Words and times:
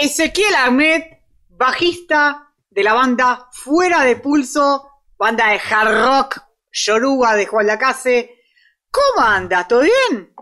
Ezequiel 0.00 0.54
Ahmed, 0.54 1.02
bajista 1.48 2.54
de 2.70 2.84
la 2.84 2.94
banda 2.94 3.48
Fuera 3.50 4.04
de 4.04 4.14
Pulso, 4.14 5.02
banda 5.18 5.48
de 5.48 5.58
hard 5.58 6.04
rock, 6.04 6.40
Yoruba 6.70 7.34
de 7.34 7.46
Juan 7.46 7.66
Lacase. 7.66 8.40
¿Cómo 8.92 9.26
anda? 9.26 9.66
¿Todo 9.66 9.80
bien? 9.80 10.32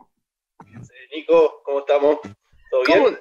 Nico, 1.10 1.62
¿cómo 1.64 1.78
estamos? 1.78 2.18
¿Todo 2.70 2.82
bien? 2.84 3.18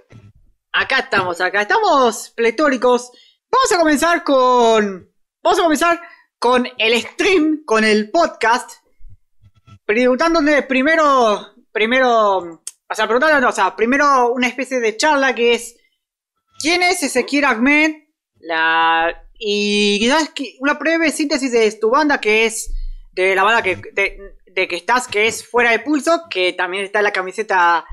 Acá 0.74 1.00
estamos, 1.00 1.40
acá 1.40 1.62
estamos 1.62 2.32
pletóricos. 2.32 3.12
Vamos 3.50 3.72
a 3.72 3.78
comenzar 3.78 4.24
con. 4.26 5.10
Vamos 5.42 5.60
a 5.60 5.64
comenzar 5.64 6.02
con 6.38 6.68
el 6.78 7.02
stream, 7.02 7.64
con 7.64 7.86
el 7.86 8.12
podcast. 8.12 8.72
Preguntándole 9.86 10.64
primero. 10.64 11.54
Primero. 11.72 12.38
O 12.90 12.94
sea, 12.94 13.06
preguntando, 13.08 13.48
o 13.48 13.54
sea, 13.54 13.74
primero 13.74 14.34
una 14.34 14.48
especie 14.48 14.82
de 14.82 14.98
charla 14.98 15.34
que 15.34 15.54
es. 15.54 15.78
¿Quién 16.66 16.82
es 16.82 17.04
Ezequiel 17.04 17.46
Ahmed? 17.46 17.92
La. 18.40 19.30
Y 19.38 20.00
quizás 20.00 20.32
una 20.58 20.74
breve 20.74 21.12
síntesis 21.12 21.52
de 21.52 21.72
tu 21.74 21.92
banda 21.92 22.20
que 22.20 22.46
es. 22.46 22.74
De 23.12 23.36
la 23.36 23.44
banda 23.44 23.62
que, 23.62 23.76
de, 23.76 24.68
que 24.68 24.76
estás, 24.76 25.08
que 25.08 25.28
es 25.28 25.48
Fuera 25.48 25.70
de 25.70 25.80
Pulso, 25.80 26.24
que 26.28 26.54
también 26.54 26.84
está 26.84 27.00
en 27.00 27.06
la 27.06 27.14
camiseta 27.14 27.86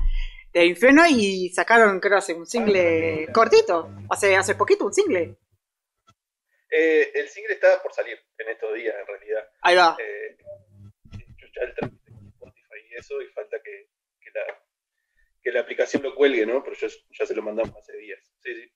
de 0.51 0.65
Inferno 0.65 1.03
y 1.07 1.49
sacaron, 1.49 1.99
creo, 1.99 2.17
hace 2.17 2.33
un 2.33 2.47
single 2.47 3.27
cortito. 3.31 3.91
Hace, 4.09 4.35
hace 4.35 4.55
poquito 4.55 4.85
un 4.85 4.93
single. 4.93 5.37
Eh, 6.71 7.11
el 7.13 7.29
single 7.29 7.53
está 7.53 7.79
por 7.83 7.93
salir 7.93 8.17
en 8.39 8.49
estos 8.49 8.73
días, 8.73 8.95
en 8.99 9.05
realidad. 9.05 9.43
Ahí 9.61 9.75
va. 9.75 9.95
Eh, 9.99 10.35
yo 11.11 11.47
ya 11.55 11.61
el 11.61 11.69
Spotify 11.69 12.89
y 12.89 12.95
eso, 12.95 13.21
y 13.21 13.27
falta 13.27 13.57
que, 13.63 13.92
que 15.43 15.51
la 15.51 15.61
aplicación 15.61 16.03
lo 16.03 16.15
cuelgue, 16.15 16.45
¿no? 16.45 16.63
Pero 16.63 16.75
ya 16.77 17.25
se 17.25 17.35
lo 17.35 17.41
mandamos 17.41 17.75
hace 17.75 17.97
días. 17.97 18.19
Sí, 18.39 18.55
sí. 18.55 18.71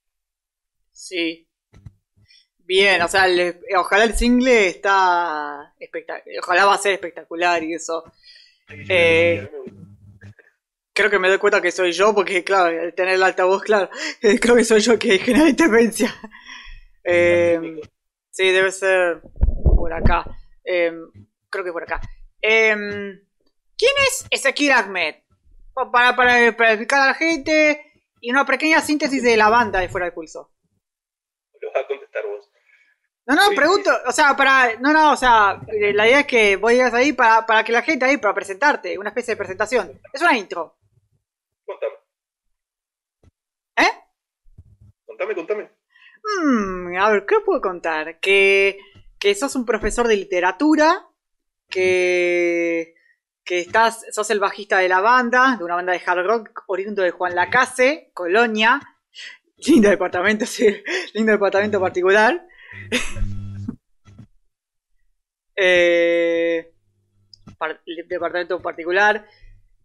Sí. 0.91 1.47
Bien, 2.59 3.01
o 3.01 3.07
sea, 3.07 3.25
ojalá 3.77 4.03
el 4.03 4.13
single 4.13 4.67
está 4.67 5.73
espectacular. 5.79 6.39
Ojalá 6.39 6.65
va 6.65 6.73
a 6.73 6.77
ser 6.77 6.93
espectacular 6.93 7.63
y 7.63 7.75
eso. 7.75 8.03
Eh, 8.69 9.49
creo 10.91 11.09
que 11.09 11.19
me 11.19 11.29
doy 11.29 11.37
cuenta 11.37 11.61
que 11.61 11.71
soy 11.71 11.93
yo, 11.93 12.13
porque 12.13 12.43
claro, 12.43 12.77
al 12.81 12.93
tener 12.93 13.13
el 13.13 13.23
altavoz, 13.23 13.63
claro, 13.63 13.89
creo 14.41 14.55
que 14.55 14.65
soy 14.65 14.81
yo 14.81 14.99
que 14.99 15.17
genera 15.19 15.49
interferencia. 15.49 16.13
Eh, 17.09 17.79
sí, 18.29 18.51
debe 18.51 18.69
ser 18.69 19.21
por 19.63 19.93
acá. 19.93 20.25
Eh, 20.61 20.91
creo 21.49 21.63
que 21.63 21.71
por 21.71 21.83
acá. 21.83 22.01
Eh, 22.41 22.75
¿Quién 23.77 23.91
es 24.05 24.25
Ezequiel 24.29 24.73
Ahmed? 24.73 25.15
Para, 25.91 26.15
para, 26.15 26.57
para, 26.57 26.71
explicar 26.71 27.01
a 27.01 27.07
la 27.07 27.13
gente 27.13 27.93
y 28.19 28.31
una 28.31 28.45
pequeña 28.45 28.81
síntesis 28.81 29.21
de 29.21 29.37
la 29.37 29.49
banda 29.49 29.79
de 29.79 29.89
Fuera 29.89 30.07
de 30.07 30.11
Pulso. 30.11 30.51
Lo 31.61 31.71
vas 31.71 31.83
a 31.83 31.87
contestar 31.87 32.25
vos. 32.25 32.49
No, 33.27 33.35
no, 33.35 33.55
pregunto, 33.55 33.91
o 34.07 34.11
sea, 34.11 34.35
para, 34.35 34.79
no, 34.79 34.91
no, 34.91 35.11
o 35.11 35.17
sea, 35.17 35.61
la 35.67 36.07
idea 36.07 36.21
es 36.21 36.25
que 36.25 36.55
vos 36.55 36.71
llegas 36.71 36.93
ahí 36.93 37.13
para, 37.13 37.45
para 37.45 37.63
que 37.63 37.73
la 37.73 37.83
gente 37.83 38.05
ahí, 38.05 38.17
para 38.17 38.33
presentarte, 38.33 38.97
una 38.97 39.09
especie 39.09 39.33
de 39.33 39.37
presentación. 39.37 40.01
Es 40.13 40.21
una 40.21 40.35
intro. 40.35 40.77
Contame. 41.63 41.93
¿Eh? 43.75 43.91
Contame, 45.05 45.35
contame. 45.35 45.69
Hmm, 46.23 46.97
a 46.97 47.09
ver, 47.11 47.25
¿qué 47.27 47.35
puedo 47.45 47.61
contar? 47.61 48.19
Que, 48.19 48.79
que 49.19 49.35
sos 49.35 49.55
un 49.55 49.65
profesor 49.65 50.07
de 50.07 50.15
literatura, 50.15 51.07
que, 51.69 52.95
que 53.47 53.61
estás, 53.61 54.05
sos 54.11 54.29
el 54.29 54.41
bajista 54.41 54.79
de 54.79 54.89
la 54.89 54.99
banda, 54.99 55.55
de 55.57 55.63
una 55.63 55.75
banda 55.75 55.93
de 55.93 56.01
hard 56.05 56.27
rock 56.27 56.63
oriundo 56.67 57.01
de 57.01 57.11
Juan 57.11 57.33
Lacase, 57.33 58.11
Colonia. 58.13 58.81
Lindo 59.65 59.89
departamento, 59.89 60.45
sí, 60.45 60.67
lindo 61.13 61.31
departamento 61.31 61.79
particular. 61.79 62.45
eh, 65.55 66.73
departamento 68.09 68.61
particular 68.61 69.25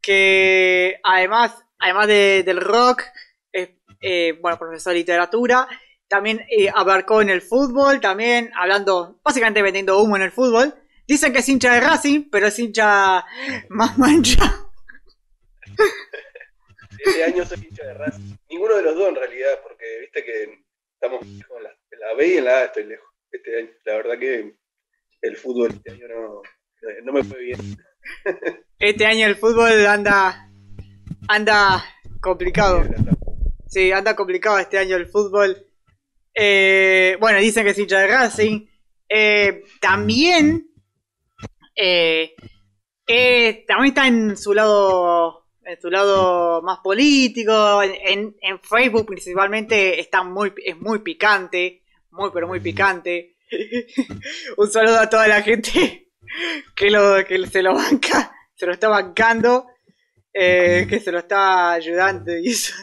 que 0.01 0.99
además, 1.05 1.65
además 1.79 2.09
del 2.09 2.61
rock, 2.61 3.05
es 3.53 3.71
eh, 4.01 4.37
bueno, 4.43 4.59
profesor 4.59 4.93
de 4.93 4.99
literatura, 4.99 5.69
también 6.09 6.45
eh, 6.51 6.69
abarcó 6.75 7.23
en 7.23 7.31
el 7.31 7.41
fútbol, 7.41 8.01
también 8.01 8.51
hablando, 8.57 9.21
básicamente 9.23 9.63
vendiendo 9.63 10.03
humo 10.03 10.17
en 10.17 10.23
el 10.23 10.33
fútbol. 10.33 10.75
Dicen 11.13 11.31
que 11.31 11.41
es 11.41 11.49
hincha 11.51 11.75
de 11.75 11.81
Racing, 11.81 12.31
pero 12.31 12.47
es 12.47 12.59
hincha 12.59 13.23
más 13.69 13.99
mancha. 13.99 14.71
Este 17.05 17.25
año 17.25 17.45
soy 17.45 17.59
hincha 17.69 17.85
de 17.85 17.93
Racing. 17.93 18.35
Ninguno 18.49 18.77
de 18.77 18.83
los 18.83 18.95
dos 18.95 19.11
en 19.11 19.17
realidad, 19.17 19.61
porque 19.63 19.85
viste 20.01 20.25
que 20.25 20.65
estamos 20.95 21.21
con 21.47 21.63
la, 21.63 21.69
la 22.01 22.15
B 22.15 22.29
y 22.29 22.39
en 22.39 22.47
la 22.47 22.53
A 22.53 22.65
estoy 22.65 22.85
lejos. 22.85 23.07
Este 23.31 23.59
año, 23.59 23.69
la 23.85 23.97
verdad 23.97 24.19
que 24.19 24.57
el 25.21 25.37
fútbol 25.37 25.73
este 25.73 25.91
año 25.91 26.09
no, 26.09 26.43
no 27.05 27.13
me 27.13 27.23
fue 27.23 27.41
bien. 27.41 27.61
Este 28.79 29.05
año 29.05 29.27
el 29.27 29.37
fútbol 29.37 29.87
anda 29.87 30.51
anda 31.29 31.85
complicado. 32.23 32.85
Sí, 33.69 33.93
anda 33.93 34.17
complicado 34.17 34.59
este 34.59 34.79
año 34.79 34.97
el 34.97 35.09
fútbol. 35.09 35.67
Eh, 36.33 37.19
bueno, 37.21 37.39
dicen 37.39 37.65
que 37.65 37.73
es 37.73 37.79
hincha 37.79 37.99
de 38.01 38.07
Racing. 38.07 38.67
Eh, 39.11 39.65
también, 39.79 40.72
eh, 41.75 42.35
también 43.67 43.89
está 43.89 44.07
en 44.07 44.37
su 44.37 44.55
lado, 44.55 45.47
en 45.65 45.81
su 45.81 45.91
lado 45.91 46.63
más 46.63 46.79
político. 46.79 47.83
En, 47.83 48.37
en 48.41 48.61
Facebook 48.61 49.07
principalmente 49.07 50.01
está 50.01 50.23
muy, 50.23 50.53
es 50.65 50.77
muy 50.79 51.01
picante, 51.01 51.83
muy 52.11 52.31
pero 52.33 52.47
muy 52.47 52.61
picante. 52.61 53.37
Un 54.57 54.71
saludo 54.71 55.01
a 55.01 55.11
toda 55.11 55.29
la 55.29 55.43
gente 55.43 56.11
que 56.75 56.91
lo 56.91 57.25
que 57.27 57.47
se 57.47 57.63
lo 57.63 57.75
banca, 57.75 58.35
se 58.55 58.67
lo 58.67 58.73
está 58.73 58.89
bancando, 58.89 59.67
que 60.33 61.01
se 61.05 61.13
lo 61.13 61.19
está 61.19 61.73
ayudando 61.73 62.37
y 62.39 62.49
eso. 62.49 62.75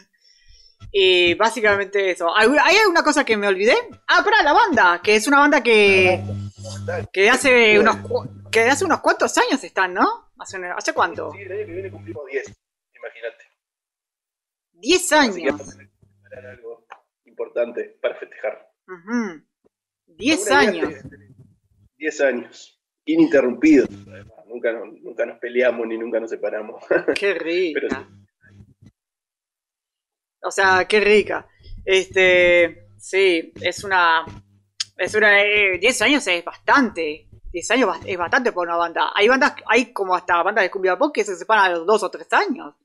Y 0.91 1.35
básicamente 1.35 2.11
eso. 2.11 2.27
¿Hay 2.35 2.77
alguna 2.77 3.03
cosa 3.03 3.23
que 3.23 3.37
me 3.37 3.47
olvidé? 3.47 3.75
Ah, 4.07 4.23
para 4.23 4.41
la 4.41 4.53
banda, 4.53 5.01
que 5.03 5.15
es 5.15 5.27
una 5.27 5.39
banda 5.39 5.61
que. 5.61 6.21
que 7.13 7.29
hace 7.29 7.79
unos 7.79 7.97
que 8.51 8.61
hace 8.61 8.85
unos 8.85 9.01
cuantos 9.01 9.37
años 9.37 9.63
están, 9.63 9.93
¿no? 9.93 10.31
¿Hace, 10.37 10.57
hace 10.75 10.93
cuánto? 10.93 11.31
Sí, 11.31 11.41
el 11.41 11.51
año 11.51 11.65
que 11.65 11.73
viene 11.73 11.91
cumplimos 11.91 12.25
10, 12.25 12.45
imagínate. 12.95 13.45
10 14.73 15.11
años. 15.13 15.77
algo 16.31 16.85
importante 17.25 17.97
para 18.01 18.15
festejar. 18.15 18.71
10 20.07 20.51
años. 20.51 20.93
10 21.97 22.21
años. 22.21 22.75
Ininterrumpidos, 23.05 23.89
Nunca, 24.47 24.73
nunca 24.73 25.25
nos 25.27 25.37
peleamos 25.37 25.85
ni 25.87 25.97
nunca 25.97 26.19
nos 26.19 26.31
separamos. 26.31 26.83
Qué 27.19 27.35
rica. 27.35 28.07
O 30.41 30.51
sea, 30.51 30.85
qué 30.87 30.99
rica. 30.99 31.47
Este, 31.85 32.87
sí, 32.97 33.51
es 33.61 33.83
una. 33.83 34.25
Es 34.97 35.13
una. 35.13 35.33
10 35.33 36.01
eh, 36.01 36.03
años 36.03 36.25
es 36.27 36.43
bastante. 36.43 37.28
10 37.51 37.71
años 37.71 37.97
es 38.05 38.17
bastante 38.17 38.51
por 38.51 38.67
una 38.67 38.77
banda. 38.77 39.11
Hay 39.15 39.27
bandas, 39.27 39.55
hay 39.65 39.91
como 39.91 40.15
hasta 40.15 40.41
bandas 40.43 40.63
de 40.63 40.71
cumbia 40.71 40.97
pop 40.97 41.13
que 41.13 41.23
se 41.23 41.35
separan 41.35 41.65
a 41.65 41.69
los 41.77 41.85
2 41.85 42.03
o 42.03 42.11
3 42.11 42.33
años. 42.33 42.75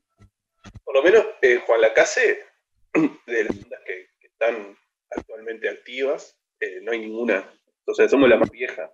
Por 0.83 0.95
lo 0.95 1.03
menos 1.03 1.25
eh, 1.41 1.61
Juan 1.65 1.81
Lacase, 1.81 2.45
de 2.93 3.43
las 3.43 3.61
bandas 3.61 3.79
que, 3.85 4.09
están 4.21 4.77
actualmente 5.11 5.69
activas, 5.69 6.37
eh, 6.59 6.81
no 6.81 6.91
hay 6.91 6.99
ninguna. 6.99 7.49
O 7.85 7.93
sea, 7.93 8.09
somos 8.09 8.27
la 8.27 8.37
más 8.37 8.49
vieja, 8.49 8.91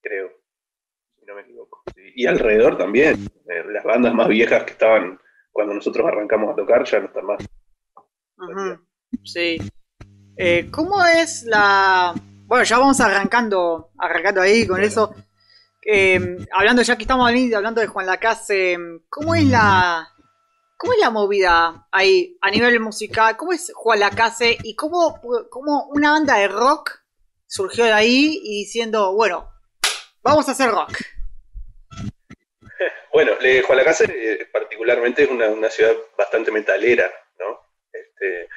creo, 0.00 0.32
si 1.18 1.24
no 1.26 1.34
me 1.34 1.42
equivoco. 1.42 1.82
Y 2.14 2.26
alrededor 2.26 2.76
también, 2.76 3.28
las 3.46 3.84
bandas 3.84 4.14
más 4.14 4.28
viejas 4.28 4.64
que 4.64 4.72
estaban 4.72 5.20
cuando 5.52 5.74
nosotros 5.74 6.06
arrancamos 6.06 6.52
a 6.52 6.56
tocar 6.56 6.84
ya 6.84 7.00
no 7.00 7.06
están 7.06 7.26
más. 7.26 7.44
Sí. 9.22 9.58
Eh, 10.36 10.68
¿Cómo 10.70 11.04
es 11.04 11.44
la... 11.44 12.14
Bueno, 12.52 12.66
ya 12.66 12.76
vamos 12.76 13.00
arrancando, 13.00 13.92
arrancando 13.96 14.42
ahí 14.42 14.66
con 14.66 14.82
eso. 14.82 15.14
Eh, 15.86 16.36
hablando, 16.52 16.82
ya 16.82 16.96
que 16.96 17.04
estamos 17.04 17.26
hablando 17.26 17.80
de 17.80 17.86
Juan 17.86 18.04
Lacase, 18.04 18.76
¿cómo 19.08 19.34
es 19.34 19.46
la... 19.46 20.12
¿Cómo 20.76 20.92
es 20.92 20.98
la 20.98 21.08
movida 21.08 21.88
ahí 21.90 22.36
a 22.42 22.50
nivel 22.50 22.78
musical? 22.78 23.38
¿Cómo 23.38 23.54
es 23.54 23.72
Juan 23.74 24.00
Lacase 24.00 24.58
y 24.64 24.76
cómo, 24.76 25.18
cómo 25.48 25.86
una 25.94 26.10
banda 26.10 26.36
de 26.36 26.48
rock 26.48 26.90
surgió 27.46 27.86
de 27.86 27.92
ahí 27.92 28.38
y 28.44 28.64
diciendo, 28.64 29.14
bueno, 29.14 29.50
vamos 30.22 30.46
a 30.46 30.52
hacer 30.52 30.70
rock? 30.70 30.92
Bueno, 33.14 33.32
Juan 33.66 33.78
Lacase 33.78 34.04
eh, 34.04 34.46
particularmente 34.52 35.22
es 35.22 35.30
una, 35.30 35.70
ciudad 35.70 35.94
bastante 36.18 36.50
metalera, 36.50 37.10
¿no? 37.38 37.60
Este, 37.90 38.50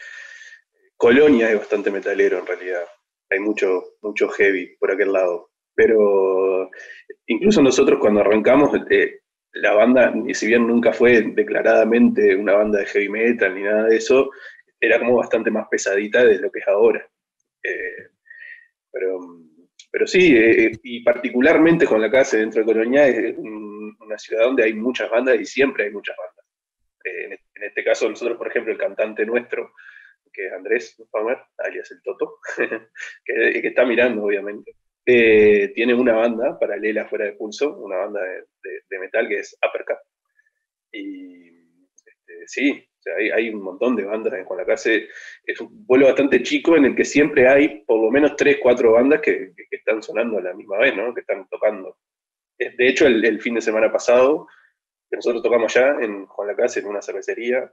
Colonia 0.97 1.49
es 1.49 1.59
bastante 1.59 1.91
metalero 1.91 2.39
en 2.39 2.45
realidad. 2.45 2.85
Hay 3.29 3.39
mucho, 3.39 3.83
mucho 4.01 4.29
heavy 4.29 4.75
por 4.77 4.91
aquel 4.91 5.13
lado. 5.13 5.49
Pero 5.73 6.69
incluso 7.27 7.61
nosotros 7.61 7.99
cuando 7.99 8.21
arrancamos, 8.21 8.71
eh, 8.89 9.19
la 9.53 9.73
banda, 9.73 10.13
si 10.33 10.47
bien 10.47 10.67
nunca 10.67 10.93
fue 10.93 11.21
declaradamente 11.21 12.35
una 12.35 12.53
banda 12.53 12.79
de 12.79 12.85
heavy 12.85 13.09
metal 13.09 13.55
ni 13.55 13.63
nada 13.63 13.83
de 13.85 13.97
eso, 13.97 14.29
era 14.79 14.99
como 14.99 15.15
bastante 15.15 15.51
más 15.51 15.67
pesadita 15.69 16.23
de 16.23 16.39
lo 16.39 16.51
que 16.51 16.59
es 16.59 16.67
ahora. 16.67 17.07
Eh, 17.63 18.09
pero, 18.91 19.19
pero 19.91 20.07
sí, 20.07 20.35
eh, 20.35 20.71
y 20.83 21.03
particularmente 21.03 21.85
con 21.85 22.01
la 22.01 22.11
casa 22.11 22.37
dentro 22.37 22.61
de 22.61 22.65
Colonia 22.65 23.07
es 23.07 23.35
una 23.37 24.17
ciudad 24.17 24.43
donde 24.43 24.63
hay 24.63 24.73
muchas 24.73 25.09
bandas 25.09 25.39
y 25.39 25.45
siempre 25.45 25.85
hay 25.85 25.91
muchas 25.91 26.15
bandas. 26.17 26.45
En, 27.03 27.63
este 27.63 27.83
caso, 27.83 28.09
nosotros, 28.09 28.37
por 28.37 28.47
ejemplo, 28.47 28.71
el 28.71 28.79
cantante 28.79 29.25
nuestro, 29.25 29.73
que 30.35 30.47
es 30.47 30.53
Andrés 30.53 31.01
Palmer, 31.11 31.37
alias 31.57 31.91
el 31.91 32.01
Toto, 32.03 32.39
que, 33.25 33.61
que, 33.61 33.67
está 33.67 33.85
mirando, 33.85 34.23
obviamente. 34.23 34.73
tiene 35.05 35.93
una 35.93 36.13
banda 36.13 36.59
paralela 36.59 37.05
fuera 37.05 37.25
de 37.25 37.33
pulso, 37.33 37.77
una 37.77 37.97
banda 37.97 38.21
de, 38.21 38.99
metal 38.99 39.27
que 39.27 39.39
es 39.39 39.57
Uppercut. 39.65 39.97
Y 40.91 41.49
este, 42.05 42.47
sí, 42.47 42.87
hay, 43.33 43.49
un 43.49 43.61
montón 43.61 43.95
de 43.95 44.05
bandas 44.05 44.33
en 44.33 44.45
Juan 44.45 44.59
Lacase. 44.59 45.07
Es 45.43 45.59
un 45.61 45.85
pueblo 45.85 46.07
bastante 46.07 46.41
chico 46.41 46.75
en 46.75 46.85
el 46.85 46.95
que 46.95 47.05
siempre 47.05 47.47
hay 47.47 47.83
por 47.85 48.01
lo 48.01 48.11
menos 48.11 48.35
tres, 48.35 48.57
cuatro 48.61 48.93
bandas 48.93 49.21
que, 49.21 49.53
están 49.69 50.01
sonando 50.01 50.39
a 50.39 50.41
la 50.41 50.53
misma 50.53 50.77
vez, 50.77 50.95
¿no? 50.95 51.13
Que 51.13 51.21
están 51.21 51.47
tocando. 51.49 51.97
De 52.57 52.87
hecho, 52.87 53.05
el, 53.05 53.41
fin 53.41 53.55
de 53.55 53.61
semana 53.61 53.91
pasado, 53.91 54.47
que 55.09 55.17
nosotros 55.17 55.43
tocamos 55.43 55.73
ya 55.73 55.97
en 56.01 56.25
Juan 56.25 56.47
Lacase, 56.47 56.79
en 56.79 56.87
una 56.87 57.01
cervecería, 57.01 57.69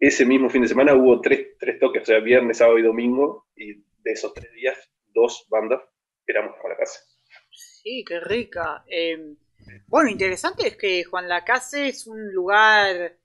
ese 0.00 0.26
mismo 0.26 0.50
fin 0.50 0.62
de 0.62 0.68
semana 0.68 0.94
hubo 0.94 1.20
tres, 1.20 1.56
tres 1.58 1.78
toques, 1.78 2.02
o 2.02 2.06
sea, 2.06 2.18
viernes, 2.18 2.58
sábado 2.58 2.78
y 2.78 2.82
domingo, 2.82 3.46
y 3.54 3.74
de 3.74 4.12
esos 4.12 4.34
tres 4.34 4.52
días, 4.52 4.76
dos 5.06 5.46
bandas 5.48 5.80
éramos 6.26 6.56
Juan 6.60 6.72
Lacase. 6.72 7.00
Sí, 7.50 8.04
qué 8.06 8.18
rica. 8.20 8.84
Eh, 8.88 9.36
bueno, 9.86 10.10
interesante 10.10 10.66
es 10.66 10.76
que 10.76 11.04
Juan 11.04 11.28
Lacase 11.28 11.88
es 11.88 12.06
un 12.06 12.32
lugar 12.32 13.20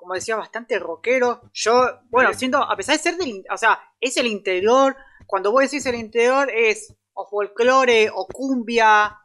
como 0.00 0.14
decía, 0.14 0.34
bastante 0.34 0.78
rockero. 0.78 1.42
Yo, 1.52 2.00
bueno, 2.08 2.32
siento, 2.32 2.56
a 2.56 2.74
pesar 2.74 2.96
de 2.96 3.02
ser 3.02 3.16
del, 3.18 3.44
o 3.52 3.56
sea, 3.58 3.78
es 4.00 4.16
el 4.16 4.26
interior, 4.26 4.96
cuando 5.26 5.52
vos 5.52 5.60
decís 5.60 5.84
el 5.84 5.94
interior 5.94 6.50
es 6.50 6.96
o 7.12 7.28
folclore 7.28 8.08
o 8.08 8.26
cumbia, 8.26 9.18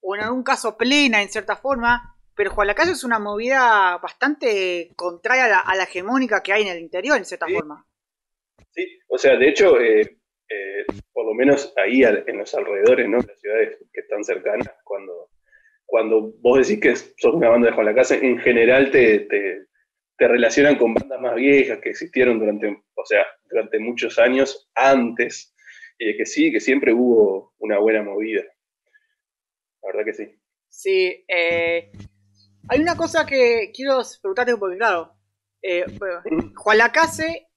o 0.00 0.16
en 0.16 0.22
algún 0.22 0.42
caso 0.42 0.76
plena 0.76 1.22
en 1.22 1.28
cierta 1.28 1.54
forma, 1.54 2.15
pero 2.36 2.50
Juan 2.50 2.68
Lacayo 2.68 2.92
es 2.92 3.04
una 3.04 3.18
movida 3.18 3.98
bastante 3.98 4.90
contraria 4.94 5.60
a 5.60 5.74
la, 5.74 5.84
hegemónica 5.84 6.42
que 6.42 6.52
hay 6.52 6.62
en 6.62 6.68
el 6.68 6.80
interior 6.80 7.16
en 7.16 7.24
cierta 7.24 7.46
forma. 7.48 7.86
Sí, 8.70 8.98
o 9.08 9.18
sea, 9.18 9.36
de 9.36 9.48
hecho, 9.48 9.80
eh, 9.80 10.18
eh, 10.48 10.84
por 11.12 11.26
lo 11.26 11.34
menos 11.34 11.72
ahí 11.76 12.02
en 12.04 12.38
los 12.38 12.54
alrededores, 12.54 13.08
¿no? 13.08 13.18
Las 13.18 13.40
ciudades 13.40 13.78
que 13.92 14.00
están 14.00 14.22
cercanas, 14.22 14.70
cuando, 14.84 15.30
cuando 15.86 16.32
vos 16.40 16.66
decís 16.66 16.80
que 16.80 16.94
sos 16.94 17.34
una 17.34 17.48
banda 17.48 17.68
de 17.68 17.74
Juan 17.74 17.86
Lacase, 17.86 18.24
en 18.24 18.38
general 18.38 18.90
te 18.90 19.66
te 20.16 20.28
relacionan 20.28 20.76
con 20.76 20.94
bandas 20.94 21.20
más 21.20 21.34
viejas 21.34 21.78
que 21.80 21.90
existieron 21.90 22.38
durante, 22.38 22.68
o 22.68 23.04
sea, 23.04 23.24
durante 23.48 23.78
muchos 23.78 24.18
años 24.18 24.70
antes, 24.74 25.54
y 25.98 26.06
de 26.06 26.16
que 26.16 26.26
sí, 26.26 26.50
que 26.50 26.60
siempre 26.60 26.92
hubo 26.92 27.54
una 27.58 27.78
buena 27.78 28.02
movida. 28.02 28.42
La 29.82 29.88
verdad 29.88 30.04
que 30.04 30.14
sí. 30.14 30.38
Sí, 30.68 31.24
eh, 31.28 31.90
hay 32.68 32.80
una 32.80 32.96
cosa 32.96 33.26
que 33.26 33.72
quiero 33.74 34.02
preguntarte 34.20 34.56
porque 34.56 34.76
claro, 34.76 35.14
eh, 35.62 35.84
Juan 36.56 36.78
Lacase, 36.78 37.48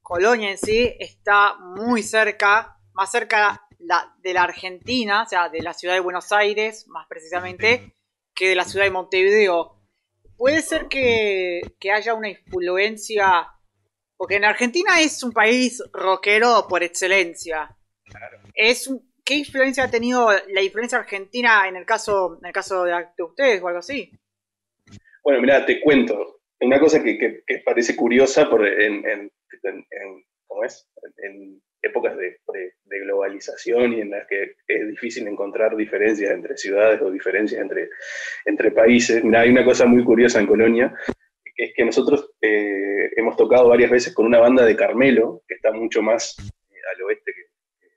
Colonia 0.00 0.50
en 0.50 0.58
sí, 0.58 0.94
está 0.98 1.56
muy 1.58 2.02
cerca, 2.02 2.78
más 2.92 3.10
cerca 3.10 3.62
de 3.78 4.32
la 4.32 4.42
Argentina, 4.42 5.22
o 5.22 5.26
sea, 5.26 5.48
de 5.48 5.62
la 5.62 5.74
ciudad 5.74 5.94
de 5.94 6.00
Buenos 6.00 6.32
Aires, 6.32 6.86
más 6.88 7.06
precisamente, 7.08 7.94
que 8.34 8.48
de 8.48 8.54
la 8.54 8.64
ciudad 8.64 8.84
de 8.84 8.90
Montevideo 8.90 9.76
puede 10.36 10.62
ser 10.62 10.88
que, 10.88 11.62
haya 11.92 12.14
una 12.14 12.28
influencia, 12.28 13.48
porque 14.16 14.36
en 14.36 14.44
Argentina 14.44 15.00
es 15.00 15.22
un 15.22 15.32
país 15.32 15.82
rockero 15.92 16.66
por 16.68 16.82
excelencia. 16.82 17.76
Es 18.54 18.90
¿Qué 19.24 19.34
influencia 19.34 19.84
ha 19.84 19.90
tenido 19.90 20.30
la 20.30 20.62
influencia 20.62 20.98
argentina 20.98 21.66
en 21.66 21.74
el 21.74 21.84
caso, 21.84 22.38
en 22.40 22.46
el 22.46 22.52
caso 22.52 22.84
de, 22.84 23.08
ustedes 23.24 23.60
o 23.60 23.66
algo 23.66 23.80
así? 23.80 24.12
Bueno, 25.26 25.40
mira, 25.40 25.66
te 25.66 25.80
cuento. 25.80 26.38
Una 26.60 26.78
cosa 26.78 27.02
que, 27.02 27.42
parece 27.64 27.96
curiosa 27.96 28.48
por 28.48 28.64
en, 28.64 29.04
en, 29.04 29.32
épocas 31.82 32.16
de, 32.16 32.38
globalización 32.84 33.94
y 33.94 34.02
en 34.02 34.10
las 34.10 34.24
que 34.28 34.54
es 34.68 34.88
difícil 34.88 35.26
encontrar 35.26 35.74
diferencias 35.74 36.30
entre 36.30 36.56
ciudades 36.56 37.02
o 37.02 37.10
diferencias 37.10 37.60
entre, 37.60 38.70
países. 38.70 39.24
hay 39.34 39.50
una 39.50 39.64
cosa 39.64 39.84
muy 39.86 40.04
curiosa 40.04 40.38
en 40.38 40.46
Colonia, 40.46 40.94
que 41.56 41.64
es 41.64 41.72
que 41.74 41.84
nosotros 41.84 42.30
eh, 42.40 43.10
hemos 43.16 43.36
tocado 43.36 43.68
varias 43.68 43.90
veces 43.90 44.14
con 44.14 44.26
una 44.26 44.38
banda 44.38 44.64
de 44.64 44.76
Carmelo, 44.76 45.42
que 45.48 45.56
está 45.56 45.72
mucho 45.72 46.02
más 46.02 46.36
eh, 46.38 46.78
al 46.94 47.02
oeste 47.02 47.32
que, 47.34 47.88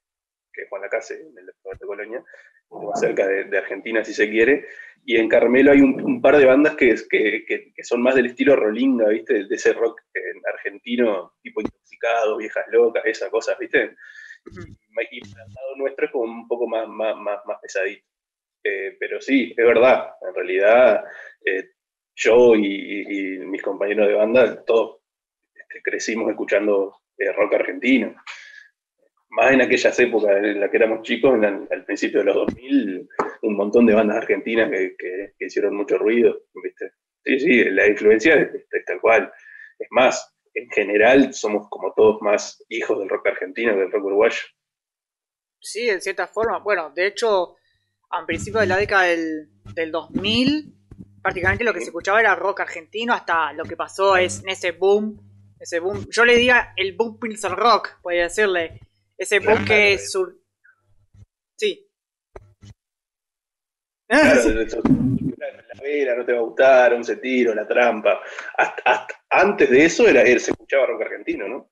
que 0.51 0.67
Juan 0.67 0.81
Lacase, 0.81 1.13
en 1.13 1.37
el 1.37 1.45
departamento 1.45 1.85
de 1.85 1.87
Colonia, 1.87 2.23
más 2.71 2.99
cerca 2.99 3.27
de, 3.27 3.57
Argentina 3.57 4.03
si 4.03 4.13
se 4.13 4.29
quiere, 4.29 4.65
y 5.05 5.17
en 5.17 5.27
Carmelo 5.27 5.71
hay 5.71 5.81
un, 5.81 6.21
par 6.21 6.37
de 6.37 6.45
bandas 6.45 6.75
que, 6.75 6.95
que, 7.09 7.45
que, 7.45 7.83
son 7.83 8.01
más 8.01 8.15
del 8.15 8.27
estilo 8.27 8.55
Rolinga, 8.55 9.09
¿viste? 9.09 9.45
De 9.45 9.55
ese 9.55 9.73
rock 9.73 10.01
argentino, 10.53 11.33
tipo 11.41 11.61
intoxicado, 11.61 12.37
viejas 12.37 12.65
locas, 12.71 13.03
esas 13.05 13.29
cosas, 13.29 13.57
¿viste? 13.57 13.95
Y, 15.11 15.17
el 15.17 15.31
lado 15.31 15.75
nuestro 15.77 16.05
es 16.05 16.11
como 16.11 16.25
un 16.25 16.47
poco 16.47 16.67
más, 16.67 16.87
más, 16.87 17.15
más, 17.17 17.59
pesadito. 17.61 18.05
Eh, 18.63 18.97
pero 18.99 19.21
sí, 19.21 19.53
es 19.55 19.65
verdad, 19.65 20.11
en 20.21 20.35
realidad 20.35 21.05
eh, 21.45 21.69
yo 22.15 22.55
y, 22.55 23.39
mis 23.45 23.61
compañeros 23.61 24.07
de 24.07 24.13
banda, 24.13 24.63
todos 24.65 24.97
este, 25.53 25.81
crecimos 25.81 26.29
escuchando 26.29 26.97
eh, 27.17 27.31
rock 27.31 27.53
argentino 27.53 28.15
más 29.29 29.51
en 29.51 29.61
aquellas 29.61 29.97
épocas 29.99 30.37
en 30.37 30.59
las 30.59 30.69
que 30.69 30.77
éramos 30.77 31.03
chicos, 31.03 31.39
al 31.43 31.85
principio 31.85 32.19
de 32.19 32.25
los 32.25 32.35
2000, 32.35 33.07
un 33.41 33.55
montón 33.55 33.85
de 33.85 33.93
bandas 33.93 34.17
argentinas 34.17 34.69
que, 34.69 35.33
hicieron 35.39 35.75
mucho 35.75 35.97
ruido, 35.97 36.37
¿viste? 36.63 36.91
Sí, 37.23 37.39
sí, 37.39 37.63
la 37.65 37.87
influencia 37.87 38.35
es, 38.35 38.85
tal 38.85 39.01
cual. 39.01 39.31
Es 39.77 39.87
más, 39.91 40.35
en 40.53 40.69
general 40.69 41.33
somos 41.33 41.67
como 41.69 41.93
todos 41.93 42.21
más 42.21 42.63
hijos 42.69 42.99
del 42.99 43.09
rock 43.09 43.27
argentino 43.27 43.73
que 43.73 43.79
del 43.79 43.91
rock 43.91 44.05
uruguayo. 44.05 44.41
Sí, 45.59 45.89
en 45.89 46.01
cierta 46.01 46.27
forma. 46.27 46.59
Bueno, 46.59 46.91
de 46.95 47.07
hecho, 47.07 47.55
a 48.11 48.25
principios 48.25 48.61
de 48.61 48.67
la 48.67 48.77
década 48.77 49.03
del, 49.03 49.49
del 49.73 49.91
2000, 49.91 50.73
prácticamente 51.21 51.63
lo 51.63 51.73
que 51.73 51.79
se 51.79 51.87
escuchaba 51.87 52.19
era 52.19 52.35
rock 52.35 52.61
argentino, 52.61 53.13
hasta 53.13 53.53
lo 53.53 53.63
que 53.65 53.75
pasó 53.75 54.15
es 54.15 54.41
en 54.41 54.49
ese 54.49 54.71
boom, 54.71 55.19
ese 55.59 55.79
boom, 55.79 56.07
yo 56.09 56.23
le 56.23 56.35
diría 56.35 56.73
el 56.77 56.95
boom 56.95 57.19
Pilsen 57.19 57.55
Rock, 57.55 57.99
podría 58.01 58.23
decirle, 58.23 58.79
ese 59.17 59.39
bosque 59.39 59.97
sur. 59.97 60.37
Sí. 61.57 61.88
la 64.09 65.81
vela 65.81 66.15
no 66.15 66.25
te 66.25 66.33
va 66.33 66.39
a 66.39 66.41
gustar, 66.41 66.93
un 66.95 67.03
tiro, 67.21 67.53
la 67.53 67.67
trampa. 67.67 68.19
Hasta, 68.57 69.05
antes 69.29 69.69
de 69.69 69.85
eso 69.85 70.07
era, 70.07 70.23
se 70.23 70.51
escuchaba 70.51 70.87
rock 70.87 71.03
argentino, 71.03 71.47
¿no? 71.47 71.69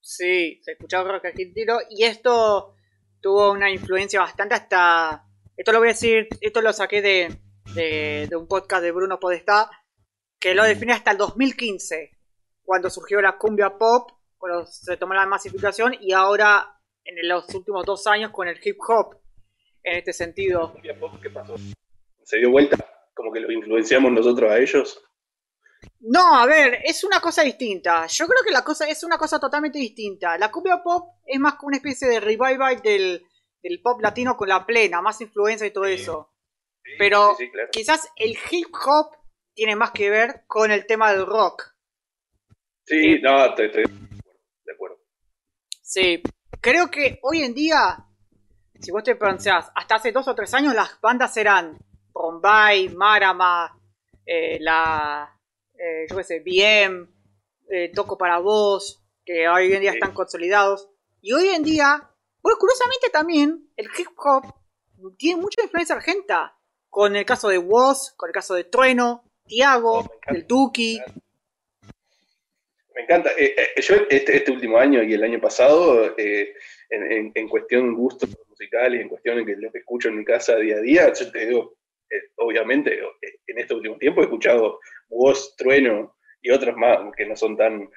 Sí, 0.00 0.60
se 0.62 0.72
escuchaba 0.72 1.10
rock 1.10 1.24
argentino 1.26 1.78
y 1.90 2.04
esto 2.04 2.76
tuvo 3.20 3.50
una 3.50 3.70
influencia 3.70 4.20
bastante 4.20 4.54
hasta. 4.54 5.24
Esto 5.56 5.72
lo 5.72 5.78
voy 5.78 5.88
a 5.88 5.92
decir, 5.92 6.28
esto 6.40 6.60
lo 6.60 6.72
saqué 6.72 7.02
de, 7.02 7.28
de, 7.74 8.26
de 8.28 8.36
un 8.36 8.46
podcast 8.46 8.82
de 8.82 8.92
Bruno 8.92 9.18
Podestá, 9.18 9.68
que 10.38 10.54
lo 10.54 10.62
define 10.62 10.92
hasta 10.92 11.10
el 11.10 11.16
2015, 11.16 12.12
cuando 12.62 12.88
surgió 12.88 13.20
la 13.20 13.36
cumbia 13.36 13.76
pop, 13.78 14.10
cuando 14.36 14.64
se 14.66 14.96
tomó 14.96 15.14
la 15.14 15.26
masificación 15.26 15.94
y 16.00 16.12
ahora 16.12 16.80
en 17.04 17.28
los 17.28 17.52
últimos 17.54 17.84
dos 17.84 18.06
años 18.06 18.30
con 18.30 18.46
el 18.46 18.60
hip 18.62 18.78
hop 18.86 19.23
en 19.84 19.98
este 19.98 20.12
sentido. 20.12 20.74
¿Qué 20.82 21.30
pasó? 21.30 21.54
¿Se 22.24 22.38
dio 22.38 22.50
vuelta? 22.50 22.76
¿Como 23.14 23.30
que 23.32 23.40
lo 23.40 23.52
influenciamos 23.52 24.10
nosotros 24.10 24.50
a 24.50 24.58
ellos? 24.58 25.00
No, 26.00 26.36
a 26.36 26.46
ver, 26.46 26.80
es 26.84 27.04
una 27.04 27.20
cosa 27.20 27.42
distinta. 27.42 28.06
Yo 28.06 28.26
creo 28.26 28.42
que 28.42 28.52
la 28.52 28.64
cosa 28.64 28.88
es 28.88 29.04
una 29.04 29.18
cosa 29.18 29.38
totalmente 29.38 29.78
distinta. 29.78 30.36
La 30.38 30.50
cumbia 30.50 30.82
pop 30.82 31.14
es 31.24 31.38
más 31.38 31.54
como 31.54 31.68
una 31.68 31.76
especie 31.76 32.08
de 32.08 32.20
revival 32.20 32.82
del, 32.82 33.22
pop 33.82 34.00
latino 34.00 34.36
con 34.36 34.48
la 34.48 34.66
plena, 34.66 35.00
más 35.00 35.20
influencia 35.20 35.66
y 35.66 35.72
todo 35.72 35.84
eso. 35.84 36.32
Pero 36.98 37.36
quizás 37.72 38.10
el 38.16 38.36
hip 38.50 38.68
hop 38.86 39.16
tiene 39.54 39.76
más 39.76 39.92
que 39.92 40.10
ver 40.10 40.44
con 40.46 40.70
el 40.70 40.86
tema 40.86 41.12
del 41.12 41.26
rock. 41.26 41.74
Sí, 42.84 43.14
eh, 43.14 43.20
no, 43.22 43.46
estoy 43.46 43.68
de 43.68 44.72
acuerdo. 44.72 44.98
Sí, 45.80 46.22
creo 46.60 46.90
que 46.90 47.18
hoy 47.22 47.42
en 47.42 47.54
día, 47.54 47.96
si 48.80 48.90
vos 48.90 49.02
te 49.02 49.16
pensás, 49.16 49.70
hasta 49.74 49.96
hace 49.96 50.12
dos 50.12 50.28
o 50.28 50.34
tres 50.34 50.52
años 50.54 50.74
las 50.74 51.00
bandas 51.00 51.36
eran 51.36 51.78
Bombay, 52.12 52.90
Marama, 52.90 53.78
eh, 54.24 54.58
la, 54.60 55.38
eh, 55.74 56.06
yo 56.08 56.16
qué 56.16 56.24
sé, 56.24 56.40
BM, 56.40 57.08
eh, 57.70 57.90
Toco 57.94 58.16
para 58.16 58.38
Vos, 58.38 59.02
que 59.24 59.48
hoy 59.48 59.72
en 59.72 59.80
día 59.80 59.92
están 59.92 60.12
consolidados. 60.12 60.88
Y 61.20 61.32
hoy 61.32 61.48
en 61.48 61.62
día, 61.62 62.10
bueno, 62.42 62.58
curiosamente 62.58 63.10
también, 63.10 63.70
el 63.76 63.88
hip 63.98 64.08
hop 64.16 64.54
tiene 65.16 65.40
mucha 65.40 65.62
influencia 65.62 65.96
argenta. 65.96 66.56
Con 66.88 67.16
el 67.16 67.24
caso 67.24 67.48
de 67.48 67.58
Woz, 67.58 68.12
con 68.16 68.28
el 68.28 68.34
caso 68.34 68.54
de 68.54 68.64
Trueno, 68.64 69.24
Tiago, 69.46 70.08
el 70.26 70.46
Duki. 70.46 71.00
Me 72.94 73.02
encanta. 73.02 73.30
Eh, 73.36 73.54
eh, 73.56 73.80
yo 73.80 73.96
este, 74.08 74.36
este, 74.36 74.52
último 74.52 74.78
año 74.78 75.02
y 75.02 75.14
el 75.14 75.24
año 75.24 75.40
pasado, 75.40 76.14
eh, 76.16 76.54
en, 76.90 77.32
en, 77.34 77.48
cuestión 77.48 77.90
de 77.90 77.96
gustos 77.96 78.30
musicales, 78.48 79.00
en 79.00 79.08
cuestión 79.08 79.44
de 79.44 79.56
lo 79.56 79.72
que 79.72 79.78
escucho 79.78 80.08
en 80.08 80.18
mi 80.18 80.24
casa 80.24 80.56
día 80.56 80.76
a 80.76 80.80
día, 80.80 81.12
yo 81.12 81.30
te 81.32 81.46
digo, 81.46 81.76
obviamente, 82.36 83.00
en 83.46 83.58
este 83.58 83.74
último 83.74 83.98
tiempo 83.98 84.20
he 84.20 84.24
escuchado 84.24 84.78
voz, 85.08 85.56
trueno 85.56 86.16
y 86.40 86.50
otros 86.50 86.76
más 86.76 86.98
que 87.16 87.26
no 87.26 87.34
son 87.34 87.56
tan, 87.56 87.90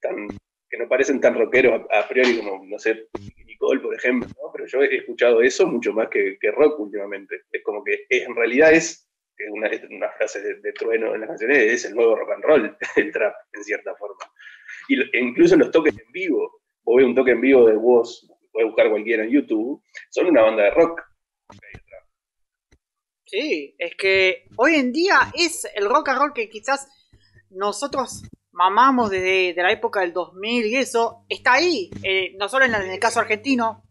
tan 0.00 0.26
que 0.68 0.78
no 0.78 0.88
parecen 0.88 1.20
tan 1.20 1.34
rockeros 1.34 1.82
a, 1.90 2.08
priori 2.08 2.38
como, 2.38 2.64
no 2.64 2.78
sé, 2.78 3.08
Nicole, 3.44 3.80
por 3.80 3.94
ejemplo, 3.94 4.28
¿no? 4.28 4.50
pero 4.52 4.66
yo 4.66 4.82
he 4.82 4.96
escuchado 4.96 5.42
eso 5.42 5.66
mucho 5.66 5.92
más 5.92 6.08
que, 6.08 6.38
que 6.40 6.50
rock 6.50 6.78
últimamente. 6.78 7.42
Es 7.50 7.62
como 7.62 7.84
que 7.84 8.06
en 8.08 8.34
realidad 8.34 8.72
es 8.72 9.09
una, 9.50 9.70
una 9.90 10.10
frase 10.10 10.40
de, 10.40 10.72
trueno 10.72 11.14
en 11.14 11.20
las 11.20 11.28
canciones, 11.28 11.58
es 11.58 11.84
el 11.86 11.94
nuevo 11.94 12.16
rock 12.16 12.32
and 12.32 12.44
roll, 12.44 12.76
el 12.96 13.12
trap, 13.12 13.34
en 13.52 13.64
cierta 13.64 13.94
forma. 13.96 14.24
Y 14.88 15.00
e 15.00 15.20
incluso 15.20 15.56
los 15.56 15.70
toques 15.70 15.96
en 15.98 16.12
vivo, 16.12 16.62
vos 16.82 16.96
ves 16.96 17.06
un 17.06 17.14
toque 17.14 17.32
en 17.32 17.40
vivo 17.40 17.66
de 17.66 17.76
voz, 17.76 18.28
puedes 18.52 18.68
buscar 18.68 18.90
cualquiera 18.90 19.24
en 19.24 19.30
YouTube, 19.30 19.82
son 20.10 20.26
una 20.26 20.42
banda 20.42 20.64
de 20.64 20.70
rock. 20.70 21.00
Sí, 23.26 23.76
es 23.78 23.94
que 23.96 24.48
hoy 24.56 24.74
en 24.74 24.92
día 24.92 25.18
es 25.34 25.66
el 25.74 25.88
rock 25.88 26.08
and 26.08 26.18
roll 26.18 26.32
que 26.32 26.48
quizás 26.48 26.88
nosotros 27.50 28.24
mamamos 28.52 29.10
desde 29.10 29.54
la 29.62 29.72
época 29.72 30.00
del 30.00 30.12
2000 30.12 30.66
y 30.66 30.76
eso, 30.76 31.24
está 31.28 31.54
ahí, 31.54 31.90
eh, 32.02 32.34
no 32.38 32.48
solo 32.48 32.64
en, 32.64 32.74
el 32.74 32.98
caso 32.98 33.20
argentino, 33.20 33.84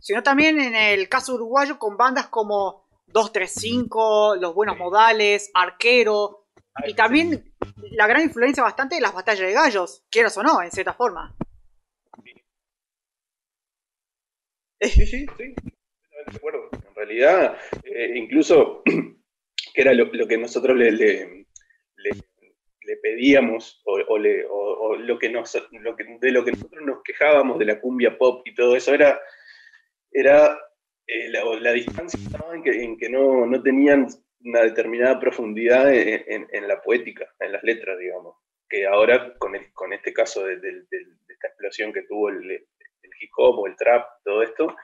sino 0.00 0.22
también 0.22 0.60
en 0.60 0.74
el 0.74 1.08
caso 1.08 1.34
uruguayo 1.34 1.78
con 1.78 1.96
bandas 1.96 2.28
como 2.28 2.83
235, 3.14 4.36
Los 4.40 4.54
Buenos 4.56 4.76
Modales, 4.76 5.52
Arquero, 5.54 6.48
y 6.84 6.94
también 6.94 7.54
la 7.92 8.08
gran 8.08 8.22
influencia 8.22 8.64
bastante 8.64 8.96
de 8.96 9.00
las 9.00 9.14
batallas 9.14 9.46
de 9.46 9.52
gallos, 9.52 10.04
quieras 10.10 10.36
o 10.36 10.42
no, 10.42 10.60
en 10.60 10.72
cierta 10.72 10.94
forma. 10.94 11.32
Sí, 14.80 15.06
sí, 15.06 15.06
sí, 15.06 15.26
de 15.36 16.36
acuerdo. 16.36 16.68
En 16.72 16.94
realidad, 16.96 17.56
eh, 17.84 18.14
incluso, 18.16 18.82
que 18.84 19.80
era 19.80 19.94
lo, 19.94 20.10
que 20.10 20.36
nosotros 20.36 20.76
le, 20.76 20.90
le, 20.90 21.46
pedíamos, 23.00 23.80
o, 23.84 24.18
lo 24.98 25.18
que 25.20 25.30
nos, 25.30 25.52
de 25.52 26.32
lo 26.32 26.44
que 26.44 26.50
nosotros 26.50 26.82
nos 26.84 27.02
quejábamos 27.04 27.60
de 27.60 27.66
la 27.66 27.80
cumbia 27.80 28.18
pop 28.18 28.42
y 28.44 28.54
todo 28.56 28.74
eso, 28.74 28.92
era, 28.92 29.20
era 30.10 30.58
eh, 31.06 31.30
la, 31.30 31.72
distancia 31.72 32.18
estaba 32.20 32.54
en 32.54 32.96
que, 32.96 33.08
no, 33.08 33.46
no, 33.46 33.62
tenían 33.62 34.06
una 34.40 34.62
determinada 34.62 35.18
profundidad 35.18 35.92
en, 35.92 36.68
la 36.68 36.82
poética, 36.82 37.26
en 37.40 37.52
las 37.52 37.62
letras, 37.62 37.98
digamos. 37.98 38.36
Que 38.68 38.86
ahora, 38.86 39.34
con, 39.38 39.52
con 39.72 39.92
este 39.92 40.12
caso 40.12 40.44
de, 40.44 40.54
esta 40.54 41.48
explosión 41.48 41.92
que 41.92 42.02
tuvo 42.02 42.30
el, 42.30 42.50
hip 42.52 43.30
hop 43.36 43.60
o 43.60 43.66
el 43.66 43.76
trap, 43.76 44.06
todo 44.24 44.42
esto, 44.42 44.76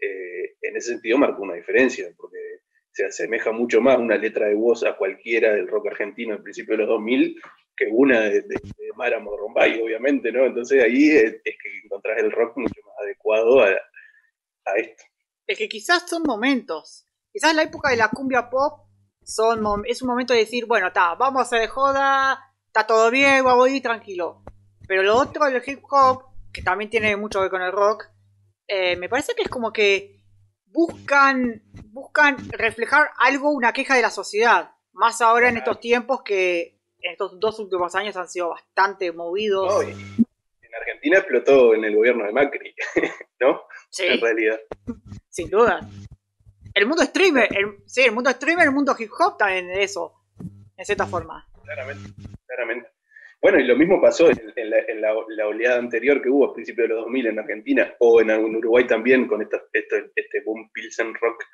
eh, 0.00 0.56
en 0.62 0.76
ese 0.76 0.92
sentido 0.92 1.18
marcó 1.18 1.42
una 1.42 1.54
diferencia, 1.54 2.08
porque 2.16 2.38
se 2.92 3.06
asemeja 3.06 3.52
mucho 3.52 3.80
más 3.80 3.98
una 3.98 4.16
letra 4.16 4.48
de 4.48 4.54
voz 4.54 4.84
a 4.84 4.96
cualquiera 4.96 5.54
del 5.54 5.68
rock 5.68 5.88
argentino 5.88 6.34
al 6.34 6.42
principio 6.42 6.74
de 6.74 6.78
los 6.78 6.88
2000 6.88 7.40
que 7.78 7.86
una 7.90 8.22
de, 8.22 8.42
de, 8.42 8.58
Máramo 8.96 9.36
Rombay, 9.36 9.80
obviamente, 9.80 10.32
¿no? 10.32 10.44
Entonces 10.44 10.82
ahí 10.82 11.10
es, 11.10 11.40
que 11.44 11.54
encontrás 11.84 12.18
el 12.18 12.32
rock 12.32 12.56
mucho 12.56 12.80
más 12.84 12.94
adecuado 13.04 13.62
a, 13.62 13.68
a 13.68 14.74
esto. 14.76 15.04
Es 15.48 15.56
que 15.56 15.68
quizás 15.68 16.08
son 16.08 16.22
momentos. 16.24 17.06
Quizás 17.32 17.54
la 17.54 17.62
época 17.62 17.90
de 17.90 17.96
la 17.96 18.10
cumbia 18.10 18.50
pop 18.50 18.86
son 19.24 19.84
es 19.86 20.02
un 20.02 20.08
momento 20.08 20.34
de 20.34 20.40
decir, 20.40 20.66
bueno, 20.66 20.88
está, 20.88 21.14
vamos 21.14 21.40
a 21.40 21.42
hacer 21.44 21.60
de 21.60 21.68
joda, 21.68 22.52
está 22.66 22.86
todo 22.86 23.10
bien, 23.10 23.42
voy 23.42 23.76
ir 23.76 23.82
tranquilo. 23.82 24.42
Pero 24.86 25.02
lo 25.02 25.16
otro, 25.16 25.46
el 25.46 25.62
hip 25.66 25.82
hop, 25.90 26.24
que 26.52 26.62
también 26.62 26.90
tiene 26.90 27.16
mucho 27.16 27.38
que 27.38 27.44
ver 27.44 27.50
con 27.50 27.62
el 27.62 27.72
rock, 27.72 28.04
eh, 28.66 28.96
me 28.96 29.08
parece 29.08 29.34
que 29.34 29.42
es 29.42 29.48
como 29.48 29.72
que 29.72 30.20
buscan, 30.66 31.62
buscan 31.86 32.36
reflejar 32.50 33.10
algo, 33.16 33.50
una 33.50 33.72
queja 33.72 33.94
de 33.94 34.02
la 34.02 34.10
sociedad. 34.10 34.72
Más 34.92 35.22
ahora 35.22 35.48
en 35.48 35.56
estos 35.56 35.80
tiempos 35.80 36.22
que 36.22 36.78
en 37.00 37.12
estos 37.12 37.40
dos 37.40 37.58
últimos 37.58 37.94
años 37.94 38.16
han 38.16 38.28
sido 38.28 38.50
bastante 38.50 39.12
movidos. 39.12 39.82
en 39.82 40.74
Argentina 40.74 41.18
explotó 41.18 41.74
en 41.74 41.84
el 41.84 41.96
gobierno 41.96 42.24
de 42.24 42.32
Macri, 42.32 42.74
¿no? 43.40 43.62
Sí. 43.90 44.06
En 44.06 44.20
realidad. 44.20 44.60
Sin 45.28 45.50
duda. 45.50 45.88
El 46.74 46.86
mundo 46.86 47.02
streamer, 47.02 47.48
sí, 47.86 48.02
el 48.02 48.12
mundo 48.12 48.30
streamer, 48.30 48.66
el 48.66 48.74
mundo 48.74 48.94
hip 48.98 49.10
hop 49.18 49.36
también 49.36 49.70
eso, 49.70 50.14
en 50.76 50.84
cierta 50.84 51.06
forma. 51.06 51.48
Claramente, 51.64 52.10
claramente. 52.46 52.88
Bueno, 53.40 53.58
y 53.58 53.64
lo 53.64 53.76
mismo 53.76 54.00
pasó 54.00 54.30
en, 54.30 55.00
la, 55.00 55.46
oleada 55.46 55.78
anterior 55.78 56.20
que 56.20 56.28
hubo 56.28 56.50
a 56.50 56.54
principios 56.54 56.88
de 56.88 56.94
los 56.94 57.04
2000 57.04 57.26
en 57.26 57.38
Argentina, 57.38 57.94
o 58.00 58.20
en, 58.20 58.30
Uruguay 58.30 58.86
también, 58.86 59.26
con 59.26 59.42
esta, 59.42 59.60
este 59.72 60.42
boom 60.44 60.70
Pilsen 60.72 61.14
Rock 61.14 61.44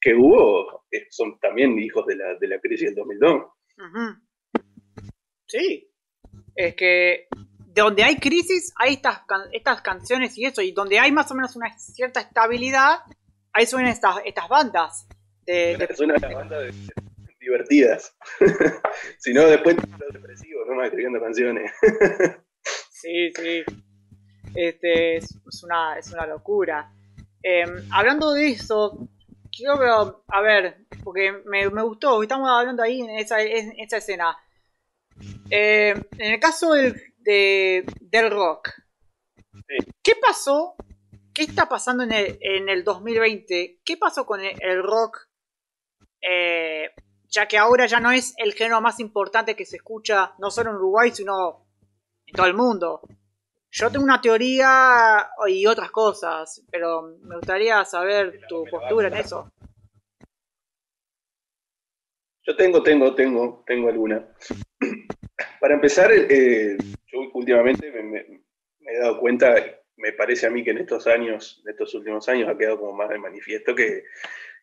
que 0.00 0.14
hubo, 0.14 0.84
son 1.10 1.38
también 1.38 1.78
hijos 1.78 2.06
de 2.06 2.16
la, 2.16 2.34
de 2.34 2.48
la 2.48 2.58
crisis 2.60 2.86
del 2.86 2.96
2002. 2.96 3.44
Sí, 5.46 5.90
es 6.54 6.74
que 6.74 7.26
donde 7.74 8.02
hay 8.02 8.16
crisis 8.16 8.72
hay 8.76 8.94
estas, 8.94 9.22
estas 9.52 9.82
canciones 9.82 10.36
y 10.36 10.44
eso, 10.44 10.62
y 10.62 10.72
donde 10.72 10.98
hay 10.98 11.12
más 11.12 11.30
o 11.30 11.34
menos 11.34 11.56
una 11.56 11.76
cierta 11.78 12.20
estabilidad, 12.20 13.00
ahí 13.52 13.66
suenan 13.66 13.92
estas, 13.92 14.16
estas 14.24 14.48
bandas. 14.48 15.06
De, 15.46 15.76
de... 15.76 15.94
Suenan 15.94 16.20
las 16.20 16.32
bandas 16.32 16.74
divertidas. 17.40 18.14
si 19.18 19.32
no, 19.32 19.46
después 19.46 19.76
los 19.76 20.12
depresivos, 20.12 20.66
no 20.68 20.82
escribiendo 20.82 21.20
canciones. 21.20 21.72
sí, 22.90 23.30
sí. 23.34 23.64
Este, 24.54 25.16
es, 25.16 25.38
una, 25.62 25.98
es 25.98 26.12
una 26.12 26.26
locura. 26.26 26.92
Em, 27.42 27.88
hablando 27.92 28.32
de 28.32 28.48
eso, 28.48 29.08
quiero 29.50 29.78
ver, 29.78 29.90
a 30.28 30.40
ver, 30.40 30.86
porque 31.02 31.32
me, 31.46 31.70
me, 31.70 31.82
gustó, 31.82 32.22
estamos 32.22 32.50
hablando 32.50 32.82
ahí 32.82 33.00
en 33.00 33.10
esa, 33.10 33.40
en 33.40 33.72
esa 33.78 33.98
escena. 33.98 34.36
Eh, 35.50 35.94
en 36.18 36.32
el 36.32 36.40
caso 36.40 36.72
del, 36.72 37.09
de, 37.30 37.84
del 38.00 38.30
rock. 38.30 38.70
¿Qué 40.02 40.14
pasó? 40.20 40.74
¿Qué 41.32 41.42
está 41.42 41.68
pasando 41.68 42.02
en 42.02 42.12
el, 42.12 42.38
en 42.40 42.68
el 42.68 42.82
2020? 42.82 43.80
¿Qué 43.84 43.96
pasó 43.96 44.26
con 44.26 44.40
el, 44.40 44.82
rock? 44.82 45.28
Eh, 46.20 46.90
ya 47.28 47.46
que 47.46 47.56
ahora 47.56 47.86
ya 47.86 48.00
no 48.00 48.10
es 48.10 48.34
el 48.36 48.52
género 48.54 48.80
más 48.80 48.98
importante 48.98 49.54
que 49.54 49.64
se 49.64 49.76
escucha, 49.76 50.34
no 50.38 50.50
solo 50.50 50.70
en 50.70 50.76
Uruguay, 50.76 51.10
sino 51.12 51.66
en 52.26 52.34
todo 52.34 52.46
el 52.46 52.54
mundo. 52.54 53.00
Yo 53.70 53.90
tengo 53.90 54.04
una 54.04 54.20
teoría 54.20 55.30
y 55.46 55.64
otras 55.66 55.92
cosas, 55.92 56.64
pero 56.72 57.16
me 57.22 57.36
gustaría 57.36 57.84
saber 57.84 58.40
tu 58.48 58.64
postura 58.64 59.06
en 59.06 59.14
eso. 59.14 59.52
Yo 62.42 62.56
tengo, 62.56 62.82
tengo, 62.82 63.14
tengo, 63.14 63.62
tengo 63.64 63.88
alguna. 63.88 64.26
Para 65.60 65.74
empezar, 65.74 66.10
eh, 66.10 66.78
yo 67.06 67.18
últimamente 67.34 67.90
me, 67.90 68.24
he 68.80 68.98
dado 68.98 69.20
cuenta, 69.20 69.54
me 69.96 70.12
parece 70.14 70.46
a 70.46 70.50
mí 70.50 70.64
que 70.64 70.70
en 70.70 70.78
estos 70.78 71.06
años, 71.06 71.60
en 71.62 71.72
estos 71.72 71.94
últimos 71.94 72.26
años, 72.30 72.48
ha 72.48 72.56
quedado 72.56 72.80
como 72.80 72.94
más 72.94 73.10
de 73.10 73.18
manifiesto 73.18 73.74
que, 73.74 74.04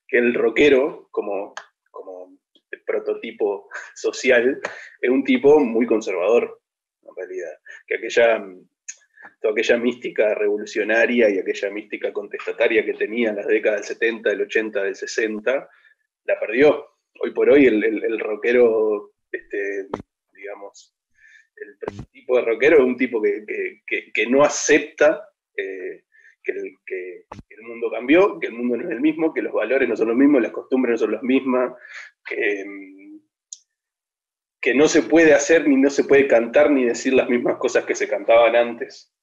el 0.10 0.34
rockero, 0.34 1.08
como, 1.12 1.54
como 1.92 2.36
el 2.72 2.82
prototipo 2.84 3.70
social, 3.96 4.60
es 5.00 5.10
un 5.10 5.24
tipo 5.24 5.60
muy 5.60 5.86
conservador, 5.86 6.62
en 7.04 7.16
realidad. 7.16 7.51
Que 7.86 7.96
aquella, 7.96 8.44
toda 9.39 9.51
aquella 9.51 9.77
mística 9.77 10.34
revolucionaria 10.34 11.30
y 11.30 11.38
aquella 11.38 11.70
mística 11.70 12.12
contestataria 12.12 12.84
que 12.84 12.96
tenía 12.96 13.30
en 13.30 13.36
las 13.36 13.48
décadas 13.48 13.82
del 13.82 13.98
70, 13.98 14.30
del 14.32 14.42
80, 14.42 14.84
del 14.84 14.96
60, 14.96 15.70
la 16.24 16.39
perdió. 16.39 16.88
Hoy 17.20 17.32
por 17.34 17.51
hoy 17.51 17.68
el, 17.68 17.84
el 17.84 18.20
rockero 18.20 19.12
este, 19.32 19.88
digamos, 20.48 20.96
el 21.56 22.08
tipo 22.12 22.38
de 22.38 22.46
rockero 22.46 22.77
es 22.77 22.84
un 22.84 22.96
tipo 22.96 23.22
que, 23.22 24.27
no 24.30 24.44
acepta 24.44 25.27
eh, 25.56 26.04
que, 26.44 26.51
el, 26.51 27.62
mundo 27.63 27.92
cambió, 27.92 28.39
que 28.39 28.48
el 28.48 28.54
mundo 28.54 28.77
no 28.77 28.86
es 28.86 28.92
el 28.92 29.01
mismo, 29.01 29.34
que 29.34 29.42
los 29.42 29.54
valores 29.54 29.89
no 29.89 29.96
son 29.98 30.10
los 30.10 30.18
mismos, 30.18 30.42
las 30.42 30.51
costumbres 30.51 30.94
no 30.94 30.98
son 30.98 31.12
las 31.12 31.24
mismas, 31.24 31.74
que, 32.25 32.66
que 34.62 34.74
no 34.74 34.88
se 34.88 35.04
puede 35.04 35.34
hacer 35.34 35.68
ni 35.68 35.75
no 35.75 35.89
se 35.89 36.06
puede 36.06 36.27
cantar 36.27 36.72
ni 36.72 36.86
decir 36.86 37.13
las 37.13 37.30
mismas 37.30 37.58
cosas 37.58 37.86
que 37.86 37.96
se 37.96 38.08
cantaban 38.08 38.56
antes. 38.56 39.13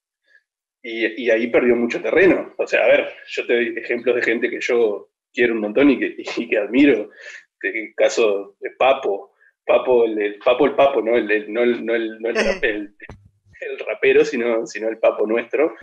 Y, 0.83 1.31
ahí 1.31 1.47
perdió 1.47 1.75
mucho 1.76 2.02
terreno. 2.02 2.54
O 2.59 2.66
sea, 2.66 2.85
a 2.85 2.88
ver, 2.88 3.09
yo 3.28 3.47
te 3.47 3.54
doy 3.54 3.75
ejemplos 3.78 4.16
de 4.16 4.23
gente 4.23 4.50
que 4.50 4.61
yo 4.61 5.11
quiero 5.33 5.54
un 5.54 5.61
montón 5.61 5.88
y 5.90 5.99
que, 5.99 6.14
y 6.37 6.47
que 6.47 6.59
admiro. 6.59 7.09
El 7.62 7.95
caso 7.95 8.57
de 8.61 8.73
Papo, 8.73 9.34
Papo, 9.66 10.04
el, 10.04 10.38
Papo, 10.44 10.66
el 10.66 10.75
Papo, 10.75 11.02
¿no? 11.02 11.16
El, 11.16 11.52
no, 11.52 11.62
el, 11.62 11.85
no, 11.85 11.94
el, 11.94 12.21
no 12.21 12.28
el, 12.28 12.94
rapero, 13.87 14.25
sino, 14.25 14.66
sino 14.66 14.88
el 14.88 14.99
Papo 14.99 15.26
nuestro. 15.26 15.75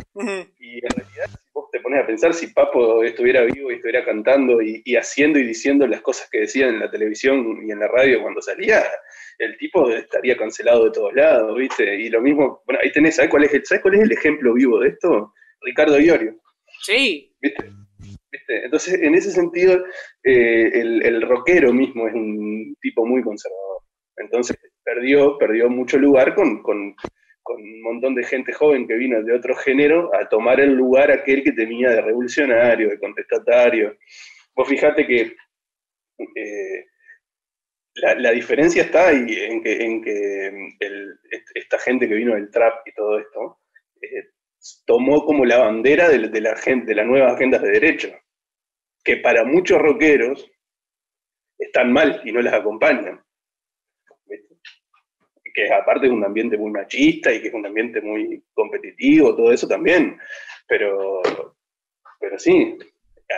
Y 0.60 0.78
en 0.78 0.90
realidad, 0.96 1.28
si 1.30 1.52
vos 1.54 1.70
te 1.72 1.80
pones 1.80 2.04
a 2.04 2.08
pensar 2.08 2.34
si 2.34 2.48
Papo 2.48 3.04
estuviera 3.04 3.42
vivo 3.44 3.72
y 3.72 3.76
estuviera 3.76 4.06
cantando 4.06 4.62
y, 4.62 4.84
haciendo 4.96 5.40
y 5.40 5.48
diciendo 5.48 5.88
las 5.88 6.02
cosas 6.02 6.30
que 6.30 6.42
decía 6.42 6.68
en 6.68 6.80
la 6.80 6.92
televisión 6.92 7.60
y 7.68 7.72
en 7.72 7.80
la 7.80 7.88
radio 7.88 8.22
cuando 8.22 8.42
salía, 8.42 8.84
el 9.40 9.58
tipo 9.58 9.90
estaría 9.90 10.38
cancelado 10.38 10.86
de 10.86 10.92
todos 10.92 11.14
lados, 11.14 11.58
¿viste? 11.58 11.96
Y 11.96 12.10
lo 12.10 12.22
mismo, 12.22 12.62
bueno, 12.66 12.80
ahí 12.84 12.92
tenés, 12.92 13.16
¿sabes 13.16 13.32
cuál 13.32 13.46
es 13.46 13.54
el, 13.54 13.66
¿sabes 13.66 13.82
cuál 13.82 13.96
es 13.96 14.02
el 14.02 14.12
ejemplo 14.12 14.54
vivo 14.54 14.80
de 14.80 14.90
esto? 14.90 15.34
Ricardo 15.62 16.00
Iorio. 16.00 16.36
Sí. 16.82 17.34
¿Viste? 17.42 17.72
Entonces, 18.48 19.02
en 19.02 19.16
ese 19.16 19.32
sentido, 19.32 19.84
eh, 20.24 20.72
el, 20.74 21.06
el 21.06 21.22
rockero 21.22 21.74
mismo 21.74 22.08
es 22.08 22.14
un 22.14 22.76
tipo 22.82 23.06
muy 23.06 23.22
conservador. 23.24 23.71
Entonces, 24.22 24.58
perdió, 24.84 25.38
perdió 25.38 25.70
mucho 25.70 25.98
lugar 25.98 26.36
con, 26.36 26.62
con, 26.62 26.96
un 27.54 27.82
montón 27.82 28.16
de 28.16 28.24
gente 28.24 28.54
joven 28.54 28.88
que 28.88 28.96
vino 28.96 29.22
de 29.22 29.34
otro 29.34 29.54
género 29.56 30.10
a 30.16 30.30
tomar 30.30 30.62
el 30.62 30.74
lugar 30.74 31.12
aquel 31.12 31.44
que 31.44 31.52
tenía 31.52 31.90
de 31.90 32.02
revolucionario, 32.02 32.90
de 32.90 33.00
contestatario. 33.00 33.98
Vos 34.56 34.70
fijate 34.70 35.06
que 35.06 35.36
eh, 36.36 36.86
la, 37.96 38.32
diferencia 38.32 38.84
está 38.84 39.10
ahí 39.10 39.26
en 39.38 39.62
que, 39.62 39.84
en 39.84 40.02
que 40.02 40.52
esta 41.56 41.78
gente 41.80 42.08
que 42.08 42.16
vino 42.16 42.36
del 42.36 42.50
trap 42.52 42.88
y 42.88 42.94
todo 42.94 43.20
esto 43.20 43.60
eh, 44.02 44.30
tomó 44.86 45.26
como 45.26 45.44
la 45.44 45.58
bandera 45.58 46.08
de, 46.08 46.20
la, 46.20 46.54
de 46.54 46.96
las 46.96 47.06
nuevas 47.06 47.34
agendas 47.34 47.62
de 47.64 47.72
derecho, 47.72 48.14
que 49.04 49.18
para 49.18 49.44
muchos 49.44 49.78
rockeros 49.82 50.50
están 51.58 51.92
mal 51.92 52.22
y 52.24 52.32
no 52.32 52.42
las 52.42 52.54
acompañan 52.54 53.22
que 55.68 55.74
aparte 55.74 56.08
es 56.08 56.12
un 56.12 56.24
ambiente 56.24 56.58
muy 56.58 56.72
machista 56.72 57.32
y 57.32 57.42
que 57.42 57.50
es 57.50 57.54
un 57.54 57.66
ambiente 57.66 58.02
muy 58.02 58.44
competitivo, 58.54 59.36
todo 59.36 59.52
eso 59.52 59.68
también. 59.68 60.18
Pero, 60.68 61.22
pero 62.20 62.40
sí, 62.40 62.78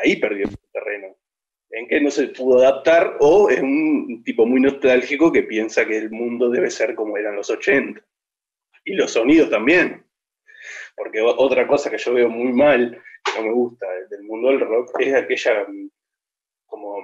ahí 0.04 0.16
perdió 0.18 0.48
el 0.48 0.58
terreno. 0.72 1.16
En 1.70 1.88
que 1.88 2.00
no 2.00 2.12
se 2.12 2.28
pudo 2.28 2.60
adaptar 2.60 3.18
o 3.20 3.50
es 3.50 3.60
un 3.60 4.22
tipo 4.24 4.46
muy 4.46 4.62
nostálgico 4.62 5.32
que 5.32 5.44
piensa 5.44 5.88
que 5.88 5.98
el 5.98 6.12
mundo 6.12 6.50
debe 6.50 6.70
ser 6.70 6.94
como 6.94 7.18
eran 7.18 7.36
los 7.36 7.50
80. 7.50 8.00
Y 8.86 8.94
los 8.94 9.12
sonidos 9.12 9.50
también. 9.50 10.06
Porque 10.96 11.22
otra 11.22 11.68
cosa 11.68 11.90
que 11.90 11.98
yo 11.98 12.14
veo 12.14 12.30
muy 12.30 12.54
mal, 12.54 13.02
que 13.24 13.40
no 13.40 13.48
me 13.48 13.54
gusta 13.54 13.88
del 14.10 14.24
mundo 14.24 14.50
del 14.50 14.60
rock, 14.60 14.92
es 15.00 15.14
aquella 15.16 15.66
como 16.68 16.98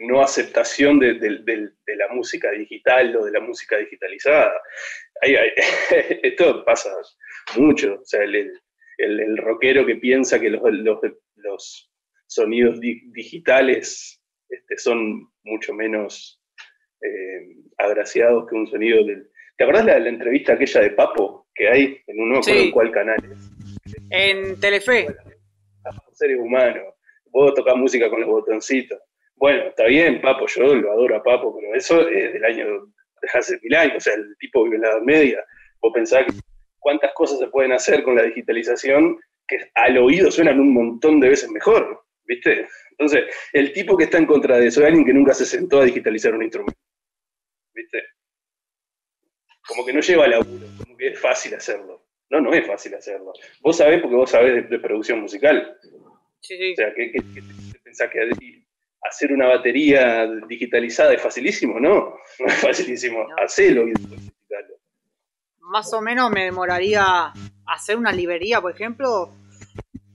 no 0.00 0.22
aceptación 0.22 0.98
de, 0.98 1.12
la 1.14 2.08
música 2.12 2.50
digital 2.52 3.14
o 3.16 3.24
de 3.24 3.32
la 3.32 3.40
música 3.40 3.76
digitalizada. 3.76 4.52
esto 6.22 6.64
pasa 6.64 6.90
mucho. 7.56 8.00
O 8.00 8.04
sea, 8.04 8.22
el, 8.22 9.36
rockero 9.38 9.84
que 9.86 9.96
piensa 9.96 10.40
que 10.40 10.50
los, 10.50 10.62
los, 11.36 11.90
sonidos 12.26 12.78
digitales 12.80 14.22
este, 14.48 14.78
son 14.78 15.28
mucho 15.42 15.74
menos 15.74 16.40
eh, 17.02 17.56
agraciados 17.76 18.48
que 18.48 18.54
un 18.54 18.68
sonido 18.68 19.04
del... 19.04 19.28
¿Te 19.56 19.64
acordás 19.64 19.84
la, 19.84 19.98
la 19.98 20.08
entrevista 20.08 20.52
aquella 20.52 20.80
de 20.82 20.90
Papo 20.90 21.48
que 21.54 21.68
hay 21.68 22.02
en 22.06 22.20
un 22.20 22.30
no 22.30 22.40
cuál 22.72 22.92
canal 22.92 23.18
En 24.10 24.58
Telefe. 24.60 25.08
seres 26.12 26.38
humanos. 26.38 26.94
Vos 27.26 27.52
tocás 27.54 27.76
música 27.76 28.08
con 28.08 28.20
los 28.20 28.30
botoncitos. 28.30 28.98
Bueno, 29.40 29.68
está 29.68 29.86
bien, 29.86 30.20
Papo, 30.20 30.46
yo 30.46 30.74
lo 30.74 30.92
adoro 30.92 31.16
a 31.16 31.22
Papo, 31.22 31.56
pero 31.58 31.74
eso 31.74 32.06
es 32.06 32.34
del 32.34 32.44
año, 32.44 32.66
de 33.22 33.28
hace 33.32 33.58
mil 33.62 33.74
años, 33.74 33.96
o 33.96 34.00
sea, 34.00 34.12
el 34.12 34.36
tipo 34.38 34.62
vive 34.64 34.76
en 34.76 34.82
la 34.82 34.88
Edad 34.90 35.00
Media. 35.00 35.42
Vos 35.80 35.92
pensás 35.94 36.26
cuántas 36.78 37.10
cosas 37.14 37.38
se 37.38 37.46
pueden 37.46 37.72
hacer 37.72 38.02
con 38.02 38.16
la 38.16 38.22
digitalización 38.24 39.18
que 39.48 39.70
al 39.74 39.96
oído 39.96 40.30
suenan 40.30 40.60
un 40.60 40.74
montón 40.74 41.20
de 41.20 41.30
veces 41.30 41.50
mejor, 41.50 42.04
¿viste? 42.24 42.68
Entonces, 42.90 43.34
el 43.54 43.72
tipo 43.72 43.96
que 43.96 44.04
está 44.04 44.18
en 44.18 44.26
contra 44.26 44.58
de 44.58 44.66
eso 44.66 44.82
es 44.82 44.88
alguien 44.88 45.06
que 45.06 45.14
nunca 45.14 45.32
se 45.32 45.46
sentó 45.46 45.80
a 45.80 45.86
digitalizar 45.86 46.34
un 46.34 46.42
instrumento, 46.42 46.78
¿viste? 47.72 48.02
Como 49.66 49.86
que 49.86 49.94
no 49.94 50.00
lleva 50.00 50.28
laburo, 50.28 50.66
como 50.76 50.98
que 50.98 51.08
es 51.08 51.18
fácil 51.18 51.54
hacerlo. 51.54 52.04
No, 52.28 52.42
no 52.42 52.52
es 52.52 52.66
fácil 52.66 52.94
hacerlo. 52.94 53.32
Vos 53.62 53.78
sabés 53.78 54.02
porque 54.02 54.16
vos 54.16 54.30
sabés 54.30 54.68
de, 54.68 54.78
producción 54.78 55.22
musical. 55.22 55.78
Sí, 56.40 56.58
sí. 56.58 56.72
O 56.72 56.76
sea, 56.76 56.92
que, 56.92 57.10
pensás 57.82 58.10
que 58.10 58.20
hacer 59.02 59.32
una 59.32 59.46
batería 59.46 60.26
digitalizada 60.48 61.12
es 61.14 61.22
facilísimo, 61.22 61.80
¿no? 61.80 62.16
No 62.38 62.46
es 62.46 62.54
facilísimo. 62.54 63.26
Hacelo 63.42 63.88
y 63.88 63.92
Más 65.60 65.92
o 65.92 66.00
menos 66.00 66.30
me 66.30 66.44
demoraría 66.44 67.32
hacer 67.66 67.96
una 67.96 68.12
librería, 68.12 68.60
por 68.60 68.72
ejemplo, 68.72 69.30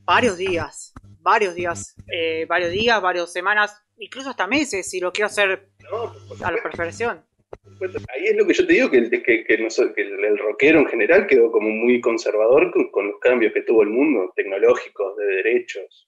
varios 0.04 0.38
días. 0.38 0.94
Varios 1.22 1.56
días. 1.56 1.96
Eh, 2.12 2.46
varios 2.48 2.72
días, 2.72 3.02
varias 3.02 3.32
semanas, 3.32 3.84
incluso 3.98 4.30
hasta 4.30 4.46
meses, 4.46 4.90
si 4.90 5.00
lo 5.00 5.12
quiero 5.12 5.28
hacer 5.28 5.70
a 6.44 6.52
la 6.52 6.62
perfección. 6.62 7.26
Ahí 8.14 8.28
es 8.28 8.36
lo 8.38 8.46
que 8.46 8.54
yo 8.54 8.68
te 8.68 8.74
digo, 8.74 8.92
que, 8.92 9.10
que, 9.10 9.46
el, 9.48 10.38
rockero 10.38 10.80
en 10.80 10.88
general 10.88 11.28
quedó 11.28 11.52
como 11.52 11.70
muy 11.70 12.00
conservador 12.00 12.72
con 12.92 13.08
los 13.08 13.20
cambios 13.20 13.54
que 13.54 13.64
tuvo 13.64 13.82
el 13.82 13.90
mundo, 13.90 14.32
tecnológicos, 14.36 15.18
de 15.18 15.26
derechos. 15.26 16.08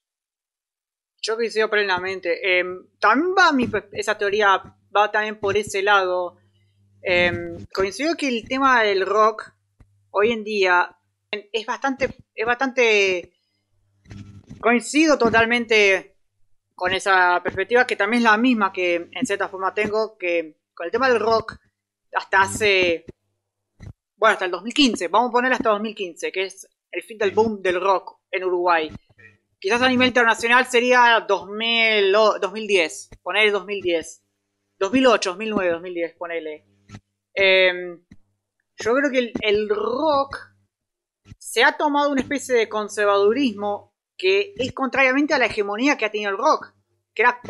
Yo 1.20 1.36
coincido 1.36 1.68
plenamente. 1.68 2.58
Em, 2.58 2.86
también 2.98 3.34
va 3.36 3.52
mi, 3.52 3.68
esa 3.92 4.16
teoría, 4.16 4.62
va 4.94 5.10
también 5.10 5.38
por 5.38 5.56
ese 5.56 5.82
lado. 5.82 6.36
Em, 7.02 7.64
coincido 7.72 8.16
que 8.16 8.28
el 8.28 8.46
tema 8.48 8.82
del 8.82 9.04
rock 9.04 9.52
hoy 10.10 10.32
en 10.32 10.44
día 10.44 10.96
es 11.30 11.66
bastante, 11.66 12.16
es 12.34 12.46
bastante, 12.46 13.32
coincido 14.60 15.18
totalmente 15.18 16.16
con 16.74 16.92
esa 16.92 17.40
perspectiva 17.42 17.86
que 17.86 17.96
también 17.96 18.22
es 18.22 18.30
la 18.30 18.36
misma 18.36 18.72
que 18.72 19.08
en 19.10 19.26
cierta 19.26 19.48
forma 19.48 19.74
tengo, 19.74 20.16
que 20.16 20.58
con 20.74 20.86
el 20.86 20.92
tema 20.92 21.08
del 21.08 21.20
rock 21.20 21.56
hasta 22.14 22.42
hace, 22.42 23.04
bueno, 24.16 24.32
hasta 24.32 24.44
el 24.46 24.50
2015, 24.52 25.08
vamos 25.08 25.30
a 25.30 25.32
poner 25.32 25.52
hasta 25.52 25.70
2015, 25.70 26.32
que 26.32 26.44
es 26.44 26.68
el 26.90 27.02
fin 27.02 27.18
del 27.18 27.32
boom 27.32 27.60
del 27.60 27.80
rock 27.80 28.20
en 28.30 28.44
Uruguay. 28.44 28.90
Quizás 29.60 29.82
a 29.82 29.88
nivel 29.88 30.08
internacional 30.08 30.66
sería 30.66 31.24
2000, 31.26 32.12
2010. 32.40 33.10
Ponele 33.22 33.50
2010. 33.50 34.22
2008, 34.78 35.30
2009, 35.30 35.72
2010, 35.72 36.14
ponele. 36.16 36.64
Em, 37.34 38.00
yo 38.76 38.94
creo 38.94 39.10
que 39.10 39.32
el, 39.40 39.68
rock 39.68 40.36
se 41.36 41.64
ha 41.64 41.76
tomado 41.76 42.10
una 42.10 42.20
especie 42.20 42.54
de 42.54 42.68
conservadurismo 42.68 43.92
que 44.16 44.54
es 44.56 44.72
contrariamente 44.72 45.34
a 45.34 45.38
la 45.38 45.46
hegemonía 45.46 45.96
que 45.96 46.04
ha 46.04 46.10
tenido 46.10 46.30
el 46.30 46.38
rock. 46.38 46.74
Que 47.12 47.22
era 47.22 47.40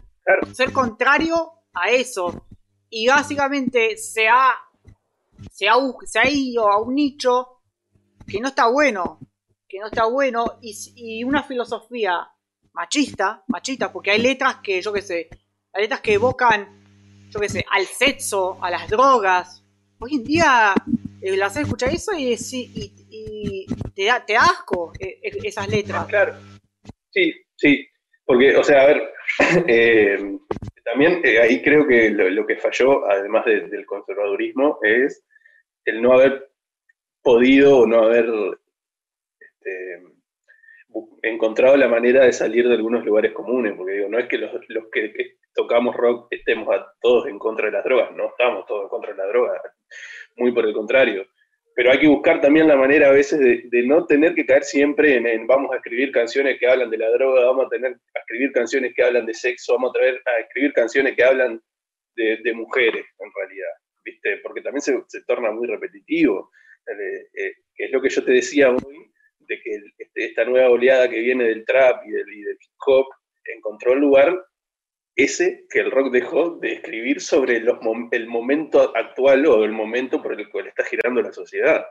ser 0.54 0.72
contrario 0.72 1.52
a 1.74 1.90
eso. 1.90 2.46
Y 2.88 3.08
básicamente 3.08 3.98
se 3.98 4.28
ha, 4.28 4.54
se 5.50 5.68
ha, 5.68 5.74
se 6.06 6.18
ha 6.18 6.28
ido 6.28 6.70
a 6.70 6.80
un 6.80 6.94
nicho 6.94 7.60
que 8.26 8.40
no 8.40 8.48
está 8.48 8.68
bueno 8.68 9.20
que 9.68 9.78
no 9.78 9.86
está 9.86 10.06
bueno 10.06 10.58
y, 10.62 11.22
una 11.24 11.42
filosofía 11.42 12.26
machista, 12.72 13.44
machista, 13.48 13.92
porque 13.92 14.12
hay 14.12 14.22
letras 14.22 14.56
que, 14.62 14.80
yo 14.80 14.92
qué 14.92 15.02
sé, 15.02 15.28
hay 15.72 15.82
letras 15.82 16.00
que 16.00 16.14
evocan, 16.14 17.28
yo 17.30 17.38
qué 17.38 17.48
sé, 17.48 17.64
al 17.70 17.84
sexo, 17.84 18.58
a 18.62 18.70
las 18.70 18.88
drogas. 18.88 19.62
Hoy 19.98 20.14
en 20.14 20.24
día 20.24 20.74
eh, 21.20 21.36
las 21.36 21.56
escuchar 21.56 21.92
eso 21.92 22.12
y, 22.16 22.34
y, 23.10 23.66
te, 23.94 24.04
da, 24.04 24.24
te 24.24 24.36
asco 24.36 24.92
eh, 24.98 25.18
eh, 25.22 25.38
esas 25.42 25.68
letras. 25.68 26.06
Claro, 26.06 26.34
sí, 27.10 27.34
sí, 27.56 27.86
porque, 28.24 28.56
o 28.56 28.64
sea, 28.64 28.82
a 28.82 28.86
ver, 28.86 29.12
también 30.84 31.22
ahí 31.42 31.60
creo 31.62 31.86
que 31.86 32.10
lo, 32.10 32.46
que 32.46 32.56
falló, 32.56 33.04
además 33.10 33.44
del 33.44 33.84
conservadurismo, 33.84 34.78
es 34.82 35.24
el 35.84 36.00
no 36.00 36.14
haber 36.14 36.50
podido 37.22 37.80
o 37.80 37.86
no 37.86 38.04
haber 38.04 38.26
este, 39.68 40.18
encontrado 41.22 41.76
la 41.76 41.88
manera 41.88 42.24
de 42.24 42.32
salir 42.32 42.66
de 42.68 42.74
algunos 42.74 43.04
lugares 43.04 43.32
comunes, 43.32 43.74
porque 43.76 43.94
digo, 43.94 44.08
no 44.08 44.18
es 44.18 44.26
que 44.28 44.38
los, 44.38 44.50
que 44.92 45.36
tocamos 45.54 45.94
rock 45.94 46.28
estemos 46.30 46.68
a 46.74 46.92
todos 47.00 47.26
en 47.26 47.38
contra 47.38 47.66
de 47.66 47.72
las 47.72 47.84
drogas, 47.84 48.10
no 48.16 48.28
estamos 48.28 48.66
todos 48.66 48.84
en 48.84 48.88
contra 48.88 49.12
de 49.12 49.18
la 49.18 49.26
droga, 49.26 49.60
muy 50.36 50.52
por 50.52 50.66
el 50.66 50.72
contrario. 50.72 51.26
Pero 51.74 51.92
hay 51.92 52.00
que 52.00 52.08
buscar 52.08 52.40
también 52.40 52.66
la 52.66 52.74
manera 52.74 53.08
a 53.08 53.12
veces 53.12 53.38
de, 53.38 53.82
no 53.84 54.04
tener 54.04 54.34
que 54.34 54.44
caer 54.44 54.64
siempre 54.64 55.14
en, 55.14 55.46
vamos 55.46 55.72
a 55.72 55.76
escribir 55.76 56.10
canciones 56.10 56.58
que 56.58 56.66
hablan 56.66 56.90
de 56.90 56.98
la 56.98 57.08
droga, 57.10 57.44
vamos 57.44 57.66
a 57.66 57.68
tener 57.68 57.92
a 57.92 58.18
escribir 58.18 58.50
canciones 58.50 58.92
que 58.96 59.04
hablan 59.04 59.26
de 59.26 59.34
sexo, 59.34 59.74
vamos 59.74 59.90
a, 59.90 59.98
traer, 59.98 60.20
a 60.26 60.40
escribir 60.40 60.72
canciones 60.72 61.14
que 61.14 61.22
hablan 61.22 61.62
de, 62.16 62.52
mujeres, 62.52 63.06
en 63.20 63.30
realidad, 63.32 63.70
¿viste? 64.04 64.38
Porque 64.42 64.60
también 64.60 64.82
se, 64.82 65.22
torna 65.24 65.52
muy 65.52 65.68
repetitivo, 65.68 66.50
eh, 66.84 67.28
eh, 67.32 67.52
que 67.76 67.84
es 67.84 67.92
lo 67.92 68.02
que 68.02 68.08
yo 68.08 68.24
te 68.24 68.32
decía 68.32 68.70
hoy, 68.70 69.08
de 69.48 69.60
que 69.60 69.70
este, 69.98 70.26
esta 70.26 70.44
nueva 70.44 70.70
oleada 70.70 71.08
que 71.08 71.20
viene 71.20 71.44
del 71.44 71.64
trap 71.64 72.06
y 72.06 72.10
del, 72.10 72.28
hip 72.28 72.72
hop 72.86 73.06
encontró 73.56 73.94
el 73.94 74.00
lugar 74.00 74.44
ese 75.16 75.66
que 75.70 75.80
el 75.80 75.90
rock 75.90 76.12
dejó 76.12 76.58
de 76.60 76.74
escribir 76.74 77.20
sobre 77.20 77.56
el 77.56 78.26
momento 78.28 78.96
actual 78.96 79.46
o 79.46 79.64
el 79.64 79.72
momento 79.72 80.22
por 80.22 80.38
el 80.38 80.48
cual 80.48 80.68
está 80.68 80.84
girando 80.84 81.22
la 81.22 81.32
sociedad. 81.32 81.84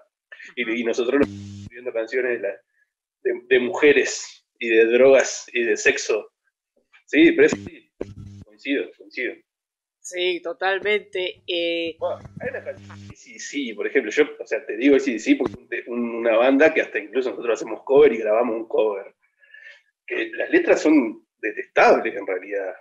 Y, 0.56 0.84
nosotros 0.84 1.28
escribiendo 1.28 1.92
canciones 1.92 2.42
de, 3.24 3.60
mujeres 3.60 4.46
y 4.60 4.70
de 4.70 4.86
drogas 4.86 5.46
y 5.52 5.64
de 5.64 5.76
sexo. 5.76 6.32
Sí, 7.06 7.34
pero 7.34 7.50
sí, 7.50 7.92
coincido, 8.46 8.90
coincido. 8.98 9.34
Sí, 10.10 10.42
totalmente. 10.42 11.44
Eh... 11.46 11.98
hay 12.40 12.50
una 12.50 12.98
sí, 13.14 13.38
sí, 13.40 13.74
por 13.74 13.88
ejemplo, 13.88 14.10
yo, 14.10 14.24
o 14.40 14.48
sea, 14.48 14.66
te 14.66 14.78
digo 14.78 14.98
sí, 15.00 15.20
sí, 15.20 15.36
porque 15.36 15.54
es 15.70 15.88
una 15.88 16.38
banda 16.38 16.74
que 16.74 16.80
hasta 16.80 16.98
incluso 16.98 17.32
nosotros 17.32 17.60
hacemos 17.60 17.84
cover 17.84 18.14
y 18.14 18.20
grabamos 18.20 18.56
un 18.56 18.68
cover. 18.70 19.14
Que 20.06 20.30
las 20.32 20.50
letras 20.50 20.82
son 20.82 21.26
detestables 21.42 22.16
en 22.16 22.26
realidad. 22.26 22.74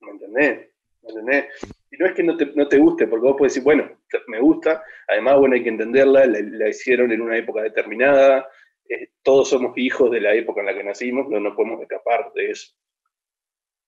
¿Me 0.00 0.10
entendés? 0.10 0.68
¿Me 1.00 1.08
entendés? 1.08 1.46
Y 1.90 1.96
no 1.96 2.04
es 2.04 2.12
que 2.12 2.22
no 2.22 2.36
te, 2.36 2.44
no 2.44 2.68
te 2.68 2.76
guste, 2.76 3.06
porque 3.06 3.26
vos 3.28 3.36
podés 3.38 3.54
decir, 3.54 3.64
bueno, 3.64 3.90
me 4.26 4.38
gusta, 4.38 4.84
además, 5.08 5.38
bueno, 5.38 5.54
hay 5.54 5.62
que 5.62 5.70
entenderla, 5.70 6.26
la, 6.26 6.68
hicieron 6.68 7.10
en 7.12 7.22
una 7.22 7.38
época 7.38 7.62
determinada, 7.62 8.46
eh, 8.90 9.08
todos 9.22 9.48
somos 9.48 9.72
hijos 9.78 10.10
de 10.10 10.20
la 10.20 10.34
época 10.34 10.60
en 10.60 10.66
la 10.66 10.74
que 10.74 10.84
nacimos, 10.84 11.30
no 11.30 11.40
nos 11.40 11.56
podemos 11.56 11.80
escapar 11.80 12.30
de 12.34 12.50
eso 12.50 12.74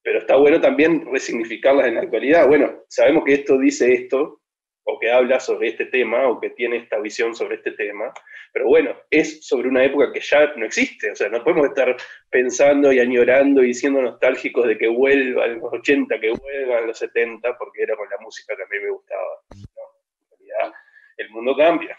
pero 0.03 0.21
está 0.21 0.37
bueno 0.37 0.61
también 0.61 1.07
resignificarlas 1.11 1.87
en 1.87 1.97
la 1.97 2.03
actualidad. 2.03 2.47
Bueno, 2.47 2.85
sabemos 2.89 3.25
que 3.25 3.35
esto 3.35 3.59
dice 3.59 3.93
esto, 3.93 4.41
o 4.85 4.99
que 4.99 5.11
habla 5.11 5.39
sobre 5.41 5.69
este 5.69 5.87
tema, 5.87 6.29
o 6.29 6.41
que 6.41 6.51
tiene 6.51 6.79
esta 6.79 6.99
visión 6.99 7.35
sobre 7.35 7.57
este 7.57 7.73
tema, 7.73 8.13
pero 8.53 8.67
bueno, 8.67 8.97
es 9.11 9.47
sobre 9.47 9.69
una 9.69 9.85
época 9.85 10.13
que 10.13 10.21
ya 10.21 10.53
no 10.57 10.67
existe, 10.67 11.11
o 11.11 11.15
sea, 11.15 11.29
no 11.29 11.45
podemos 11.45 11.69
estar 11.69 11.97
pensando 12.31 12.93
y 12.93 12.99
añorando 12.99 13.63
y 13.63 13.75
siendo 13.75 14.03
nostálgicos 14.03 14.67
de 14.67 14.79
que 14.79 14.89
vuelva 14.89 15.45
a 15.45 15.49
los 15.49 15.73
80, 15.73 16.19
que 16.19 16.31
vuelva 16.31 16.79
a 16.79 16.81
los 16.83 16.99
70, 16.99 17.57
porque 17.59 17.83
era 17.83 17.97
con 17.97 18.09
la 18.09 18.19
música 18.21 18.57
que 18.57 18.63
a 18.63 18.67
mí 18.67 18.85
me 18.85 18.91
gustaba. 18.91 19.43
en 19.53 20.31
realidad, 20.31 20.79
el 21.19 21.31
mundo 21.31 21.57
cambia. 21.57 21.97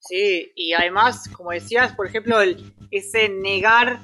Sí, 0.00 0.50
y 0.54 0.72
además, 0.72 1.28
como 1.28 1.52
decías, 1.52 1.94
por 1.94 2.06
ejemplo, 2.06 2.40
el, 2.40 2.56
ese 2.90 3.28
negar 3.28 3.98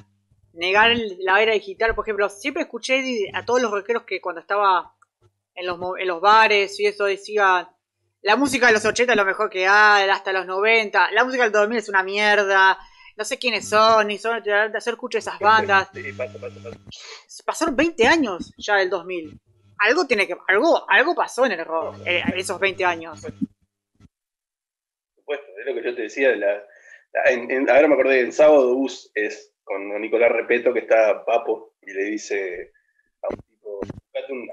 negar 0.56 0.96
la 1.18 1.40
era 1.42 1.52
digital, 1.52 1.94
por 1.94 2.04
ejemplo, 2.04 2.28
siempre 2.28 2.62
escuché 2.64 3.30
a 3.32 3.44
todos 3.44 3.60
los 3.60 3.70
rockeros 3.70 4.04
que 4.04 4.20
cuando 4.20 4.40
estaba 4.40 4.94
en 5.54 5.66
los, 5.66 5.78
en 5.98 6.08
los 6.08 6.20
bares 6.20 6.78
y 6.80 6.86
eso 6.86 7.04
decían, 7.04 7.68
la 8.22 8.36
música 8.36 8.66
de 8.66 8.72
los 8.72 8.84
80 8.84 9.12
es 9.12 9.16
lo 9.16 9.24
mejor 9.24 9.50
que 9.50 9.66
hay, 9.66 10.08
hasta 10.08 10.32
los 10.32 10.46
90, 10.46 11.12
la 11.12 11.24
música 11.24 11.44
del 11.44 11.52
2000 11.52 11.78
es 11.78 11.88
una 11.88 12.02
mierda, 12.02 12.78
no 13.16 13.24
sé 13.24 13.38
quiénes 13.38 13.68
son, 13.68 14.08
ni 14.08 14.18
son 14.18 14.42
de 14.42 14.52
hacer 14.52 14.94
escucho 14.94 15.18
esas 15.18 15.38
bandas. 15.38 15.88
Pasaron 17.44 17.76
20 17.76 18.06
años 18.06 18.52
ya 18.58 18.76
del 18.76 18.90
2000. 18.90 19.40
Algo 19.78 20.06
tiene 20.06 20.26
que 20.26 20.36
algo 20.48 20.88
algo 20.88 21.14
pasó 21.14 21.46
en 21.46 21.52
el 21.52 21.64
rock 21.64 21.96
eh, 22.06 22.22
esos 22.34 22.58
20 22.58 22.84
años. 22.84 23.20
Por 23.20 23.32
supuesto, 25.14 25.46
es 25.58 25.66
lo 25.66 25.74
que 25.74 25.82
yo 25.84 25.94
te 25.94 26.02
decía 26.02 26.30
de 26.30 26.36
la, 26.36 26.62
ahora 27.72 27.88
me 27.88 27.94
acordé, 27.94 28.20
el 28.20 28.32
sábado 28.32 28.74
bus 28.74 29.10
es 29.14 29.55
con 29.66 30.00
Nicolás 30.00 30.30
Repeto, 30.30 30.72
que 30.72 30.78
está 30.78 31.24
Papo, 31.24 31.74
y 31.82 31.92
le 31.92 32.04
dice 32.04 32.72
a 33.20 33.26
un 33.28 33.36
tipo, 33.36 33.80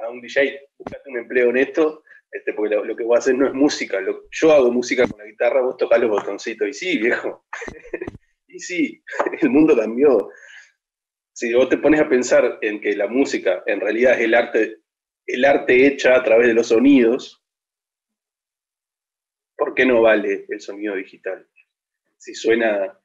un, 0.09 0.21
DJ, 0.21 0.59
buscate 0.77 1.09
un 1.09 1.19
empleo 1.19 1.49
honesto, 1.49 2.03
este, 2.31 2.51
porque 2.53 2.75
lo, 2.75 2.95
que 2.95 3.03
voy 3.03 3.15
a 3.15 3.19
hacer 3.19 3.35
no 3.35 3.47
es 3.47 3.53
música, 3.53 3.99
yo 4.31 4.51
hago 4.51 4.71
música 4.71 5.07
con 5.07 5.19
la 5.19 5.25
guitarra, 5.25 5.61
vos 5.61 5.77
tocás 5.77 5.99
los 5.99 6.09
botoncitos, 6.09 6.67
y 6.67 6.73
sí, 6.73 6.97
viejo, 6.97 7.45
y 8.47 8.59
sí, 8.59 9.03
el 9.41 9.49
mundo 9.51 9.77
cambió. 9.77 10.29
Si 11.31 11.53
vos 11.53 11.69
te 11.69 11.77
pones 11.77 12.01
a 12.01 12.09
pensar 12.09 12.57
en 12.61 12.81
que 12.81 12.95
la 12.95 13.07
música 13.07 13.63
en 13.67 13.81
realidad 13.81 14.13
es 14.13 14.21
el 14.21 14.33
arte, 14.33 14.77
el 15.27 15.45
arte 15.45 15.85
hecha 15.85 16.15
a 16.15 16.23
través 16.23 16.47
de 16.47 16.55
los 16.55 16.67
sonidos, 16.67 17.43
¿por 19.55 19.75
qué 19.75 19.85
no 19.85 20.01
vale 20.01 20.47
el 20.49 20.59
sonido 20.59 20.95
digital? 20.95 21.47
Si 22.17 22.33
suena 22.33 22.99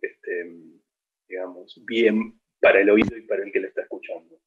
este, 0.00 0.75
digamos, 1.28 1.80
bien 1.86 2.38
para 2.60 2.80
el 2.80 2.90
oído 2.90 3.16
y 3.16 3.22
para 3.22 3.44
el 3.44 3.52
que 3.52 3.60
lo 3.60 3.68
está 3.68 3.82
escuchando. 3.82 4.40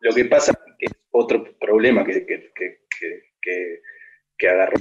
Lo 0.00 0.14
que 0.14 0.24
pasa, 0.24 0.52
que 0.78 0.86
es 0.86 0.92
otro 1.10 1.44
problema 1.58 2.04
que, 2.04 2.24
que, 2.24 2.50
que, 2.54 3.80
que 4.36 4.48
agarró 4.48 4.76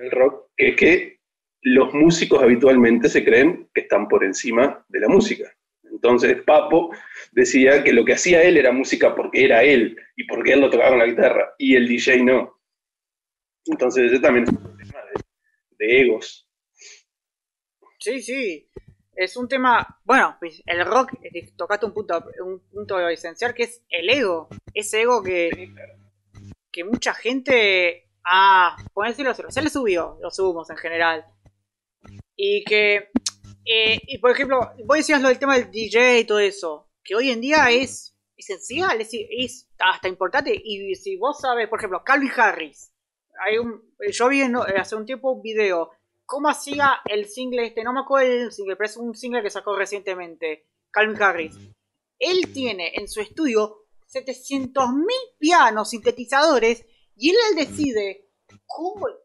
el 0.00 0.10
rock, 0.10 0.50
es 0.56 0.76
que 0.76 1.20
los 1.62 1.92
músicos 1.94 2.42
habitualmente 2.42 3.08
se 3.08 3.24
creen 3.24 3.68
que 3.72 3.82
están 3.82 4.08
por 4.08 4.24
encima 4.24 4.84
de 4.88 5.00
la 5.00 5.08
música. 5.08 5.52
Entonces 5.84 6.42
Papo 6.42 6.94
decía 7.32 7.82
que 7.82 7.92
lo 7.92 8.04
que 8.04 8.12
hacía 8.12 8.42
él 8.42 8.56
era 8.56 8.72
música 8.72 9.14
porque 9.14 9.44
era 9.44 9.64
él 9.64 9.96
y 10.16 10.24
porque 10.24 10.52
él 10.52 10.60
lo 10.60 10.70
tocaba 10.70 10.90
con 10.90 10.98
la 10.98 11.06
guitarra 11.06 11.54
y 11.58 11.74
el 11.74 11.88
DJ 11.88 12.22
no. 12.24 12.60
Entonces 13.64 14.12
ese 14.12 14.20
también 14.20 14.44
es 14.44 14.50
un 14.50 14.62
problema 14.62 15.00
de 15.78 16.00
egos. 16.00 16.48
Sí, 17.98 18.20
sí 18.20 18.68
es 19.18 19.36
un 19.36 19.48
tema, 19.48 20.00
bueno, 20.04 20.36
pues, 20.38 20.62
el 20.64 20.86
rock, 20.86 21.10
tocaste 21.56 21.86
un 21.86 21.92
punto, 21.92 22.24
un 22.44 22.60
punto 22.70 23.08
esencial 23.08 23.52
que 23.52 23.64
es 23.64 23.82
el 23.88 24.08
ego, 24.08 24.48
ese 24.72 25.02
ego 25.02 25.24
que, 25.24 25.74
que 26.70 26.84
mucha 26.84 27.12
gente 27.14 28.08
ha, 28.24 28.76
por 28.94 29.08
decirlo, 29.08 29.34
se 29.34 29.62
le 29.62 29.70
subió, 29.70 30.18
lo 30.22 30.30
subimos 30.30 30.70
en 30.70 30.76
general, 30.76 31.24
y 32.36 32.62
que, 32.62 33.10
eh, 33.64 33.98
y 34.06 34.18
por 34.18 34.30
ejemplo, 34.30 34.60
vos 34.84 34.96
decías 34.96 35.20
lo 35.20 35.28
del 35.28 35.40
tema 35.40 35.56
del 35.56 35.72
DJ 35.72 36.20
y 36.20 36.24
todo 36.24 36.38
eso, 36.38 36.88
que 37.02 37.16
hoy 37.16 37.30
en 37.30 37.40
día 37.40 37.72
es 37.72 38.16
esencial, 38.36 39.00
es, 39.00 39.10
es 39.12 39.68
hasta 39.80 40.06
importante, 40.06 40.52
y 40.62 40.94
si 40.94 41.16
vos 41.16 41.40
sabes, 41.40 41.68
por 41.68 41.80
ejemplo, 41.80 42.04
Calvin 42.04 42.30
Harris, 42.36 42.92
hay 43.44 43.58
un, 43.58 43.82
yo 44.12 44.28
vi 44.28 44.42
hace 44.76 44.94
un 44.94 45.06
tiempo 45.06 45.32
un 45.32 45.42
video 45.42 45.90
cómo 46.28 46.50
hacía 46.50 47.00
el 47.06 47.26
single 47.26 47.68
este, 47.68 47.82
no 47.82 47.94
me 47.94 48.00
acuerdo 48.00 48.30
el 48.30 48.52
single, 48.52 48.76
pero 48.76 48.90
es 48.90 48.96
un 48.98 49.16
single 49.16 49.42
que 49.42 49.48
sacó 49.48 49.74
recientemente, 49.74 50.68
Calvin 50.90 51.20
Harris. 51.20 51.56
Él 52.18 52.52
tiene 52.52 52.92
en 52.94 53.08
su 53.08 53.22
estudio 53.22 53.86
700.000 54.12 55.06
pianos, 55.38 55.88
sintetizadores, 55.88 56.84
y 57.16 57.30
él, 57.30 57.36
decide 57.56 58.28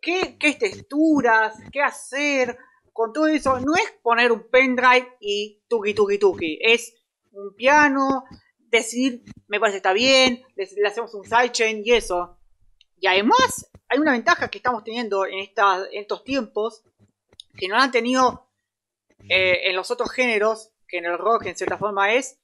qué, 0.01 0.37
qué 0.39 0.53
texturas, 0.53 1.55
qué 1.73 1.81
hacer 1.81 2.57
con 2.93 3.11
todo 3.11 3.27
eso. 3.27 3.59
No 3.59 3.75
es 3.75 3.91
poner 4.01 4.31
un 4.31 4.49
pendrive 4.49 5.17
y 5.19 5.61
tuki 5.67 5.93
tuki 5.93 6.17
tuki, 6.17 6.57
es 6.61 6.93
un 7.33 7.53
piano, 7.53 8.23
decidir, 8.59 9.23
me 9.47 9.59
parece 9.59 9.77
está 9.77 9.91
bien, 9.91 10.41
le, 10.55 10.87
hacemos 10.87 11.13
un 11.15 11.25
sidechain 11.25 11.81
y 11.85 11.91
eso. 11.91 12.37
Y 12.97 13.07
además, 13.07 13.69
hay 13.89 13.99
una 13.99 14.13
ventaja 14.13 14.47
que 14.47 14.59
estamos 14.59 14.85
teniendo 14.85 15.25
en 15.25 15.49
estos 15.91 16.23
tiempos, 16.23 16.85
que 17.57 17.67
no 17.67 17.77
han 17.77 17.91
tenido 17.91 18.49
eh, 19.29 19.69
en 19.69 19.75
los 19.75 19.91
otros 19.91 20.11
géneros, 20.11 20.71
que 20.87 20.97
en 20.97 21.05
el 21.05 21.17
rock 21.17 21.45
en 21.45 21.55
cierta 21.55 21.77
forma 21.77 22.13
es, 22.13 22.39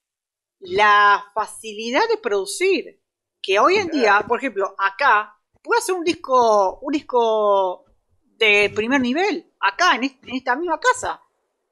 la 0.60 1.26
facilidad 1.34 2.08
de 2.10 2.18
producir. 2.18 3.02
Que 3.42 3.60
hoy 3.60 3.76
en 3.76 3.88
día, 3.88 4.24
por 4.28 4.40
ejemplo, 4.40 4.76
acá, 4.78 5.38
puedo 5.64 5.80
hacer 5.80 5.96
un 5.96 6.04
disco, 6.04 6.80
un 6.82 6.92
disco 6.92 7.86
de 8.22 8.72
primer 8.76 9.00
nivel, 9.00 9.54
acá, 9.60 9.96
en, 9.96 10.20
esta 10.28 10.56
misma 10.56 10.80
casa. 10.80 11.22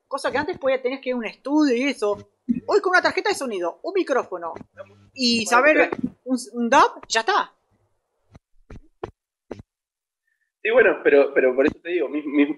Cosa 0.08 0.32
que 0.32 0.38
antes 0.38 0.58
podía 0.58 0.82
tener 0.82 1.02
que 1.02 1.10
ir 1.10 1.16
a 1.16 1.18
un 1.18 1.26
estudio 1.26 1.76
y 1.76 1.84
eso. 1.84 2.32
Hoy 2.66 2.80
con 2.80 2.92
una 2.92 3.02
tarjeta 3.02 3.30
de 3.30 3.36
sonido, 3.36 3.82
un 3.84 3.94
micrófono 3.94 4.54
y 5.14 5.46
saber 5.46 5.90
un, 6.24 6.38
un 6.54 6.70
DAP, 6.70 7.06
ya 7.10 7.20
está. 7.20 7.57
Sí, 10.68 10.72
bueno, 10.72 11.00
pero, 11.02 11.34
pero 11.34 11.56
por 11.56 11.66
eso 11.66 11.80
te 11.82 11.92
digo, 11.92 12.10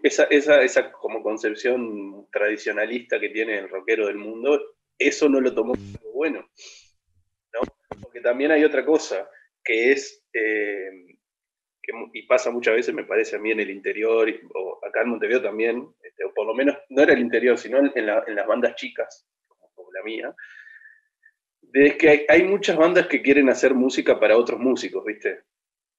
esa, 0.02 0.24
esa, 0.24 0.64
esa 0.64 0.92
como 0.92 1.22
concepción 1.22 2.28
tradicionalista 2.32 3.20
que 3.20 3.30
tiene 3.30 3.60
el 3.60 3.70
rockero 3.70 4.08
del 4.08 4.18
mundo, 4.18 4.60
eso 4.98 5.30
no 5.30 5.40
lo 5.40 5.54
tomó 5.54 5.74
como 5.74 6.14
bueno. 6.16 6.50
¿no? 7.54 7.60
Porque 8.02 8.20
también 8.22 8.50
hay 8.50 8.64
otra 8.64 8.84
cosa, 8.84 9.30
que 9.64 9.92
es, 9.92 10.26
eh, 10.34 10.90
y 12.14 12.24
pasa 12.24 12.50
muchas 12.50 12.78
veces, 12.78 12.96
me 12.96 13.04
parece 13.04 13.36
a 13.36 13.40
mí, 13.40 13.52
en 13.52 13.60
el 13.60 13.70
interior, 13.70 14.28
o 14.56 14.84
acá 14.84 15.04
en 15.04 15.10
Montevideo 15.10 15.44
también, 15.44 15.88
este, 16.02 16.26
o 16.26 16.34
por 16.34 16.48
lo 16.48 16.56
menos 16.56 16.80
no 16.90 17.04
era 17.04 17.14
el 17.14 17.20
interior, 17.20 17.60
sino 17.60 17.78
en, 17.78 18.06
las 18.08 18.48
bandas 18.48 18.74
chicas, 18.74 19.30
como, 19.48 19.92
la 19.92 20.02
mía, 20.04 20.36
de 21.62 21.96
que 21.96 22.10
hay, 22.10 22.26
hay 22.28 22.44
muchas 22.44 22.76
bandas 22.76 23.06
que 23.06 23.22
quieren 23.22 23.50
hacer 23.50 23.76
música 23.76 24.20
para 24.20 24.36
otros 24.36 24.60
músicos, 24.60 25.06
¿viste? 25.06 25.44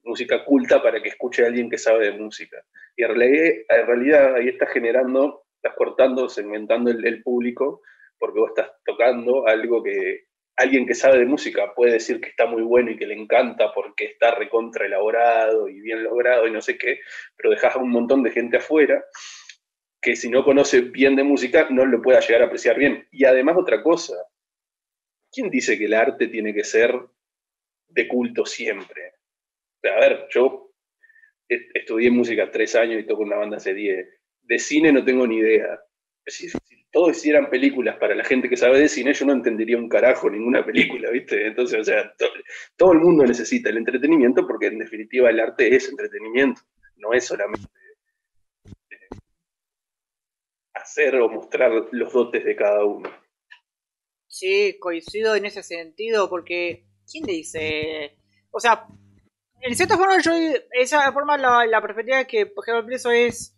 Música 0.03 0.45
culta 0.45 0.83
para 0.83 1.03
que 1.03 1.11
escuche 1.11 1.45
a 1.45 1.49
alguien 1.49 1.71
que 1.71 1.79
sabe 1.79 2.07
de 2.07 2.19
música. 2.19 2.63
Y 2.97 3.05
en 3.05 3.15
realidad, 3.17 4.35
ahí 4.37 4.49
estás 4.49 4.71
generando, 4.73 5.45
estás 5.57 5.77
cortando, 5.77 6.29
segmentando 6.29 6.91
el, 6.91 7.23
público, 7.23 7.83
porque 8.19 8.41
vos 8.41 8.51
estás 8.51 8.73
tocando 8.85 9.47
algo 9.47 9.83
que 9.83 10.25
alguien 10.57 10.87
que 10.87 10.95
sabe 10.95 11.19
de 11.19 11.27
música 11.27 11.73
puede 11.75 11.95
decir 11.95 12.21
que 12.21 12.29
está 12.29 12.45
muy 12.45 12.63
bueno 12.63 12.91
y 12.91 12.97
que 12.97 13.07
le 13.07 13.15
encanta 13.15 13.73
porque 13.73 14.05
está 14.05 14.35
recontra 14.35 14.85
elaborado 14.85 15.69
y 15.69 15.81
bien 15.81 16.05
logrado 16.05 16.47
y 16.47 16.51
no 16.51 16.61
sé 16.61 16.77
qué, 16.77 17.01
pero 17.35 17.51
dejas 17.51 17.77
a 17.77 17.79
un 17.79 17.91
montón 17.91 18.23
de 18.23 18.31
gente 18.31 18.59
afuera 18.59 19.03
que 20.03 20.17
si 20.17 20.29
no 20.29 20.45
conoce 20.45 20.83
bien 20.83 21.17
de 21.17 21.23
música 21.23 21.69
no 21.71 21.85
lo 21.87 22.01
pueda 22.03 22.21
llegar 22.21 22.43
a 22.43 22.47
apreciar 22.47 22.79
bien. 22.79 23.07
Y 23.11 23.25
además 23.25 23.57
otra 23.59 23.83
cosa, 23.83 24.15
¿quién 25.31 25.51
dice 25.51 25.79
que 25.79 25.87
el 25.87 25.95
arte 25.95 26.29
tiene 26.29 26.55
que 26.55 26.65
ser 26.65 26.95
de 27.89 28.09
culto 28.09 28.47
siempre? 28.47 29.20
A 29.83 30.01
ver, 30.01 30.27
yo 30.31 30.73
estudié 31.49 32.11
música 32.11 32.51
tres 32.51 32.75
años 32.75 33.01
y 33.01 33.07
toco 33.07 33.23
una 33.23 33.37
banda 33.37 33.57
hace 33.57 33.75
diez. 33.75 34.07
De 34.43 34.59
cine 34.59 34.93
no 34.93 35.05
tengo 35.05 35.27
ni 35.27 35.39
idea. 35.39 35.81
Si, 36.27 36.49
todos 36.93 37.17
hicieran 37.17 37.49
películas 37.51 37.97
para 37.99 38.15
la 38.15 38.25
gente 38.25 38.49
que 38.49 38.57
sabe 38.57 38.81
de 38.81 38.89
cine, 38.89 39.15
yo 39.15 39.25
no 39.25 39.33
entendería 39.33 39.77
un 39.77 39.89
carajo 39.89 40.29
ninguna 40.29 40.65
película, 40.65 41.11
¿viste? 41.11 41.47
Entonces, 41.47 41.81
o 41.81 41.85
sea, 41.85 42.13
todo 42.77 42.93
el 42.93 42.99
mundo 42.99 43.25
necesita 43.25 43.71
el 43.71 43.77
entretenimiento 43.77 44.47
porque 44.47 44.67
en 44.67 44.79
definitiva 44.79 45.31
el 45.31 45.41
arte 45.41 45.75
es 45.75 45.89
entretenimiento, 45.89 46.63
no 46.97 47.13
es 47.13 47.25
solamente 47.25 47.69
eh, 48.91 49.17
hacer 50.75 51.15
o 51.17 51.29
mostrar 51.29 51.71
los 51.93 52.13
dotes 52.13 52.45
de 52.45 52.57
cada 52.57 52.85
uno. 52.85 53.09
Sí, 54.27 54.77
coincido 54.81 55.37
en 55.37 55.47
ese 55.47 55.63
sentido 55.63 56.29
porque 56.29 56.87
¿quién 57.11 57.25
dice? 57.25 58.17
O 58.51 58.61
sea, 58.61 58.87
en 59.63 59.77
cierta 59.77 59.97
forma 59.97 60.21
yo 60.21 60.33
esa 60.73 61.13
forma 61.13 61.37
la, 61.37 61.67
la 61.67 61.81
perspectiva 61.81 62.25
que 62.25 62.47
por 62.47 62.65
ejemplo 62.67 62.95
eso 62.95 63.11
es 63.11 63.57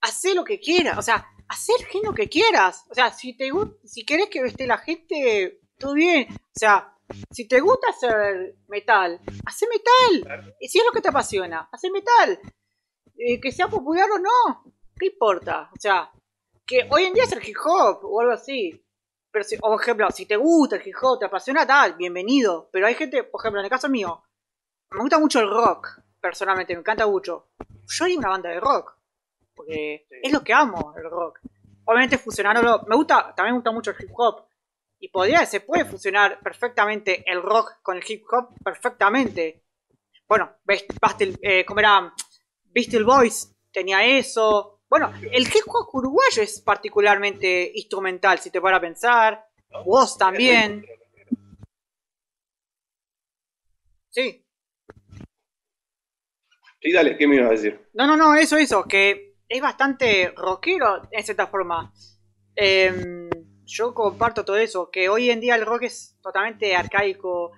hacer 0.00 0.34
lo 0.34 0.44
que 0.44 0.60
quieras, 0.60 0.98
o 0.98 1.02
sea, 1.02 1.26
hacer 1.48 1.76
lo 2.02 2.12
que 2.12 2.28
quieras. 2.28 2.84
O 2.90 2.94
sea, 2.94 3.12
si 3.12 3.36
te 3.36 3.50
si 3.84 4.04
querés 4.04 4.28
que 4.28 4.40
esté 4.40 4.66
la 4.66 4.78
gente, 4.78 5.60
todo 5.78 5.94
bien. 5.94 6.28
O 6.30 6.58
sea, 6.58 6.94
si 7.30 7.46
te 7.46 7.60
gusta 7.60 7.88
hacer 7.90 8.56
metal, 8.68 9.20
hace 9.46 9.66
metal. 9.66 10.54
Y 10.60 10.68
si 10.68 10.78
es 10.78 10.84
lo 10.84 10.92
que 10.92 11.00
te 11.00 11.08
apasiona, 11.08 11.68
hace 11.72 11.90
metal. 11.90 12.38
Eh, 13.16 13.40
que 13.40 13.52
sea 13.52 13.68
popular 13.68 14.10
o 14.10 14.18
no, 14.18 14.74
¿qué 14.98 15.06
importa? 15.06 15.70
O 15.72 15.80
sea, 15.80 16.10
que 16.66 16.88
hoy 16.90 17.04
en 17.04 17.14
día 17.14 17.24
es 17.24 17.32
el 17.32 17.46
hip 17.46 17.56
hop 17.64 18.00
o 18.02 18.20
algo 18.20 18.32
así. 18.32 18.80
Pero 19.30 19.44
si, 19.44 19.56
por 19.56 19.80
ejemplo, 19.80 20.08
si 20.10 20.26
te 20.26 20.36
gusta 20.36 20.76
el 20.76 20.86
hip 20.86 20.96
hop, 21.00 21.18
te 21.18 21.26
apasiona 21.26 21.66
tal, 21.66 21.94
bienvenido. 21.94 22.68
Pero 22.72 22.86
hay 22.86 22.94
gente, 22.94 23.24
por 23.24 23.40
ejemplo, 23.40 23.60
en 23.60 23.64
el 23.64 23.70
caso 23.70 23.88
mío, 23.88 24.22
me 24.94 25.00
gusta 25.00 25.18
mucho 25.18 25.40
el 25.40 25.50
rock, 25.50 26.00
personalmente, 26.20 26.72
me 26.74 26.80
encanta 26.80 27.06
mucho. 27.06 27.48
Yo 27.86 28.04
haría 28.04 28.18
una 28.18 28.28
banda 28.28 28.50
de 28.50 28.60
rock. 28.60 28.96
Porque 29.54 30.06
es 30.08 30.32
lo 30.32 30.42
que 30.42 30.52
amo, 30.52 30.94
el 30.96 31.10
rock. 31.10 31.40
Obviamente 31.84 32.18
fusionarlo. 32.18 32.84
Me 32.88 32.96
gusta, 32.96 33.34
también 33.34 33.54
me 33.54 33.58
gusta 33.58 33.72
mucho 33.72 33.90
el 33.90 33.96
hip 34.00 34.10
hop. 34.14 34.46
Y 34.98 35.08
podría, 35.08 35.44
se 35.46 35.60
puede 35.60 35.84
fusionar 35.84 36.40
perfectamente 36.40 37.30
el 37.30 37.42
rock 37.42 37.82
con 37.82 37.96
el 37.96 38.04
hip 38.06 38.24
hop 38.30 38.48
perfectamente. 38.62 39.62
Bueno, 40.26 40.56
Bastel, 41.00 41.38
eh, 41.42 41.64
como 41.64 41.80
era 41.80 42.12
Beastie 42.64 43.02
Boys, 43.02 43.54
tenía 43.70 44.04
eso. 44.04 44.80
Bueno, 44.88 45.12
el 45.30 45.42
hip 45.42 45.66
hop 45.66 45.88
uruguayo 45.92 46.42
es 46.42 46.60
particularmente 46.60 47.70
instrumental, 47.74 48.38
si 48.38 48.50
te 48.50 48.58
a 48.58 48.80
pensar. 48.80 49.46
Vos 49.84 50.16
también. 50.16 50.86
Sí. 54.14 54.43
Sí, 56.84 56.92
dale, 56.92 57.16
¿qué 57.16 57.26
me 57.26 57.36
ibas 57.36 57.48
a 57.48 57.52
decir? 57.52 57.80
No, 57.94 58.06
no, 58.06 58.14
no, 58.14 58.34
eso, 58.34 58.58
eso, 58.58 58.84
que 58.84 59.36
es 59.48 59.62
bastante 59.62 60.34
rockero 60.36 61.00
en 61.10 61.24
cierta 61.24 61.46
forma. 61.46 61.90
Em, 62.54 63.30
yo 63.64 63.94
comparto 63.94 64.44
todo 64.44 64.58
eso, 64.58 64.90
que 64.90 65.08
hoy 65.08 65.30
en 65.30 65.40
día 65.40 65.54
el 65.54 65.64
rock 65.64 65.84
es 65.84 66.18
totalmente 66.22 66.76
arcaico. 66.76 67.52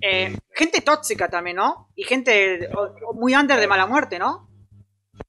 Eh, 0.00 0.34
gente 0.52 0.80
tóxica 0.80 1.28
también, 1.28 1.56
¿no? 1.56 1.92
Y 1.94 2.02
gente 2.02 2.68
muy 3.14 3.36
under 3.36 3.60
de 3.60 3.68
mala 3.68 3.86
muerte, 3.86 4.18
¿no? 4.18 4.48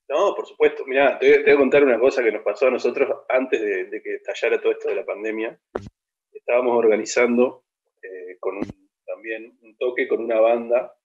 No, 0.10 0.34
por 0.34 0.47
supuesto. 0.47 0.84
Mira, 0.88 1.19
te, 1.19 1.43
voy 1.43 1.53
a 1.53 1.57
contar 1.57 1.84
una 1.84 1.99
cosa 1.99 2.23
que 2.23 2.31
nos 2.31 2.41
pasó 2.41 2.69
a 2.69 2.71
nosotros 2.71 3.07
antes 3.29 3.62
de, 3.62 4.01
que 4.01 4.15
estallara 4.15 4.60
todo 4.60 4.71
esto 4.71 4.89
de 4.89 4.95
la 4.95 5.05
pandemia. 5.05 5.60
Estábamos 6.34 6.75
organizando 6.75 7.65
eh, 8.01 8.38
con 8.39 8.60
también 9.05 9.60
un 9.62 9.77
toque 9.77 10.07
con 10.07 10.21
una 10.23 10.39
banda, 10.39 10.95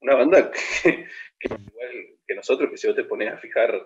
una 0.00 0.14
banda 0.14 0.50
que, 0.82 1.06
igual 1.46 2.18
que 2.26 2.34
nosotros, 2.34 2.70
que 2.70 2.76
si 2.76 2.86
vos 2.86 2.96
te 2.96 3.04
pones 3.04 3.32
a 3.32 3.38
fijar 3.38 3.82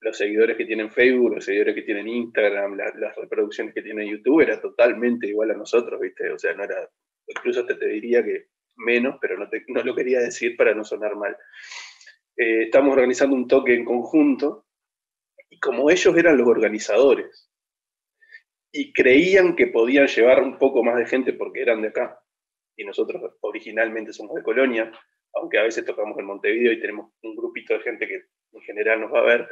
los 0.00 0.16
seguidores 0.16 0.56
que 0.56 0.66
tienen 0.66 0.90
Facebook, 0.90 1.34
los 1.34 1.44
seguidores 1.44 1.74
que 1.74 1.82
tienen 1.82 2.08
Instagram, 2.08 2.76
las 2.76 3.16
reproducciones 3.16 3.74
que 3.74 3.82
tiene 3.82 4.08
YouTube, 4.08 4.42
era 4.42 4.60
totalmente 4.60 5.26
igual 5.26 5.50
a 5.50 5.54
nosotros, 5.54 6.00
¿viste? 6.00 6.30
O 6.30 6.38
sea, 6.38 6.54
no 6.54 6.64
era, 6.64 6.88
incluso 7.26 7.64
te, 7.64 7.74
te 7.74 7.86
diría 7.86 8.22
que 8.22 8.48
menos, 8.76 9.16
pero 9.20 9.38
no, 9.38 9.48
no 9.68 9.82
lo 9.82 9.94
quería 9.94 10.20
decir 10.20 10.56
para 10.56 10.74
no 10.74 10.84
sonar 10.84 11.16
mal. 11.16 11.36
Eh, 12.36 12.64
estamos 12.64 12.92
organizando 12.92 13.34
un 13.34 13.48
toque 13.48 13.74
en 13.74 13.84
conjunto 13.84 14.66
y 15.48 15.58
como 15.58 15.90
ellos 15.90 16.14
eran 16.16 16.36
los 16.36 16.46
organizadores 16.46 17.50
y 18.70 18.92
creían 18.92 19.56
que 19.56 19.68
podían 19.68 20.06
llevar 20.06 20.42
un 20.42 20.58
poco 20.58 20.84
más 20.84 20.96
de 20.96 21.06
gente 21.06 21.32
porque 21.32 21.62
eran 21.62 21.80
de 21.80 21.88
acá 21.88 22.20
y 22.76 22.84
nosotros 22.84 23.22
originalmente 23.40 24.12
somos 24.12 24.34
de 24.34 24.42
Colonia, 24.42 24.92
aunque 25.40 25.58
a 25.58 25.62
veces 25.62 25.84
tocamos 25.84 26.18
en 26.18 26.26
Montevideo 26.26 26.72
y 26.72 26.80
tenemos 26.80 27.12
un 27.22 27.36
grupito 27.36 27.74
de 27.74 27.80
gente 27.80 28.06
que 28.06 28.22
en 28.52 28.60
general 28.62 29.00
nos 29.00 29.12
va 29.12 29.20
a 29.20 29.24
ver. 29.24 29.48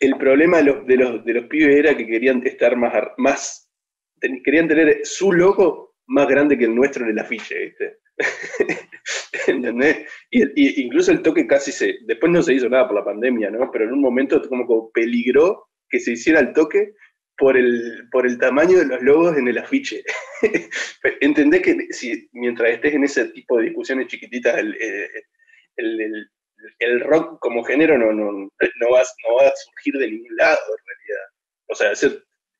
El, 0.00 0.16
problema 0.16 0.58
de 0.58 0.64
los, 0.64 0.86
de, 0.86 0.96
los, 0.96 1.24
de 1.24 1.34
los 1.34 1.44
pibes 1.44 1.76
era 1.76 1.96
que 1.96 2.06
querían 2.06 2.44
estar 2.46 2.76
más, 2.76 2.92
más 3.16 3.70
querían 4.44 4.68
tener 4.68 5.00
su 5.04 5.32
logo 5.32 5.94
más 6.06 6.26
grande 6.26 6.58
que 6.58 6.64
el 6.64 6.74
nuestro 6.74 7.04
en 7.04 7.12
el 7.12 7.18
afiche, 7.18 7.58
¿viste? 7.58 7.98
¿Entendés? 9.46 10.06
Y, 10.30 10.82
incluso 10.82 11.12
el 11.12 11.22
toque 11.22 11.46
casi 11.46 11.72
se, 11.72 11.98
después 12.06 12.32
no 12.32 12.42
se 12.42 12.54
hizo 12.54 12.68
nada 12.68 12.86
por 12.86 12.96
la 12.96 13.04
pandemia, 13.04 13.50
¿no? 13.50 13.70
Pero 13.70 13.84
en 13.84 13.92
un 13.92 14.00
momento 14.00 14.40
como, 14.48 14.66
como 14.66 14.90
peligró 14.90 15.68
que 15.88 16.00
se 16.00 16.12
hiciera 16.12 16.40
el 16.40 16.52
toque 16.52 16.94
por 17.40 17.56
el, 17.56 18.06
por 18.12 18.26
el 18.26 18.38
tamaño 18.38 18.78
de 18.78 18.84
los 18.84 19.00
logos 19.00 19.36
en 19.38 19.48
el 19.48 19.56
afiche. 19.56 20.04
Entendés 21.20 21.62
que 21.62 21.86
si, 21.90 22.28
mientras 22.32 22.72
estés 22.72 22.92
en 22.92 23.04
ese 23.04 23.30
tipo 23.30 23.56
de 23.56 23.64
discusiones 23.64 24.08
chiquititas, 24.08 24.58
el, 24.58 24.76
el, 26.78 27.00
rock 27.00 27.38
como 27.40 27.64
género 27.64 27.96
no, 27.96 28.12
no, 28.12 28.30
no, 28.30 28.90
va, 28.92 29.00
no 29.00 29.36
va 29.36 29.48
a 29.48 29.56
surgir 29.56 29.94
de 29.94 30.10
ningún 30.10 30.36
lado 30.36 30.60
en 30.68 30.86
realidad. 30.86 31.26
O 31.68 31.74
sea, 31.74 31.92
eso, 31.92 32.10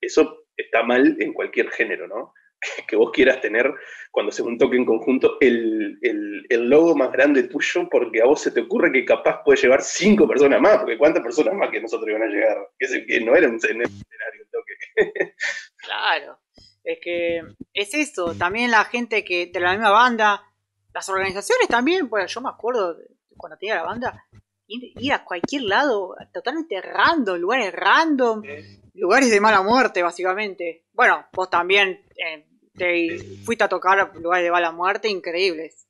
eso 0.00 0.46
está 0.56 0.82
mal 0.82 1.14
en 1.20 1.34
cualquier 1.34 1.70
género, 1.70 2.08
¿no? 2.08 2.32
Que, 2.86 2.96
vos 2.96 3.10
quieras 3.10 3.40
tener 3.40 3.72
cuando 4.10 4.32
se 4.32 4.42
un 4.42 4.58
toque 4.58 4.76
en 4.76 4.84
conjunto 4.84 5.38
el, 5.40 5.98
el, 6.02 6.68
logo 6.68 6.94
más 6.94 7.10
grande 7.12 7.44
tuyo 7.44 7.88
porque 7.90 8.20
a 8.20 8.26
vos 8.26 8.40
se 8.40 8.50
te 8.50 8.60
ocurre 8.60 8.92
que 8.92 9.04
capaz 9.04 9.42
puede 9.44 9.60
llevar 9.60 9.82
cinco 9.82 10.28
personas 10.28 10.60
más, 10.60 10.78
porque 10.78 10.98
cuántas 10.98 11.22
personas 11.22 11.54
más 11.54 11.70
que 11.70 11.80
nosotros 11.80 12.08
iban 12.08 12.22
a 12.22 12.26
llegar, 12.26 12.58
que, 12.78 13.06
que 13.06 13.20
no 13.20 13.34
era 13.34 13.48
un 13.48 13.56
escenario 13.56 13.86
el 13.86 14.50
toque. 14.50 14.74
claro, 15.76 16.38
es 16.84 16.98
que 17.00 17.42
es 17.72 17.94
eso, 17.94 18.34
también 18.34 18.70
la 18.70 18.84
gente 18.84 19.24
que 19.24 19.46
de 19.46 19.60
la 19.60 19.72
misma 19.72 19.90
banda, 19.90 20.42
las 20.92 21.08
organizaciones 21.08 21.68
también, 21.68 22.08
pues 22.08 22.32
yo 22.32 22.40
me 22.40 22.50
acuerdo 22.50 22.96
cuando 23.36 23.56
tenía 23.56 23.76
la 23.76 23.84
banda, 23.84 24.26
ir, 24.66 25.12
a 25.12 25.24
cualquier 25.24 25.62
lado, 25.62 26.16
totalmente 26.32 26.80
random, 26.80 27.38
lugares 27.38 27.72
random, 27.72 28.42
lugares 28.94 29.30
de 29.30 29.40
mala 29.40 29.62
muerte, 29.62 30.02
básicamente. 30.02 30.84
Bueno, 30.92 31.26
vos 31.32 31.50
también 31.50 32.04
eh, 32.16 32.46
te 32.76 33.18
fuiste 33.44 33.64
a 33.64 33.68
tocar 33.68 34.16
lugares 34.16 34.44
de 34.44 34.50
mala 34.50 34.72
muerte 34.72 35.08
increíbles. 35.08 35.86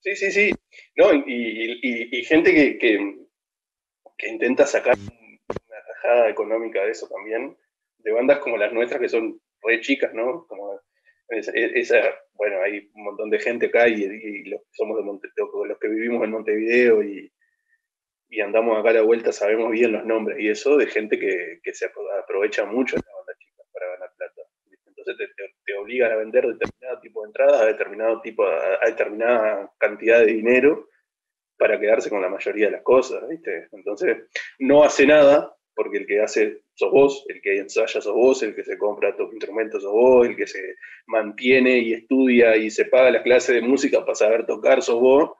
Sí, 0.00 0.16
sí, 0.16 0.32
sí. 0.32 0.50
No, 0.96 1.12
y, 1.12 2.24
gente 2.24 2.54
que, 2.54 2.78
que, 2.78 4.28
intenta 4.28 4.66
sacar 4.66 4.96
una 4.96 5.84
tajada 5.86 6.28
económica 6.28 6.84
de 6.84 6.90
eso 6.90 7.08
también, 7.08 7.56
de 7.98 8.12
bandas 8.12 8.38
como 8.38 8.56
las 8.56 8.72
nuestras 8.72 9.00
que 9.00 9.08
son 9.08 9.40
re 9.62 9.80
chicas, 9.80 10.14
¿no? 10.14 10.46
Como 10.46 10.80
esa, 11.28 11.52
bueno, 12.34 12.62
hay 12.62 12.90
un 12.94 13.04
montón 13.04 13.30
de 13.30 13.38
gente 13.38 13.66
acá 13.66 13.88
y, 13.88 14.44
los, 14.44 14.62
somos 14.72 14.98
de 14.98 15.04
los 15.04 15.78
que 15.78 15.88
vivimos 15.88 16.24
en 16.24 16.30
Montevideo 16.30 17.02
y, 17.02 17.30
andamos 18.42 18.78
acá 18.78 18.90
a 18.90 18.94
la 18.94 19.02
vuelta, 19.02 19.32
sabemos 19.32 19.70
bien 19.72 19.92
los 19.92 20.04
nombres 20.04 20.38
y 20.40 20.48
eso 20.48 20.76
de 20.76 20.86
gente 20.86 21.18
que, 21.18 21.60
se 21.72 21.90
aprovecha 22.22 22.64
mucho 22.64 22.96
de 22.96 23.02
la 23.04 23.14
banda 23.14 23.32
chica 23.38 23.62
para 23.72 23.86
ganar 23.88 24.12
plata. 24.16 24.42
Entonces 24.86 25.16
te, 25.36 25.49
obligan 25.74 26.12
a 26.12 26.16
vender 26.16 26.46
determinado 26.46 27.00
tipo 27.00 27.22
de 27.22 27.26
entradas 27.28 27.60
a 27.60 27.66
determinado 27.66 28.20
tipo, 28.20 28.44
a, 28.44 28.86
determinada 28.86 29.70
cantidad 29.78 30.20
de 30.20 30.26
dinero 30.26 30.88
para 31.58 31.78
quedarse 31.78 32.08
con 32.08 32.22
la 32.22 32.28
mayoría 32.28 32.66
de 32.66 32.72
las 32.72 32.82
cosas, 32.82 33.28
¿viste? 33.28 33.68
Entonces 33.72 34.16
no 34.58 34.82
hace 34.82 35.06
nada 35.06 35.54
porque 35.74 35.98
el 35.98 36.06
que 36.06 36.20
hace 36.20 36.62
sos 36.74 36.90
vos, 36.90 37.24
el 37.28 37.40
que 37.40 37.58
ensaya 37.58 38.00
sos 38.00 38.14
vos, 38.14 38.42
el 38.42 38.54
que 38.54 38.64
se 38.64 38.76
compra 38.76 39.16
tus 39.16 39.32
instrumentos 39.32 39.82
sos 39.82 39.92
vos, 39.92 40.26
el 40.26 40.36
que 40.36 40.46
se 40.46 40.76
mantiene 41.06 41.78
y 41.78 41.92
estudia 41.92 42.56
y 42.56 42.70
se 42.70 42.86
paga 42.86 43.10
la 43.10 43.22
clase 43.22 43.54
de 43.54 43.62
música 43.62 44.00
para 44.00 44.14
saber 44.14 44.46
tocar 44.46 44.82
sos 44.82 45.00
vos, 45.00 45.30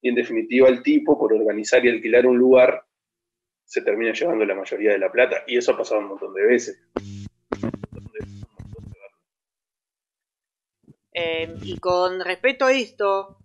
y 0.00 0.10
en 0.10 0.14
definitiva 0.14 0.68
el 0.68 0.82
tipo, 0.82 1.18
por 1.18 1.32
organizar 1.32 1.84
y 1.84 1.88
alquilar 1.88 2.26
un 2.26 2.38
lugar, 2.38 2.84
se 3.64 3.82
termina 3.82 4.12
llevando 4.12 4.44
la 4.44 4.54
mayoría 4.54 4.92
de 4.92 4.98
la 4.98 5.10
plata, 5.10 5.44
y 5.46 5.56
eso 5.56 5.72
ha 5.72 5.78
pasado 5.78 6.00
un 6.00 6.08
montón 6.08 6.34
de 6.34 6.46
veces. 6.46 6.88
Em, 11.18 11.56
y 11.62 11.78
con 11.78 12.20
respecto 12.20 12.66
a 12.66 12.72
esto, 12.74 13.38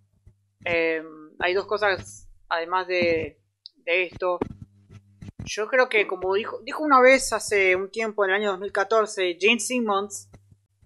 em, 0.65 1.31
hay 1.39 1.53
dos 1.53 1.65
cosas, 1.65 2.27
además 2.49 2.85
de, 2.85 3.39
de 3.77 4.03
esto, 4.03 4.39
yo 5.45 5.69
creo 5.69 5.87
que 5.87 6.05
como 6.05 6.33
dijo, 6.33 6.59
dijo 6.63 6.83
una 6.83 6.99
vez 6.99 7.31
hace 7.31 7.77
un 7.77 7.89
tiempo, 7.89 8.25
en 8.25 8.31
el 8.31 8.35
año 8.35 8.49
2014, 8.51 9.37
Gene 9.39 9.61
Simmons, 9.61 10.29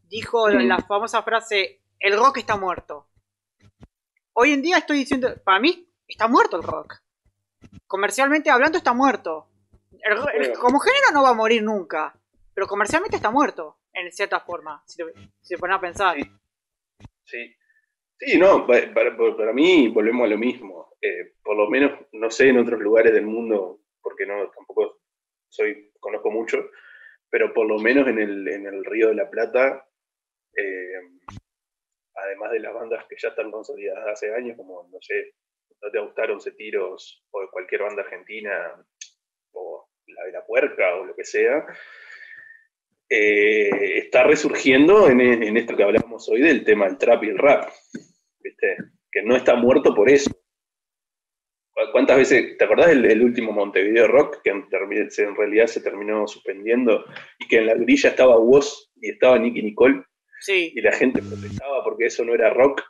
dijo 0.03 0.47
mm. 0.47 0.67
la 0.67 0.77
famosa 0.77 1.23
frase, 1.23 1.81
el 1.97 2.15
rock 2.19 2.37
está 2.37 2.55
muerto. 2.55 3.07
Hoy 4.33 4.51
en 4.51 4.61
día 4.61 4.77
estoy 4.77 4.99
diciendo, 4.99 5.33
para 5.43 5.59
mí 5.59 5.91
está 6.07 6.27
muerto 6.27 6.57
el 6.57 6.63
rock. 6.63 7.01
Comercialmente 7.87 8.51
hablando 8.51 8.77
está 8.77 8.93
muerto. 8.93 9.47
como 10.61 10.79
género 10.79 11.07
no 11.13 11.23
va 11.23 11.29
a 11.29 11.33
morir 11.33 11.63
nunca, 11.63 12.15
pero 12.53 12.67
comercialmente 12.67 13.15
está 13.15 13.31
muerto, 13.31 13.79
en 13.91 14.11
cierta 14.11 14.39
forma, 14.39 14.83
si, 14.85 15.01
se 15.41 15.57
pone 15.57 15.73
a 15.73 15.79
pensar. 15.79 16.15
Sí. 16.15 16.29
Sí. 17.25 18.37
no, 18.37 18.65
para, 18.65 19.53
mí 19.53 19.89
volvemos 19.89 20.25
a 20.25 20.29
lo 20.29 20.37
mismo. 20.37 20.95
Eh, 21.01 21.33
por 21.43 21.55
lo 21.57 21.69
menos, 21.69 21.99
no 22.13 22.31
sé, 22.31 22.49
en 22.49 22.57
otros 22.57 22.79
lugares 22.79 23.13
del 23.13 23.25
mundo, 23.25 23.81
porque 24.01 24.25
no 24.25 24.49
tampoco 24.51 25.01
soy 25.49 25.91
conozco 25.99 26.31
mucho, 26.31 26.69
pero 27.29 27.53
por 27.53 27.67
lo 27.67 27.79
menos 27.79 28.07
en 28.07 28.19
el, 28.19 28.47
en 28.47 28.65
el 28.65 28.85
Río 28.85 29.09
de 29.09 29.15
la 29.15 29.29
Plata, 29.29 29.87
eh, 30.55 31.01
además 32.15 32.51
de 32.51 32.59
las 32.59 32.73
bandas 32.73 33.05
que 33.07 33.15
ya 33.17 33.29
están 33.29 33.51
consolidadas 33.51 34.07
hace 34.07 34.33
años, 34.33 34.55
como, 34.57 34.87
no 34.91 34.97
sé, 35.01 35.33
no 35.81 35.91
te 35.91 35.99
gustaron 35.99 36.35
Once 36.35 36.51
Tiros 36.51 37.23
o 37.31 37.47
cualquier 37.51 37.83
banda 37.83 38.03
argentina, 38.03 38.85
o 39.51 39.89
la 40.07 40.25
de 40.25 40.31
la 40.31 40.45
puerca 40.45 40.95
o 40.95 41.05
lo 41.05 41.15
que 41.15 41.25
sea, 41.25 41.65
eh, 43.17 43.97
está 43.99 44.23
resurgiendo 44.23 45.09
en, 45.09 45.21
en, 45.21 45.55
esto 45.55 45.75
que 45.75 45.83
hablábamos 45.83 46.27
hoy 46.27 46.41
del 46.41 46.65
tema 46.65 46.85
del 46.85 46.97
trap 46.97 47.23
y 47.23 47.29
el 47.29 47.37
rap, 47.37 47.69
¿viste? 48.39 48.77
que 49.09 49.23
no 49.23 49.37
está 49.37 49.55
muerto 49.55 49.95
por 49.95 50.09
eso. 50.09 50.29
¿Cuántas 51.91 52.17
veces, 52.17 52.57
te 52.57 52.65
acordás 52.65 52.87
del, 52.87 53.21
último 53.21 53.53
Montevideo 53.53 54.07
Rock, 54.07 54.41
que 54.43 54.49
en, 54.49 54.69
realidad 54.69 55.67
se 55.67 55.81
terminó 55.81 56.27
suspendiendo 56.27 57.05
y 57.39 57.47
que 57.47 57.57
en 57.57 57.67
la 57.67 57.75
grilla 57.75 58.09
estaba 58.09 58.37
Woz 58.37 58.91
y 58.95 59.11
estaba 59.11 59.39
Nicky 59.39 59.61
Nicole? 59.61 60.03
Sí. 60.41 60.73
Y 60.75 60.81
la 60.81 60.91
gente 60.91 61.21
protestaba 61.21 61.83
porque 61.83 62.07
eso 62.07 62.25
no 62.25 62.33
era 62.33 62.53
rock. 62.53 62.81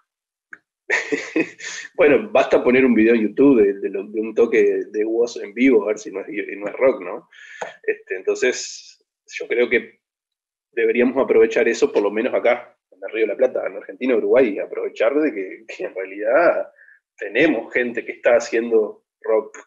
bueno, 1.95 2.29
basta 2.31 2.63
poner 2.63 2.85
un 2.85 2.95
video 2.95 3.13
en 3.13 3.21
YouTube 3.21 3.61
de, 3.61 3.99
un 3.99 4.33
toque 4.33 4.81
de 4.91 5.05
Woz 5.05 5.37
en 5.37 5.53
vivo, 5.53 5.83
a 5.83 5.87
ver 5.87 5.99
si 5.99 6.11
no 6.11 6.21
es, 6.21 6.27
no 6.27 6.67
es 6.67 6.73
rock, 6.73 7.01
¿no? 7.01 7.29
Este, 7.83 8.15
entonces, 8.15 9.03
yo 9.27 9.47
creo 9.47 9.69
que 9.69 9.99
deberíamos 10.75 11.23
aprovechar 11.23 11.67
eso, 11.67 11.91
por 11.91 12.03
lo 12.03 12.11
menos 12.11 12.33
acá, 12.33 12.77
en 12.91 12.99
el 13.01 13.11
Río 13.11 13.23
de 13.25 13.33
la 13.33 13.37
Plata, 13.37 13.65
en 13.65 13.77
Argentina, 13.77 14.15
Uruguay, 14.15 14.59
aprovechar 14.59 15.13
de 15.15 15.33
que 15.33 15.83
en 15.83 15.95
realidad 15.95 16.71
tenemos 17.17 17.73
gente 17.73 18.05
que 18.05 18.13
está 18.13 18.35
haciendo 18.35 19.03
rock. 19.21 19.57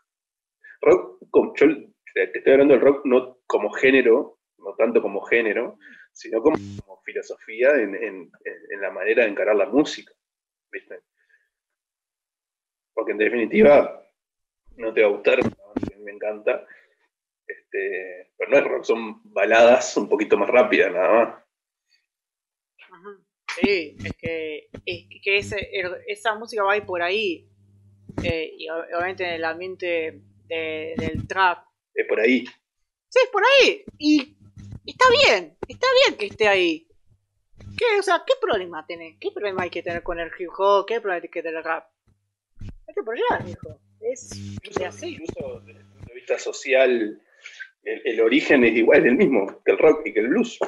Rock, 0.81 1.19
yo 1.57 1.67
te 2.15 2.39
estoy 2.39 2.53
hablando 2.53 2.75
del 2.75 2.83
rock 2.83 3.05
no 3.05 3.39
como 3.47 3.71
género, 3.71 4.39
no 4.59 4.75
tanto 4.75 5.01
como 5.03 5.21
género, 5.23 5.79
sino 6.13 6.43
como, 6.43 6.57
filosofía 7.05 7.71
en, 7.77 8.31
la 8.81 8.91
manera 8.91 9.25
de 9.25 9.31
encarar 9.31 9.57
la 9.57 9.67
música. 9.67 10.13
Porque 12.93 13.13
en 13.13 13.19
definitiva 13.19 14.05
no 14.77 14.93
te 14.93 15.01
va 15.01 15.09
a 15.09 15.13
gustar, 15.13 15.39
me 16.01 16.13
encanta, 16.13 16.67
este, 17.49 18.33
pero 18.37 18.51
no 18.51 18.59
es 18.59 18.65
rock, 18.65 18.85
son 18.85 19.33
baladas 19.33 19.97
un 19.97 20.09
poquito 20.09 20.37
más 20.37 20.49
rápidas 20.49 20.93
nada 20.93 21.13
más. 21.13 21.45
Sí, 23.61 23.97
es 24.05 24.13
que, 24.17 24.69
es 24.85 25.07
que 25.23 25.39
esa 26.07 26.35
música 26.37 26.63
va 26.63 26.75
a 26.75 26.77
ir 26.77 26.87
por 26.87 27.03
ahí. 27.03 27.49
Eh, 28.23 28.53
y 28.57 28.69
obviamente 28.69 29.25
en 29.25 29.35
el 29.35 29.45
ambiente 29.45 30.21
del 30.47 31.27
trap. 31.27 31.65
Es 31.95 32.07
por 32.07 32.21
ahí. 32.21 32.45
Sí, 33.09 33.21
es 33.25 33.31
por 33.31 33.43
ahí. 33.43 33.85
Y 33.99 34.37
está 34.87 35.07
bien, 35.11 35.57
está 35.67 35.87
bien 36.05 36.19
que 36.19 36.27
esté 36.27 36.47
ahí. 36.47 36.87
¿Qué, 37.77 37.85
o 37.99 38.03
sea, 38.03 38.23
¿qué 38.27 38.35
problema 38.41 38.85
tiene? 38.87 39.19
¿Qué 39.21 39.31
problema 39.31 39.63
hay 39.63 39.71
que 39.71 39.83
tener 39.83 40.03
con 40.03 40.19
el 40.19 40.31
hip 40.39 40.51
hop? 40.57 40.87
¿Qué 40.87 41.01
problema 41.01 41.23
hay 41.23 41.29
que 41.29 41.43
tener 41.43 41.59
el 41.59 41.65
rap? 41.65 41.89
Hay 42.61 42.95
que 42.95 43.01
apoyar, 43.01 43.49
hijo. 43.49 43.81
Es 44.01 44.37
incluso, 44.37 44.85
así. 44.87 45.15
Incluso 45.15 45.61
desde 45.61 45.81
el 45.81 45.87
punto 45.87 46.07
de 46.07 46.15
vista 46.15 46.39
social, 46.39 47.23
el, 48.05 48.21
origen 48.21 48.65
es 48.65 48.77
igual, 48.77 49.01
es 49.01 49.07
el 49.07 49.17
mismo 49.17 49.63
que 49.65 49.73
el 49.73 49.79
rock 49.79 50.07
y 50.07 50.13
que 50.13 50.21
el 50.21 50.29
blues. 50.29 50.59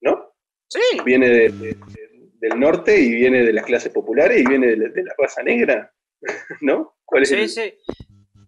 ¿No? 0.00 0.34
Sí. 0.68 0.80
Viene 1.04 1.28
del 1.28 2.60
norte 2.60 2.98
y 2.98 3.14
viene 3.14 3.42
de 3.42 3.52
las 3.52 3.64
clases 3.64 3.92
populares 3.92 4.40
y 4.40 4.46
viene 4.46 4.68
de 4.68 4.76
la, 4.76 5.14
raza 5.18 5.42
negra, 5.42 5.92
¿no? 6.60 6.98
¿Cuál 7.04 7.22
es 7.22 7.28
sí, 7.30 7.48
sí. 7.48 7.74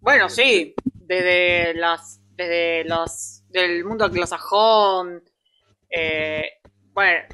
Bueno, 0.00 0.28
sí, 0.28 0.74
desde 0.94 1.74
las, 1.74 2.20
desde 2.36 2.84
los, 2.84 3.44
del 3.48 3.84
mundo 3.84 4.04
anglosajón, 4.04 5.24
eh, 5.90 6.52
bueno, 6.92 7.24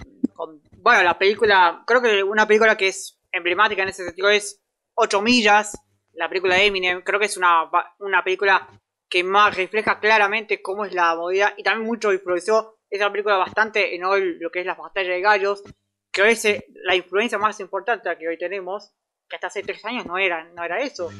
bueno, 0.78 1.02
la 1.02 1.18
película, 1.18 1.82
creo 1.86 2.00
que 2.00 2.22
una 2.22 2.46
película 2.46 2.76
que 2.76 2.88
es 2.88 3.18
emblemática 3.32 3.82
en 3.82 3.88
ese 3.88 4.04
sentido 4.04 4.30
es 4.30 4.62
8 4.94 5.20
millas, 5.22 5.78
la 6.12 6.28
película 6.28 6.54
de 6.54 6.66
Eminem, 6.66 7.02
creo 7.02 7.18
que 7.18 7.26
es 7.26 7.36
una, 7.36 7.70
una 7.98 8.22
película 8.22 8.68
que 9.14 9.22
más 9.22 9.56
refleja 9.56 10.00
claramente 10.00 10.60
cómo 10.60 10.84
es 10.84 10.92
la 10.92 11.14
movida 11.14 11.54
y 11.56 11.62
también 11.62 11.86
mucho 11.86 12.12
influenció 12.12 12.78
esa 12.90 13.12
película 13.12 13.36
bastante 13.36 13.94
en 13.94 14.02
hoy 14.02 14.40
lo 14.40 14.50
que 14.50 14.58
es 14.58 14.66
la 14.66 14.74
batalla 14.74 15.12
de 15.12 15.20
gallos, 15.20 15.62
que 16.10 16.22
hoy 16.22 16.30
es 16.30 16.64
la 16.82 16.96
influencia 16.96 17.38
más 17.38 17.60
importante 17.60 18.10
que 18.18 18.26
hoy 18.26 18.36
tenemos, 18.36 18.92
que 19.28 19.36
hasta 19.36 19.46
hace 19.46 19.62
tres 19.62 19.84
años 19.84 20.04
no 20.04 20.18
era, 20.18 20.42
no 20.56 20.64
era 20.64 20.80
eso. 20.80 21.12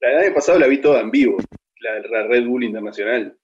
La 0.00 0.08
del 0.08 0.18
año 0.20 0.34
pasado 0.34 0.58
la 0.58 0.68
vi 0.68 0.80
toda 0.80 1.02
en 1.02 1.10
vivo, 1.10 1.36
la, 1.80 2.00
la 2.00 2.26
Red 2.26 2.46
Bull 2.46 2.64
Internacional. 2.64 3.36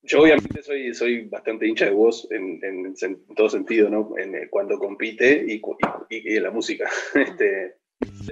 Yo 0.00 0.22
obviamente 0.22 0.62
soy, 0.62 0.94
soy 0.94 1.28
bastante 1.28 1.66
hincha 1.66 1.84
de 1.84 1.90
voz 1.90 2.26
en, 2.30 2.94
todo 3.36 3.50
sentido, 3.50 3.90
¿no? 3.90 4.14
En, 4.16 4.34
eh, 4.34 4.48
cuando 4.48 4.78
compite 4.78 5.44
y, 5.46 5.60
y, 6.08 6.36
en 6.38 6.42
la 6.42 6.50
música. 6.50 6.88
Este, 7.14 7.76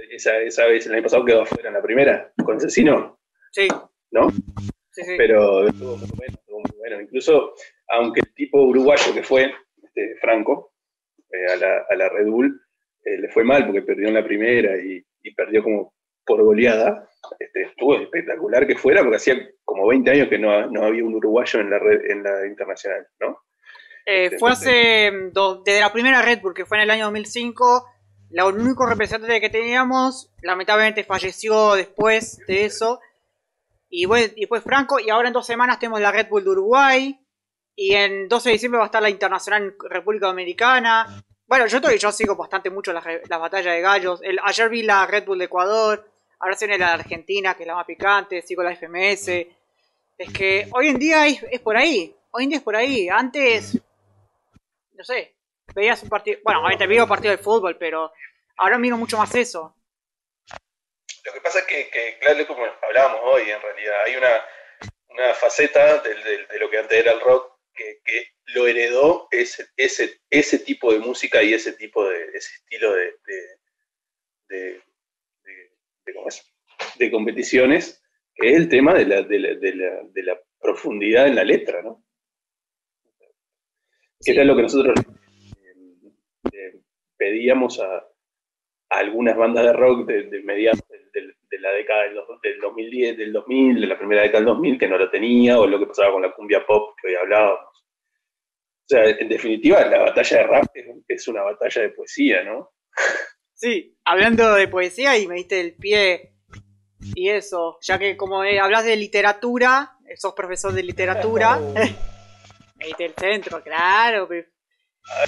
esa, 0.09 0.37
esa 0.39 0.65
vez, 0.65 0.85
el 0.85 0.93
año 0.93 1.03
pasado 1.03 1.25
quedó 1.25 1.41
afuera 1.41 1.69
en 1.69 1.75
la 1.75 1.81
primera, 1.81 2.31
con 2.43 2.57
Asesino. 2.57 3.19
Sí. 3.51 3.67
¿No? 4.11 4.29
Sí, 4.91 5.03
sí. 5.03 5.15
Pero 5.17 5.67
estuvo 5.67 5.97
muy 5.97 6.09
bueno, 6.15 6.33
estuvo 6.33 6.59
muy 6.59 6.77
bueno. 6.77 7.01
Incluso, 7.01 7.53
aunque 7.89 8.21
el 8.21 8.33
tipo 8.33 8.61
uruguayo 8.61 9.13
que 9.13 9.23
fue, 9.23 9.51
este, 9.83 10.15
Franco, 10.21 10.73
eh, 11.31 11.53
a, 11.53 11.55
la, 11.57 11.85
a, 11.89 11.95
la, 11.95 12.09
Red 12.09 12.27
Bull, 12.27 12.61
eh, 13.03 13.17
le 13.19 13.29
fue 13.29 13.43
mal 13.43 13.65
porque 13.65 13.81
perdió 13.81 14.07
en 14.07 14.15
la 14.15 14.23
primera 14.23 14.77
y, 14.77 15.05
y 15.21 15.33
perdió 15.33 15.63
como 15.63 15.93
por 16.25 16.43
goleada. 16.43 17.09
Este, 17.39 17.63
estuvo 17.63 17.95
espectacular 17.95 18.67
que 18.67 18.75
fuera 18.75 19.01
porque 19.01 19.17
hacía 19.17 19.35
como 19.63 19.87
20 19.87 20.11
años 20.11 20.27
que 20.29 20.39
no, 20.39 20.69
no 20.69 20.83
había 20.83 21.03
un 21.03 21.15
uruguayo 21.15 21.59
en 21.59 21.69
la 21.69 21.79
red, 21.79 22.11
en 22.11 22.23
la 22.23 22.45
internacional, 22.45 23.07
¿no? 23.19 23.43
Eh, 24.05 24.25
este, 24.25 24.37
fue 24.37 24.51
hace, 24.51 25.11
desde 25.65 25.81
la 25.81 25.91
primera 25.91 26.21
Red 26.21 26.41
Bull, 26.41 26.53
que 26.53 26.65
fue 26.65 26.77
en 26.77 26.83
el 26.83 26.91
año 26.91 27.05
2005 27.05 27.85
la 28.29 28.45
único 28.45 28.85
representante 28.85 29.39
que 29.39 29.49
teníamos, 29.49 30.29
lamentablemente 30.41 31.03
falleció 31.03 31.73
después 31.73 32.39
de 32.47 32.65
eso. 32.65 32.99
Y, 33.89 34.05
fue 34.05 34.61
Franco, 34.61 34.99
y 34.99 35.09
ahora 35.09 35.29
en 35.29 35.33
dos 35.33 35.45
semanas 35.45 35.79
tenemos 35.79 36.01
la 36.01 36.11
Red 36.11 36.27
Bull 36.27 36.43
de 36.43 36.49
Uruguay. 36.49 37.19
Y 37.75 37.93
en 37.93 38.27
12 38.27 38.49
de 38.49 38.53
diciembre 38.53 38.79
va 38.79 38.85
a 38.85 38.87
estar 38.87 39.01
la 39.01 39.09
Internacional 39.09 39.75
República 39.89 40.27
Dominicana. 40.27 41.23
Bueno, 41.45 41.67
yo, 41.67 41.79
yo 41.79 42.11
sigo 42.11 42.35
bastante 42.35 42.69
mucho 42.69 42.91
las, 42.91 43.05
batallas 43.29 43.73
de 43.75 43.81
gallos. 43.81 44.21
Ayer 44.43 44.69
vi 44.69 44.83
la 44.83 45.05
Red 45.05 45.25
Bull 45.25 45.39
de 45.39 45.45
Ecuador. 45.45 46.09
Ahora 46.39 46.55
se 46.55 46.67
viene 46.67 46.79
la 46.79 46.87
de 46.87 46.93
Argentina, 47.01 47.53
que 47.53 47.63
es 47.63 47.67
la 47.67 47.75
más 47.75 47.85
picante. 47.85 48.41
Sigo 48.41 48.63
la 48.63 48.75
FMS. 48.75 49.27
Es 50.17 50.33
que 50.33 50.67
hoy 50.73 50.87
en 50.87 50.99
día 50.99 51.27
es, 51.27 51.43
es 51.49 51.61
por 51.61 51.77
ahí. 51.77 52.13
Hoy 52.31 52.43
en 52.43 52.49
día 52.49 52.57
es 52.57 52.63
por 52.63 52.75
ahí. 52.75 53.07
Antes, 53.07 53.79
no 54.95 55.03
sé, 55.03 55.36
veías 55.75 56.01
un 56.03 56.09
partido. 56.09 56.39
Bueno, 56.43 56.59
obviamente 56.59 56.87
veo 56.87 57.07
partido 57.07 57.31
de 57.31 57.41
fútbol, 57.41 57.77
pero 57.77 58.11
ahora 58.57 58.77
miro 58.77 58.97
mucho 58.97 59.17
más 59.17 59.33
eso. 59.35 59.75
Lo 61.25 61.33
que 61.33 61.41
pasa 61.41 61.59
es 61.59 61.65
que, 61.65 62.17
claro, 62.21 62.47
como 62.47 62.63
hablábamos 62.83 63.19
hoy, 63.23 63.49
en 63.49 63.61
realidad, 63.61 64.03
hay 64.05 64.15
una, 64.15 64.45
una 65.09 65.33
faceta 65.33 66.01
de, 66.01 66.47
lo 66.59 66.69
que 66.69 66.77
antes 66.77 66.99
era 66.99 67.11
el 67.11 67.19
rock 67.19 67.57
que, 67.73 68.31
lo 68.53 68.65
heredó 68.65 69.27
ese, 69.29 69.67
ese, 69.75 70.21
ese 70.29 70.59
tipo 70.59 70.93
de 70.93 70.99
música 70.99 71.43
y 71.43 71.53
ese 71.53 71.73
tipo 71.73 72.07
de 72.07 72.29
ese 72.33 72.55
estilo 72.55 72.93
de, 72.93 73.13
de, 74.47 74.81
de 76.97 77.11
competiciones, 77.11 78.03
que 78.35 78.51
es 78.51 78.55
el 78.55 78.69
tema 78.69 78.93
de 78.93 79.05
la, 79.05 79.21
de 79.21 79.39
la, 79.39 79.55
de 79.55 80.23
la, 80.23 80.39
profundidad 80.59 81.27
en 81.27 81.35
la 81.35 81.43
letra, 81.43 81.83
¿no? 81.83 82.03
Que 84.25 84.31
era 84.31 84.43
lo 84.43 84.55
que 84.55 84.63
nosotros 84.63 84.95
pedíamos 87.17 87.79
a, 87.79 88.05
algunas 88.89 89.35
bandas 89.35 89.65
de 89.65 89.73
rock 89.73 90.07
de, 90.07 90.41
mediados 90.43 90.79
de, 90.89 91.59
la 91.59 91.71
década 91.71 92.03
del, 92.03 92.59
2010, 92.61 93.17
del 93.17 93.33
2000, 93.33 93.81
de 93.81 93.87
la 93.87 93.97
primera 93.97 94.21
década 94.21 94.39
del 94.39 94.53
2000, 94.53 94.79
que 94.79 94.87
no 94.87 94.97
lo 94.97 95.09
tenía, 95.09 95.59
o 95.59 95.65
lo 95.65 95.79
que 95.79 95.87
pasaba 95.87 96.11
con 96.11 96.21
la 96.21 96.31
cumbia 96.33 96.65
pop 96.65 96.95
que 97.01 97.07
hoy 97.07 97.15
hablábamos. 97.15 97.65
O 97.69 98.87
sea, 98.87 99.09
en 99.09 99.27
definitiva, 99.27 99.83
la 99.85 99.99
batalla 99.99 100.37
de 100.37 100.43
rap 100.43 100.65
es, 101.07 101.27
una 101.27 101.43
batalla 101.43 101.81
de 101.81 101.89
poesía, 101.89 102.43
¿no? 102.43 102.71
Sí, 103.53 103.97
hablando 104.05 104.53
de 104.53 104.67
poesía 104.67 105.17
y 105.17 105.27
me 105.27 105.35
diste 105.35 105.59
el 105.59 105.75
pie 105.75 106.37
y 107.15 107.29
eso, 107.29 107.77
ya 107.81 107.99
que 107.99 108.15
como 108.15 108.41
hablas 108.41 108.85
de 108.85 108.95
literatura, 108.95 109.97
sos 110.15 110.33
profesor 110.33 110.73
de 110.73 110.83
literatura, 110.83 111.57
me 112.75 112.85
diste 112.85 113.05
el 113.05 113.13
centro, 113.13 113.61
claro. 113.61 114.29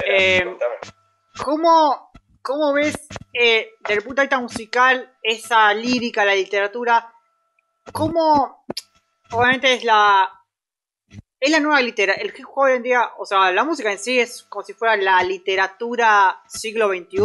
eh, 0.06 0.46
¿cómo, 1.44 2.74
ves, 2.74 2.96
eh, 3.34 3.70
desde 3.82 3.96
el 3.96 4.04
punto 4.04 4.22
de 4.22 4.28
vista 4.28 4.40
musical, 4.40 5.14
esa 5.22 5.74
lírica, 5.74 6.26
la 6.26 6.36
literatura, 6.36 7.14
cómo, 7.92 8.66
obviamente 9.32 9.74
es 9.74 9.84
la, 9.84 10.30
es 11.40 11.52
la 11.52 11.60
nueva 11.60 11.82
literatura, 11.82 12.22
el 12.22 12.34
hip 12.38 12.46
hop 12.48 12.64
hoy 12.64 12.74
en 12.74 12.84
día, 12.84 13.10
o 13.18 13.26
sea, 13.26 13.52
la 13.52 13.64
música 13.64 13.92
en 13.92 14.00
sí 14.00 14.20
es 14.20 14.44
como 14.44 14.64
si 14.64 14.74
fuera 14.74 14.96
la 14.98 15.22
literatura 15.24 16.42
siglo 16.48 16.90
XXI, 16.90 17.20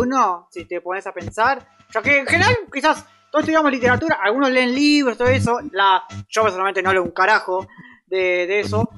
si 0.50 0.64
te 0.66 0.80
pones 0.80 1.06
a 1.06 1.12
pensar, 1.12 1.66
ya 1.92 2.02
que 2.02 2.18
en 2.18 2.26
general 2.26 2.56
quizás 2.72 3.04
todos 3.30 3.42
estudiamos 3.42 3.72
literatura, 3.72 4.20
algunos 4.22 4.50
leen 4.50 4.74
libros, 4.74 5.18
todo 5.18 5.28
eso, 5.28 5.60
la, 5.72 6.04
yo 6.28 6.42
personalmente 6.42 6.82
no 6.82 6.92
leo 6.92 7.02
un 7.02 7.10
carajo 7.10 7.66
de, 8.06 8.46
de 8.46 8.60
eso, 8.60 8.88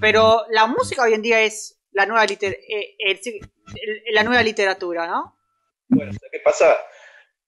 pero 0.00 0.44
la 0.50 0.66
música 0.66 1.02
hoy 1.02 1.14
en 1.14 1.22
día 1.22 1.40
es 1.40 1.77
la 1.92 2.06
nueva, 2.06 2.24
liter, 2.24 2.58
eh, 2.68 2.96
la 4.12 4.22
nueva 4.22 4.42
literatura, 4.42 5.06
¿no? 5.06 5.36
Bueno, 5.88 6.12
¿qué 6.30 6.40
pasa? 6.40 6.76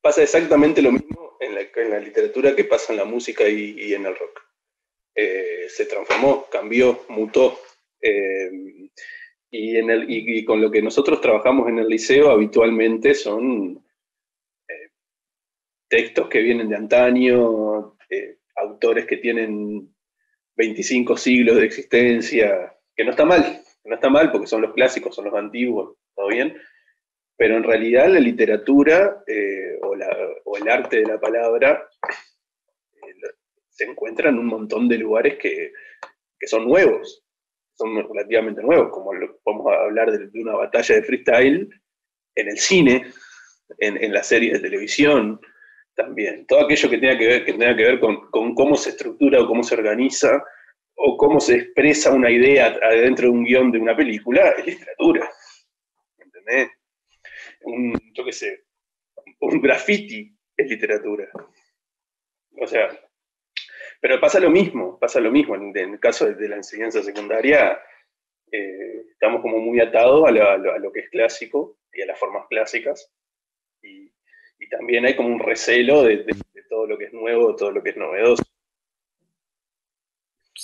Pasa 0.00 0.22
exactamente 0.22 0.80
lo 0.80 0.92
mismo 0.92 1.36
en 1.40 1.54
la, 1.54 1.60
en 1.60 1.90
la 1.90 2.00
literatura 2.00 2.56
que 2.56 2.64
pasa 2.64 2.92
en 2.92 2.98
la 2.98 3.04
música 3.04 3.48
y, 3.48 3.92
en 3.92 4.06
el 4.06 4.16
rock. 4.16 4.40
Eh, 5.14 5.66
se 5.68 5.86
transformó, 5.86 6.46
cambió, 6.50 7.04
mutó. 7.08 7.60
Eh, 8.00 8.50
y, 9.50 9.76
en 9.76 9.90
el, 9.90 10.10
y, 10.10 10.44
con 10.44 10.60
lo 10.60 10.70
que 10.70 10.80
nosotros 10.80 11.20
trabajamos 11.20 11.68
en 11.68 11.78
el 11.78 11.88
liceo 11.88 12.30
habitualmente 12.30 13.14
son 13.14 13.84
eh, 14.68 14.90
textos 15.88 16.28
que 16.28 16.40
vienen 16.40 16.68
de 16.68 16.76
antaño, 16.76 17.96
autores 18.56 19.06
que 19.06 19.16
tienen 19.16 19.94
25 20.56 21.16
siglos 21.16 21.56
de 21.56 21.64
existencia, 21.64 22.76
que 22.94 23.04
no 23.04 23.12
está 23.12 23.24
mal, 23.24 23.62
no 23.84 23.94
está 23.94 24.08
mal 24.10 24.30
porque 24.30 24.46
son 24.46 24.62
los 24.62 24.72
clásicos, 24.72 25.14
son 25.14 25.26
los 25.26 25.34
antiguos, 25.34 25.96
todo 26.14 26.28
bien, 26.28 26.56
pero 27.36 27.56
en 27.56 27.62
realidad 27.62 28.08
la 28.08 28.20
literatura 28.20 29.22
eh, 29.26 29.78
o, 29.82 30.56
el 30.56 30.68
arte 30.68 30.98
de 30.98 31.06
la 31.06 31.18
palabra 31.18 31.88
eh, 32.04 33.28
se 33.70 33.84
encuentra 33.84 34.28
en 34.28 34.38
un 34.38 34.46
montón 34.46 34.88
de 34.88 34.98
lugares 34.98 35.38
que, 35.38 35.72
son 36.46 36.66
nuevos, 36.66 37.24
son 37.74 37.96
relativamente 37.96 38.62
nuevos, 38.62 38.90
como 38.90 39.10
podemos 39.42 39.72
hablar 39.72 40.10
de, 40.10 40.40
una 40.40 40.54
batalla 40.54 40.94
de 40.94 41.02
freestyle 41.02 41.68
en 42.34 42.48
el 42.48 42.58
cine, 42.58 43.06
en, 43.78 44.12
la 44.12 44.22
serie 44.22 44.52
de 44.54 44.60
televisión 44.60 45.40
también. 45.94 46.46
Todo 46.46 46.64
aquello 46.64 46.88
que 46.90 46.98
tenga 46.98 47.18
que 47.18 47.26
ver, 47.26 47.44
que 47.44 47.52
tenga 47.52 47.76
que 47.76 47.84
ver 47.84 48.00
con 48.00 48.54
cómo 48.54 48.74
se 48.76 48.90
estructura 48.90 49.40
o 49.40 49.46
cómo 49.46 49.62
se 49.62 49.74
organiza 49.74 50.42
o 51.02 51.16
cómo 51.16 51.40
se 51.40 51.56
expresa 51.56 52.12
una 52.12 52.30
idea 52.30 52.78
dentro 52.90 53.26
de 53.26 53.30
un 53.30 53.44
guion 53.44 53.72
de 53.72 53.78
una 53.78 53.96
película 53.96 54.50
es 54.50 54.66
literatura. 54.66 55.30
¿Entendés? 56.18 56.70
un, 57.62 57.94
yo 58.12 58.24
qué 58.24 58.32
sé, 58.32 58.64
un 59.40 59.60
graffiti 59.60 60.34
es 60.56 60.68
literatura. 60.68 61.28
O 62.60 62.66
sea, 62.66 62.88
pero 64.00 64.20
pasa 64.20 64.40
lo 64.40 64.50
mismo, 64.50 64.98
pasa 64.98 65.20
lo 65.20 65.30
mismo. 65.30 65.54
En, 65.54 65.76
el 65.76 66.00
caso 66.00 66.30
de, 66.30 66.48
la 66.48 66.56
enseñanza 66.56 67.02
secundaria, 67.02 67.80
eh, 68.50 69.04
estamos 69.12 69.42
como 69.42 69.58
muy 69.58 69.80
atados 69.80 70.26
a, 70.26 70.30
lo, 70.30 70.92
que 70.92 71.00
es 71.00 71.10
clásico 71.10 71.78
y 71.92 72.02
a 72.02 72.06
las 72.06 72.18
formas 72.18 72.46
clásicas. 72.48 73.12
Y, 73.82 74.10
también 74.70 75.04
hay 75.04 75.16
como 75.16 75.30
un 75.30 75.40
recelo 75.40 76.04
de, 76.04 76.24
todo 76.68 76.86
lo 76.86 76.96
que 76.96 77.06
es 77.06 77.12
nuevo, 77.12 77.56
todo 77.56 77.72
lo 77.72 77.82
que 77.82 77.90
es 77.90 77.96
novedoso. 77.96 78.44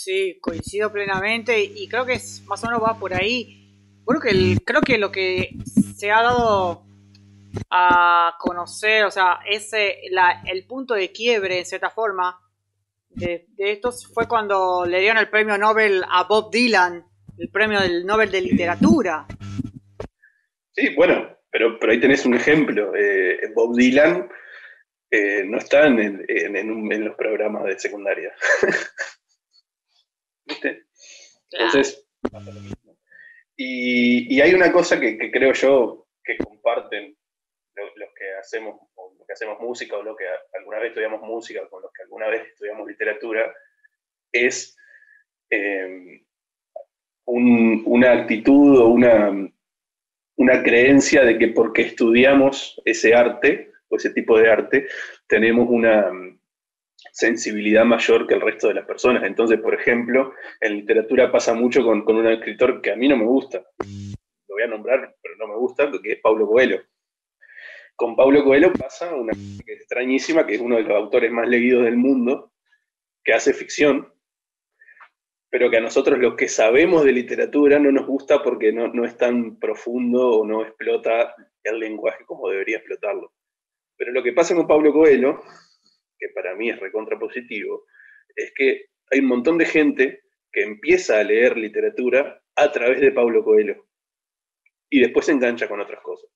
Sí, 0.07 0.39
coincido 0.41 0.93
plenamente 0.93 1.61
y 1.61 1.89
creo 1.89 2.07
que 2.07 2.13
es, 2.13 2.41
más 2.47 2.63
o 2.63 2.69
menos 2.69 2.81
va 2.81 2.97
por 2.97 3.13
ahí. 3.13 3.75
Bueno, 4.05 4.21
creo 4.65 4.81
que 4.81 4.99
lo 4.99 5.11
que 5.11 5.51
se 5.97 6.13
ha 6.13 6.23
dado 6.23 6.85
a 7.69 8.37
conocer, 8.39 9.05
o 9.05 9.11
sea, 9.11 9.41
ese, 9.51 9.97
el 10.45 10.65
punto 10.69 10.95
de 10.95 11.11
quiebre, 11.11 11.59
en 11.59 11.67
cierta 11.67 11.91
forma, 11.91 12.39
de, 13.09 13.49
estos 13.59 14.07
fue 14.15 14.29
cuando 14.29 14.87
le 14.87 15.01
dieron 15.01 15.19
el 15.19 15.29
premio 15.29 15.59
Nobel 15.59 16.05
a 16.09 16.23
Bob 16.23 16.53
Dylan, 16.53 17.05
el 17.37 17.49
premio 17.49 17.81
del 17.81 18.07
Nobel 18.07 18.31
de 18.31 18.43
Literatura. 18.43 19.27
Sí, 20.71 20.95
bueno, 20.95 21.37
pero, 21.51 21.77
ahí 21.91 21.99
tenés 21.99 22.25
un 22.25 22.35
ejemplo. 22.35 22.95
Eh, 22.95 23.41
Bob 23.57 23.75
Dylan 23.75 24.29
eh, 25.11 25.43
no 25.45 25.59
está 25.59 25.89
en, 25.89 26.25
en, 26.29 27.05
los 27.05 27.17
programas 27.17 27.65
de 27.65 27.77
secundaria. 27.77 28.33
¿Viste? 30.47 30.87
Entonces, 31.51 32.07
Y, 33.57 34.41
hay 34.41 34.55
una 34.55 34.71
cosa 34.73 35.01
que 35.01 35.31
creo 35.31 35.53
yo 35.53 36.07
que 36.25 36.37
comparten 36.39 37.17
los 37.97 38.11
que 38.15 38.35
hacemos, 38.35 38.81
que 39.27 39.33
hacemos 39.33 39.61
música 39.61 39.97
o 39.97 40.03
los 40.03 40.17
que 40.17 40.25
alguna 40.55 40.79
vez 40.79 40.89
estudiamos 40.89 41.23
música 41.23 41.63
o 41.63 41.69
con 41.69 41.83
los 41.83 41.93
que 41.93 42.03
alguna 42.03 42.29
vez 42.29 42.47
estudiamos 42.49 42.87
literatura, 42.87 43.55
es 44.33 44.77
eh, 45.51 46.23
una 47.27 48.13
actitud 48.13 48.79
o 48.81 48.89
una, 48.89 49.31
una 50.37 50.63
creencia 50.63 51.25
de 51.25 51.39
que 51.39 51.49
porque 51.49 51.83
estudiamos 51.83 52.81
ese 52.85 53.15
arte 53.15 53.73
o 53.89 53.97
ese 53.97 54.11
tipo 54.11 54.39
de 54.39 54.51
arte, 54.51 54.89
tenemos 55.27 55.69
una 55.69 56.11
sensibilidad 57.13 57.85
mayor 57.85 58.27
que 58.27 58.35
el 58.35 58.41
resto 58.41 58.69
de 58.69 58.75
las 58.75 58.87
personas. 58.87 59.25
Entonces, 59.25 59.61
por 59.61 59.75
ejemplo, 59.75 60.33
en 60.61 60.77
literatura 60.77 61.31
pasa 61.31 61.55
mucho 61.55 61.85
con, 61.85 62.05
con 62.05 62.17
un 62.17 62.27
escritor 62.27 62.81
que 62.81 62.93
a 62.93 62.97
mí 62.97 63.09
no 63.09 63.17
me 63.17 63.25
gusta. 63.25 63.65
Lo 64.49 64.55
voy 64.55 64.63
a 64.63 64.69
nombrar, 64.69 65.17
pero 65.23 65.37
no 65.37 65.49
me 65.49 65.57
gusta, 65.57 65.91
que 66.03 66.13
es 66.13 66.21
Pablo 66.21 66.47
Coelho. 66.47 66.81
Con 67.97 68.15
Pablo 68.15 68.45
Coelho 68.45 68.73
pasa 68.75 69.15
una 69.15 69.33
cosa 69.33 69.63
extrañísima, 69.67 70.47
que 70.47 70.57
es 70.57 70.61
uno 70.61 70.77
de 70.77 70.83
los 70.83 70.97
autores 70.97 71.33
más 71.33 71.49
leídos 71.49 71.85
del 71.85 71.97
mundo, 71.97 72.53
que 73.25 73.33
hace 73.33 73.55
ficción, 73.55 74.13
pero 75.49 75.71
que 75.71 75.79
a 75.79 75.81
nosotros 75.81 76.19
los 76.19 76.35
que 76.35 76.49
sabemos 76.49 77.05
de 77.05 77.13
literatura 77.13 77.79
no 77.79 77.91
nos 77.91 78.07
gusta 78.07 78.43
porque 78.43 78.73
no, 78.73 79.05
es 79.07 79.17
tan 79.17 79.59
profundo 79.59 80.41
o 80.41 80.47
no 80.47 80.63
explota 80.63 81.35
el 81.65 81.79
lenguaje 81.79 82.27
como 82.27 82.51
debería 82.51 82.77
explotarlo. 82.77 83.33
Pero 83.97 84.13
lo 84.13 84.23
que 84.23 84.35
pasa 84.35 84.55
con 84.55 84.67
Pablo 84.67 84.93
Coelho, 84.93 85.41
que 86.19 86.29
para 86.35 86.55
mí 86.55 86.71
es 86.71 86.79
recontrapositivo, 86.79 87.87
es 88.35 88.53
que 88.55 88.87
hay 89.11 89.21
un 89.21 89.27
montón 89.27 89.59
de 89.59 89.67
gente 89.67 90.23
que 90.53 90.63
empieza 90.63 91.19
a 91.19 91.25
leer 91.25 91.57
literatura 91.57 92.43
a 92.55 92.73
través 92.73 93.01
de 93.01 93.13
Pablo 93.13 93.45
Coelho 93.45 93.87
y 94.89 95.01
después 95.01 95.27
se 95.27 95.33
engancha 95.33 95.69
con 95.69 95.81
otras 95.81 96.01
cosas. 96.03 96.31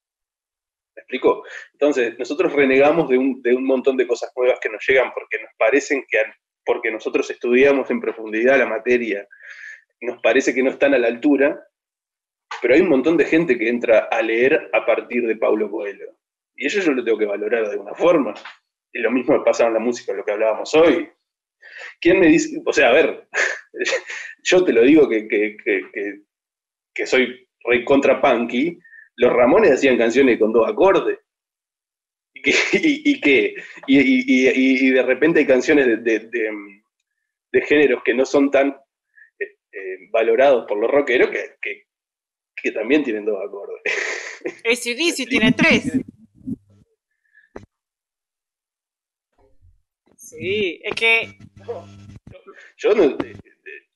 ¿Me 0.95 1.03
explico? 1.03 1.45
Entonces, 1.73 2.19
nosotros 2.19 2.53
renegamos 2.53 3.09
de 3.09 3.17
un, 3.17 3.65
montón 3.65 3.97
de 3.97 4.07
cosas 4.07 4.33
nuevas 4.37 4.59
que 4.61 4.69
nos 4.69 4.87
llegan 4.87 5.13
porque 5.15 5.41
nos 5.41 5.51
parecen 5.57 6.05
que, 6.09 6.19
porque 6.65 6.91
nosotros 6.91 7.31
estudiamos 7.31 7.91
en 7.91 8.01
profundidad 8.01 8.59
la 8.59 8.67
materia, 8.67 9.27
nos 10.01 10.21
parece 10.21 10.55
que 10.55 10.63
no 10.63 10.71
están 10.71 10.95
a 10.95 10.99
la 10.99 11.09
altura, 11.09 11.63
pero 12.61 12.75
hay 12.75 12.81
un 12.81 12.89
montón 12.89 13.17
de 13.17 13.25
gente 13.25 13.57
que 13.57 13.69
entra 13.69 14.09
a 14.11 14.21
leer 14.23 14.71
a 14.73 14.85
partir 14.85 15.27
de 15.27 15.37
Paulo 15.37 15.71
Coelho. 15.71 16.17
Y 16.57 16.67
eso 16.67 16.81
yo 16.81 16.93
lo 16.93 17.05
tengo 17.05 17.19
que 17.19 17.27
valorar 17.27 17.65
de 17.65 17.73
alguna 17.73 17.95
forma. 17.95 18.35
Y 18.93 19.01
lo 19.01 19.11
mismo 19.11 19.39
me 19.39 19.45
pasa 19.45 19.67
en 19.67 19.75
la 19.75 19.81
música, 19.81 20.13
lo 20.13 20.25
que 20.25 20.33
hablábamos 20.33 20.75
hoy. 20.75 21.09
¿Quién 22.01 22.19
me 22.21 22.27
dice? 22.27 22.61
O 22.65 22.73
sea, 22.73 22.89
a 22.91 22.93
ver, 22.93 23.29
yo 24.45 24.65
te 24.65 24.73
lo 24.73 24.83
digo 24.83 25.09
que, 25.09 25.29
que, 25.29 25.57
que, 25.63 26.23
que 26.95 27.07
soy 27.07 27.49
rey 27.65 27.85
contra 27.85 28.21
punky, 28.21 28.79
los 29.17 29.33
Ramones 29.33 29.73
hacían 29.73 29.99
canciones 29.99 30.39
con 30.39 30.53
dos 30.53 30.69
acordes. 30.69 31.19
Y 32.33 33.21
que, 33.21 33.55
y, 33.87 34.91
de 34.91 35.03
repente 35.03 35.41
hay 35.41 35.47
canciones 35.47 36.03
de, 36.03 37.63
géneros 37.67 38.03
que 38.05 38.15
no 38.15 38.25
son 38.25 38.51
tan 38.51 38.69
eh, 38.69 39.45
eh, 39.73 40.09
valorados 40.11 40.67
por 40.67 40.79
los 40.79 40.91
rockeros 40.91 41.29
que, 41.31 41.85
que, 42.57 42.73
también 42.73 43.03
tienen 43.03 43.25
dos 43.25 43.39
acordes. 43.45 43.83
ACDC 44.65 45.29
tiene 45.29 45.53
tres. 45.53 45.93
Sí, 50.39 50.81
es 50.83 50.95
que. 50.95 51.39
Yo 52.77 52.95
no, 52.95 53.17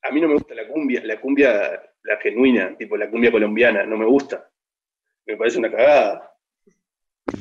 a 0.01 0.11
mí 0.11 0.21
no 0.21 0.27
me 0.27 0.35
gusta 0.35 0.53
la 0.53 0.67
cumbia, 0.67 1.03
la 1.03 1.19
cumbia, 1.19 1.81
la 2.03 2.17
genuina, 2.17 2.77
tipo 2.77 2.95
la 2.97 3.09
cumbia 3.09 3.31
colombiana, 3.31 3.85
no 3.85 3.97
me 3.97 4.05
gusta 4.05 4.49
me 5.25 5.37
parece 5.37 5.59
una 5.59 5.71
cagada. 5.71 6.31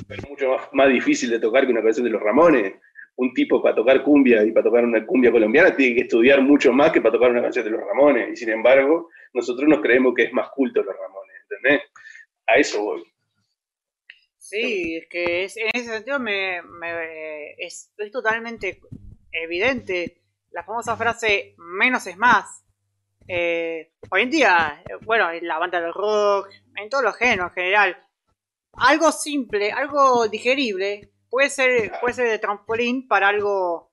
Es 0.09 0.29
mucho 0.29 0.57
más, 0.73 0.89
difícil 0.89 1.31
de 1.31 1.39
tocar 1.39 1.67
que 1.67 1.73
una 1.73 1.83
canción 1.83 2.05
de 2.05 2.11
los 2.11 2.23
Ramones. 2.23 2.75
Un 3.17 3.33
tipo 3.33 3.63
para 3.63 3.77
tocar 3.77 4.03
cumbia 4.03 4.43
y 4.43 4.51
para 4.51 4.65
tocar 4.65 4.85
una 4.85 5.07
cumbia 5.07 5.31
colombiana 5.31 5.77
tiene 5.77 5.95
que 5.95 6.01
estudiar 6.03 6.43
mucho 6.43 6.73
más 6.73 6.91
que 6.91 7.01
para 7.01 7.13
tocar 7.13 7.31
una 7.31 7.43
canción 7.43 7.65
de 7.65 7.71
los 7.71 7.81
Ramones. 7.81 8.31
Y 8.33 8.37
sin 8.37 8.51
embargo, 8.51 9.11
nosotros 9.33 9.69
nos 9.69 9.81
creemos 9.81 10.15
que 10.15 10.25
es 10.25 10.33
más 10.33 10.49
culto 10.51 10.83
los 10.83 10.97
Ramones, 10.97 11.37
¿entendés? 11.43 11.83
A 12.47 12.57
eso 12.57 12.83
voy. 12.83 13.05
Sí, 14.45 14.97
es 14.97 15.09
que 15.09 15.45
en 15.45 15.71
ese 15.73 15.89
sentido 15.89 16.21
me, 16.21 16.61
es, 17.57 17.91
totalmente 18.13 18.79
evidente 19.33 20.21
la 20.51 20.63
famosa 20.63 20.99
frase 20.99 21.55
menos 21.57 22.07
es 22.07 22.19
más. 22.19 22.63
Eh, 23.27 23.95
hoy 24.11 24.23
en 24.23 24.31
día, 24.31 24.83
eh, 24.87 24.97
bueno, 25.03 25.33
la 25.41 25.59
banda 25.59 25.81
del 25.81 25.95
rock, 25.95 26.51
en 26.77 26.91
todos 26.91 27.03
los 27.03 27.17
géneros 27.17 27.47
en 27.47 27.55
general. 27.55 27.97
Algo 28.75 29.11
simple, 29.13 29.73
algo 29.73 30.29
digerible, 30.29 31.11
puede 31.31 31.49
ser, 31.49 31.93
puede 32.03 32.13
ser 32.13 32.29
de 32.29 32.39
trampolín 32.39 33.09
para 33.09 33.29
algo 33.29 33.93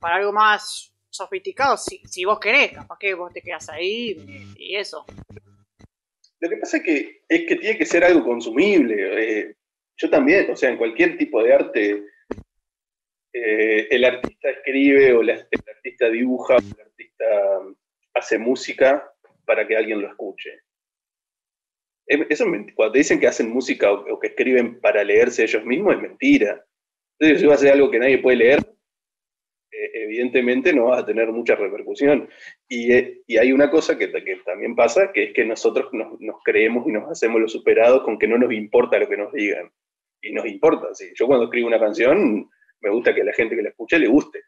para 0.00 0.16
algo 0.16 0.32
más 0.32 0.92
sofisticado, 1.08 1.76
si, 1.76 2.02
si 2.08 2.24
vos 2.24 2.40
querés, 2.40 2.72
capaz 2.72 2.98
que 2.98 3.14
vos 3.14 3.32
te 3.32 3.40
quedas 3.40 3.68
ahí 3.68 4.54
y 4.58 4.74
eso. 4.74 5.06
Lo 6.40 6.50
que 6.50 6.56
pasa 6.56 6.78
es 6.78 6.82
que, 6.82 7.22
es 7.28 7.46
que 7.46 7.56
tiene 7.56 7.78
que 7.78 7.86
ser 7.86 8.04
algo 8.04 8.24
consumible. 8.24 8.96
Eh, 8.98 9.56
yo 9.96 10.10
también, 10.10 10.50
o 10.50 10.56
sea, 10.56 10.70
en 10.70 10.76
cualquier 10.76 11.16
tipo 11.16 11.42
de 11.42 11.54
arte, 11.54 12.04
eh, 13.32 13.88
el 13.90 14.04
artista 14.04 14.50
escribe 14.50 15.12
o 15.12 15.20
el 15.22 15.30
artista 15.30 16.08
dibuja 16.10 16.54
o 16.54 16.58
el 16.58 16.80
artista 16.80 17.24
hace 18.14 18.38
música 18.38 19.10
para 19.44 19.66
que 19.66 19.76
alguien 19.76 20.00
lo 20.00 20.08
escuche. 20.08 20.62
Eso 22.06 22.44
cuando 22.74 22.92
te 22.92 22.98
dicen 22.98 23.18
que 23.18 23.26
hacen 23.26 23.50
música 23.50 23.90
o, 23.90 24.20
que 24.20 24.28
escriben 24.28 24.80
para 24.80 25.02
leerse 25.02 25.42
ellos 25.42 25.64
mismos, 25.64 25.96
es 25.96 26.02
mentira. 26.02 26.64
Entonces, 27.18 27.40
si 27.40 27.46
va 27.46 27.52
a 27.52 27.56
hacer 27.56 27.72
algo 27.72 27.90
que 27.90 27.98
nadie 27.98 28.18
puede 28.18 28.36
leer, 28.36 28.60
eh, 29.72 29.90
evidentemente 29.94 30.72
no 30.72 30.86
va 30.86 30.98
a 30.98 31.06
tener 31.06 31.32
mucha 31.32 31.56
repercusión. 31.56 32.28
Y, 32.68 32.92
eh, 32.92 33.22
hay 33.40 33.50
una 33.50 33.70
cosa 33.70 33.98
que, 33.98 34.08
también 34.44 34.76
pasa, 34.76 35.10
que 35.12 35.24
es 35.24 35.34
que 35.34 35.44
nosotros 35.44 35.88
nos, 35.92 36.42
creemos 36.44 36.86
y 36.86 36.92
nos 36.92 37.10
hacemos 37.10 37.40
los 37.40 37.52
superados 37.52 38.04
con 38.04 38.18
que 38.18 38.28
no 38.28 38.38
nos 38.38 38.52
importa 38.52 38.98
lo 38.98 39.08
que 39.08 39.16
nos 39.16 39.32
digan. 39.32 39.72
Y 40.28 40.32
nos 40.32 40.46
importa, 40.46 40.94
sí. 40.94 41.12
Yo 41.14 41.26
cuando 41.26 41.44
escribo 41.44 41.68
una 41.68 41.78
canción, 41.78 42.50
me 42.80 42.90
gusta 42.90 43.14
que 43.14 43.22
a 43.22 43.24
la 43.24 43.32
gente 43.32 43.56
que 43.56 43.62
la 43.62 43.70
escuche 43.70 43.98
le 43.98 44.08
guste. 44.08 44.42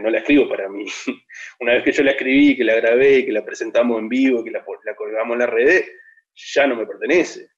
No 0.00 0.10
la 0.10 0.18
escribo 0.18 0.48
para 0.48 0.68
mí. 0.68 0.86
Una 1.60 1.74
vez 1.74 1.84
que 1.84 1.92
yo 1.92 2.02
la 2.02 2.12
escribí, 2.12 2.56
que 2.56 2.64
la 2.64 2.74
grabé, 2.74 3.24
que 3.24 3.32
la 3.32 3.44
presentamos 3.44 3.98
en 4.00 4.08
vivo, 4.08 4.42
que 4.42 4.50
la, 4.50 4.64
colgamos 4.64 5.34
en 5.34 5.38
las 5.38 5.50
redes, 5.50 5.92
ya 6.34 6.66
no 6.66 6.76
me 6.76 6.86
pertenece. 6.86 7.50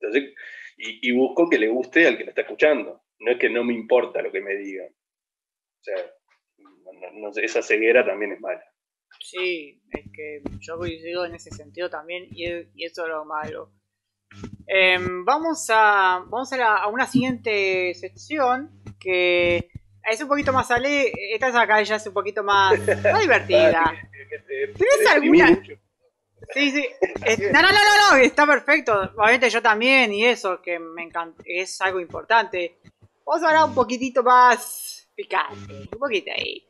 Entonces, 0.00 0.34
y, 0.76 1.10
busco 1.12 1.48
que 1.48 1.58
le 1.58 1.68
guste 1.68 2.06
al 2.06 2.18
que 2.18 2.24
la 2.24 2.30
está 2.30 2.42
escuchando. 2.42 3.02
No 3.20 3.32
es 3.32 3.38
que 3.38 3.48
no 3.48 3.64
me 3.64 3.72
importa 3.72 4.22
lo 4.22 4.30
que 4.30 4.40
me 4.40 4.56
digan. 4.56 4.88
O 4.88 5.82
sea, 5.82 7.42
esa 7.42 7.62
ceguera 7.62 8.04
también 8.04 8.32
es 8.32 8.40
mala. 8.40 8.62
Sí, 9.20 9.80
es 9.90 10.04
que 10.12 10.42
yo 10.60 10.76
coincido 10.76 11.24
en 11.24 11.34
ese 11.34 11.50
sentido 11.50 11.88
también 11.88 12.28
y, 12.30 12.44
eso 12.84 13.02
es 13.02 13.08
lo 13.08 13.24
malo. 13.24 13.72
Em, 14.70 15.24
vamos 15.24 15.70
a, 15.70 16.22
vamos 16.26 16.52
a 16.52 16.86
una 16.88 17.06
siguiente 17.06 17.94
sección 17.94 18.70
que 19.00 19.70
es 20.04 20.20
un 20.20 20.28
poquito 20.28 20.52
más 20.52 20.70
ale, 20.70 21.10
esta 21.32 21.58
acá 21.58 21.82
ya 21.82 21.96
es 21.96 22.06
un 22.06 22.12
poquito 22.12 22.44
más, 22.44 22.78
más 22.78 23.20
divertida. 23.22 23.94
¿Tienes 24.46 25.10
alguna? 25.10 25.62
Sí, 26.52 26.70
sí. 26.70 26.86
No, 27.50 27.62
no, 27.62 27.68
no, 27.72 28.10
no, 28.10 28.16
está 28.16 28.46
perfecto. 28.46 28.92
Obviamente 29.16 29.48
yo 29.48 29.62
también 29.62 30.12
y 30.12 30.26
eso, 30.26 30.60
que 30.60 30.78
me 30.78 31.02
encanta, 31.02 31.42
es 31.46 31.80
algo 31.80 31.98
importante. 31.98 32.78
Vamos 33.24 33.42
a 33.42 33.48
hablar 33.48 33.64
un 33.64 33.74
poquitito 33.74 34.22
más 34.22 35.08
picante, 35.14 35.88
un 35.92 35.98
poquito 35.98 36.30
ahí. 36.30 36.62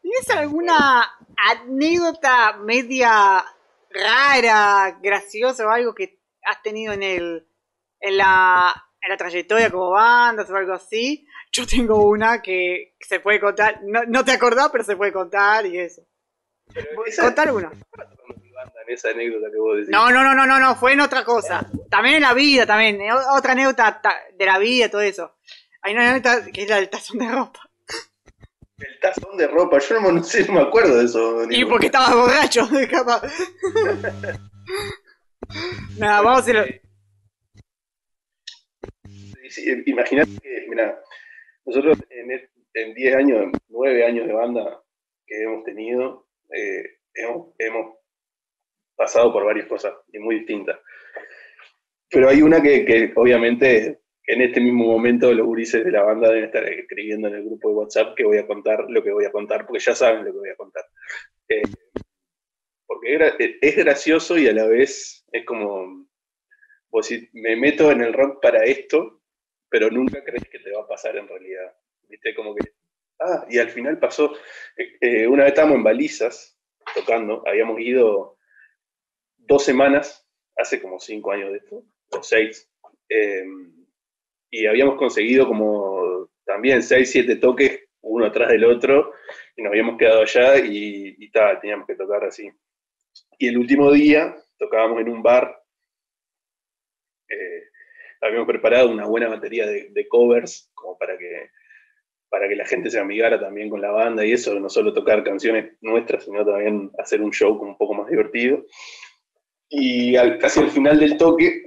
¿Tienes 0.00 0.30
alguna 0.30 1.18
anécdota 1.36 2.56
media 2.58 3.44
rara, 3.90 4.98
graciosa 5.02 5.66
o 5.66 5.70
algo 5.70 5.94
que 5.94 6.21
has 6.44 6.62
tenido 6.62 6.92
en 6.92 7.02
el 7.02 7.46
en 8.02 8.16
la, 8.16 8.74
en 9.00 9.08
la 9.08 9.16
trayectoria 9.16 9.70
como 9.70 9.90
banda 9.90 10.44
o 10.48 10.56
algo 10.56 10.74
así? 10.74 11.26
Yo 11.52 11.66
tengo 11.66 12.06
una 12.08 12.42
que 12.42 12.94
se 13.00 13.20
puede 13.20 13.40
contar, 13.40 13.80
no, 13.84 14.02
no 14.06 14.24
te 14.24 14.32
acordás, 14.32 14.70
pero 14.70 14.84
se 14.84 14.96
puede 14.96 15.12
contar 15.12 15.66
y 15.66 15.78
eso. 15.78 16.02
Contar 17.20 17.52
una. 17.52 17.70
Esa 18.86 19.10
anécdota 19.10 19.50
que 19.50 19.58
vos 19.58 19.76
decís. 19.76 19.90
No, 19.90 20.10
no, 20.10 20.22
no, 20.22 20.34
no, 20.34 20.46
no, 20.46 20.58
no, 20.58 20.74
fue 20.76 20.92
en 20.92 21.00
otra 21.00 21.24
cosa. 21.24 21.66
También 21.88 22.16
en 22.16 22.22
la 22.22 22.34
vida, 22.34 22.66
también. 22.66 23.00
Otra 23.34 23.52
anécdota 23.52 24.00
de 24.34 24.46
la 24.46 24.58
vida, 24.58 24.90
todo 24.90 25.00
eso. 25.00 25.36
Hay 25.82 25.94
una 25.94 26.10
anécdota 26.10 26.50
que 26.50 26.62
es 26.62 26.68
la 26.68 26.76
del 26.76 26.90
tazón 26.90 27.18
de 27.18 27.28
ropa. 27.28 27.60
El 28.78 29.00
tazón 29.00 29.36
de 29.36 29.46
ropa, 29.46 29.78
yo 29.78 30.00
no, 30.00 30.24
sé, 30.24 30.44
no 30.46 30.54
me 30.54 30.60
acuerdo 30.62 30.96
de 30.98 31.04
eso. 31.04 31.44
Y 31.50 31.64
porque 31.64 31.86
estaba 31.86 32.14
borracho, 32.14 32.68
capaz. 32.90 33.22
Nada, 35.98 36.22
vamos 36.22 36.38
a 36.38 36.40
hacerlo. 36.40 36.64
Imagínate 39.86 40.30
que, 40.40 40.66
mira, 40.68 40.98
nosotros 41.64 41.98
en 42.74 42.94
10 42.94 43.16
años, 43.16 43.52
9 43.68 44.04
años 44.04 44.26
de 44.26 44.32
banda 44.32 44.82
que 45.26 45.42
hemos 45.42 45.64
tenido, 45.64 46.26
eh, 46.50 46.98
hemos, 47.14 47.96
pasado 48.94 49.32
por 49.32 49.44
varias 49.44 49.66
cosas 49.66 49.94
y 50.12 50.18
muy 50.18 50.40
distintas. 50.40 50.78
Pero 52.08 52.28
hay 52.28 52.42
una 52.42 52.62
que, 52.62 53.12
obviamente 53.16 54.00
en 54.24 54.42
este 54.42 54.60
mismo 54.60 54.84
momento 54.84 55.32
los 55.32 55.46
gurises 55.46 55.84
de 55.84 55.90
la 55.90 56.02
banda 56.02 56.28
deben 56.28 56.44
estar 56.44 56.64
escribiendo 56.68 57.26
en 57.26 57.34
el 57.34 57.44
grupo 57.44 57.68
de 57.68 57.74
WhatsApp 57.74 58.14
que 58.14 58.24
voy 58.24 58.38
a 58.38 58.46
contar 58.46 58.84
lo 58.88 59.02
que 59.02 59.10
voy 59.10 59.24
a 59.24 59.32
contar, 59.32 59.66
porque 59.66 59.80
ya 59.80 59.94
saben 59.94 60.24
lo 60.24 60.32
que 60.32 60.38
voy 60.38 60.50
a 60.50 60.56
contar. 60.56 60.84
Eh, 61.48 61.62
porque 62.92 63.58
es 63.62 63.76
gracioso 63.76 64.36
y 64.36 64.46
a 64.48 64.52
la 64.52 64.66
vez 64.66 65.24
es 65.32 65.46
como, 65.46 66.06
pues 66.90 67.06
si 67.06 67.28
me 67.32 67.56
meto 67.56 67.90
en 67.90 68.02
el 68.02 68.12
rock 68.12 68.42
para 68.42 68.64
esto, 68.64 69.22
pero 69.70 69.90
nunca 69.90 70.22
crees 70.22 70.46
que 70.50 70.58
te 70.58 70.72
va 70.72 70.82
a 70.82 70.86
pasar 70.86 71.16
en 71.16 71.26
realidad. 71.26 71.74
¿Viste? 72.06 72.34
Como 72.34 72.54
que, 72.54 72.72
ah, 73.20 73.46
y 73.48 73.58
al 73.58 73.70
final 73.70 73.98
pasó. 73.98 74.34
Eh, 74.76 74.96
eh, 75.00 75.26
una 75.26 75.44
vez 75.44 75.52
estábamos 75.52 75.78
en 75.78 75.84
balizas 75.84 76.60
tocando, 76.94 77.42
habíamos 77.46 77.80
ido 77.80 78.36
dos 79.38 79.64
semanas, 79.64 80.28
hace 80.56 80.82
como 80.82 81.00
cinco 81.00 81.32
años 81.32 81.52
de 81.52 81.58
esto, 81.58 81.84
o 82.10 82.22
seis, 82.22 82.70
em, 83.08 83.86
y 84.50 84.66
habíamos 84.66 84.96
conseguido 84.96 85.46
como 85.46 86.28
también 86.44 86.82
seis, 86.82 87.10
siete 87.10 87.36
toques, 87.36 87.88
uno 88.02 88.26
atrás 88.26 88.50
del 88.50 88.64
otro, 88.64 89.14
y 89.56 89.62
nos 89.62 89.70
habíamos 89.70 89.96
quedado 89.96 90.20
allá 90.20 90.58
y, 90.58 91.16
y 91.18 91.30
teníamos 91.30 91.86
que 91.86 91.94
tocar 91.94 92.24
así. 92.24 92.52
Y 93.38 93.48
el 93.48 93.58
último 93.58 93.90
día 93.90 94.36
tocábamos 94.58 95.00
en 95.00 95.08
un 95.08 95.22
bar. 95.22 95.60
Eh, 97.28 97.62
habíamos 98.20 98.46
preparado 98.46 98.90
una 98.90 99.06
buena 99.06 99.28
batería 99.28 99.66
de, 99.66 100.06
covers, 100.08 100.70
como 100.74 100.96
para 100.96 101.18
que, 101.18 101.50
para 102.28 102.48
que 102.48 102.54
la 102.54 102.66
gente 102.66 102.90
se 102.90 103.00
amigara 103.00 103.40
también 103.40 103.68
con 103.68 103.80
la 103.80 103.90
banda 103.90 104.24
y 104.24 104.32
eso, 104.32 104.58
no 104.60 104.68
solo 104.68 104.92
tocar 104.92 105.24
canciones 105.24 105.76
nuestras, 105.80 106.24
sino 106.24 106.44
también 106.44 106.90
hacer 106.98 107.20
un 107.20 107.32
show 107.32 107.60
un 107.60 107.76
poco 107.76 107.94
más 107.94 108.08
divertido. 108.08 108.64
Y 109.68 110.14
casi 110.38 110.60
al 110.60 110.70
final 110.70 111.00
del 111.00 111.16
toque, 111.16 111.62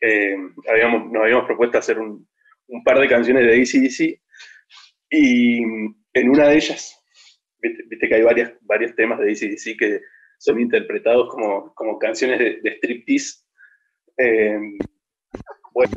eh, 0.00 0.36
habíamos, 0.68 1.12
nos 1.12 1.22
habíamos 1.22 1.46
propuesto 1.46 1.78
hacer 1.78 1.98
un, 1.98 2.26
par 2.84 2.98
de 2.98 3.08
canciones 3.08 3.44
de 3.44 3.54
ACDC 3.54 4.20
y 5.10 5.62
en 5.62 6.30
una 6.30 6.48
de 6.48 6.56
ellas, 6.56 7.00
viste, 7.60 8.08
que 8.08 8.14
hay 8.14 8.22
varios 8.22 8.94
temas 8.96 9.18
de 9.18 9.30
ACDC 9.30 9.78
que 9.78 10.00
son 10.38 10.60
interpretados 10.60 11.28
como, 11.28 11.74
como 11.74 11.98
canciones 11.98 12.38
de, 12.38 12.60
de 12.62 12.70
striptease. 12.76 13.44
Eh, 14.16 14.58
bueno, 15.74 15.96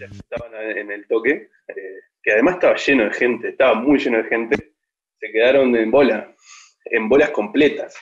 estaban 0.00 0.54
en 0.76 0.90
el 0.90 1.06
toque, 1.06 1.48
eh, 1.68 2.00
que 2.22 2.32
además 2.32 2.54
estaba 2.54 2.76
lleno 2.76 3.04
de 3.04 3.12
gente, 3.12 3.48
estaba 3.50 3.74
muy 3.74 3.98
lleno 3.98 4.18
de 4.18 4.24
gente, 4.24 4.56
se 5.18 5.32
quedaron 5.32 5.74
en 5.76 5.90
bola, 5.90 6.34
en 6.86 7.08
bolas 7.08 7.30
completas, 7.30 7.94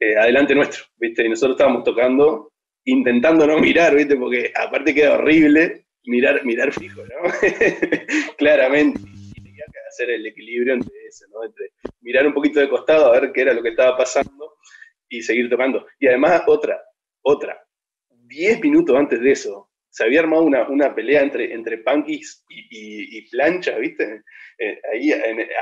eh, 0.00 0.16
adelante 0.16 0.54
nuestro, 0.54 0.84
¿viste? 0.96 1.24
Y 1.24 1.28
nosotros 1.28 1.56
estábamos 1.56 1.84
tocando, 1.84 2.52
intentando 2.84 3.46
no 3.46 3.58
mirar, 3.58 3.94
¿viste? 3.94 4.16
Porque 4.16 4.52
aparte 4.54 4.94
queda 4.94 5.14
horrible 5.14 5.86
mirar, 6.04 6.44
mirar 6.44 6.72
fijo, 6.72 7.02
¿no? 7.02 7.30
Claramente. 8.38 9.15
Hacer 9.96 10.10
el 10.10 10.26
equilibrio 10.26 10.74
entre 10.74 11.06
eso, 11.06 11.24
¿no? 11.32 11.42
Entre 11.42 11.70
mirar 12.00 12.26
un 12.26 12.34
poquito 12.34 12.60
de 12.60 12.68
costado 12.68 13.06
a 13.06 13.18
ver 13.18 13.32
qué 13.32 13.40
era 13.40 13.54
lo 13.54 13.62
que 13.62 13.70
estaba 13.70 13.96
pasando 13.96 14.56
y 15.08 15.22
seguir 15.22 15.48
tocando. 15.48 15.86
Y 15.98 16.06
además, 16.06 16.42
otra, 16.46 16.82
otra. 17.22 17.58
Diez 18.10 18.60
minutos 18.60 18.94
antes 18.94 19.20
de 19.22 19.32
eso, 19.32 19.70
se 19.88 20.04
había 20.04 20.20
armado 20.20 20.42
una, 20.42 20.68
una 20.68 20.94
pelea 20.94 21.22
entre, 21.22 21.54
entre 21.54 21.78
punkis 21.78 22.44
y, 22.50 23.18
y, 23.18 23.30
planchas, 23.30 23.78
¿viste? 23.78 24.22
Eh, 24.58 24.78
ahí 24.92 25.10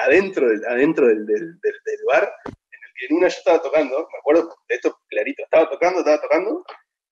adentro, 0.01 0.49
del, 0.49 0.65
adentro 0.65 1.07
del, 1.07 1.25
del, 1.25 1.61
bar, 2.11 2.33
en 2.45 2.53
el 2.53 2.95
que 2.99 3.07
en 3.07 3.17
una 3.17 3.29
yo 3.29 3.39
estaba 3.39 3.63
tocando, 3.63 3.97
me 3.97 4.19
acuerdo 4.19 4.49
de 4.69 4.75
esto 4.75 4.99
clarito, 5.09 5.45
estaba 5.45 5.71
tocando, 5.71 6.01
estaba 6.01 6.21
tocando, 6.21 6.65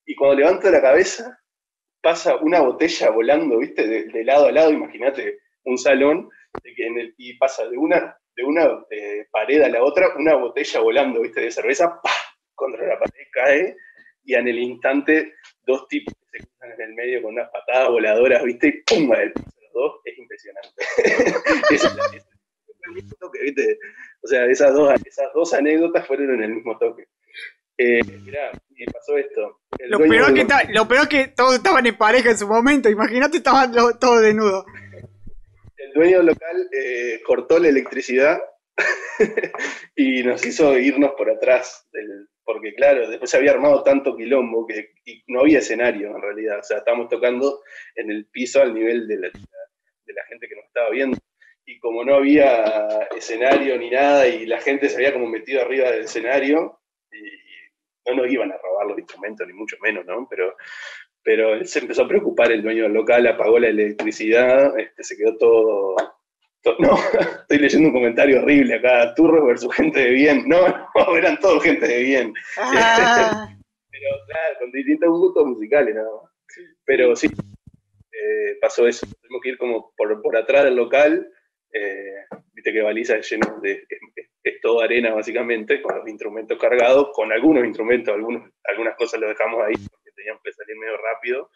y 0.05 0.15
cuando 0.15 0.35
levanto 0.35 0.69
la 0.69 0.81
cabeza, 0.81 1.39
pasa 2.01 2.35
una 2.35 2.59
botella 2.59 3.09
volando, 3.11 3.57
¿viste? 3.59 3.87
De, 3.87 4.23
lado 4.25 4.47
a 4.47 4.51
lado, 4.51 4.71
imagínate 4.71 5.39
un 5.65 5.77
salón, 5.77 6.29
y 7.17 7.37
pasa 7.37 7.67
de 7.67 7.77
una, 7.77 8.17
de 8.35 8.43
una 8.43 8.85
eh, 8.89 9.27
pared 9.31 9.61
a 9.61 9.69
la 9.69 9.83
otra, 9.83 10.15
una 10.17 10.35
botella 10.35 10.79
volando, 10.79 11.21
¿viste? 11.21 11.41
De 11.41 11.51
cerveza, 11.51 11.99
¡pah! 12.01 12.11
contra 12.55 12.85
la 12.87 12.99
pared 12.99 13.25
cae, 13.31 13.75
y 14.23 14.35
en 14.35 14.47
el 14.47 14.59
instante 14.59 15.33
dos 15.65 15.87
tipos 15.87 16.13
que 16.13 16.39
se 16.39 16.45
cruzan 16.45 16.71
en 16.71 16.81
el 16.81 16.93
medio 16.93 17.21
con 17.21 17.33
unas 17.33 17.49
patadas 17.49 17.89
voladoras, 17.89 18.43
¿viste? 18.43 18.67
Y 18.67 18.83
¡pum! 18.83 19.13
el 19.13 19.33
piso 19.33 19.47
los 19.61 19.73
dos, 19.73 20.01
es 20.05 20.17
impresionante. 20.17 20.83
es, 21.73 21.83
el 22.85 22.91
mismo 22.93 23.15
toque, 23.19 23.39
¿viste? 23.41 23.79
O 24.21 24.27
sea, 24.27 24.45
esas 24.45 24.73
dos, 24.73 24.93
esas 25.05 25.33
dos 25.33 25.53
anécdotas 25.53 26.05
fueron 26.05 26.33
en 26.35 26.43
el 26.43 26.55
mismo 26.55 26.77
toque. 26.77 27.07
Eh, 27.77 28.03
mirá, 28.03 28.51
me 28.69 28.85
pasó 28.85 29.17
esto. 29.17 29.61
Lo 29.87 29.99
peor, 29.99 30.33
que 30.33 30.45
lo 30.73 30.87
peor, 30.87 31.09
que 31.09 31.27
todos 31.29 31.55
estaban 31.55 31.85
en 31.87 31.97
pareja 31.97 32.29
en 32.29 32.37
su 32.37 32.47
momento, 32.47 32.89
imagínate 32.89 33.37
estaban 33.37 33.71
todos 33.99 34.21
desnudos. 34.21 34.65
El 35.93 36.01
dueño 36.01 36.23
local 36.23 36.69
eh, 36.71 37.21
cortó 37.23 37.59
la 37.59 37.69
electricidad 37.69 38.41
y 39.95 40.23
nos 40.23 40.43
hizo 40.43 40.77
irnos 40.77 41.11
por 41.11 41.29
atrás, 41.29 41.87
porque 42.43 42.73
claro, 42.73 43.07
después 43.07 43.29
se 43.29 43.37
había 43.37 43.51
armado 43.51 43.83
tanto 43.83 44.17
quilombo 44.17 44.65
que 44.65 44.93
no 45.27 45.41
había 45.41 45.59
escenario 45.59 46.15
en 46.15 46.21
realidad, 46.21 46.59
o 46.59 46.63
sea, 46.63 46.79
estábamos 46.79 47.09
tocando 47.09 47.61
en 47.95 48.09
el 48.09 48.25
piso 48.25 48.61
al 48.61 48.73
nivel 48.73 49.07
de 49.07 49.17
la, 49.17 49.29
gente 50.27 50.47
que 50.47 50.55
nos 50.55 50.65
estaba 50.65 50.89
viendo. 50.89 51.17
Y 51.65 51.79
como 51.79 52.03
no 52.03 52.15
había 52.15 53.07
escenario 53.15 53.77
ni 53.77 53.91
nada 53.91 54.27
y 54.27 54.47
la 54.47 54.59
gente 54.59 54.89
se 54.89 54.95
había 54.95 55.13
como 55.13 55.27
metido 55.27 55.61
arriba 55.61 55.91
del 55.91 56.05
escenario, 56.05 56.81
no 58.05 58.15
nos 58.15 58.31
iban 58.31 58.51
a 58.51 58.57
robar 58.57 58.87
los 58.87 58.99
instrumentos, 58.99 59.47
ni 59.47 59.53
mucho 59.53 59.77
menos, 59.81 60.05
¿no? 60.05 60.27
Pero, 60.29 60.55
pero 61.23 61.53
él 61.53 61.67
se 61.67 61.79
empezó 61.79 62.03
a 62.03 62.07
preocupar, 62.07 62.51
el 62.51 62.61
dueño 62.61 62.83
del 62.83 62.93
local 62.93 63.25
apagó 63.27 63.57
la 63.59 63.69
electricidad, 63.69 64.77
este, 64.77 65.03
se 65.03 65.17
quedó 65.17 65.37
todo, 65.37 65.95
no, 66.79 66.95
estoy 67.41 67.57
leyendo 67.57 67.89
un 67.89 67.93
comentario 67.93 68.41
horrible 68.41 68.75
acá, 68.75 69.13
Turros 69.15 69.45
versus 69.45 69.73
gente 69.75 69.99
de 69.99 70.11
bien. 70.11 70.47
No, 70.47 70.67
no, 70.95 71.17
eran 71.17 71.39
todos 71.39 71.63
gente 71.63 71.87
de 71.87 72.03
bien. 72.03 72.33
Ah. 72.57 73.49
Pero 73.91 74.07
claro, 74.27 74.55
con 74.59 74.71
distintos 74.71 75.09
gustos 75.09 75.45
musicales 75.45 75.95
nada 75.95 76.09
más. 76.09 76.31
Pero 76.85 77.15
sí, 77.15 77.27
eh, 77.27 78.57
pasó 78.61 78.87
eso. 78.87 79.05
Tuvimos 79.21 79.41
que 79.41 79.49
ir 79.49 79.57
como 79.57 79.93
por, 79.95 80.21
por 80.21 80.37
atrás 80.37 80.63
del 80.63 80.75
local. 80.75 81.27
Eh, 81.71 82.25
viste 82.53 82.71
que 82.71 82.81
baliza 82.81 83.17
es 83.17 83.29
lleno 83.29 83.59
de. 83.61 83.85
Es, 84.43 84.61
toda 84.61 84.85
arena 84.85 85.13
básicamente, 85.13 85.81
con 85.81 85.97
los 85.97 86.07
instrumentos 86.07 86.57
cargados, 86.57 87.09
con 87.13 87.31
algunos 87.33 87.65
instrumentos, 87.65 88.13
algunos, 88.13 88.49
algunas 88.63 88.95
cosas 88.95 89.19
los 89.19 89.29
dejamos 89.29 89.61
ahí 89.61 89.73
teníamos 90.15 90.41
que 90.43 90.53
salir 90.53 90.75
medio 90.77 90.97
rápido, 90.97 91.49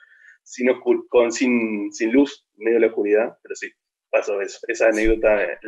sin, 0.44 0.68
con, 1.10 1.32
sin, 1.32 1.92
sin 1.92 2.12
luz, 2.12 2.48
medio 2.56 2.76
de 2.76 2.82
la 2.82 2.88
oscuridad, 2.88 3.38
pero 3.44 3.56
sí, 3.56 3.72
pasó 4.10 4.42
eso. 4.42 4.60
Esa 4.68 4.88
anécdota 4.88 5.44
eh, 5.44 5.60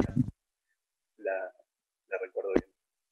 la, 1.17 1.53
la, 2.07 2.17
recuerdo 2.21 2.51
bien. 2.55 2.65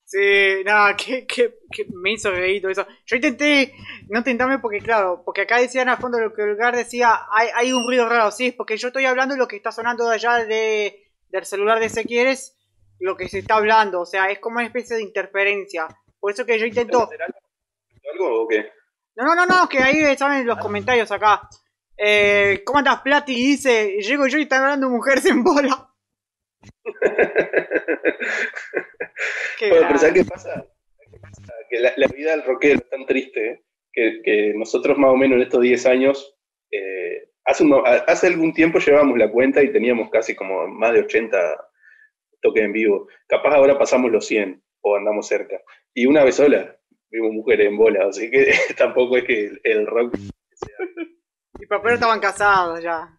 Sí, 0.06 0.64
nada, 0.64 0.96
que, 0.96 1.28
que, 1.28 1.60
que, 1.70 1.86
me 1.94 2.14
hizo 2.14 2.32
reír 2.32 2.66
eso. 2.68 2.88
Yo 3.06 3.18
intenté 3.18 3.74
no 4.08 4.24
tentarme 4.24 4.60
porque, 4.60 4.80
claro, 4.80 5.24
porque 5.26 5.42
acá 5.42 5.60
decían 5.60 5.90
al 5.90 5.98
fondo 5.98 6.20
lo 6.20 6.34
que 6.34 6.44
Olgar 6.44 6.76
decía, 6.76 7.28
hay, 7.30 7.50
hay 7.54 7.74
un 7.74 7.86
ruido 7.86 8.08
raro, 8.08 8.32
sí, 8.32 8.48
es 8.48 8.54
porque 8.54 8.78
yo 8.78 8.88
estoy 8.88 9.06
hablando 9.06 9.36
de 9.36 9.40
lo 9.40 9.48
que 9.48 9.58
está 9.58 9.74
sonando 9.74 10.08
de 10.08 10.16
allá 10.16 10.46
de, 10.46 11.04
del 11.30 11.46
celular 11.46 11.80
de 11.80 12.04
quieres 12.06 12.58
lo 13.00 13.18
que 13.18 13.30
se 13.30 13.40
está 13.40 13.56
hablando, 13.56 14.02
o 14.02 14.06
sea, 14.06 14.32
es 14.32 14.40
como 14.40 14.58
una 14.58 14.66
especie 14.66 14.96
de 14.96 15.04
interferencia. 15.04 15.88
Por 16.20 16.32
eso 16.32 16.46
que 16.46 16.58
yo 16.58 16.66
intento... 16.66 17.10
¿Algo 18.12 18.44
o 18.44 18.48
qué? 18.48 18.72
No, 19.18 19.26
no, 19.26 19.36
no, 19.36 19.46
no, 19.48 19.68
que 19.68 19.80
ahí 19.80 20.16
saben 20.16 20.46
los 20.46 20.60
comentarios 20.60 21.12
acá. 21.12 21.50
Eh, 21.98 22.62
¿Cómo 22.64 22.78
andas, 22.78 23.02
Plati? 23.02 23.34
Y 23.34 23.48
dice, 23.48 23.98
llego 24.00 24.28
yo 24.28 24.38
y 24.38 24.44
están 24.44 24.62
hablando 24.62 24.92
mujeres 24.92 25.26
en 25.26 25.44
bola. 25.44 25.92
bueno, 29.70 29.88
pero 29.88 29.98
¿sabes 29.98 30.14
qué 30.14 30.24
pasa? 30.24 30.68
Que 31.68 31.80
la, 31.80 32.08
vida 32.16 32.30
del 32.32 32.44
rockero 32.44 32.76
es 32.76 32.90
tan 32.92 33.08
triste 33.08 33.64
que, 33.92 34.54
nosotros 34.56 35.00
más 35.00 35.10
o 35.10 35.16
menos 35.16 35.38
en 35.38 35.42
estos 35.42 35.62
10 35.62 35.86
años, 35.88 36.38
eh, 36.72 37.32
hace, 37.44 37.66
hace 38.06 38.28
algún 38.28 38.54
tiempo 38.54 38.78
llevábamos 38.78 39.18
la 39.18 39.32
cuenta 39.32 39.64
y 39.64 39.72
teníamos 39.72 40.12
casi 40.12 40.36
como 40.36 40.68
más 40.68 40.94
de 40.94 41.00
80 41.00 41.38
toques 42.42 42.64
en 42.64 42.72
vivo. 42.72 43.08
Capaz 43.28 43.56
ahora 43.56 43.80
pasamos 43.80 44.12
los 44.12 44.28
100 44.28 44.62
o 44.82 44.96
andamos 44.96 45.28
cerca. 45.28 45.60
Y 45.96 46.06
una 46.06 46.24
vez 46.24 46.36
sola 46.36 46.77
vimos 47.10 47.32
mujeres 47.32 47.68
en 47.68 47.78
bola, 47.78 48.08
así 48.10 48.30
que 48.30 48.54
tampoco 48.78 49.18
es 49.18 49.24
que 49.24 49.52
el, 49.64 49.86
rock 49.86 50.18
sea 50.18 50.88
y 51.60 51.66
papá 51.66 51.94
estaban 51.94 52.20
casados 52.20 52.82
ya. 52.82 53.14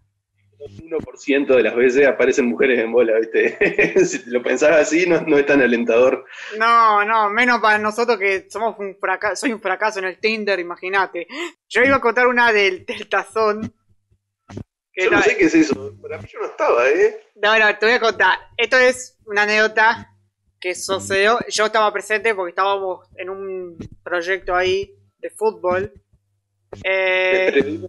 Un 0.61 0.91
1% 0.91 1.55
de 1.55 1.63
las 1.63 1.77
veces 1.77 2.07
aparecen 2.07 2.47
mujeres 2.47 2.81
en 2.81 2.91
bola, 2.91 3.19
¿viste? 3.19 4.05
si 4.05 4.29
lo 4.29 4.43
pensás 4.43 4.77
así, 4.77 5.09
no, 5.09 5.39
es 5.39 5.47
tan 5.47 5.63
alentador. 5.63 6.25
No, 6.57 7.05
no, 7.05 7.31
menos 7.31 7.61
para 7.61 7.79
nosotros 7.79 8.19
que 8.19 8.47
somos 8.51 8.77
un 8.79 8.97
fracaso, 8.99 9.37
soy 9.37 9.53
un 9.53 9.61
fracaso 9.61 10.01
en 10.01 10.07
el 10.07 10.19
Tinder, 10.19 10.59
imagínate. 10.59 11.29
Yo 11.69 11.83
iba 11.83 11.97
a 11.97 12.01
contar 12.01 12.27
una 12.27 12.53
del, 12.53 12.85
tazón. 13.09 13.73
yo 14.97 15.11
no 15.11 15.23
sé 15.23 15.37
qué 15.37 15.45
es 15.45 15.55
eso, 15.55 15.97
para 16.03 16.19
mí 16.19 16.29
yo 16.29 16.41
no 16.41 16.47
estaba, 16.47 16.89
¿eh? 16.89 17.21
No, 17.37 17.57
no, 17.57 17.79
te 17.79 17.87
voy 17.87 17.95
a 17.95 18.01
contar. 18.01 18.39
Esto 18.57 18.79
es 18.79 19.17
una 19.27 19.43
anécdota 19.43 20.13
que 20.61 20.75
sucedió. 20.75 21.39
Yo 21.49 21.67
estaba 21.67 21.93
presente 21.93 22.35
porque 22.35 22.51
estábamos 22.51 23.09
en 23.17 23.31
un 23.31 23.79
proyecto 24.03 24.55
ahí 24.55 24.95
de 25.19 25.31
fútbol. 25.31 25.93
Eh, 26.85 27.81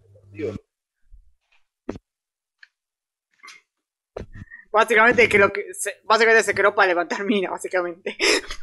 Básicamente 4.71 5.27
que 5.27 5.39
lo 5.39 5.51
que 5.51 5.65
básicamente 6.03 6.43
se 6.43 6.53
creó 6.53 6.75
para 6.75 6.89
levantar 6.89 7.23
mina, 7.25 7.49
básicamente. 7.49 8.15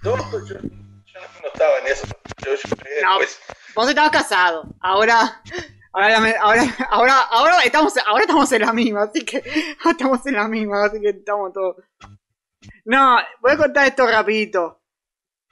No, 0.03 0.17
yo, 0.47 0.55
no 0.63 1.49
estaba 1.53 1.79
en 1.81 1.87
eso. 1.89 2.07
Yo, 2.45 2.53
no, 3.03 3.19
vos 3.75 3.89
estabas 3.89 4.13
casado. 4.13 4.73
Ahora 4.81 5.43
Ahora, 5.97 6.19
ahora, 6.43 6.63
ahora, 6.91 7.21
ahora, 7.31 7.59
estamos, 7.65 7.95
ahora 8.05 8.25
estamos 8.25 8.53
en 8.53 8.61
la 8.61 8.73
misma, 8.75 9.05
así 9.05 9.25
que 9.25 9.43
estamos 9.91 10.27
en 10.27 10.35
la 10.35 10.47
misma, 10.47 10.85
así 10.85 11.01
que 11.01 11.09
estamos 11.09 11.55
todos. 11.55 11.77
No, 12.85 13.19
voy 13.41 13.53
a 13.53 13.57
contar 13.57 13.87
esto 13.87 14.07
rapidito. 14.07 14.83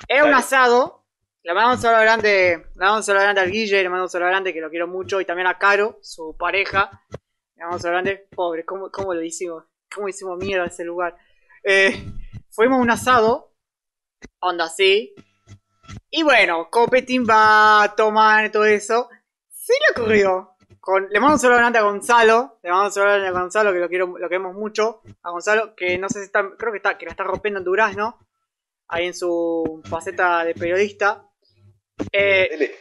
Era 0.08 0.24
un 0.24 0.34
asado 0.34 1.04
le 1.44 1.52
mandamos 1.52 1.76
un 1.76 1.82
saludo 1.82 2.00
grande, 2.00 2.56
le 2.56 2.74
mandamos 2.76 2.96
un 2.96 3.02
saludo 3.02 3.22
grande 3.22 3.40
al 3.42 3.50
Guille, 3.50 3.82
le 3.82 3.88
mandamos 3.90 4.08
un 4.08 4.12
saludo 4.12 4.28
grande 4.30 4.54
que 4.54 4.62
lo 4.62 4.70
quiero 4.70 4.88
mucho, 4.88 5.20
y 5.20 5.26
también 5.26 5.46
a 5.46 5.58
Caro, 5.58 5.98
su 6.00 6.34
pareja. 6.38 7.02
Le 7.10 7.64
mandamos 7.64 7.74
un 7.74 7.80
saludo 7.82 8.02
grande, 8.02 8.28
pobre, 8.34 8.64
¿cómo, 8.64 8.90
cómo 8.90 9.12
lo 9.12 9.22
hicimos? 9.22 9.62
¿Cómo 9.94 10.08
hicimos 10.08 10.38
mierda 10.38 10.64
ese 10.64 10.84
lugar? 10.84 11.18
Eh, 11.62 12.02
fuimos 12.48 12.78
a 12.78 12.80
un 12.80 12.90
asado, 12.90 13.54
onda 14.40 14.64
así. 14.64 15.14
Y 16.08 16.22
bueno, 16.22 16.70
Copetín 16.70 17.26
va 17.28 17.82
a 17.82 17.94
tomar 17.94 18.50
todo 18.50 18.64
eso. 18.64 19.10
Sí 19.50 19.74
le 19.86 20.00
ocurrió. 20.00 20.53
Con, 20.84 21.08
le 21.08 21.18
mando 21.18 21.36
un 21.36 21.40
saludo 21.40 21.56
grande 21.60 21.78
a 21.78 21.82
Gonzalo. 21.82 22.58
Le 22.62 22.68
mando 22.68 22.84
un 22.84 22.92
saludo 22.92 23.12
grande 23.12 23.28
a 23.28 23.40
Gonzalo, 23.40 23.72
que 23.72 23.78
lo 23.78 23.88
quiero, 23.88 24.18
lo 24.18 24.28
queremos 24.28 24.54
mucho. 24.54 25.00
A 25.22 25.30
Gonzalo, 25.30 25.74
que 25.74 25.96
no 25.96 26.10
sé 26.10 26.18
si 26.18 26.26
está, 26.26 26.46
creo 26.58 26.72
que 26.72 26.76
está, 26.76 26.98
que 26.98 27.06
la 27.06 27.12
está 27.12 27.24
rompiendo 27.24 27.58
en 27.58 27.64
Durazno. 27.64 28.18
Ahí 28.88 29.06
en 29.06 29.14
su 29.14 29.80
faceta 29.88 30.44
de 30.44 30.52
periodista. 30.52 31.26
Eh, 32.12 32.76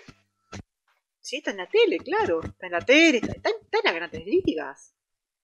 sí, 1.21 1.37
está 1.37 1.51
en 1.51 1.57
la 1.57 1.69
tele, 1.69 1.97
claro. 1.99 2.41
Está 2.43 2.65
en 2.65 2.71
la 2.73 2.81
tele, 2.81 3.19
está, 3.19 3.49
en 3.49 3.85
las 3.85 3.95
grandes 3.95 4.25
ligas. 4.25 4.93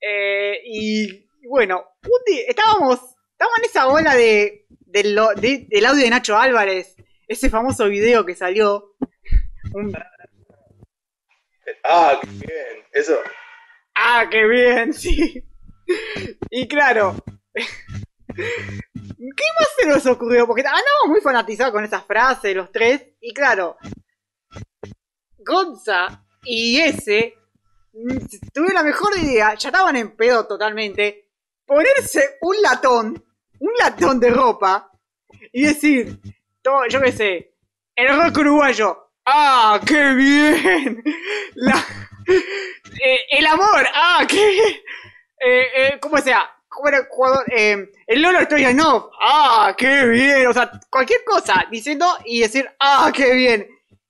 eh, 0.02 0.60
y 0.66 1.30
bueno, 1.48 1.84
un 2.04 2.20
día, 2.26 2.46
estábamos, 2.48 3.00
estábamos 3.34 3.60
en 3.60 3.66
esa 3.66 3.86
bola 3.86 4.16
de, 4.16 4.66
del 4.88 5.20
audio 5.20 6.04
de 6.04 6.10
Nacho 6.10 6.36
Álvarez, 6.36 6.96
ese 7.28 7.52
famoso 7.52 7.88
video 7.90 8.26
que 8.26 8.34
salió. 8.34 8.96
Ah, 11.84 12.20
qué 12.22 12.28
bien, 12.28 12.86
eso. 12.92 13.18
Ah, 13.96 14.26
qué 14.30 14.46
bien, 14.48 14.94
sí. 14.94 15.44
Y 16.50 16.68
claro, 16.68 17.16
¿Qué 18.36 19.44
más 19.60 19.68
se 19.78 19.88
nos 19.88 20.06
ocurrió? 20.06 20.46
Porque 20.46 20.62
andábamos 20.62 21.08
muy 21.10 21.22
fanatizados 21.22 21.74
con 21.74 21.84
esas 21.84 22.06
frases, 22.06 22.56
los 22.56 22.72
tres. 22.72 23.04
Y 23.20 23.34
claro, 23.34 23.78
Gonza 25.40 26.24
y 26.44 26.80
ese 26.80 27.36
mm, 27.94 28.18
tuvieron 28.54 28.76
la 28.76 28.84
mejor 28.84 29.18
idea, 29.18 29.56
ya 29.56 29.70
estaban 29.70 29.96
en 29.96 30.16
pedo 30.16 30.46
totalmente, 30.46 31.32
ponerse 31.66 32.38
un 32.42 32.62
latón, 32.62 33.24
un 33.60 33.72
latón 33.80 34.20
de 34.20 34.30
ropa 34.30 34.92
y 35.52 35.64
decir, 35.64 36.20
yo 36.90 37.02
qué 37.02 37.12
sé, 37.12 37.56
el 37.96 38.16
rock 38.16 38.38
uruguayo, 38.38 39.07
¡ah, 39.28 39.80
qué 39.86 40.14
bien! 40.16 41.04
Eh, 42.28 43.20
el 43.32 43.46
amor, 43.46 43.86
¡ah, 43.94 44.26
qué! 44.28 44.60
Eh, 45.40 45.68
eh, 45.76 46.00
¿Cómo 46.02 46.18
sea? 46.18 46.50
¿Cómo 46.68 46.88
era 46.90 46.98
el 46.98 47.06
jugador? 47.10 47.46
Eh, 47.56 47.90
el 48.08 48.22
Lolo 48.22 48.40
no 48.74 49.12
¡Ah, 49.22 49.76
qué 49.78 50.06
bien! 50.08 50.48
O 50.48 50.54
sea, 50.54 50.72
cualquier 50.90 51.24
cosa 51.24 51.66
diciendo 51.70 52.06
y 52.26 52.42
decir 52.42 52.70
¡Ah, 52.80 53.12
qué 53.14 53.34
bien! 53.34 53.68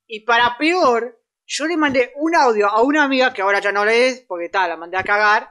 Y 0.08 0.22
para 0.22 0.58
peor, 0.58 1.20
yo 1.46 1.68
le 1.68 1.78
mandé 1.78 2.14
un 2.16 2.36
audio 2.36 2.68
a 2.68 2.82
una 2.82 3.04
amiga 3.04 3.34
que 3.34 3.42
ahora 3.42 3.60
ya 3.60 3.72
no 3.72 3.84
le 3.86 4.08
es, 4.08 4.22
porque 4.22 4.50
tal, 4.50 4.70
la 4.70 4.78
mandé 4.78 4.98
a 4.98 5.04
cagar. 5.04 5.50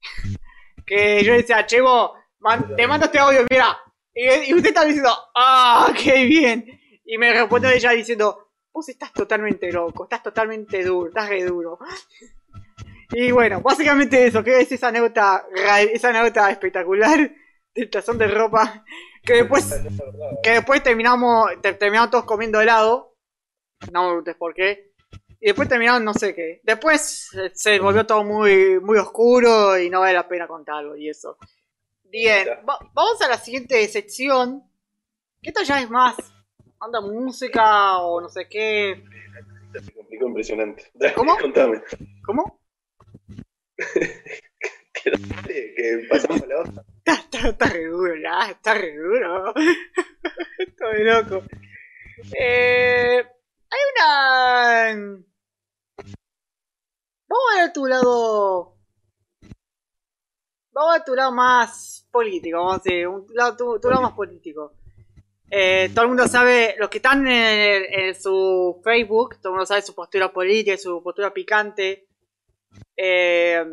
Que 0.86 1.24
yo 1.24 1.32
decía, 1.32 1.66
Chevo, 1.66 2.14
te 2.76 2.86
mando 2.86 3.06
este 3.06 3.18
audio, 3.18 3.44
mira. 3.50 3.76
Y, 4.14 4.54
usted 4.54 4.68
está 4.68 4.84
diciendo, 4.84 5.12
¡Ah, 5.34 5.92
qué 6.00 6.24
bien! 6.24 6.64
Y 7.04 7.18
me 7.18 7.32
responde 7.32 7.74
ella 7.74 7.90
diciendo, 7.90 8.45
vos 8.76 8.90
estás 8.90 9.10
totalmente 9.10 9.72
loco, 9.72 10.04
estás 10.04 10.22
totalmente 10.22 10.84
duro, 10.84 11.08
estás 11.08 11.30
re 11.30 11.42
duro. 11.44 11.78
Y 13.10 13.30
bueno, 13.30 13.62
básicamente 13.62 14.26
eso, 14.26 14.44
que 14.44 14.60
es 14.60 14.70
esa 14.70 14.88
anécdota, 14.88 15.46
esa 15.94 16.10
anécdota 16.10 16.50
espectacular 16.50 17.34
del 17.74 17.88
tazón 17.88 18.18
de 18.18 18.28
ropa. 18.28 18.84
Que 19.22 19.36
después, 19.36 19.74
que 20.42 20.50
después 20.50 20.82
terminamos, 20.82 21.50
terminamos 21.62 22.10
todos 22.10 22.26
comiendo 22.26 22.60
helado. 22.60 23.16
No 23.92 24.02
me 24.02 24.08
preguntes 24.08 24.36
por 24.36 24.52
qué. 24.52 24.92
Y 25.40 25.46
después 25.46 25.70
terminaron, 25.70 26.04
no 26.04 26.12
sé 26.12 26.34
qué. 26.34 26.60
Después 26.62 27.30
se 27.54 27.78
volvió 27.78 28.04
todo 28.04 28.24
muy, 28.24 28.78
muy 28.80 28.98
oscuro 28.98 29.78
y 29.78 29.88
no 29.88 30.00
vale 30.00 30.12
la 30.12 30.28
pena 30.28 30.46
contarlo 30.46 30.96
y 30.96 31.08
eso. 31.08 31.38
Bien, 32.04 32.46
vamos 32.62 33.22
a 33.22 33.28
la 33.28 33.38
siguiente 33.38 33.88
sección. 33.88 34.62
Que 35.40 35.48
esto 35.48 35.62
ya 35.62 35.80
es 35.80 35.88
más. 35.88 36.16
Anda 36.80 37.00
música 37.00 37.98
o 37.98 38.20
no 38.20 38.28
sé 38.28 38.48
qué. 38.48 39.02
Se 39.72 39.92
complicó 39.92 40.26
impresionante. 40.26 40.92
¿Cómo? 41.14 41.36
Contame. 41.40 41.82
¿Cómo? 42.24 42.60
que 45.04 46.06
pasamos 46.08 46.46
la 46.46 46.60
otra. 46.60 46.84
Está, 47.06 47.48
está, 47.50 47.66
re 47.66 47.84
duro, 47.86 48.14
ya, 48.16 48.50
está 48.50 48.74
re 48.74 48.96
duro. 48.96 49.54
Estoy 50.58 51.04
loco. 51.04 51.44
Eh, 52.36 53.22
hay 53.70 53.80
una. 53.94 55.22
Vamos 57.28 57.44
a 57.52 57.62
ver 57.62 57.72
tu 57.72 57.86
lado. 57.86 58.76
Vamos 60.72 60.96
a 60.96 61.04
tu 61.04 61.14
lado 61.14 61.30
más 61.32 62.06
político, 62.10 62.58
vamos 62.58 62.74
a 62.74 62.78
decir, 62.78 63.06
un 63.06 63.26
lado, 63.34 63.78
tu, 63.78 63.88
lado 63.88 64.02
más 64.02 64.12
político. 64.12 64.74
Eh, 65.50 65.90
todo 65.94 66.02
el 66.02 66.08
mundo 66.08 66.26
sabe, 66.26 66.74
los 66.78 66.88
que 66.88 66.98
están 66.98 67.26
en, 67.26 68.14
su 68.14 68.80
Facebook, 68.82 69.36
todo 69.40 69.50
el 69.50 69.52
mundo 69.52 69.66
sabe 69.66 69.82
su 69.82 69.94
postura 69.94 70.32
política, 70.32 70.76
su 70.76 71.02
postura 71.02 71.32
picante. 71.32 72.08
Eh, 72.96 73.64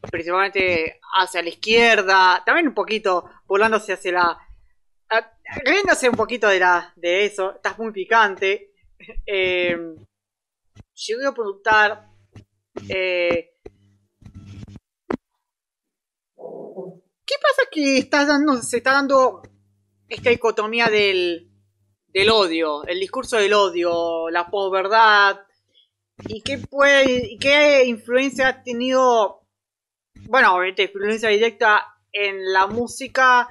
principalmente 0.00 1.00
hacia 1.14 1.42
la 1.42 1.48
izquierda, 1.48 2.42
también 2.44 2.68
un 2.68 2.74
poquito 2.74 3.28
burlándose 3.46 3.92
hacia 3.92 4.12
la... 4.12 4.38
riéndose 5.64 6.08
un 6.08 6.16
poquito 6.16 6.48
de, 6.48 6.60
la, 6.60 6.92
de 6.96 7.24
eso, 7.24 7.54
estás 7.56 7.78
muy 7.78 7.92
picante. 7.92 8.72
Eh, 9.26 9.76
yo 10.94 11.28
a 11.28 11.32
preguntar... 11.32 12.08
Eh, 12.88 13.52
¿Qué 17.24 17.34
pasa 17.40 17.62
que 17.70 17.98
está 17.98 18.24
dando, 18.24 18.56
se 18.56 18.78
está 18.78 18.92
dando 18.92 19.42
esta 20.08 20.30
dicotomía 20.30 20.86
del, 20.86 21.50
del 22.08 22.30
odio, 22.30 22.84
el 22.86 23.00
discurso 23.00 23.36
del 23.36 23.52
odio, 23.52 24.30
la 24.30 24.50
posverdad? 24.50 25.40
¿Y 26.26 26.42
qué, 26.42 26.58
puede, 26.58 27.38
qué 27.38 27.84
influencia 27.86 28.48
ha 28.48 28.62
tenido 28.62 29.38
bueno, 30.26 30.54
obviamente 30.54 30.84
influencia 30.84 31.28
directa 31.28 31.86
en 32.12 32.52
la 32.52 32.66
música, 32.66 33.48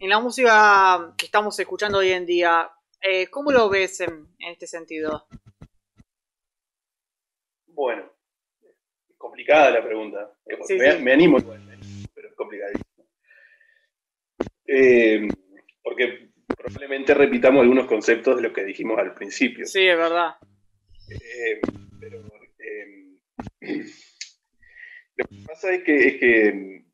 en 0.00 0.08
la 0.08 0.20
música 0.20 1.14
que 1.16 1.26
estamos 1.26 1.58
escuchando 1.58 1.98
hoy 1.98 2.12
en 2.12 2.26
día. 2.26 2.70
Eh, 3.00 3.28
¿Cómo 3.28 3.50
lo 3.50 3.68
ves 3.68 4.00
en, 4.00 4.28
este 4.38 4.66
sentido? 4.66 5.26
Bueno, 7.66 8.10
es 9.08 9.16
complicada 9.16 9.70
la 9.70 9.84
pregunta. 9.84 10.32
me, 11.00 11.12
animo 11.12 11.38
igual, 11.38 11.60
pero 12.14 12.28
es 12.28 12.34
complicadísimo. 12.34 13.06
Eh, 14.66 15.28
porque 15.82 16.30
probablemente 16.46 17.14
repitamos 17.14 17.62
algunos 17.62 17.86
conceptos 17.86 18.36
de 18.36 18.42
lo 18.42 18.52
que 18.52 18.64
dijimos 18.64 18.98
al 18.98 19.14
principio. 19.14 19.66
Sí, 19.66 19.86
es 19.86 19.96
verdad. 19.96 20.36
Eh, 21.10 21.60
pero 22.00 22.22
lo 25.16 25.24
que 25.28 25.36
pasa 25.46 25.72
es 25.74 25.82
que, 25.84 26.52
mm, 26.52 26.84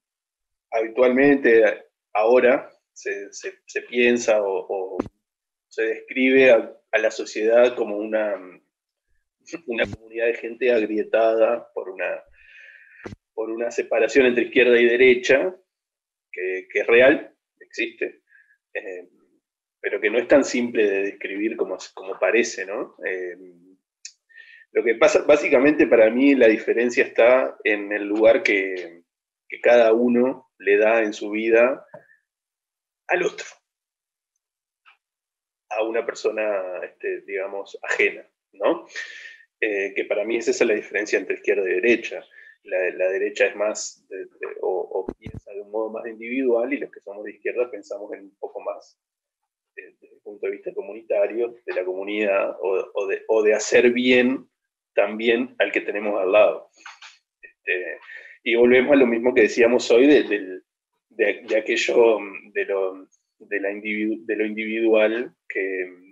habitualmente 0.72 1.84
ahora 2.14 2.70
se, 2.92 3.30
piensa 3.88 4.42
o, 4.42 4.98
se 5.68 5.82
describe 5.82 6.50
a, 6.50 6.74
la 6.98 7.10
sociedad 7.10 7.76
como 7.76 7.96
una, 7.96 8.36
mm, 8.36 8.60
una 9.66 9.84
comunidad 9.86 10.26
de 10.26 10.34
gente 10.34 10.72
agrietada 10.72 11.70
por 11.72 11.90
una, 11.90 12.22
por 13.34 13.50
una 13.50 13.70
separación 13.70 14.26
entre 14.26 14.44
izquierda 14.44 14.80
y 14.80 14.86
derecha, 14.86 15.54
que, 16.32 16.66
es 16.72 16.86
real, 16.86 17.34
existe, 17.60 18.22
eh, 18.74 19.08
pero 19.80 20.00
que 20.00 20.10
no 20.10 20.18
es 20.18 20.28
tan 20.28 20.44
simple 20.44 20.88
de 20.88 21.02
describir 21.02 21.56
como, 21.56 21.76
como 21.94 22.18
parece, 22.18 22.66
¿no? 22.66 22.96
Eh, 23.04 23.36
lo 24.72 24.84
que 24.84 24.94
pasa, 24.96 25.22
básicamente 25.22 25.86
para 25.86 26.10
mí 26.10 26.34
la 26.34 26.46
diferencia 26.46 27.04
está 27.04 27.56
en 27.64 27.92
el 27.92 28.04
lugar 28.04 28.42
que, 28.42 29.02
cada 29.62 29.94
uno 29.94 30.52
le 30.58 30.76
da 30.76 31.02
en 31.02 31.14
su 31.14 31.30
vida 31.30 31.86
al 33.06 33.22
otro, 33.22 33.46
a 35.70 35.82
una 35.82 36.04
persona, 36.04 36.80
este, 36.84 37.22
digamos, 37.22 37.78
ajena, 37.82 38.28
¿no? 38.52 38.86
Eh, 39.60 39.94
que 39.96 40.04
para 40.04 40.24
mí 40.24 40.36
es 40.36 40.48
esa 40.48 40.66
la 40.66 40.74
diferencia 40.74 41.18
entre 41.18 41.36
izquierda 41.36 41.62
y 41.62 41.74
derecha. 41.74 42.22
La, 42.64 43.08
derecha 43.10 43.46
es 43.46 43.56
más, 43.56 44.06
o, 44.60 45.06
piensa 45.18 45.52
de 45.52 45.62
un 45.62 45.70
modo 45.70 45.90
más 45.90 46.06
individual 46.06 46.72
y 46.72 46.78
los 46.78 46.90
que 46.90 47.00
somos 47.00 47.24
de 47.24 47.32
izquierda 47.32 47.70
pensamos 47.70 48.12
en 48.12 48.24
un 48.24 48.36
poco 48.38 48.60
más 48.60 48.98
desde 49.74 50.14
el 50.14 50.20
punto 50.22 50.46
de 50.46 50.52
vista 50.52 50.74
comunitario, 50.74 51.54
de 51.64 51.74
la 51.74 51.84
comunidad, 51.84 52.56
o, 52.60 53.42
de, 53.42 53.54
hacer 53.54 53.92
bien 53.92 54.48
también 54.94 55.54
al 55.58 55.70
que 55.70 55.80
tenemos 55.80 56.20
al 56.20 56.32
lado. 56.32 56.70
Este, 57.40 57.98
y 58.42 58.56
volvemos 58.56 58.92
a 58.92 58.96
lo 58.96 59.06
mismo 59.06 59.34
que 59.34 59.42
decíamos 59.42 59.90
hoy 59.90 60.06
de, 60.06 60.62
aquello, 61.56 62.18
de 62.52 62.64
lo, 62.64 62.94
la 63.38 63.68
de 63.70 64.36
lo 64.36 64.44
individual 64.44 65.32
que, 65.48 66.08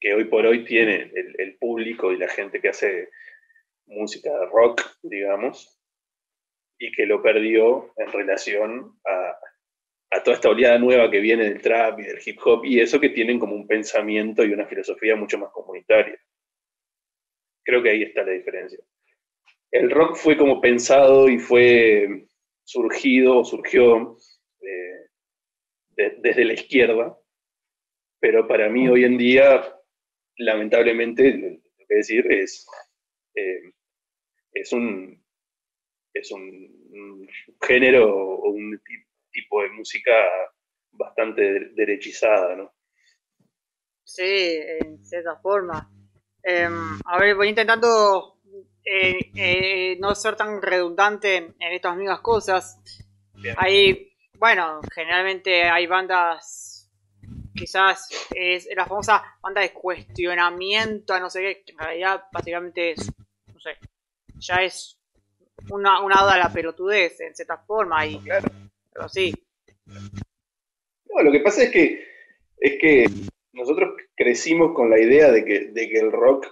que 0.00 0.14
hoy 0.14 0.24
por 0.24 0.46
hoy 0.46 0.64
tiene 0.64 1.10
el, 1.14 1.56
público 1.58 2.12
y 2.12 2.18
la 2.18 2.28
gente 2.28 2.60
que 2.60 2.68
hace 2.68 3.10
música 3.88 4.30
rock, 4.52 4.82
digamos, 5.02 5.78
y 6.78 6.92
que 6.92 7.06
lo 7.06 7.22
perdió 7.22 7.92
en 7.96 8.12
relación 8.12 8.98
a, 9.04 10.16
a, 10.16 10.22
toda 10.22 10.36
esta 10.36 10.48
oleada 10.48 10.78
nueva 10.78 11.10
que 11.10 11.20
viene 11.20 11.44
del 11.44 11.60
trap 11.60 12.00
y 12.00 12.04
del 12.04 12.20
hip 12.24 12.38
hop 12.44 12.64
y 12.64 12.80
eso 12.80 13.00
que 13.00 13.10
tienen 13.10 13.38
como 13.38 13.54
un 13.54 13.66
pensamiento 13.66 14.44
y 14.44 14.52
una 14.52 14.66
filosofía 14.66 15.16
mucho 15.16 15.38
más 15.38 15.50
comunitaria. 15.50 16.18
Creo 17.64 17.82
que 17.82 17.90
ahí 17.90 18.02
está 18.02 18.22
la 18.22 18.32
diferencia. 18.32 18.78
El 19.70 19.90
rock 19.90 20.16
fue 20.16 20.36
como 20.36 20.60
pensado 20.60 21.28
y 21.28 21.38
fue 21.38 22.26
surgido, 22.64 23.44
surgió 23.44 24.16
eh, 24.60 25.08
desde 26.18 26.44
la 26.44 26.54
izquierda, 26.54 27.18
pero 28.20 28.48
para 28.48 28.68
mí 28.68 28.88
hoy 28.88 29.04
en 29.04 29.18
día, 29.18 29.62
lamentablemente, 30.36 31.32
lo 31.32 31.86
que 31.86 31.94
decir 31.94 32.30
es, 32.32 32.66
eh, 33.34 33.72
es, 34.52 34.72
un, 34.72 35.22
es 36.14 36.30
un, 36.32 37.28
género 37.60 38.14
o 38.14 38.50
un 38.50 38.80
tipo 39.30 39.62
de 39.62 39.70
música 39.70 40.12
bastante 40.92 41.70
derechizada, 41.74 42.56
¿no? 42.56 42.72
Sí, 44.04 44.58
en 44.80 45.04
cierta 45.04 45.36
forma. 45.36 45.90
Em, 46.42 46.98
a 47.04 47.18
ver, 47.18 47.34
voy 47.34 47.48
intentando 47.48 48.38
eh, 48.84 49.30
eh, 49.34 49.96
no 50.00 50.14
ser 50.14 50.34
tan 50.34 50.62
redundante 50.62 51.36
en 51.36 51.54
estas 51.72 51.94
mismas 51.94 52.20
cosas. 52.20 52.80
Hay, 53.58 54.16
bueno, 54.38 54.80
generalmente 54.94 55.64
hay 55.64 55.86
bandas, 55.86 56.90
quizás 57.54 58.08
es 58.34 58.66
la 58.74 58.86
famosa 58.86 59.22
banda 59.42 59.60
de 59.60 59.72
cuestionamiento 59.72 61.12
a 61.12 61.20
no 61.20 61.28
sé 61.28 61.40
qué, 61.40 61.72
en 61.72 61.78
realidad 61.78 62.24
básicamente 62.32 62.92
es, 62.92 63.12
no 63.52 63.60
sé, 63.60 63.76
ya 64.38 64.56
es 64.56 64.98
una, 65.70 66.02
una 66.02 66.22
oda 66.22 66.34
a 66.34 66.38
la 66.38 66.52
pelotudez 66.52 67.20
en 67.20 67.34
cierta 67.34 67.58
forma, 67.58 68.06
y, 68.06 68.20
pero 68.92 69.08
sí. 69.08 69.32
No, 69.84 71.22
lo 71.22 71.32
que 71.32 71.40
pasa 71.40 71.64
es 71.64 71.70
que, 71.70 72.06
es 72.58 72.78
que 72.80 73.06
nosotros 73.52 73.94
crecimos 74.14 74.74
con 74.74 74.90
la 74.90 75.00
idea 75.00 75.30
de 75.30 75.44
que, 75.44 75.60
de 75.72 75.88
que 75.88 75.98
el 75.98 76.12
rock 76.12 76.46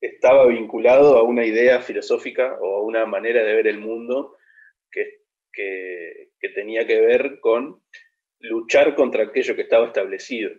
estaba 0.00 0.46
vinculado 0.46 1.16
a 1.16 1.22
una 1.22 1.46
idea 1.46 1.80
filosófica 1.80 2.58
o 2.60 2.76
a 2.76 2.82
una 2.82 3.06
manera 3.06 3.42
de 3.42 3.54
ver 3.54 3.66
el 3.66 3.78
mundo 3.78 4.36
que, 4.90 6.50
tenía 6.54 6.86
que 6.86 7.00
ver 7.00 7.40
con 7.40 7.82
luchar 8.38 8.94
contra 8.94 9.24
aquello 9.24 9.56
que 9.56 9.62
estaba 9.62 9.86
establecido. 9.86 10.50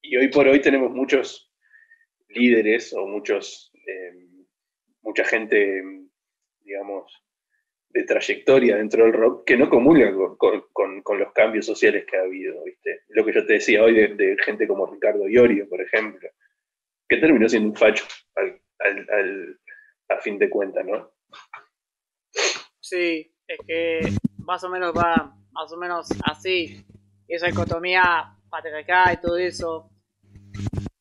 Y 0.00 0.16
hoy 0.16 0.28
por 0.28 0.48
hoy 0.48 0.60
tenemos 0.60 0.90
muchos 0.90 1.52
líderes 2.28 2.94
o 2.94 3.06
muchos, 3.06 3.72
eh, 3.74 4.12
mucha 5.02 5.24
gente, 5.24 5.82
digamos, 6.60 7.12
de 7.90 8.04
trayectoria 8.04 8.76
dentro 8.76 9.04
del 9.04 9.12
rock 9.12 9.44
que 9.44 9.56
no 9.56 9.68
comulga 9.68 10.12
con, 10.36 11.18
los 11.18 11.32
cambios 11.32 11.66
sociales 11.66 12.04
que 12.08 12.16
ha 12.16 12.22
habido, 12.22 12.62
¿viste? 12.64 13.02
Lo 13.08 13.24
que 13.24 13.32
yo 13.32 13.44
te 13.44 13.54
decía 13.54 13.82
hoy 13.82 13.94
de, 13.94 14.36
gente 14.44 14.66
como 14.68 14.86
Ricardo 14.86 15.28
Iorio, 15.28 15.68
por 15.68 15.80
ejemplo, 15.80 16.28
que 17.08 17.16
terminó 17.16 17.48
siendo 17.48 17.70
un 17.70 17.76
facho 17.76 18.04
al, 18.36 19.58
a 20.08 20.20
fin 20.20 20.38
de 20.38 20.48
cuentas, 20.48 20.84
¿no? 20.86 21.12
Sí, 22.80 23.34
es 23.46 23.58
que 23.66 24.00
más 24.44 24.62
o 24.64 24.68
menos 24.68 24.92
va 24.96 25.36
más 25.52 25.72
o 25.72 25.76
menos 25.76 26.08
así. 26.24 26.84
Esa 27.26 27.46
dicotomía 27.46 28.36
patriarcal 28.48 29.14
y 29.14 29.20
todo 29.20 29.36
eso. 29.36 29.90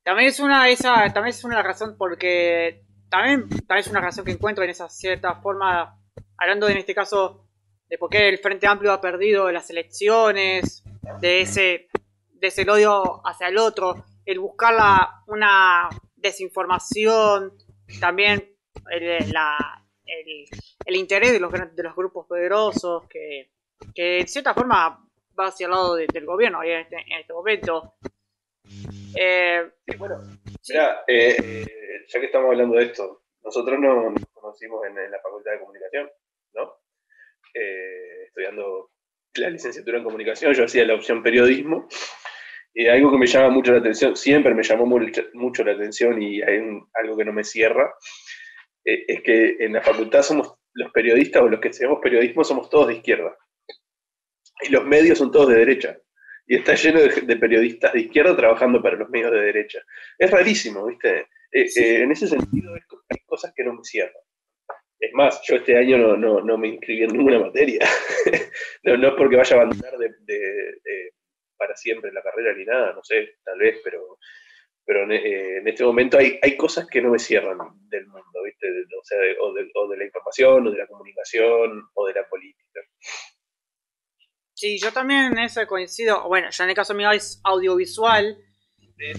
También 0.04 0.30
es 0.30 0.40
una 0.40 0.70
esa, 0.70 1.12
también 1.14 1.36
es 1.36 1.44
una 1.44 1.62
razón 1.62 1.96
porque 1.98 2.84
también, 3.10 3.50
también 3.50 3.80
es 3.80 3.88
una 3.88 4.02
razón 4.02 4.26
que 4.26 4.32
encuentro 4.32 4.64
en 4.64 4.70
esa 4.70 4.90
cierta 4.90 5.36
forma, 5.36 6.00
hablando 6.38 6.68
en 6.70 6.78
este 6.78 6.96
caso 6.96 7.46
de 7.88 7.98
por 7.98 8.10
qué 8.10 8.30
el 8.30 8.38
Frente 8.38 8.68
Amplio 8.68 8.92
ha 8.92 9.02
perdido 9.02 9.52
las 9.52 9.70
elecciones, 9.70 10.84
de 11.20 11.42
ese, 11.42 11.88
de 12.34 12.48
ese 12.48 12.70
odio 12.70 13.26
hacia 13.26 13.48
el 13.48 13.58
otro, 13.58 14.06
el 14.26 14.40
buscar 14.40 14.74
la, 14.74 15.24
una 15.28 15.90
desinformación, 16.16 17.54
también 18.00 18.56
el, 18.92 19.32
la, 19.32 19.58
el, 20.86 20.96
interés 20.96 21.32
de 21.32 21.40
los, 21.40 21.52
de 21.52 21.84
los 21.84 21.96
grupos 21.96 22.28
poderosos, 22.28 23.08
que, 23.08 23.52
que 23.96 24.22
en 24.22 24.28
cierta 24.28 24.54
forma 24.54 25.06
va 25.40 25.48
hacia 25.48 25.66
el 25.66 25.72
lado 25.72 25.96
del 25.96 26.26
gobierno 26.26 26.64
en 26.64 26.82
este, 26.82 26.96
en 26.96 27.20
este 27.22 27.34
momento. 27.34 27.96
Eh, 29.16 29.70
bueno, 29.98 30.22
eh, 31.08 31.66
ya 32.08 32.20
que 32.20 32.26
estamos 32.26 32.50
hablando 32.50 32.78
de 32.78 32.86
esto, 32.86 33.24
nosotros 33.44 33.80
nos, 33.80 34.14
conocimos 34.34 34.86
en, 34.86 35.12
la 35.12 35.20
Facultad 35.22 35.52
de 35.52 35.60
Comunicación, 35.60 36.10
¿no? 36.54 36.74
Eh, 37.54 38.26
estudiando 38.28 38.92
la 39.36 39.50
licenciatura 39.50 39.98
en 39.98 40.04
comunicación, 40.04 40.54
yo 40.54 40.66
hacía 40.66 40.86
la 40.86 40.96
opción 40.96 41.24
periodismo. 41.24 41.88
Y 42.74 42.88
algo 42.88 43.12
que 43.12 43.18
me 43.18 43.26
llama 43.26 43.50
mucho 43.50 43.72
la 43.72 43.80
atención, 43.80 44.16
siempre 44.16 44.54
me 44.54 44.64
llamó 44.64 44.86
mucho, 44.86 45.64
la 45.64 45.72
atención 45.72 46.22
y 46.22 46.42
hay 46.42 46.62
algo 46.94 47.18
que 47.18 47.26
no 47.26 47.34
me 47.34 47.44
cierra, 47.44 47.94
es 48.86 49.22
que 49.24 49.58
en 49.60 49.74
la 49.74 49.82
facultad 49.82 50.22
somos 50.22 50.54
los 50.74 50.92
periodistas 50.92 51.42
o 51.42 51.50
los 51.50 51.60
que 51.60 51.70
estudiamos 51.70 52.00
periodismo 52.02 52.44
somos 52.44 52.70
todos 52.70 52.88
de 52.88 52.96
izquierda. 52.96 53.36
Y 54.62 54.70
los 54.70 54.86
medios 54.86 55.18
son 55.18 55.32
todos 55.32 55.50
de 55.50 55.56
derecha 55.56 55.98
y 56.50 56.56
está 56.56 56.74
lleno 56.74 57.00
de, 57.00 57.36
periodistas 57.38 57.94
de 57.94 58.02
izquierda 58.02 58.36
trabajando 58.36 58.82
para 58.82 58.98
los 58.98 59.08
medios 59.12 59.32
de 59.32 59.40
derecha. 59.40 59.84
Es 60.18 60.32
rarísimo, 60.32 60.88
¿viste? 60.88 61.28
Eh, 61.52 61.70
eh, 61.76 62.02
en 62.02 62.12
ese 62.12 62.26
sentido 62.26 62.74
hay 62.74 63.20
cosas 63.28 63.54
que 63.56 63.64
no 63.64 63.74
me 63.74 63.84
cierran. 63.84 64.24
Es 65.00 65.14
más, 65.14 65.42
yo 65.48 65.58
este 65.58 65.78
año 65.78 66.18
no, 66.18 66.42
no, 66.42 66.58
me 66.58 66.70
inscribí 66.70 67.04
en 67.04 67.12
ninguna 67.12 67.38
materia. 67.38 67.88
no, 68.84 68.98
no, 68.98 69.10
es 69.10 69.14
porque 69.14 69.36
vaya 69.36 69.56
a 69.56 69.60
abandonar 69.62 69.96
de, 70.00 71.14
para 71.56 71.76
siempre 71.76 72.12
la 72.12 72.24
carrera 72.24 72.56
ni 72.58 72.66
nada, 72.66 72.94
no 72.94 73.04
sé, 73.04 73.36
tal 73.46 73.60
vez, 73.60 73.80
pero, 73.84 74.18
pero 74.84 75.04
en, 75.04 75.12
eh, 75.12 75.62
este 75.64 75.84
momento 75.84 76.18
hay, 76.18 76.40
hay 76.42 76.58
cosas 76.58 76.88
que 76.88 77.00
no 77.00 77.12
me 77.12 77.20
cierran 77.20 77.60
del 77.90 78.08
mundo, 78.08 78.44
¿viste? 78.44 78.68
O, 79.00 79.04
sea, 79.04 79.20
o, 79.40 79.54
o 79.84 79.88
de 79.88 79.98
la 79.98 80.04
información, 80.04 80.66
o 80.66 80.72
de 80.72 80.80
la 80.80 80.88
comunicación, 80.88 81.84
o 81.94 82.08
de 82.08 82.14
la 82.16 82.28
política. 82.28 82.82
Sí, 84.60 84.78
yo 84.78 84.92
también 84.92 85.32
en 85.32 85.40
eso 85.40 85.66
coincido. 85.66 86.28
Bueno, 86.28 86.50
ya 86.50 86.66
en 86.66 86.72
el 86.72 86.76
caso 86.76 86.94
mío 86.94 87.10
es 87.12 87.40
audiovisual. 87.46 88.38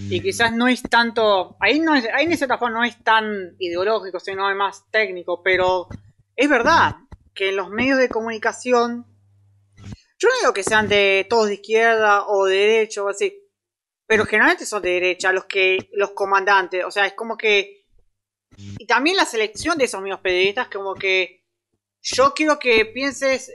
Y 0.07 0.21
quizás 0.21 0.53
no 0.53 0.67
es 0.67 0.83
tanto. 0.83 1.57
Ahí, 1.59 1.79
no 1.79 1.93
ahí 1.93 2.25
en 2.25 2.31
esa 2.31 2.45
etapa 2.45 2.69
no 2.69 2.83
es 2.83 3.03
tan 3.03 3.55
ideológico, 3.57 4.19
sino 4.19 4.47
es 4.51 4.55
más 4.55 4.85
técnico. 4.91 5.41
Pero 5.41 5.87
es 6.35 6.47
verdad 6.47 6.97
que 7.33 7.49
en 7.49 7.55
los 7.55 7.71
medios 7.71 7.97
de 7.97 8.07
comunicación. 8.07 9.07
Yo 10.19 10.29
no 10.29 10.35
digo 10.41 10.53
que 10.53 10.61
sean 10.61 10.87
de 10.87 11.25
todos 11.27 11.47
de 11.47 11.55
izquierda 11.55 12.27
o 12.27 12.45
de 12.45 12.57
derecha 12.57 13.01
o 13.01 13.09
así. 13.09 13.35
Pero 14.05 14.25
generalmente 14.25 14.67
son 14.67 14.83
de 14.83 14.91
derecha 14.91 15.31
los 15.31 15.45
que. 15.45 15.89
los 15.93 16.11
comandantes. 16.11 16.85
O 16.85 16.91
sea, 16.91 17.07
es 17.07 17.13
como 17.13 17.35
que. 17.35 17.87
Y 18.77 18.85
también 18.85 19.15
la 19.15 19.25
selección 19.25 19.79
de 19.79 19.85
esos 19.85 20.03
mismos 20.03 20.21
periodistas, 20.21 20.67
como 20.67 20.93
que. 20.93 21.47
Yo 21.99 22.35
quiero 22.35 22.59
que 22.59 22.85
pienses 22.85 23.51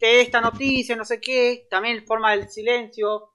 eh, 0.00 0.20
esta 0.20 0.40
noticia, 0.40 0.96
no 0.96 1.04
sé 1.04 1.20
qué, 1.20 1.66
también 1.70 2.04
forma 2.06 2.32
del 2.32 2.48
silencio, 2.48 3.34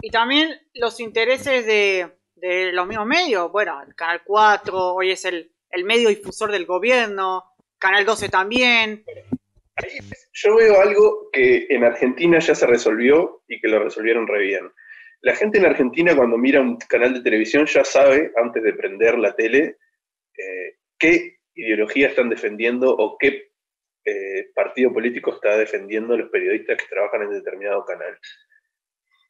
y 0.00 0.10
también 0.10 0.50
los 0.74 1.00
intereses 1.00 1.64
de, 1.66 2.18
de 2.34 2.72
los 2.72 2.86
mismos 2.86 3.06
medios, 3.06 3.50
bueno, 3.50 3.82
el 3.86 3.94
Canal 3.94 4.22
4 4.24 4.94
hoy 4.94 5.10
es 5.10 5.24
el, 5.24 5.52
el 5.70 5.84
medio 5.84 6.08
difusor 6.08 6.52
del 6.52 6.66
gobierno, 6.66 7.44
Canal 7.78 8.04
12 8.04 8.28
también. 8.28 9.04
Yo 10.32 10.56
veo 10.56 10.80
algo 10.80 11.28
que 11.32 11.66
en 11.68 11.84
Argentina 11.84 12.38
ya 12.38 12.54
se 12.54 12.66
resolvió 12.66 13.42
y 13.48 13.60
que 13.60 13.68
lo 13.68 13.82
resolvieron 13.82 14.26
re 14.26 14.40
bien. 14.40 14.72
La 15.20 15.34
gente 15.34 15.58
en 15.58 15.66
Argentina 15.66 16.14
cuando 16.14 16.38
mira 16.38 16.60
un 16.60 16.76
canal 16.76 17.14
de 17.14 17.22
televisión 17.22 17.66
ya 17.66 17.84
sabe, 17.84 18.32
antes 18.36 18.62
de 18.62 18.72
prender 18.74 19.18
la 19.18 19.34
tele, 19.34 19.78
eh, 20.36 20.78
qué 20.98 21.38
ideología 21.54 22.08
están 22.08 22.28
defendiendo 22.28 22.94
o 22.94 23.16
qué 23.18 23.52
eh, 24.08 24.50
partido 24.54 24.92
político 24.92 25.34
está 25.34 25.58
defendiendo 25.58 26.14
a 26.14 26.18
los 26.18 26.30
periodistas 26.30 26.78
que 26.78 26.88
trabajan 26.88 27.22
en 27.22 27.30
determinado 27.30 27.84
canal. 27.84 28.16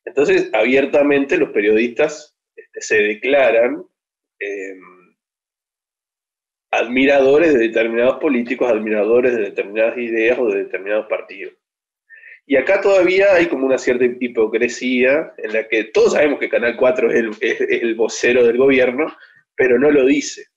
Entonces, 0.04 0.50
abiertamente 0.52 1.38
los 1.38 1.48
periodistas 1.48 2.36
este, 2.54 2.80
se 2.82 2.96
declaran 3.02 3.82
em, 4.38 5.16
admiradores 6.70 7.54
de 7.54 7.60
determinados 7.60 8.18
políticos, 8.18 8.70
admiradores 8.70 9.34
de 9.34 9.42
determinadas 9.44 9.96
ideas 9.96 10.38
o 10.38 10.50
de 10.50 10.64
determinados 10.64 11.06
partidos. 11.06 11.54
Y 12.44 12.56
acá 12.56 12.82
todavía 12.82 13.34
hay 13.34 13.46
como 13.46 13.64
una 13.66 13.78
cierta 13.78 14.04
hipocresía 14.04 15.32
en 15.38 15.54
la 15.54 15.66
que 15.66 15.84
todos 15.84 16.12
sabemos 16.12 16.38
que 16.38 16.50
Canal 16.50 16.76
4 16.76 17.10
es 17.40 17.60
el, 17.60 17.94
vocero 17.94 18.44
del 18.44 18.58
gobierno, 18.58 19.06
pero 19.56 19.78
no 19.78 19.90
lo 19.90 20.04
dice. 20.04 20.48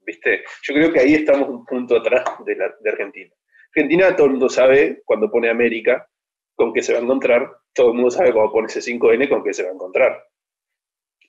¿Viste? 0.00 0.44
Yo 0.62 0.72
creo 0.72 0.92
que 0.92 1.00
ahí 1.00 1.14
estamos 1.14 1.48
un 1.48 1.66
punto 1.66 1.96
atrás 1.96 2.24
de 2.44 2.90
Argentina. 2.90 3.34
Argentina 3.76 4.16
todo 4.16 4.26
el 4.26 4.32
mundo 4.32 4.48
sabe 4.48 5.02
cuando 5.04 5.30
pone 5.30 5.50
América 5.50 6.08
con 6.54 6.72
qué 6.72 6.82
se 6.82 6.94
va 6.94 6.98
a 6.98 7.02
encontrar, 7.02 7.58
todo 7.74 7.88
el 7.88 7.94
mundo 7.94 8.10
sabe 8.10 8.32
cuando 8.32 8.50
pone 8.50 8.68
C5N 8.68 9.28
con 9.28 9.44
qué 9.44 9.52
se 9.52 9.64
va 9.64 9.68
a 9.68 9.74
encontrar. 9.74 10.24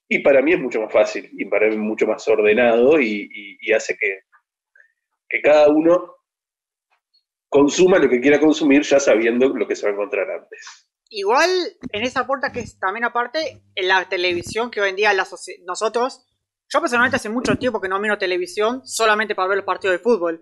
Y 0.08 0.20
para 0.20 0.42
mí 0.42 0.54
es 0.54 0.60
mucho 0.60 0.80
más 0.82 0.94
fácil 0.94 1.30
y 1.34 1.44
para 1.46 1.68
mí 1.68 1.74
es 1.74 1.80
mucho 1.80 2.08
más 2.08 2.26
ordenado 2.30 3.02
y, 3.02 3.60
hace 3.76 3.98
que, 3.98 4.22
que 5.28 5.42
cada 5.42 5.68
uno 5.68 6.16
consuma 7.50 8.00
lo 8.00 8.08
que 8.08 8.22
quiera 8.22 8.40
consumir 8.40 8.84
ya 8.84 9.02
sabiendo 9.02 9.50
lo 9.50 9.68
que 9.68 9.76
se 9.76 9.86
va 9.86 9.90
a 9.90 9.94
encontrar 9.96 10.32
antes. 10.32 10.90
Igual 11.10 11.50
en 11.92 12.04
esa 12.04 12.26
puerta 12.26 12.54
que 12.54 12.62
es 12.62 12.80
también 12.80 13.04
aparte, 13.04 13.62
en 13.76 13.88
la 13.90 14.08
televisión 14.08 14.72
que 14.72 14.80
hoy 14.80 14.92
en 14.92 14.96
día 14.96 15.12
nosotros, 15.66 16.26
yo 16.70 16.80
personalmente 16.80 17.18
hace 17.18 17.30
mucho 17.30 17.58
tiempo 17.58 17.82
que 17.82 17.90
no 17.90 18.00
miro 18.00 18.18
televisión 18.18 18.88
solamente 18.88 19.36
para 19.36 19.50
ver 19.50 19.58
los 19.58 19.66
partidos 19.66 19.98
de 19.98 20.04
fútbol 20.04 20.42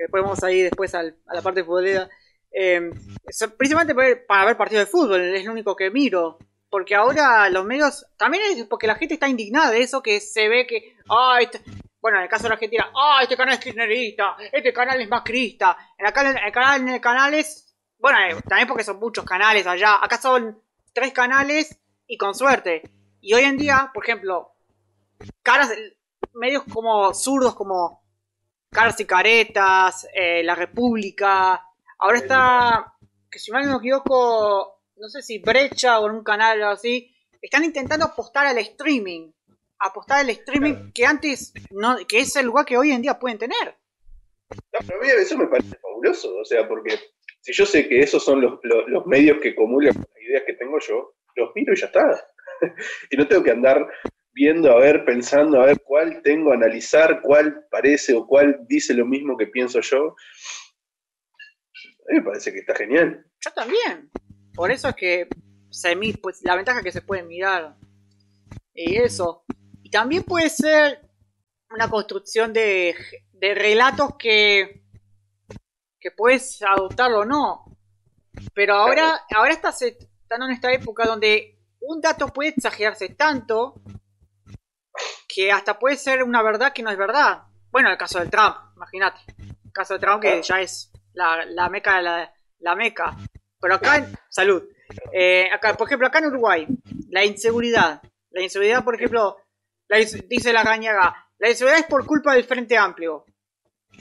que 0.00 0.04
después 0.04 0.22
vamos 0.22 0.42
a 0.42 0.50
ir 0.50 0.64
después 0.64 0.94
a 0.94 1.02
la 1.02 1.42
parte 1.42 1.62
futbolera. 1.62 2.08
Eh, 2.50 2.90
principalmente 3.58 3.94
para 4.26 4.46
ver, 4.46 4.56
partidos 4.56 4.86
de 4.86 4.90
fútbol, 4.90 5.20
es 5.20 5.44
lo 5.44 5.52
único 5.52 5.76
que 5.76 5.90
miro. 5.90 6.38
Porque 6.70 6.94
ahora 6.94 7.50
los 7.50 7.66
medios, 7.66 8.06
también 8.16 8.44
es 8.44 8.64
porque 8.64 8.86
la 8.86 8.94
gente 8.94 9.14
está 9.14 9.28
indignada 9.28 9.70
de 9.70 9.82
eso, 9.82 10.02
que 10.02 10.20
se 10.20 10.48
ve 10.48 10.66
que, 10.66 10.96
este, 11.40 11.60
bueno, 12.00 12.16
en 12.16 12.22
el 12.22 12.30
caso 12.30 12.44
de 12.44 12.48
la 12.48 12.54
Argentina, 12.54 12.90
ah, 12.96 13.18
este 13.22 13.36
canal 13.36 13.54
es 13.54 13.60
kirchnerista, 13.60 14.36
este 14.52 14.72
canal 14.72 14.98
es 15.00 15.08
más 15.08 15.22
crista, 15.22 15.76
en 15.98 16.06
el 16.06 16.12
canal, 16.12 16.40
el 16.46 16.52
canal, 16.52 16.88
el 16.88 17.00
canal 17.00 17.34
es, 17.34 17.76
bueno, 17.98 18.18
eh, 18.20 18.40
también 18.48 18.68
porque 18.68 18.84
son 18.84 19.00
muchos 19.00 19.24
canales 19.24 19.66
allá, 19.66 20.02
acá 20.02 20.16
son 20.16 20.62
tres 20.94 21.12
canales 21.12 21.78
y 22.06 22.16
con 22.16 22.34
suerte. 22.34 22.82
Y 23.20 23.34
hoy 23.34 23.42
en 23.42 23.58
día, 23.58 23.90
por 23.92 24.04
ejemplo, 24.04 24.52
caras, 25.42 25.74
medios 26.32 26.62
como 26.72 27.12
zurdos 27.12 27.54
como 27.54 28.00
Caras 28.72 29.00
y 29.00 29.04
Caretas, 29.04 30.08
eh, 30.14 30.44
La 30.44 30.54
República. 30.54 31.60
Ahora 31.98 32.18
está, 32.18 32.94
que 33.30 33.38
si 33.38 33.50
mal 33.50 33.64
no 33.64 33.72
me 33.72 33.78
equivoco, 33.78 34.80
no 34.96 35.08
sé 35.08 35.22
si 35.22 35.38
Brecha 35.38 35.98
o 35.98 36.08
en 36.08 36.16
un 36.16 36.24
canal 36.24 36.62
o 36.62 36.68
así, 36.68 37.12
están 37.42 37.64
intentando 37.64 38.04
apostar 38.04 38.46
al 38.46 38.58
streaming. 38.58 39.32
Apostar 39.80 40.20
al 40.20 40.30
streaming 40.30 40.92
que 40.92 41.04
antes, 41.04 41.52
no, 41.70 41.96
que 42.06 42.20
es 42.20 42.36
el 42.36 42.46
lugar 42.46 42.64
que 42.64 42.76
hoy 42.76 42.92
en 42.92 43.02
día 43.02 43.18
pueden 43.18 43.38
tener. 43.38 43.76
No, 44.50 44.78
pero 44.86 45.00
mira, 45.00 45.14
eso 45.14 45.36
me 45.36 45.46
parece 45.46 45.76
fabuloso, 45.76 46.36
o 46.36 46.44
sea, 46.44 46.68
porque 46.68 46.98
si 47.40 47.52
yo 47.52 47.66
sé 47.66 47.88
que 47.88 48.00
esos 48.00 48.22
son 48.22 48.40
los, 48.40 48.60
los, 48.62 49.06
medios 49.06 49.38
que 49.40 49.50
acumulan 49.50 49.94
las 49.96 50.22
ideas 50.22 50.42
que 50.46 50.54
tengo 50.54 50.78
yo, 50.78 51.14
los 51.34 51.50
miro 51.54 51.72
y 51.72 51.76
ya 51.76 51.86
está. 51.86 52.24
y 53.10 53.16
no 53.16 53.26
tengo 53.26 53.42
que 53.42 53.50
andar 53.50 53.86
viendo, 54.40 54.72
a 54.72 54.80
ver, 54.80 55.04
pensando, 55.04 55.60
a 55.60 55.66
ver 55.66 55.82
cuál 55.84 56.22
tengo, 56.22 56.50
analizar 56.50 57.20
cuál 57.20 57.66
parece 57.70 58.14
o 58.14 58.26
cuál 58.26 58.60
dice 58.66 58.94
lo 58.94 59.04
mismo 59.04 59.36
que 59.36 59.46
pienso 59.46 59.80
yo. 59.82 60.16
A 62.08 62.12
mí 62.12 62.18
me 62.18 62.22
parece 62.22 62.50
que 62.50 62.60
está 62.60 62.74
genial. 62.74 63.22
Yo 63.38 63.50
también. 63.52 64.10
Por 64.54 64.70
eso 64.70 64.88
es 64.88 64.94
que 64.94 65.28
se, 65.68 65.94
pues, 66.22 66.40
la 66.42 66.56
ventaja 66.56 66.78
es 66.78 66.84
que 66.84 66.92
se 66.92 67.02
puede 67.02 67.22
mirar. 67.22 67.76
Y 68.72 68.96
eso. 68.96 69.44
Y 69.82 69.90
también 69.90 70.22
puede 70.22 70.48
ser 70.48 71.02
una 71.68 71.90
construcción 71.90 72.54
de, 72.54 72.94
de 73.32 73.54
relatos 73.54 74.16
que, 74.18 74.84
que 76.00 76.10
puedes 76.12 76.62
adoptarlo 76.62 77.20
o 77.20 77.24
no. 77.26 77.76
Pero 78.54 78.72
ahora, 78.74 79.20
ahora 79.36 79.52
estás 79.52 79.82
en 79.82 79.96
esta 80.50 80.72
época 80.72 81.04
donde 81.04 81.58
un 81.80 82.00
dato 82.00 82.28
puede 82.28 82.50
exagerarse 82.50 83.10
tanto 83.10 83.74
que 85.32 85.52
hasta 85.52 85.78
puede 85.78 85.96
ser 85.96 86.22
una 86.22 86.42
verdad 86.42 86.72
que 86.72 86.82
no 86.82 86.90
es 86.90 86.96
verdad. 86.98 87.42
Bueno, 87.70 87.90
el 87.90 87.96
caso 87.98 88.18
del 88.18 88.30
Trump, 88.30 88.56
imagínate. 88.76 89.20
El 89.38 89.72
caso 89.72 89.94
de 89.94 90.00
Trump 90.00 90.20
que 90.22 90.42
ya 90.42 90.60
es 90.60 90.90
la, 91.12 91.44
la 91.46 91.68
meca 91.68 91.96
de 91.96 92.02
la, 92.02 92.34
la 92.58 92.74
meca. 92.74 93.16
Pero 93.60 93.74
acá 93.74 93.96
en... 93.96 94.12
Salud. 94.28 94.62
Eh, 95.12 95.48
acá, 95.52 95.74
por 95.74 95.86
ejemplo, 95.86 96.06
acá 96.08 96.18
en 96.18 96.26
Uruguay, 96.26 96.66
la 97.10 97.24
inseguridad. 97.24 98.02
La 98.30 98.42
inseguridad, 98.42 98.82
por 98.84 98.94
ejemplo, 98.96 99.36
La 99.88 99.98
dice 99.98 100.52
la 100.52 100.62
cañaga, 100.64 101.28
la 101.38 101.50
inseguridad 101.50 101.80
es 101.80 101.86
por 101.86 102.06
culpa 102.06 102.34
del 102.34 102.44
Frente 102.44 102.76
Amplio. 102.76 103.24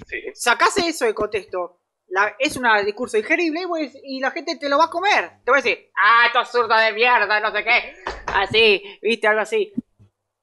Sí. 0.08 0.22
Sacase 0.34 0.88
eso 0.88 1.06
de 1.06 1.14
contexto. 1.14 1.82
La- 2.08 2.36
es 2.40 2.56
un 2.58 2.66
discurso 2.86 3.18
digerible 3.18 3.62
y, 3.62 3.68
pues, 3.68 3.94
y 4.04 4.20
la 4.20 4.32
gente 4.32 4.58
te 4.58 4.70
lo 4.70 4.78
va 4.78 4.86
a 4.86 4.90
comer. 4.90 5.42
Te 5.44 5.52
va 5.52 5.58
a 5.58 5.62
decir, 5.62 5.92
ah, 5.96 6.24
esto 6.28 6.42
es 6.42 6.50
zurdo 6.50 6.76
de 6.76 6.94
mierda, 6.94 7.40
no 7.40 7.52
sé 7.52 7.64
qué. 7.64 7.96
Así, 8.28 8.84
viste, 9.02 9.28
algo 9.28 9.42
así. 9.42 9.74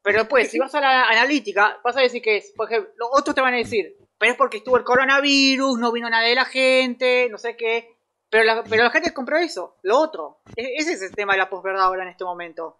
Pero 0.06 0.20
después, 0.20 0.48
si 0.48 0.60
vas 0.60 0.72
a 0.76 0.80
la 0.80 1.08
analítica, 1.08 1.80
vas 1.82 1.96
a 1.96 2.00
decir 2.00 2.22
que 2.22 2.36
es, 2.36 2.52
por 2.56 2.70
ejemplo, 2.70 2.92
los 2.96 3.08
otros 3.12 3.34
te 3.34 3.40
van 3.40 3.54
a 3.54 3.56
decir, 3.56 3.96
pero 4.16 4.30
es 4.30 4.38
porque 4.38 4.58
estuvo 4.58 4.76
el 4.76 4.84
coronavirus, 4.84 5.80
no 5.80 5.90
vino 5.90 6.08
nadie 6.08 6.28
de 6.28 6.34
la 6.36 6.44
gente, 6.44 7.26
no 7.28 7.38
sé 7.38 7.56
qué. 7.56 7.96
Pero 8.30 8.44
la, 8.44 8.62
pero 8.62 8.84
la 8.84 8.90
gente 8.90 9.12
compró 9.12 9.36
eso, 9.36 9.78
lo 9.82 9.98
otro. 9.98 10.38
E- 10.54 10.74
ese 10.76 10.92
es 10.92 11.02
el 11.02 11.10
tema 11.12 11.32
de 11.32 11.40
la 11.40 11.50
posverdad 11.50 11.82
ahora 11.82 12.04
en 12.04 12.10
este 12.10 12.22
momento. 12.22 12.78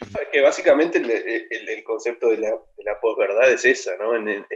Es 0.00 0.28
que 0.32 0.40
básicamente 0.40 0.98
el, 0.98 1.08
el- 1.08 1.68
el 1.68 1.84
concepto 1.84 2.28
de 2.28 2.38
la, 2.38 2.48
de 2.50 2.84
la 2.84 2.98
posverdad 3.00 3.48
es 3.52 3.64
esa, 3.64 3.96
¿no? 3.98 4.16
En 4.16 4.26
el- 4.28 4.46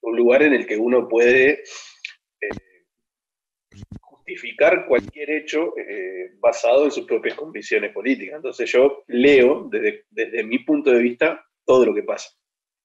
un 0.00 0.16
lugar 0.16 0.42
en 0.42 0.52
el 0.52 0.66
que 0.66 0.76
uno 0.78 1.06
puede 1.08 1.50
eh, 1.52 1.62
justificar 4.26 4.86
cualquier 4.86 5.30
hecho 5.30 5.74
eh, 5.76 6.32
basado 6.38 6.84
en 6.84 6.90
sus 6.90 7.06
propias 7.06 7.34
convicciones 7.36 7.92
políticas. 7.92 8.36
Entonces 8.36 8.70
yo 8.70 9.02
leo 9.08 9.68
desde, 9.70 10.04
desde 10.10 10.44
mi 10.44 10.60
punto 10.60 10.90
de 10.90 11.02
vista 11.02 11.44
todo 11.64 11.86
lo 11.86 11.94
que 11.94 12.02
pasa. 12.02 12.30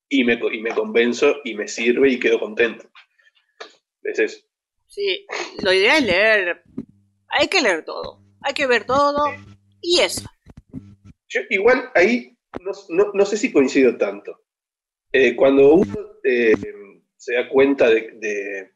Y 0.10 0.24
me, 0.24 0.40
y 0.52 0.62
me 0.62 0.72
convenzo 0.72 1.38
y 1.44 1.54
me 1.56 1.68
sirve 1.68 2.10
y 2.10 2.20
quedo 2.20 2.40
contento. 2.40 2.90
Es 4.04 4.20
eso. 4.20 4.40
Sí, 4.88 5.26
lo 5.64 5.74
ideal 5.74 5.98
es 6.04 6.06
leer. 6.06 6.64
Hay 7.30 7.48
que 7.50 7.62
leer 7.62 7.84
todo. 7.84 8.22
Hay 8.42 8.54
que 8.54 8.68
ver 8.68 8.86
todo. 8.86 9.26
Y 9.82 10.00
eso. 10.00 10.28
Yo 11.28 11.42
igual 11.50 11.92
ahí 11.94 12.38
no, 12.62 12.72
no- 12.90 13.12
no 13.14 13.26
sé 13.26 13.38
si 13.38 13.52
coincido 13.52 13.98
tanto. 13.98 14.44
Eh, 15.12 15.36
cuando 15.36 15.74
uno 15.74 15.96
eh, 16.24 16.54
se 17.18 17.34
da 17.34 17.50
cuenta 17.50 17.90
de, 17.90 18.12
de- 18.14 18.72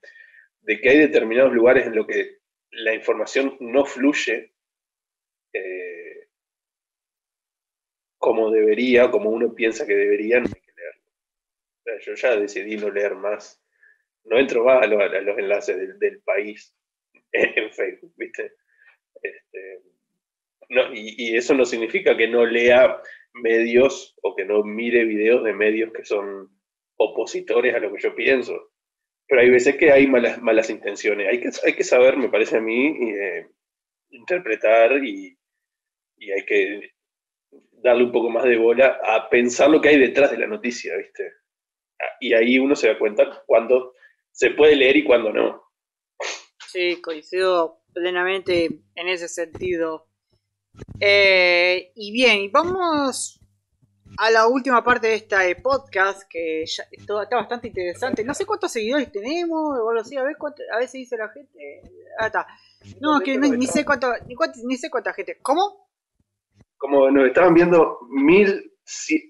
de 0.64 0.80
que 0.80 0.90
hay 0.90 0.98
determinados 1.00 1.54
lugares 1.54 1.88
en 1.88 1.96
los 1.96 2.06
que 2.06 2.41
la 2.72 2.94
información 2.94 3.58
no 3.62 3.86
fluye 3.86 4.54
eh, 5.54 6.28
como 8.18 8.52
debería, 8.52 9.10
como 9.10 9.30
uno 9.30 9.54
piensa 9.54 9.86
que 9.86 9.96
debería, 9.96 10.40
no 10.40 10.46
hay 10.46 10.62
que 10.62 10.72
leerlo. 10.76 12.02
Yo 12.06 12.14
ya 12.16 12.36
decidí 12.36 12.78
no 12.78 12.90
leer 12.90 13.16
más. 13.16 13.62
No 14.26 14.40
entro 14.40 14.66
más 14.66 14.84
a, 14.84 14.88
lo- 14.88 15.02
a 15.02 15.08
los 15.22 15.38
enlaces 15.40 16.00
del, 16.00 16.22
país 16.24 16.76
en, 17.34 17.72
Facebook, 17.74 18.14
¿viste? 18.18 18.54
Este, 19.24 19.82
y 20.94 21.36
eso 21.36 21.54
no 21.54 21.66
significa 21.66 22.16
que 22.18 22.28
no 22.28 22.46
lea 22.46 23.02
medios 23.34 24.16
o 24.22 24.36
que 24.36 24.46
no 24.46 24.64
mire 24.64 25.06
videos 25.06 25.44
de 25.44 25.54
medios 25.54 25.92
que 25.94 26.06
son 26.06 26.50
opositores 26.98 27.76
a 27.76 27.80
lo 27.80 27.94
que 27.94 28.02
yo 28.02 28.16
pienso. 28.16 28.71
Pero 29.32 29.44
hay 29.44 29.50
veces 29.50 29.78
que 29.78 29.94
hay 29.94 30.08
malas, 30.08 30.42
malas 30.42 30.70
intenciones. 30.70 31.30
Hay 31.30 31.40
que, 31.40 31.50
hay 31.66 31.74
que 31.74 31.86
saber, 31.86 32.18
me 32.18 32.28
parece 32.28 32.58
a 32.58 32.60
mí, 32.60 32.88
eh, 33.14 33.48
interpretar 34.10 35.02
y, 35.06 35.40
y 36.18 36.32
hay 36.32 36.46
que 36.46 36.92
darle 37.82 38.04
un 38.04 38.12
poco 38.12 38.30
más 38.30 38.44
de 38.44 38.58
bola 38.58 39.00
a 39.02 39.30
pensar 39.30 39.70
lo 39.70 39.80
que 39.80 39.88
hay 39.88 39.98
detrás 39.98 40.32
de 40.32 40.38
la 40.38 40.48
noticia, 40.48 40.98
¿viste? 40.98 41.32
Y 42.20 42.34
ahí 42.34 42.60
uno 42.60 42.76
se 42.76 42.90
da 42.90 43.00
cuenta 43.00 43.42
cuando 43.46 43.94
se 44.34 44.50
puede 44.50 44.76
leer 44.76 44.98
y 44.98 45.06
cuando 45.06 45.32
no. 45.32 45.64
Sí, 46.68 47.00
coincido 47.02 47.84
plenamente 47.94 48.82
en 48.96 49.08
ese 49.08 49.30
sentido. 49.30 50.08
Eh, 51.00 51.94
y 51.96 52.12
bien, 52.12 52.52
vamos 52.52 53.41
a 54.18 54.30
la 54.30 54.48
última 54.48 54.84
parte 54.84 55.08
de 55.08 55.16
esta 55.16 55.48
eh, 55.48 55.56
podcast 55.56 56.24
que 56.30 56.66
ya 56.66 56.84
está 56.92 57.36
bastante 57.36 57.68
interesante. 57.68 58.24
No 58.24 58.34
sé 58.34 58.46
cuántos 58.46 58.72
seguidores 58.72 59.12
tenemos, 59.12 59.78
o 59.80 59.90
algo 59.90 60.02
así, 60.02 60.16
a 60.18 60.24
ver, 60.24 60.38
cuánto, 60.38 60.62
a 60.74 60.78
ver 60.78 60.88
si 60.88 61.00
dice 61.00 61.18
la 61.18 61.30
gente. 61.30 61.82
Ah, 62.20 62.28
está. 62.28 62.48
No, 63.00 63.18
es 63.18 63.24
que 63.24 63.38
no- 63.38 63.48
ni 63.48 63.68
sé 63.68 63.86
cuánto, 63.86 64.12
ni, 64.28 64.36
cuánto- 64.36 64.60
ni 64.64 64.78
sé 64.78 64.90
cuánta 64.90 65.14
gente. 65.14 65.38
¿Cómo? 65.42 65.90
Como 66.78 67.10
nos 67.12 67.28
estaban 67.28 67.54
viendo 67.54 68.00
mil, 68.10 68.74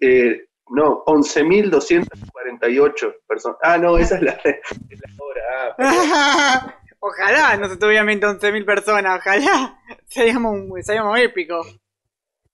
eh, 0.01 0.47
no, 0.69 1.03
11.248 1.05 3.15
personas. 3.27 3.57
Ah, 3.61 3.77
no, 3.77 3.97
esa 3.97 4.15
es 4.15 4.21
la, 4.21 4.31
es 4.43 5.01
la 5.01 5.23
hora. 5.23 5.75
Ah, 5.77 6.75
ojalá 6.99 7.57
nos 7.57 7.71
estuvieran 7.71 8.07
viendo 8.07 8.27
11.000 8.29 8.65
personas, 8.65 9.19
ojalá. 9.19 9.77
Seríamos, 10.07 10.59
seríamos 10.85 11.19
épicos. 11.19 11.67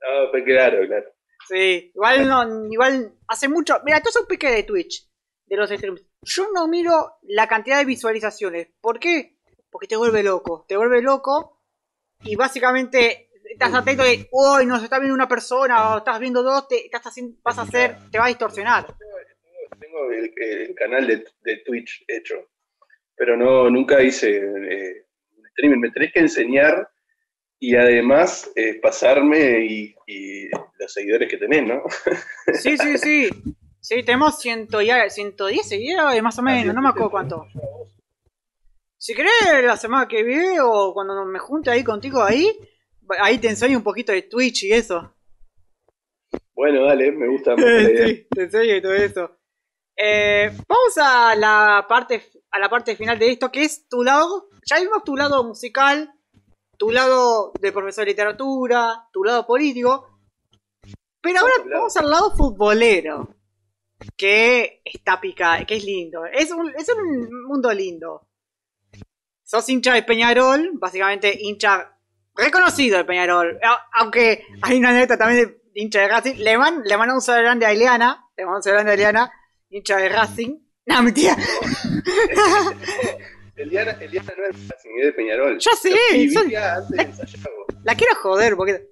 Ah, 0.01 0.25
pues 0.31 0.43
claro, 0.43 0.85
claro. 0.87 1.05
Sí, 1.47 1.91
igual 1.93 2.27
no, 2.27 2.65
igual 2.71 3.13
hace 3.27 3.47
mucho. 3.47 3.79
Mira, 3.85 3.97
esto 3.97 4.09
es 4.09 4.17
un 4.17 4.27
pique 4.27 4.51
de 4.51 4.63
Twitch, 4.63 5.07
de 5.45 5.55
los 5.55 5.69
streams. 5.69 6.03
Yo 6.21 6.47
no 6.53 6.67
miro 6.67 7.17
la 7.23 7.47
cantidad 7.47 7.77
de 7.79 7.85
visualizaciones. 7.85 8.67
¿Por 8.81 8.99
qué? 8.99 9.37
Porque 9.69 9.87
te 9.87 9.95
vuelve 9.95 10.23
loco. 10.23 10.65
Te 10.67 10.75
vuelve 10.75 11.01
loco 11.01 11.61
y 12.23 12.35
básicamente 12.35 13.29
estás 13.49 13.73
atento 13.73 14.03
de, 14.03 14.27
uy, 14.31 14.65
nos 14.65 14.83
está 14.83 14.99
viendo 14.99 15.15
una 15.15 15.27
persona, 15.27 15.93
o 15.93 15.97
estás 15.99 16.19
viendo 16.19 16.43
dos, 16.43 16.67
te, 16.67 16.85
estás 16.85 17.05
haciendo, 17.07 17.37
vas 17.43 17.57
a 17.57 17.61
hacer, 17.61 17.95
te 18.11 18.17
va 18.17 18.25
a 18.25 18.29
distorsionar. 18.29 18.85
Tengo 19.79 20.11
el, 20.11 20.33
el 20.37 20.75
canal 20.75 21.07
de, 21.07 21.25
de 21.41 21.57
Twitch 21.65 22.03
hecho, 22.07 22.35
pero 23.15 23.37
no, 23.37 23.69
nunca 23.69 24.01
hice 24.01 24.37
eh, 24.37 25.05
streaming. 25.49 25.79
Me 25.79 25.91
tenés 25.91 26.11
que 26.11 26.19
enseñar 26.19 26.89
y 27.59 27.75
además 27.75 28.51
eh, 28.55 28.79
pasarme 28.79 29.65
y, 29.65 29.95
y 30.05 30.49
los 30.49 30.93
seguidores 30.93 31.29
que 31.29 31.37
tenés, 31.37 31.67
¿no? 31.67 31.81
Sí, 32.53 32.77
sí, 32.77 32.97
sí. 32.97 33.29
Sí, 33.79 34.03
tenemos 34.03 34.39
ciento 34.39 34.81
ya, 34.81 35.09
110 35.09 35.67
seguidores, 35.67 36.21
más 36.21 36.37
o 36.39 36.41
menos, 36.41 36.75
no 36.75 36.81
me 36.81 36.89
acuerdo 36.89 37.11
cuánto. 37.11 37.47
Si 38.97 39.13
querés, 39.13 39.63
la 39.63 39.77
semana 39.77 40.07
que 40.07 40.23
viene 40.23 40.59
o 40.61 40.93
cuando 40.93 41.23
me 41.25 41.39
junte 41.39 41.69
ahí 41.69 41.83
contigo 41.83 42.21
ahí, 42.21 42.51
ahí 43.21 43.37
te 43.37 43.47
enseño 43.47 43.77
un 43.77 43.83
poquito 43.83 44.11
de 44.11 44.23
Twitch 44.23 44.63
y 44.63 44.73
eso. 44.73 45.13
Bueno, 46.53 46.85
dale, 46.85 47.11
me 47.11 47.29
gusta 47.29 47.51
mucho 47.51 47.65
la 47.67 47.89
idea. 47.89 48.07
sí, 48.07 48.27
te 48.29 48.43
enseño 48.43 48.75
y 48.75 48.81
todo 48.81 48.93
eso. 48.93 49.39
Eh, 49.95 50.51
vamos 50.67 50.97
a 50.97 51.35
la 51.35 51.85
parte 51.87 52.29
a 52.51 52.59
la 52.59 52.69
parte 52.69 52.95
final 52.95 53.17
de 53.17 53.31
esto, 53.31 53.51
que 53.51 53.63
es 53.63 53.87
tu 53.87 54.03
lado. 54.03 54.49
Ya 54.65 54.79
vimos 54.79 55.03
tu 55.03 55.15
lado 55.15 55.43
musical, 55.43 56.11
tu 56.77 56.91
lado 56.91 57.51
de 57.59 57.71
profesor 57.71 58.05
de 58.05 58.11
literatura, 58.11 59.07
tu 59.11 59.23
lado 59.23 59.45
político. 59.45 60.19
Pero 61.21 61.39
ahora 61.39 61.53
vamos 61.71 61.97
al 61.97 62.09
lado 62.09 62.35
futbolero. 62.35 63.33
Que 64.15 64.81
está 64.85 65.19
picado, 65.19 65.65
que 65.65 65.77
es 65.77 65.83
lindo. 65.83 66.25
Es 66.25 66.51
un, 66.51 66.71
es 66.77 66.87
un 66.89 67.47
mundo 67.47 67.73
lindo. 67.73 68.27
Sos 69.43 69.67
hincha 69.69 69.93
de 69.93 70.03
Peñarol, 70.03 70.71
básicamente 70.73 71.35
hincha 71.41 71.97
reconocido 72.35 72.97
de 72.97 73.05
Peñarol. 73.05 73.59
Aunque 73.93 74.45
hay 74.61 74.77
una 74.77 74.89
anécdota 74.89 75.17
también 75.17 75.47
de 75.47 75.61
hincha 75.73 76.01
de 76.01 76.07
Racing. 76.09 76.35
Le, 76.35 76.57
man, 76.57 76.83
le 76.85 76.97
mandó 76.97 77.15
un 77.15 77.21
saludo 77.21 77.43
grande 77.43 77.65
a 77.65 77.73
Ileana. 77.73 78.29
Le 78.35 78.45
mandó 78.45 78.57
un 78.57 78.63
saludo 78.63 78.83
grande 78.83 78.91
a 78.91 78.95
Ileana, 78.95 79.31
hincha 79.69 79.97
de 79.97 80.09
Racing. 80.09 80.59
No, 80.85 81.01
mentira. 81.01 81.35
Eliana, 83.57 83.91
Eliana 83.99 84.33
no 84.37 84.45
es 84.45 84.69
Racing, 84.69 84.89
es 84.99 85.05
de 85.07 85.13
Peñarol. 85.13 85.57
Ya 85.59 85.71
sé. 85.73 85.91
La 87.83 87.95
quiero 87.95 88.15
joder, 88.15 88.55
porque. 88.55 88.87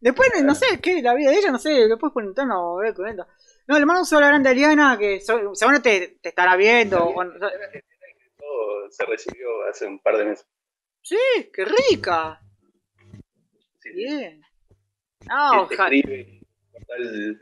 Después, 0.00 0.28
no 0.42 0.54
sé, 0.54 0.80
¿qué? 0.82 1.00
La 1.00 1.14
vida 1.14 1.30
de 1.30 1.38
ella, 1.38 1.50
no 1.50 1.58
sé, 1.58 1.70
después 1.88 2.12
preguntarnos, 2.14 2.78
a 2.78 2.82
ver, 2.82 2.94
comenta. 2.94 3.26
No, 3.66 3.78
le 3.78 3.86
mando 3.86 4.00
un 4.02 4.06
saludo 4.06 4.28
grande 4.28 4.50
a 4.50 4.52
Ileana, 4.52 4.98
que 4.98 5.20
so- 5.20 5.54
seguro 5.54 5.80
te, 5.80 6.18
te 6.20 6.28
estará 6.28 6.56
viendo. 6.56 7.02
o 7.02 7.24
no- 7.24 7.32
Eliana- 7.32 7.48
Eliana 7.54 8.06
ingresó, 8.12 8.90
se 8.90 9.06
recibió 9.06 9.46
hace 9.70 9.86
un 9.86 9.98
par 10.00 10.18
de 10.18 10.24
meses. 10.26 10.46
Sí, 11.00 11.16
qué 11.54 11.64
rica. 11.64 12.38
Sí. 13.80 13.90
Bien. 13.94 14.42
No, 15.26 15.62
ojalá. 15.62 15.94
escribe 15.94 16.40
portal 16.70 17.40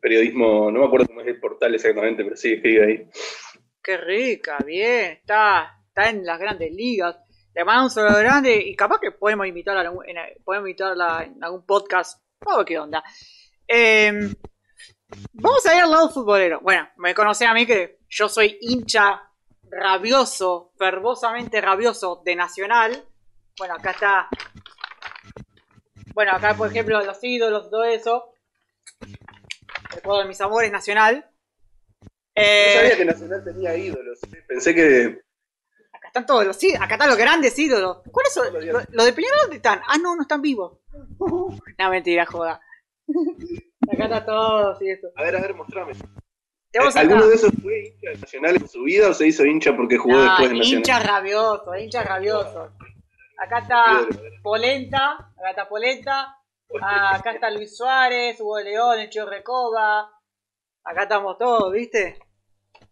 periodismo, 0.00 0.72
no 0.72 0.80
me 0.80 0.86
acuerdo 0.86 1.06
cómo 1.06 1.20
es 1.20 1.28
el 1.28 1.38
portal 1.38 1.72
exactamente, 1.76 2.24
pero 2.24 2.34
sí 2.36 2.54
escribe 2.54 2.84
ahí. 2.84 3.08
Qué 3.80 3.96
rica, 3.96 4.58
bien. 4.66 5.12
Está, 5.12 5.78
está 5.94 6.08
en 6.08 6.24
las 6.24 6.38
grandes 6.38 6.72
ligas. 6.72 7.16
Le 7.54 7.64
mando 7.64 7.84
un 7.84 7.90
saludo 7.90 8.18
grande 8.18 8.56
y 8.56 8.74
capaz 8.74 8.98
que 8.98 9.12
podemos 9.12 9.46
invitarla 9.46 9.82
en, 9.82 9.86
algún- 9.88 10.08
en- 10.08 10.42
podemos 10.42 10.68
invitarla 10.68 11.24
en 11.24 11.44
algún 11.44 11.66
podcast. 11.66 12.22
Vamos 12.40 12.54
a 12.54 12.58
ver 12.58 12.66
qué 12.66 12.78
onda. 12.78 13.04
Em, 13.68 14.34
vamos 15.34 15.66
a 15.66 15.74
ir 15.76 15.82
al 15.82 15.90
lado 15.90 16.08
futbolero. 16.08 16.60
Bueno, 16.60 16.88
me 16.96 17.14
conocé 17.14 17.44
a 17.44 17.52
mí 17.52 17.66
que 17.66 17.98
yo 18.08 18.28
soy 18.28 18.56
hincha 18.62 19.22
rabioso, 19.70 20.72
fervosamente 20.78 21.60
rabioso 21.60 22.22
de 22.24 22.36
Nacional. 22.36 23.04
Bueno, 23.58 23.74
acá 23.74 23.90
está. 23.90 24.28
Bueno, 26.14 26.32
acá 26.32 26.54
por 26.54 26.68
ejemplo 26.68 27.02
los 27.04 27.22
ídolos, 27.22 27.70
todo 27.70 27.84
eso. 27.84 28.32
Recuerdo 29.90 30.22
de 30.22 30.28
mis 30.28 30.40
amores 30.40 30.72
Nacional. 30.72 31.26
No 32.00 32.08
Eh, 32.34 32.74
sabía 32.74 32.96
que 32.96 33.04
Nacional 33.04 33.44
tenía 33.44 33.76
ídolos. 33.76 34.22
¿eh? 34.24 34.42
Pensé 34.48 34.74
que. 34.74 35.20
Están 36.12 36.26
todos 36.26 36.44
los 36.44 36.62
ídolos, 36.62 36.82
acá 36.82 36.96
están 36.96 37.08
los 37.08 37.16
grandes 37.16 37.58
ídolos. 37.58 38.02
¿Cuáles 38.12 38.34
son? 38.34 38.46
Todos 38.48 38.62
los 38.62 38.90
Lo, 38.90 39.04
de 39.06 39.14
Peñarol 39.14 39.38
dónde 39.44 39.56
están? 39.56 39.80
Ah, 39.88 39.96
no, 39.96 40.14
no 40.14 40.20
están 40.20 40.42
vivos. 40.42 40.78
no, 41.78 41.90
mentira, 41.90 42.26
joda. 42.26 42.60
Acá 43.90 44.04
está 44.04 44.26
todo, 44.26 44.76
sí, 44.78 44.90
eso. 44.90 45.08
A 45.16 45.22
ver, 45.22 45.36
a 45.36 45.40
ver, 45.40 45.54
mostrame. 45.54 45.94
Tenemos 46.70 46.94
¿Alguno 46.96 47.26
de 47.26 47.34
esos 47.34 47.50
fue 47.62 47.86
hincha 47.86 48.10
de 48.10 48.18
Nacional 48.18 48.56
en 48.56 48.68
su 48.68 48.82
vida 48.82 49.08
o 49.08 49.14
se 49.14 49.26
hizo 49.26 49.46
hincha 49.46 49.74
porque 49.74 49.96
jugó 49.96 50.20
después 50.20 50.50
de 50.50 50.56
Nacional? 50.58 50.78
hincha 50.80 50.98
rabioso, 50.98 51.76
hincha 51.76 52.02
rabioso. 52.02 52.72
Acá 53.38 53.58
está 53.60 54.06
Polenta, 54.42 55.12
acá 55.14 55.48
está 55.48 55.66
Polenta, 55.66 56.36
ah, 56.82 57.16
acá 57.16 57.32
está 57.32 57.50
Luis 57.50 57.74
Suárez, 57.74 58.38
Hugo 58.38 58.60
León, 58.60 59.00
el 59.00 59.08
Chio 59.08 59.24
Recoba. 59.24 60.10
Acá 60.84 61.04
estamos 61.04 61.38
todos, 61.38 61.72
¿viste? 61.72 62.18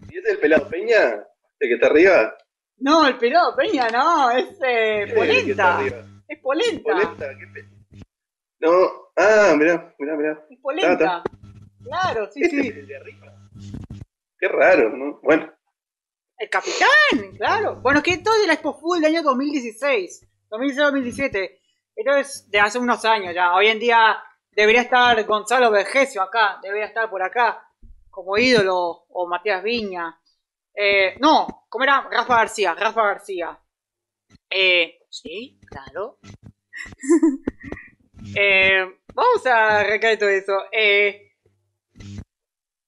¿Y 0.09 0.17
este 0.17 0.29
es 0.31 0.35
el 0.37 0.39
pelado 0.39 0.67
Peña? 0.71 1.23
¿El 1.59 1.69
que 1.69 1.75
está 1.75 1.89
arriba? 1.89 2.35
No, 2.81 3.07
el 3.07 3.19
pelado 3.19 3.55
Peña 3.55 3.89
no, 3.89 4.31
es 4.31 4.59
eh, 4.63 5.05
¿Quién 5.13 5.31
es 5.31 5.37
el 5.37 5.45
que 5.45 5.51
está 5.51 5.77
Polenta. 5.77 6.07
Es 6.29 6.39
Polenta. 6.39 6.93
¿Polenta? 6.93 7.29
¿Qué 7.39 7.65
No, 8.61 8.71
ah, 9.17 9.55
mirá, 9.57 9.95
mirá, 9.99 10.17
mirá. 10.17 10.47
Es 10.49 10.59
Polenta. 10.61 11.23
Claro, 11.85 12.31
sí, 12.33 12.43
Este 12.43 12.61
es 12.61 12.63
sí. 12.63 12.69
el 12.81 12.87
de 12.87 12.97
arriba. 12.97 13.35
Qué 14.39 14.49
raro, 14.49 14.97
¿no? 14.97 15.21
Bueno, 15.23 15.53
El 16.39 16.49
capitán, 16.49 17.37
claro. 17.37 17.77
Bueno, 17.83 17.99
es 17.99 18.05
que 18.05 18.19
todo 18.19 18.41
de 18.41 18.47
la 18.47 18.55
Expo 18.55 18.73
Full 18.79 19.01
del 19.01 19.17
año 19.17 19.23
2016. 19.23 20.27
2016-2017. 20.51 21.59
Esto 21.97 22.17
es 22.17 22.51
de 22.51 22.61
hace 22.61 22.79
unos 22.79 23.05
años 23.05 23.35
ya. 23.35 23.55
Hoy 23.55 23.67
en 23.67 23.79
día 23.79 24.17
debería 24.53 24.83
estar 24.83 25.23
Gonzalo 25.25 25.71
Vergesio 25.71 26.23
acá. 26.23 26.59
Debería 26.63 26.87
estar 26.87 27.11
por 27.11 27.23
acá. 27.23 27.63
Como 28.09 28.39
ídolo. 28.39 29.05
O 29.09 29.29
Matías 29.29 29.63
Viña. 29.63 30.20
Eh, 30.75 31.17
no, 31.21 31.67
¿cómo 31.69 31.85
era? 31.85 32.09
Rafa 32.11 32.37
García. 32.37 32.75
Rafa 32.75 33.03
García. 33.03 33.59
Eh, 34.49 34.99
sí, 35.09 35.59
claro. 35.67 36.19
eh, 38.37 38.85
vamos 39.15 39.47
a 39.47 39.85
recaer 39.85 40.19
todo 40.19 40.29
eso. 40.29 40.65
Eh, 40.73 41.33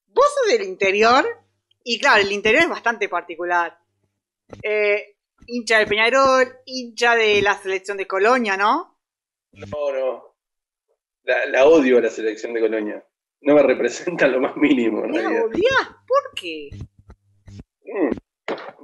vos 0.06 0.34
sos 0.34 0.52
del 0.52 0.62
interior. 0.62 1.24
Y 1.84 1.98
claro, 1.98 2.22
el 2.22 2.32
interior 2.32 2.62
es 2.62 2.68
bastante 2.68 3.08
particular. 3.08 3.78
Eh, 4.62 5.16
hincha 5.46 5.78
de 5.78 5.86
Peñarol, 5.86 6.46
hincha 6.64 7.16
de 7.16 7.42
la 7.42 7.56
selección 7.56 7.96
de 7.96 8.06
Colonia, 8.06 8.56
¿no? 8.56 9.00
no, 9.52 9.92
no. 9.92 10.36
La, 11.24 11.46
la 11.46 11.66
odio 11.66 11.98
a 11.98 12.02
la 12.02 12.10
selección 12.10 12.52
de 12.52 12.60
Colonia. 12.60 13.04
No 13.40 13.54
me 13.54 13.62
representa 13.62 14.28
lo 14.28 14.40
más 14.40 14.56
mínimo, 14.56 15.04
en 15.04 15.12
¿La 15.12 15.22
realidad. 15.22 15.50
¿Por 16.06 16.40
qué? 16.40 16.70
Mm, 17.92 18.10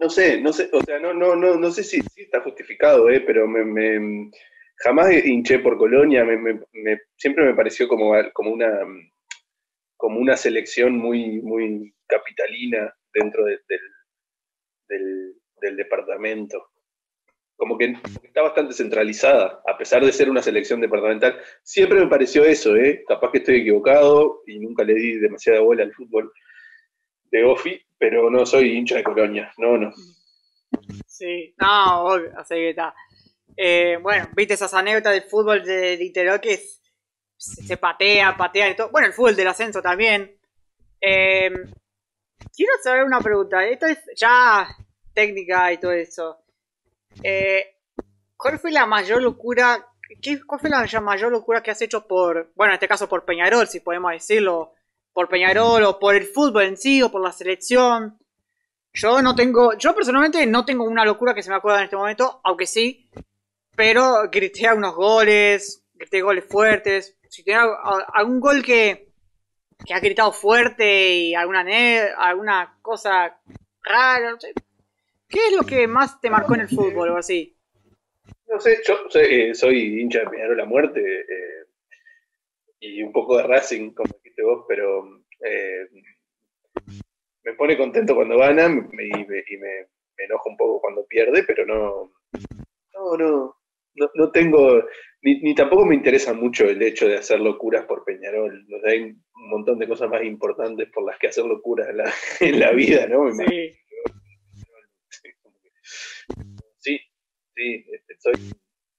No 0.01 0.11
sé, 0.11 0.41
no 0.43 0.53
sé, 0.53 0.71
o 0.73 0.83
sea, 0.83 0.99
no, 1.01 1.15
no, 1.15 1.37
no, 1.37 1.57
no 1.57 1.71
sé 1.73 1.85
si, 1.85 2.01
está 2.17 2.41
justificado, 2.43 3.11
eh, 3.11 3.21
pero 3.23 3.47
me, 3.49 4.31
jamás 4.79 5.13
hinché 5.25 5.59
por 5.61 5.77
Colonia, 5.79 6.25
me, 6.25 6.61
siempre 7.17 7.45
me 7.45 7.55
pareció 7.55 7.89
como, 7.89 8.13
como 8.35 8.53
una 8.53 8.71
como 9.97 10.19
una 10.21 10.37
selección 10.37 10.97
muy, 10.97 11.41
muy 11.43 11.95
capitalina 12.07 12.95
dentro 13.13 13.45
de- 13.45 13.61
del, 13.69 13.81
del, 14.89 15.35
del 15.61 15.77
departamento. 15.77 16.69
Como 17.57 17.79
que 17.79 17.95
está 18.23 18.43
bastante 18.43 18.75
centralizada, 18.75 19.63
a 19.67 19.79
pesar 19.79 20.05
de 20.05 20.13
ser 20.13 20.31
una 20.31 20.43
selección 20.43 20.81
departamental. 20.81 21.39
Siempre 21.63 22.01
me 22.01 22.09
pareció 22.09 22.45
eso, 22.45 22.77
¿eh? 22.77 23.05
Capaz 23.09 23.33
que 23.33 23.39
estoy 23.39 23.57
equivocado 23.61 24.43
y 24.47 24.61
nunca 24.61 24.85
le 24.85 24.95
di 24.95 25.19
demasiada 25.19 25.61
bola 25.61 25.83
al 25.85 25.93
fútbol 25.95 26.33
de 27.31 27.45
Ofi, 27.45 27.81
pero 27.99 28.31
no 28.31 28.47
soy 28.47 28.77
hincha 28.77 28.97
de 28.97 29.05
Colonia. 29.05 29.53
No, 29.59 29.77
no. 29.77 29.93
Sí, 31.07 31.55
no, 31.59 32.05
obvio, 32.05 32.33
así 32.37 32.55
que 32.55 32.71
está. 32.71 32.95
Eh, 33.57 33.99
bueno, 34.01 34.29
viste 34.37 34.55
esas 34.55 34.73
anécdotas 34.75 35.15
del 35.15 35.25
fútbol 35.25 35.65
del 35.65 36.01
interior 36.01 36.41
que 36.41 36.61
se, 37.37 37.77
patea, 37.77 38.37
patea 38.37 38.71
y 38.71 38.77
todo. 38.77 38.91
Bueno, 38.91 39.09
el 39.09 39.13
fútbol 39.13 39.35
del 39.35 39.49
ascenso 39.49 39.83
también. 39.83 40.39
Eh, 41.01 41.51
quiero 42.55 42.73
saber 42.83 43.05
una 43.05 43.21
pregunta. 43.21 43.67
Esto 43.67 43.87
es 43.87 43.99
ya 44.17 44.67
técnica 45.13 45.73
y 45.73 45.79
todo 45.79 45.93
eso. 45.93 46.39
Eh, 47.23 47.77
¿Cuál 48.37 48.59
fue 48.59 48.71
la 48.71 48.87
mayor 48.87 49.21
locura? 49.23 49.85
¿qué, 50.23 50.41
¿Cuál 50.45 50.61
fue 50.61 50.71
la 50.71 51.01
mayor 51.01 51.33
locura 51.33 51.63
que 51.63 51.73
has 51.73 51.83
hecho 51.83 52.07
por, 52.07 52.53
bueno, 52.55 52.73
en 52.73 52.75
este 52.75 52.89
caso 52.89 53.09
por 53.09 53.25
Peñarol, 53.25 53.67
si 53.67 53.81
podemos 53.81 54.13
decirlo, 54.13 54.75
por 55.19 55.29
Peñarol 55.29 55.83
o 55.83 55.99
por 55.99 56.15
el 56.15 56.23
fútbol 56.23 56.63
en 56.63 56.77
sí 56.77 57.03
o 57.03 57.11
por 57.11 57.21
la 57.21 57.33
selección? 57.33 58.17
Yo 58.93 59.21
no 59.21 59.35
tengo, 59.35 59.77
yo 59.77 59.93
personalmente 59.93 60.47
no 60.47 60.65
tengo 60.65 60.85
una 60.85 61.05
locura 61.05 61.35
que 61.35 61.43
se 61.43 61.51
me 61.51 61.57
acuerda 61.57 61.79
en 61.81 61.85
este 61.87 61.97
momento, 61.97 62.41
aunque 62.45 62.67
sí, 62.69 63.11
pero 63.75 64.31
grité 64.31 64.69
algunos 64.69 64.95
goles, 64.95 65.85
grité 65.95 66.21
goles 66.23 66.45
fuertes. 66.45 67.19
Si 67.29 67.43
tiene 67.43 67.59
al- 67.59 67.71
a- 67.83 68.07
algún 68.15 68.39
gol 68.39 68.63
que, 68.63 69.09
que 69.85 69.93
ha 69.93 69.99
gritado 69.99 70.31
fuerte 70.31 71.11
y 71.17 71.35
alguna, 71.35 71.65
ne- 71.65 72.11
alguna 72.17 72.79
cosa 72.81 73.41
rara, 73.83 74.31
no 74.31 74.39
sé. 74.39 74.53
¿Qué 75.29 75.49
es 75.49 75.53
lo 75.57 75.65
que 75.65 75.89
más 75.89 76.21
te 76.21 76.31
marcó 76.31 76.55
en 76.55 76.61
el 76.61 76.69
fútbol 76.69 77.09
o 77.11 77.17
así? 77.17 77.57
No 78.47 78.61
sé, 78.61 78.79
yo 78.87 78.95
soy, 79.09 79.25
eh, 79.29 79.53
soy 79.57 80.01
hincha 80.01 80.21
de 80.21 80.27
Peñarol 80.29 80.61
a 80.61 80.65
muerte 80.65 81.01
eh, 81.01 81.67
y 82.79 83.03
un 83.03 83.11
poco 83.11 83.37
de 83.37 83.43
Racing, 83.49 83.91
como 83.91 84.15
dijiste 84.39 84.43
vos, 84.45 84.65
pero 84.69 85.05
eh, 85.45 85.87
me 87.45 87.55
pone 87.55 87.77
contento 87.77 88.15
cuando 88.15 88.39
gana 88.39 88.69
me- 88.69 89.05
y, 89.07 89.11
me, 89.27 89.39
y 89.49 89.57
me- 89.59 89.87
me 90.17 90.25
enojo 90.25 90.51
un 90.51 90.57
poco 90.57 90.81
cuando 90.81 91.07
pierde, 91.07 91.45
pero 91.45 91.65
no, 91.65 92.13
no, 92.95 93.17
no, 93.17 93.57
no, 93.95 94.11
no 94.15 94.31
tengo, 94.33 94.83
ni, 95.23 95.41
ni 95.43 95.55
tampoco 95.55 95.87
me 95.87 95.95
interesa 95.97 96.35
mucho 96.35 96.65
el 96.67 96.83
hecho 96.83 97.09
de 97.09 97.19
hacer 97.19 97.41
locuras 97.41 97.87
por 97.87 98.05
Peñarol. 98.05 98.67
O 98.75 98.81
sea, 98.81 98.93
hay 98.93 99.03
un 99.03 99.23
montón 99.51 99.79
de 99.79 99.89
cosas 99.89 100.11
más 100.11 100.25
importantes 100.25 100.91
por 100.93 101.05
las 101.07 101.19
que 101.19 101.29
hacer 101.29 101.45
locuras 101.47 101.89
en 101.91 101.99
la, 101.99 102.13
en 102.41 102.61
la 102.61 102.73
vida, 102.73 103.07
¿no? 103.09 103.31
Sí. 103.33 103.73
Sí, 106.79 106.99
sí, 107.55 107.85
este, 107.93 108.15
soy 108.19 108.53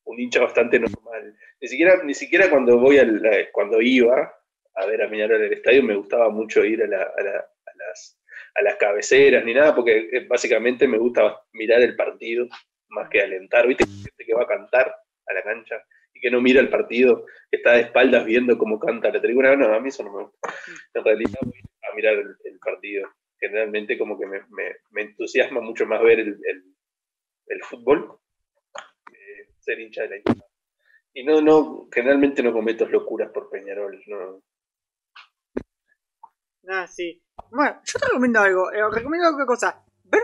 un 0.06 0.20
hincha 0.20 0.42
bastante 0.42 0.80
normal. 0.80 1.36
Ni 1.62 1.68
siquiera, 1.68 2.04
ni 2.04 2.14
siquiera 2.14 2.50
cuando 2.50 2.78
voy 2.80 2.98
al, 2.98 3.26
eh, 3.26 3.50
cuando 3.52 3.82
iba 3.82 4.34
a 4.82 4.86
ver 4.86 5.02
a 5.02 5.08
en 5.36 5.44
el 5.44 5.54
estadio 5.54 5.84
me 5.84 5.96
gustaba 5.96 6.30
mucho 6.30 6.64
ir 6.64 6.84
a, 6.84 6.88
la- 6.88 7.12
a 7.18 7.24
la- 7.24 7.40
a 7.40 7.72
las, 7.78 8.20
a 8.56 8.62
las 8.62 8.76
cabeceras 8.76 9.44
ni 9.46 9.54
nada, 9.54 9.76
porque 9.76 10.10
eh, 10.12 10.26
básicamente 10.28 10.88
me 10.88 10.98
gusta 10.98 11.42
mirar 11.54 11.82
el 11.82 11.96
partido 11.96 12.48
más 12.90 13.10
que 13.10 13.22
alentar. 13.22 13.68
¿Viste? 13.68 13.86
Gente 13.86 14.26
que 14.26 14.34
va 14.34 14.44
a 14.44 14.48
cantar 14.48 14.96
a 15.28 15.34
la 15.34 15.44
cancha 15.44 15.84
y 16.14 16.20
que 16.22 16.32
no 16.32 16.42
mira 16.42 16.60
el 16.62 16.70
partido, 16.70 17.26
que 17.52 17.58
está 17.58 17.74
de 17.74 17.82
espaldas 17.82 18.26
viendo 18.26 18.58
cómo 18.58 18.80
canta 18.80 19.12
la 19.12 19.22
tribuna. 19.22 19.56
No, 19.56 19.74
a 19.74 19.80
mí 19.80 19.90
eso 19.90 20.04
no 20.04 20.12
me 20.14 20.24
gusta. 20.24 20.54
En 20.94 21.04
realidad 21.04 21.40
voy 21.44 21.60
a 21.92 21.96
mirar 21.96 22.14
el, 22.16 22.60
partido. 22.60 23.08
Generalmente 23.40 23.98
como 23.98 24.20
que 24.20 24.26
me, 24.26 24.42
me- 24.50 24.76
entusiasma 25.04 25.62
mucho 25.62 25.86
más 25.86 26.02
ver 26.02 26.20
el, 26.20 26.28
el- 26.46 26.64
fútbol 27.64 28.20
que 29.06 29.48
ser 29.60 29.80
hincha 29.80 30.04
de 30.04 30.10
la 30.10 30.16
equipa. 30.18 30.46
Y 31.14 31.24
no, 31.24 31.42
no, 31.42 31.88
generalmente 31.94 32.44
no 32.44 32.54
cometo 32.54 32.88
locuras 32.88 33.32
por 33.32 33.50
Peñarol. 33.50 34.02
No. 34.08 34.42
Ah, 36.70 36.88
sí. 36.88 37.22
Bueno, 37.52 37.80
yo 37.84 38.00
te 38.00 38.06
recomiendo 38.08 38.40
algo. 38.42 38.72
eh, 38.72 38.82
recomiendo 38.92 39.28
alguna 39.28 39.46
cosa. 39.46 39.84
Ver 40.04 40.24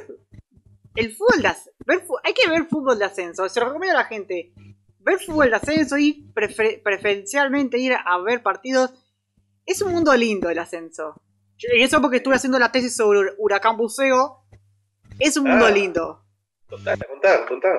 el 0.95 1.15
fútbol 1.15 1.41
de 1.41 1.47
as- 1.47 1.69
ver 1.85 2.01
fu- 2.05 2.17
Hay 2.23 2.33
que 2.33 2.49
ver 2.49 2.65
fútbol 2.65 2.99
de 2.99 3.05
ascenso. 3.05 3.47
Se 3.49 3.59
lo 3.59 3.67
recomiendo 3.67 3.97
a 3.97 4.01
la 4.03 4.07
gente. 4.07 4.53
Ver 4.99 5.19
fútbol 5.19 5.49
de 5.49 5.55
ascenso 5.55 5.97
y 5.97 6.31
prefer- 6.33 6.81
preferencialmente 6.83 7.77
ir 7.77 7.93
a 7.93 8.17
ver 8.19 8.43
partidos. 8.43 8.93
Es 9.65 9.81
un 9.81 9.91
mundo 9.91 10.15
lindo 10.15 10.49
el 10.49 10.59
ascenso. 10.59 11.21
Y 11.57 11.81
eso 11.81 12.01
porque 12.01 12.17
estuve 12.17 12.35
haciendo 12.35 12.59
la 12.59 12.71
tesis 12.71 12.95
sobre 12.95 13.19
Hur- 13.19 13.35
Huracán 13.37 13.77
Buceo. 13.77 14.43
Es 15.19 15.37
un 15.37 15.45
mundo 15.49 15.65
Ah. 15.65 15.71
lindo. 15.71 16.25
Contá, 16.69 16.95
contá, 16.97 17.45
contá. 17.47 17.69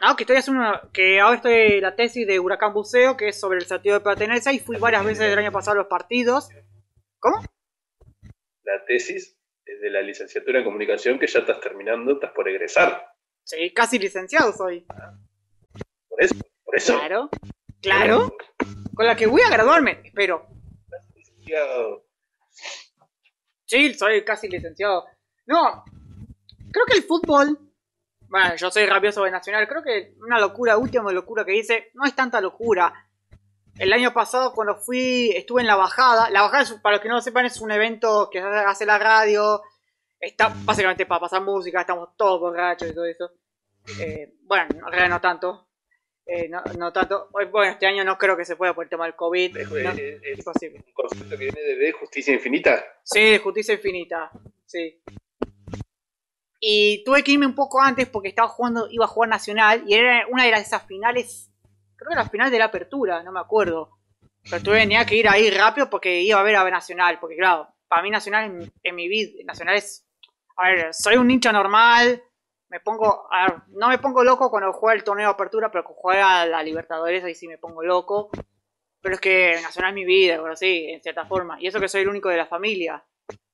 No, 0.00 0.16
que 0.16 0.22
estoy 0.24 0.36
haciendo 0.36 0.62
una- 0.62 0.80
que 0.92 1.20
ahora 1.20 1.36
estoy 1.36 1.80
la 1.80 1.94
tesis 1.94 2.26
de 2.26 2.40
Huracán 2.40 2.72
Buceo, 2.72 3.16
que 3.16 3.28
es 3.28 3.38
sobre 3.38 3.58
el 3.58 3.66
sentido 3.66 3.96
de 3.98 4.04
pertenencia, 4.04 4.50
y 4.52 4.58
fui 4.58 4.76
varias 4.78 5.04
veces 5.04 5.24
el 5.30 5.38
año 5.38 5.52
pasado 5.52 5.72
a 5.72 5.82
los 5.82 5.88
partidos. 5.88 6.48
¿Cómo? 7.18 7.36
La 8.62 8.84
tesis 8.84 9.36
es 9.64 9.80
de 9.80 9.90
la 9.90 10.02
licenciatura 10.02 10.58
en 10.58 10.64
comunicación 10.64 11.18
que 11.18 11.26
ya 11.26 11.40
estás 11.40 11.60
terminando, 11.60 12.12
estás 12.12 12.32
por 12.32 12.48
egresar. 12.48 13.14
Sí, 13.44 13.72
casi 13.72 13.98
licenciado 13.98 14.52
soy. 14.52 14.86
Por 16.08 16.22
eso, 16.22 16.34
por 16.64 16.76
eso. 16.76 16.98
Claro, 16.98 17.30
claro. 17.80 18.36
Con 18.94 19.06
la 19.06 19.16
que 19.16 19.26
voy 19.26 19.42
a 19.42 19.50
graduarme, 19.50 20.00
espero. 20.04 20.46
Licenciado. 21.14 22.06
Sí, 23.64 23.94
soy 23.94 24.24
casi 24.24 24.48
licenciado. 24.48 25.06
No, 25.46 25.84
creo 26.72 26.86
que 26.86 26.98
el 26.98 27.04
fútbol. 27.04 27.58
Bueno, 28.28 28.54
yo 28.56 28.70
soy 28.70 28.86
rabioso 28.86 29.24
de 29.24 29.30
Nacional. 29.30 29.66
Creo 29.66 29.82
que 29.82 30.14
una 30.20 30.38
locura, 30.38 30.76
última 30.76 31.10
locura 31.12 31.44
que 31.44 31.56
hice, 31.56 31.90
no 31.94 32.04
es 32.04 32.14
tanta 32.14 32.40
locura. 32.40 33.09
El 33.80 33.92
año 33.94 34.12
pasado, 34.12 34.52
cuando 34.54 34.76
fui, 34.76 35.30
estuve 35.34 35.62
en 35.62 35.66
la 35.66 35.76
bajada. 35.76 36.28
La 36.30 36.42
bajada, 36.42 36.62
es- 36.64 36.72
para 36.74 36.96
los 36.96 37.02
que 37.02 37.08
no 37.08 37.14
lo 37.16 37.22
sepan, 37.22 37.46
es 37.46 37.60
un 37.60 37.70
evento 37.70 38.28
que 38.30 38.38
hace 38.38 38.84
la 38.84 38.98
radio. 38.98 39.62
Está 40.20 40.54
básicamente 40.64 41.06
para 41.06 41.20
pasar 41.20 41.42
música, 41.42 41.80
estamos 41.80 42.10
todos 42.16 42.40
borrachos 42.40 42.90
y 42.90 42.94
todo 42.94 43.06
eso. 43.06 43.30
Eh, 43.98 44.34
bueno, 44.42 44.66
en 44.70 44.80
realidad 44.82 45.08
no 45.08 45.20
tanto. 45.20 45.68
Eh, 46.26 46.48
no, 46.48 46.62
no 46.78 46.92
tanto. 46.92 47.28
Bueno, 47.32 47.64
este 47.72 47.86
año 47.86 48.04
no 48.04 48.18
creo 48.18 48.36
que 48.36 48.44
se 48.44 48.54
pueda 48.54 48.74
por 48.74 48.84
el 48.84 48.90
tema 48.90 49.04
del 49.06 49.16
COVID. 49.16 49.56
Es, 49.56 49.70
no, 49.70 49.90
es- 49.90 50.46
un 50.46 50.92
concepto 50.92 51.30
que 51.30 51.36
viene 51.36 51.60
de, 51.60 51.92
justicia 51.92 52.34
infinita. 52.34 52.84
Sí, 53.02 53.38
justicia 53.38 53.74
infinita. 53.74 54.30
Sí. 54.66 55.02
Y 56.60 57.02
tuve 57.04 57.24
que 57.24 57.32
irme 57.32 57.46
un 57.46 57.54
poco 57.54 57.80
antes 57.80 58.06
porque 58.06 58.28
estaba 58.28 58.48
jugando, 58.48 58.86
iba 58.90 59.06
a 59.06 59.08
jugar 59.08 59.30
Nacional 59.30 59.82
y 59.86 59.94
era 59.94 60.26
una 60.28 60.44
de 60.44 60.50
las 60.50 60.66
esas 60.66 60.86
finales, 60.86 61.49
creo 62.00 62.10
que 62.10 62.16
la 62.16 62.28
final 62.28 62.50
de 62.50 62.58
la 62.58 62.64
apertura, 62.66 63.22
no 63.22 63.32
me 63.32 63.40
acuerdo. 63.40 63.98
Pero 64.48 64.62
tuve 64.62 64.78
tenía 64.80 65.04
que 65.04 65.16
ir 65.16 65.28
ahí 65.28 65.50
rápido 65.50 65.88
porque 65.90 66.20
iba 66.22 66.40
a 66.40 66.42
ver 66.42 66.56
a 66.56 66.68
Nacional, 66.70 67.18
porque 67.20 67.36
claro, 67.36 67.68
para 67.88 68.02
mí 68.02 68.10
Nacional 68.10 68.44
en, 68.46 68.72
en 68.82 68.94
mi 68.94 69.06
vida, 69.08 69.32
Nacional 69.44 69.76
es, 69.76 70.06
a 70.56 70.68
ver, 70.68 70.94
soy 70.94 71.16
un 71.16 71.30
hincha 71.30 71.52
normal, 71.52 72.22
me 72.70 72.80
pongo, 72.80 73.26
a 73.32 73.46
ver, 73.46 73.54
no 73.68 73.88
me 73.88 73.98
pongo 73.98 74.24
loco 74.24 74.50
cuando 74.50 74.72
juega 74.72 74.94
el 74.96 75.04
torneo 75.04 75.26
de 75.28 75.34
apertura, 75.34 75.70
pero 75.70 75.84
cuando 75.84 76.00
juega 76.00 76.46
la 76.46 76.62
Libertadores 76.62 77.22
ahí 77.24 77.34
sí 77.34 77.46
me 77.48 77.58
pongo 77.58 77.82
loco. 77.82 78.30
Pero 79.02 79.14
es 79.14 79.20
que 79.20 79.58
Nacional 79.62 79.90
es 79.90 79.94
mi 79.94 80.04
vida, 80.04 80.38
pero 80.42 80.54
sí, 80.56 80.86
en 80.90 81.02
cierta 81.02 81.24
forma. 81.26 81.60
Y 81.60 81.66
eso 81.66 81.80
que 81.80 81.88
soy 81.88 82.02
el 82.02 82.08
único 82.08 82.28
de 82.28 82.36
la 82.36 82.46
familia, 82.46 83.02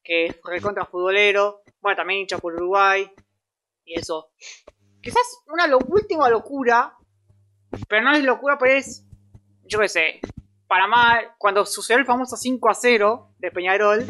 que 0.02 0.26
es 0.26 0.40
recontra 0.44 0.84
futbolero. 0.86 1.62
Bueno, 1.80 1.96
también 1.96 2.20
hincha 2.20 2.38
por 2.38 2.54
Uruguay. 2.54 3.08
Y 3.84 3.98
eso. 3.98 4.32
Quizás 5.00 5.42
una 5.46 5.68
lo- 5.68 5.78
última 5.86 6.28
locura, 6.28 6.96
pero 7.88 8.02
no 8.02 8.12
es 8.14 8.22
locura, 8.24 8.56
pero 8.58 8.72
es, 8.74 9.04
yo 9.64 9.78
qué 9.80 9.88
sé, 9.88 10.20
para 10.66 10.86
mal, 10.86 11.32
cuando 11.38 11.64
sucedió 11.66 11.98
el 12.00 12.06
famoso 12.06 12.36
5 12.36 12.68
a 12.68 12.74
0 12.74 13.34
de 13.38 13.50
Peñarol, 13.50 14.04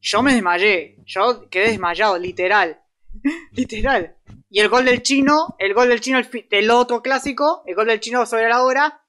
yo 0.00 0.22
me 0.22 0.32
desmayé. 0.34 0.96
Yo 1.04 1.48
quedé 1.50 1.68
desmayado, 1.70 2.18
literal. 2.18 2.80
literal. 3.52 4.16
Y 4.48 4.60
el 4.60 4.68
gol 4.68 4.84
del 4.84 5.02
chino, 5.02 5.56
el 5.58 5.74
gol 5.74 5.88
del 5.88 6.00
chino 6.00 6.20
del 6.50 6.70
otro 6.70 7.02
clásico, 7.02 7.62
el 7.66 7.74
gol 7.74 7.86
del 7.88 8.00
chino 8.00 8.24
sobre 8.26 8.48
la 8.48 8.62
hora, 8.62 9.02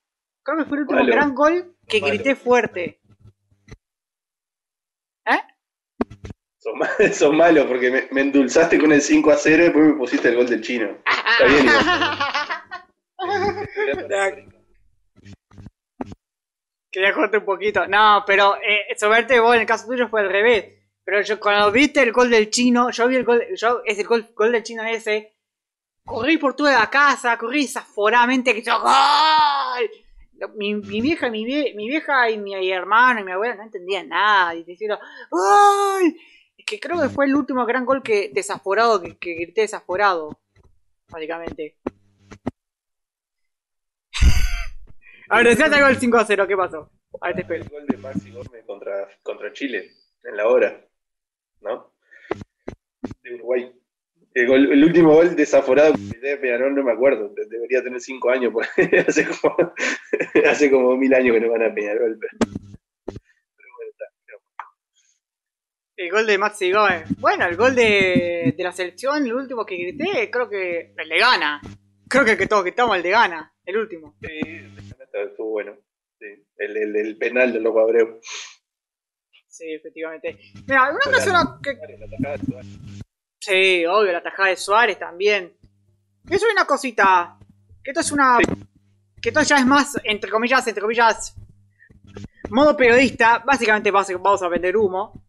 creo 0.43 0.57
que 0.59 0.65
fue 0.65 0.77
el 0.77 0.81
último 0.84 0.99
Malo. 1.01 1.14
gran 1.14 1.35
gol 1.35 1.76
que 1.88 2.01
Malo. 2.01 2.14
grité 2.14 2.35
fuerte. 2.35 3.01
¿Eh? 5.26 5.39
Son, 6.57 6.77
ma- 6.77 6.89
son 7.14 7.38
malos 7.38 7.65
porque 7.68 7.91
me, 7.91 8.07
me 8.11 8.22
endulzaste 8.22 8.80
con 8.80 8.91
el 8.91 9.01
5 9.01 9.31
a 9.31 9.38
0 9.38 9.55
y 9.57 9.65
después 9.65 9.85
me 9.85 9.93
pusiste 9.93 10.30
el 10.30 10.35
gol 10.35 10.47
del 10.49 10.61
chino. 10.61 10.88
Está 11.05 11.45
bien, 11.45 11.65
Quería 16.91 17.14
jugarte 17.14 17.38
un 17.38 17.45
poquito. 17.45 17.88
No, 17.88 18.23
pero 18.26 18.56
eh, 18.57 18.95
sobre 18.98 19.39
vos 19.39 19.56
en 19.56 19.61
el 19.61 19.68
caso 19.68 19.88
tuyo 19.88 20.07
fue 20.07 20.22
al 20.22 20.30
revés. 20.30 20.73
Pero 21.03 21.22
yo 21.22 21.39
cuando 21.39 21.72
viste 21.72 22.02
el 22.02 22.11
gol 22.11 22.30
del 22.30 22.49
chino, 22.49 22.89
yo 22.91 23.07
vi 23.07 23.15
el 23.15 23.23
gol, 23.23 23.44
yo, 23.56 23.81
es 23.85 23.98
el 23.98 24.06
gol, 24.07 24.27
gol 24.35 24.52
del 24.52 24.64
chino 24.64 24.84
ese. 24.84 25.35
Corrí 26.03 26.38
por 26.38 26.56
toda 26.56 26.77
la 26.80 26.89
casa, 26.89 27.38
corrí 27.38 27.64
desaforadamente 27.64 28.53
que 28.53 28.61
yo 28.61 28.80
¡Gol! 28.80 29.89
Mi, 30.56 30.76
mi 30.76 31.02
vieja, 31.02 31.30
mi, 31.30 31.45
vie- 31.45 31.76
mi 31.76 31.88
vieja 31.88 32.30
y 32.30 32.38
mi 32.38 32.72
hermano 32.72 33.19
y 33.19 33.23
mi 33.23 33.31
abuela 33.31 33.56
no 33.56 33.64
entendían 33.64 34.10
nada. 34.10 34.56
Y 34.56 34.64
diciendo 34.64 34.99
¡Gol! 35.30 36.15
Es 36.57 36.65
que 36.65 36.80
creo 36.80 37.02
que 37.02 37.10
fue 37.10 37.26
el 37.26 37.35
último 37.35 37.65
gran 37.65 37.85
gol 37.85 38.02
que 38.03 38.30
desaforado, 38.34 39.02
que, 39.02 39.18
que 39.18 39.34
grité 39.35 39.61
desaforado. 39.61 40.39
Básicamente. 41.10 41.77
A 45.30 45.38
ver, 45.38 45.48
decías 45.48 45.72
algo 45.72 45.88
del 45.88 45.98
5 45.98 46.18
a 46.18 46.26
0, 46.26 46.48
¿qué 46.48 46.56
pasó? 46.58 46.91
A 47.22 47.28
ver, 47.28 47.36
te 47.36 47.41
espero. 47.41 47.64
El 47.64 47.70
gol 47.70 47.86
de 47.88 47.98
Maxi 47.98 48.32
Gómez 48.32 48.64
contra, 48.66 49.08
contra 49.24 49.52
Chile 49.54 49.91
en 50.24 50.38
la 50.38 50.48
hora, 50.48 50.86
¿no? 51.62 51.94
De 53.24 53.34
Uruguay. 53.36 53.72
El, 54.34 54.48
gol- 54.48 54.72
el 54.72 54.84
último 54.84 55.14
gol 55.14 55.36
desaforado 55.36 55.94
que 55.95 56.02
grité 56.10 56.28
de 56.28 56.38
Peñarol 56.38 56.76
no 56.76 56.84
me 56.84 56.91
acuerdo, 56.91 57.30
de- 57.30 57.45
debería 57.48 57.82
tener 57.84 57.99
5 57.99 58.30
años, 58.30 58.54
hace, 59.08 59.26
como, 59.28 59.74
hace 60.49 60.70
como 60.72 60.95
mil 60.95 61.14
años 61.14 61.34
que 61.34 61.41
no 61.41 61.52
van 61.52 61.64
a 61.64 61.74
Peñarol. 61.74 62.18
Pero, 62.20 62.32
pero 62.38 63.70
bueno, 63.76 63.91
está. 63.91 64.06
pero- 64.26 64.40
El 65.95 66.12
gol 66.12 66.28
de 66.28 66.38
Maxi 66.38 66.72
Gómez. 66.72 67.04
Bueno, 67.20 67.45
el 67.48 67.56
gol 67.58 67.74
de, 67.76 68.54
de 68.56 68.64
la 68.64 68.72
selección, 68.72 69.26
el 69.26 69.34
último 69.34 69.66
que 69.66 69.76
grité, 69.78 70.30
creo 70.32 70.48
que 70.49 70.94
el 70.95 71.10
de 71.10 71.18
Gana. 71.20 71.60
Creo 72.10 72.24
que 72.24 72.32
el 72.32 72.38
que 72.38 72.48
todos 72.48 72.64
gritamos, 72.64 72.95
el 72.95 73.04
de 73.04 73.10
Gana, 73.10 73.54
el 73.66 73.78
último. 73.78 74.16
Sí, 74.22 74.86
estuvo 75.13 75.51
bueno. 75.51 75.75
Sí, 76.19 76.25
el, 76.57 76.77
el, 76.77 76.95
el 76.95 77.17
penal 77.17 77.53
de 77.53 77.59
Loco 77.59 77.79
Abreu. 77.79 78.19
Sí, 79.47 79.73
efectivamente. 79.73 80.39
Mira, 80.67 80.91
una 80.91 81.11
persona 81.11 81.59
que... 81.61 81.77
Sí, 83.39 83.85
obvio, 83.85 84.11
la 84.11 84.21
tajada 84.21 84.49
de 84.49 84.55
Suárez 84.55 84.99
también. 84.99 85.57
Eso 86.29 86.45
es 86.45 86.53
una 86.53 86.65
cosita. 86.65 87.39
Que 87.84 87.91
esto 87.91 88.01
es 88.01 88.11
una. 88.11 88.39
Que 89.21 89.29
esto 89.29 89.41
ya 89.43 89.57
es 89.57 89.65
más, 89.65 89.97
entre 90.03 90.29
comillas, 90.29 90.67
entre 90.67 90.81
comillas. 90.81 91.35
Modo 92.49 92.75
periodista. 92.75 93.39
Básicamente 93.39 93.91
vamos 93.91 94.41
a 94.41 94.47
vender 94.49 94.75
humo. 94.75 95.23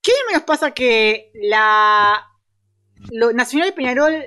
¿Qué 0.00 0.12
me 0.32 0.40
pasa 0.40 0.72
que 0.72 1.32
la. 1.34 2.26
Lo, 3.10 3.32
Nacional 3.32 3.70
y 3.70 3.72
Peñarol 3.72 4.26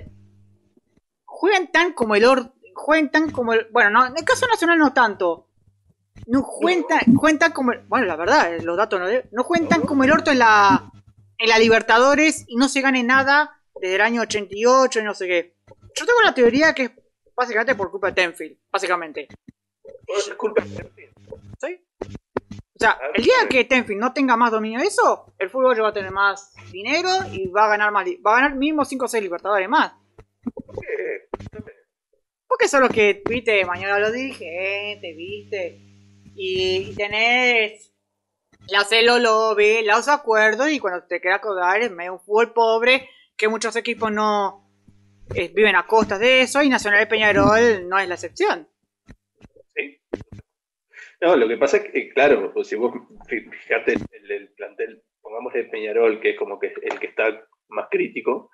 juegan 1.23 1.71
tan 1.71 1.93
como 1.93 2.15
el 2.15 2.25
or, 2.25 2.52
juegan 2.73 3.11
tan 3.11 3.31
como 3.31 3.53
el. 3.53 3.67
Bueno, 3.71 3.89
no, 3.89 4.05
en 4.07 4.17
el 4.17 4.23
caso 4.23 4.47
nacional 4.47 4.77
no 4.79 4.93
tanto. 4.93 5.47
No 6.27 6.41
juegan 6.43 6.85
tan, 6.87 7.15
juegan 7.15 7.39
tan 7.39 7.51
como 7.51 7.71
el- 7.73 7.81
Bueno, 7.87 8.05
la 8.05 8.15
verdad, 8.15 8.57
los 8.61 8.77
datos 8.77 8.99
no, 8.99 9.07
no 9.31 9.43
juegan 9.43 9.67
tan 9.67 9.81
como 9.81 10.03
el 10.03 10.11
orto 10.11 10.31
en 10.31 10.39
la 10.39 10.89
en 11.37 11.49
la 11.49 11.57
Libertadores 11.59 12.45
y 12.47 12.55
no 12.55 12.69
se 12.69 12.81
gane 12.81 13.03
nada 13.03 13.59
desde 13.81 13.95
el 13.95 14.01
año 14.01 14.21
88 14.21 14.99
y 14.99 15.03
no 15.03 15.13
sé 15.13 15.27
qué. 15.27 15.55
Yo 15.95 16.05
tengo 16.05 16.21
la 16.23 16.33
teoría 16.33 16.73
que 16.73 16.83
es 16.83 16.91
básicamente 17.35 17.75
por 17.75 17.91
culpa 17.91 18.07
de 18.07 18.13
Tenfield, 18.13 18.57
básicamente. 18.71 19.27
Por 20.05 20.37
culpa 20.37 20.63
de 20.63 21.11
¿Sí? 21.59 21.81
O 22.75 22.79
sea, 22.79 22.97
el 23.13 23.23
día 23.23 23.33
que 23.49 23.65
Tenfield 23.65 23.99
no 23.99 24.13
tenga 24.13 24.35
más 24.37 24.51
dominio 24.51 24.79
de 24.79 24.87
eso, 24.87 25.33
el 25.37 25.49
fútbol 25.49 25.81
va 25.83 25.89
a 25.89 25.93
tener 25.93 26.11
más 26.11 26.53
dinero 26.71 27.09
y 27.31 27.47
va 27.47 27.65
a 27.65 27.69
ganar 27.69 27.91
más, 27.91 28.05
va 28.25 28.31
a 28.31 28.41
ganar 28.41 28.55
mínimo 28.55 28.85
5 28.85 29.05
o 29.05 29.07
6 29.07 29.23
Libertadores 29.23 29.67
más. 29.69 29.93
qué? 30.81 31.27
Porque 32.53 32.65
eso 32.65 32.77
es 32.77 32.83
lo 32.83 32.89
que 32.89 33.23
viste, 33.27 33.65
mañana 33.65 33.97
lo 33.97 34.11
dije, 34.11 34.99
te 35.01 35.13
viste. 35.13 35.79
Y 36.35 36.93
tenés 36.95 37.91
la 38.67 38.83
celo 38.83 39.17
lobby, 39.17 39.83
los 39.83 40.07
acuerdos, 40.07 40.69
y 40.69 40.77
cuando 40.77 41.03
te 41.07 41.19
queda 41.19 41.37
acordar 41.37 41.81
es 41.81 41.89
medio 41.89 42.13
un 42.13 42.19
fútbol 42.19 42.53
pobre, 42.53 43.09
que 43.35 43.47
muchos 43.47 43.75
equipos 43.75 44.11
no 44.11 44.69
eh, 45.33 45.51
viven 45.51 45.75
a 45.75 45.87
costas 45.87 46.19
de 46.19 46.41
eso, 46.41 46.61
y 46.61 46.69
Nacional 46.69 46.99
de 46.99 47.07
Peñarol 47.07 47.89
no 47.89 47.97
es 47.97 48.07
la 48.07 48.13
excepción. 48.13 48.67
Sí. 49.75 49.99
No, 51.21 51.35
lo 51.35 51.47
que 51.47 51.57
pasa 51.57 51.77
es 51.77 51.91
que, 51.91 52.09
claro, 52.09 52.53
pues 52.53 52.67
si 52.67 52.75
vos 52.75 52.93
fi- 53.27 53.49
fijate 53.49 53.93
el, 53.93 54.31
el 54.31 54.49
plantel, 54.49 55.01
pongamos 55.21 55.53
de 55.53 55.63
Peñarol, 55.63 56.21
que 56.21 56.31
es 56.33 56.37
como 56.37 56.59
que 56.59 56.67
el 56.83 56.99
que 56.99 57.07
está 57.07 57.47
más 57.69 57.87
crítico, 57.89 58.51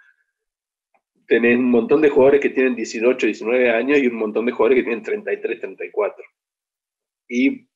tenés 1.29 1.57
un 1.57 1.69
montón 1.69 2.01
de 2.01 2.09
jugadores 2.09 2.41
que 2.41 2.49
tienen 2.49 2.75
18, 2.75 3.27
19 3.27 3.69
años 3.69 3.99
y 3.99 4.07
un 4.07 4.15
montón 4.15 4.47
de 4.47 4.51
jugadores 4.51 4.79
que 4.79 4.83
tienen 4.83 5.03
33, 5.03 5.59
34. 5.59 6.23
Y 7.29 7.67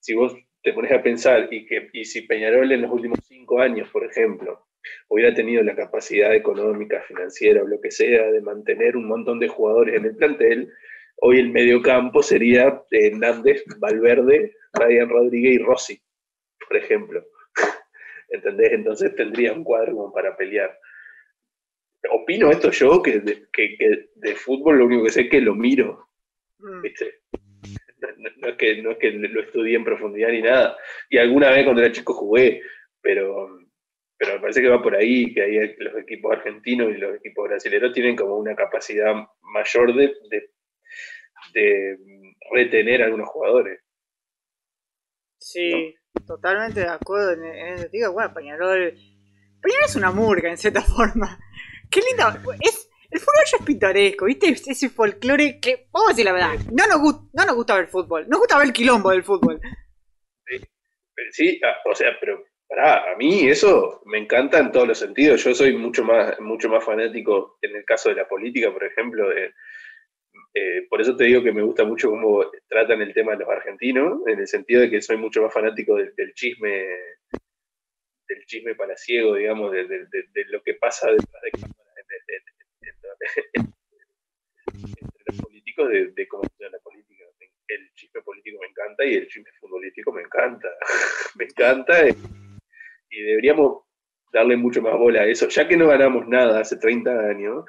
si 0.00 0.14
vos 0.14 0.34
te 0.62 0.72
pones 0.72 0.90
a 0.92 1.02
pensar, 1.02 1.48
y, 1.52 1.66
que, 1.66 1.90
y 1.92 2.06
si 2.06 2.22
Peñarol 2.22 2.72
en 2.72 2.82
los 2.82 2.90
últimos 2.90 3.18
5 3.28 3.60
años, 3.60 3.90
por 3.90 4.04
ejemplo, 4.04 4.66
hubiera 5.08 5.34
tenido 5.34 5.62
la 5.62 5.76
capacidad 5.76 6.34
económica, 6.34 7.02
financiera 7.02 7.62
o 7.62 7.68
lo 7.68 7.78
que 7.78 7.90
sea 7.90 8.30
de 8.32 8.40
mantener 8.40 8.96
un 8.96 9.06
montón 9.06 9.38
de 9.38 9.48
jugadores 9.48 9.94
en 9.94 10.06
el 10.06 10.16
plantel, 10.16 10.72
hoy 11.20 11.38
el 11.40 11.50
mediocampo 11.50 12.22
sería 12.22 12.82
eh, 12.90 13.08
Hernández, 13.08 13.64
Valverde, 13.78 14.54
Ryan 14.72 15.10
Rodríguez 15.10 15.56
y 15.56 15.58
Rossi, 15.58 16.02
por 16.66 16.78
ejemplo. 16.78 17.22
¿Entendés? 18.30 18.72
Entonces 18.72 19.14
tendría 19.14 19.52
un 19.52 19.62
cuadro 19.62 19.94
como 19.94 20.12
para 20.12 20.34
pelear. 20.36 20.78
Opino 22.10 22.50
esto 22.50 22.70
yo, 22.70 23.02
que 23.02 23.20
de, 23.20 23.48
que, 23.52 23.76
que 23.76 24.10
de 24.14 24.34
fútbol 24.36 24.78
lo 24.78 24.86
único 24.86 25.04
que 25.04 25.10
sé 25.10 25.22
es 25.22 25.30
que 25.30 25.40
lo 25.40 25.54
miro, 25.54 26.06
Mm. 26.60 26.82
¿viste? 26.82 27.20
No, 28.00 28.08
no- 28.16 28.30
no 28.38 28.48
es 28.48 28.56
que, 28.56 28.82
no 28.82 28.90
es 28.92 28.98
que 28.98 29.10
lo 29.12 29.40
estudié 29.42 29.76
en 29.76 29.84
profundidad 29.84 30.30
ni 30.30 30.42
nada. 30.42 30.76
Y 31.08 31.18
alguna 31.18 31.50
vez 31.50 31.64
cuando 31.64 31.82
era 31.82 31.92
chico 31.92 32.14
jugué, 32.14 32.62
pero, 33.00 33.58
pero 34.16 34.34
me 34.34 34.40
parece 34.40 34.60
que 34.62 34.68
va 34.68 34.82
por 34.82 34.96
ahí, 34.96 35.32
que 35.32 35.42
ahí 35.42 35.74
los 35.78 35.96
equipos 35.98 36.32
argentinos 36.32 36.90
y 36.90 36.98
los 36.98 37.16
equipos 37.16 37.48
brasileños 37.48 37.92
tienen 37.92 38.16
como 38.16 38.36
una 38.36 38.56
capacidad 38.56 39.14
mayor 39.42 39.94
de, 39.94 40.14
de, 40.30 40.50
de 41.54 41.98
retener 42.52 43.02
a 43.02 43.06
algunos 43.06 43.28
jugadores. 43.28 43.80
Sí, 45.38 45.94
totalmente 46.26 46.80
de 46.80 46.88
acuerdo 46.88 47.32
en, 47.32 47.44
en 47.44 47.66
ese 47.74 47.82
sentido. 47.84 48.12
Bueno, 48.12 48.34
Peñarol. 48.34 48.94
Peñarol 49.60 49.84
es 49.86 49.96
una 49.96 50.10
murga, 50.10 50.50
en 50.50 50.58
cierta 50.58 50.82
forma. 50.82 51.38
Qué 51.90 52.00
linda. 52.00 52.42
Es, 52.60 52.88
el 53.10 53.20
fútbol 53.20 53.44
ya 53.50 53.56
es 53.58 53.64
pintoresco, 53.64 54.24
¿viste? 54.26 54.48
Ese 54.48 54.88
folclore 54.90 55.58
que, 55.60 55.88
vamos 55.92 56.08
a 56.08 56.12
decir 56.12 56.24
la 56.24 56.32
verdad, 56.32 56.54
no 56.72 56.86
nos, 56.86 56.98
gust- 56.98 57.30
no 57.32 57.44
nos 57.46 57.56
gusta 57.56 57.76
ver 57.76 57.88
fútbol. 57.88 58.28
Nos 58.28 58.38
gusta 58.40 58.58
ver 58.58 58.66
el 58.66 58.72
quilombo 58.72 59.10
del 59.10 59.24
fútbol. 59.24 59.60
Pero 60.44 61.32
sí, 61.32 61.60
ah, 61.64 61.76
o 61.90 61.94
sea, 61.94 62.16
pero 62.20 62.44
pará, 62.68 63.12
a 63.12 63.16
mí 63.16 63.48
eso 63.48 64.02
me 64.06 64.18
encanta 64.18 64.58
en 64.58 64.70
todos 64.70 64.86
los 64.86 64.98
sentidos. 64.98 65.42
Yo 65.42 65.54
soy 65.54 65.76
mucho 65.76 66.04
más, 66.04 66.38
mucho 66.40 66.68
más 66.68 66.84
fanático 66.84 67.58
en 67.62 67.74
el 67.76 67.84
caso 67.84 68.08
de 68.10 68.16
la 68.16 68.28
política, 68.28 68.72
por 68.72 68.84
ejemplo, 68.84 69.28
de, 69.28 69.52
Eh, 70.54 70.86
por 70.88 71.00
eso 71.00 71.14
te 71.14 71.24
digo 71.24 71.42
que 71.42 71.52
me 71.52 71.62
gusta 71.62 71.84
mucho 71.84 72.10
cómo 72.10 72.44
tratan 72.68 73.02
el 73.02 73.12
tema 73.12 73.32
de 73.32 73.38
los 73.44 73.48
argentinos, 73.48 74.20
en 74.26 74.38
el 74.40 74.46
sentido 74.46 74.80
de 74.80 74.90
que 74.90 75.00
soy 75.00 75.16
mucho 75.16 75.42
más 75.42 75.52
fanático 75.52 75.96
del, 75.96 76.32
chisme 76.34 76.86
del 78.28 78.44
chisme 78.46 78.74
palaciego, 78.74 79.34
digamos, 79.34 79.72
de, 79.72 80.44
lo 80.48 80.62
que 80.62 80.74
pasa 80.74 81.10
detrás 81.10 81.42
de 81.42 81.50
cámaras 81.52 81.94
entre 83.54 85.24
los 85.26 85.40
políticos, 85.42 85.88
de, 85.88 86.28
cómo 86.28 86.42
funciona 86.44 86.76
la 86.76 86.82
política. 86.82 87.24
El 87.68 87.92
chisme 87.94 88.22
político 88.22 88.58
me 88.60 88.68
encanta 88.68 89.04
y 89.04 89.14
el 89.14 89.28
chisme 89.28 89.50
futbolístico 89.60 90.12
me 90.12 90.22
encanta. 90.22 90.68
me 91.36 91.44
encanta 91.44 92.08
y 93.10 93.22
deberíamos 93.22 93.84
darle 94.32 94.56
mucho 94.56 94.82
más 94.82 94.96
bola 94.96 95.22
a 95.22 95.26
eso, 95.26 95.48
ya 95.48 95.66
que 95.66 95.76
no 95.76 95.88
ganamos 95.88 96.26
nada 96.28 96.60
hace 96.60 96.76
30 96.76 97.10
años, 97.28 97.64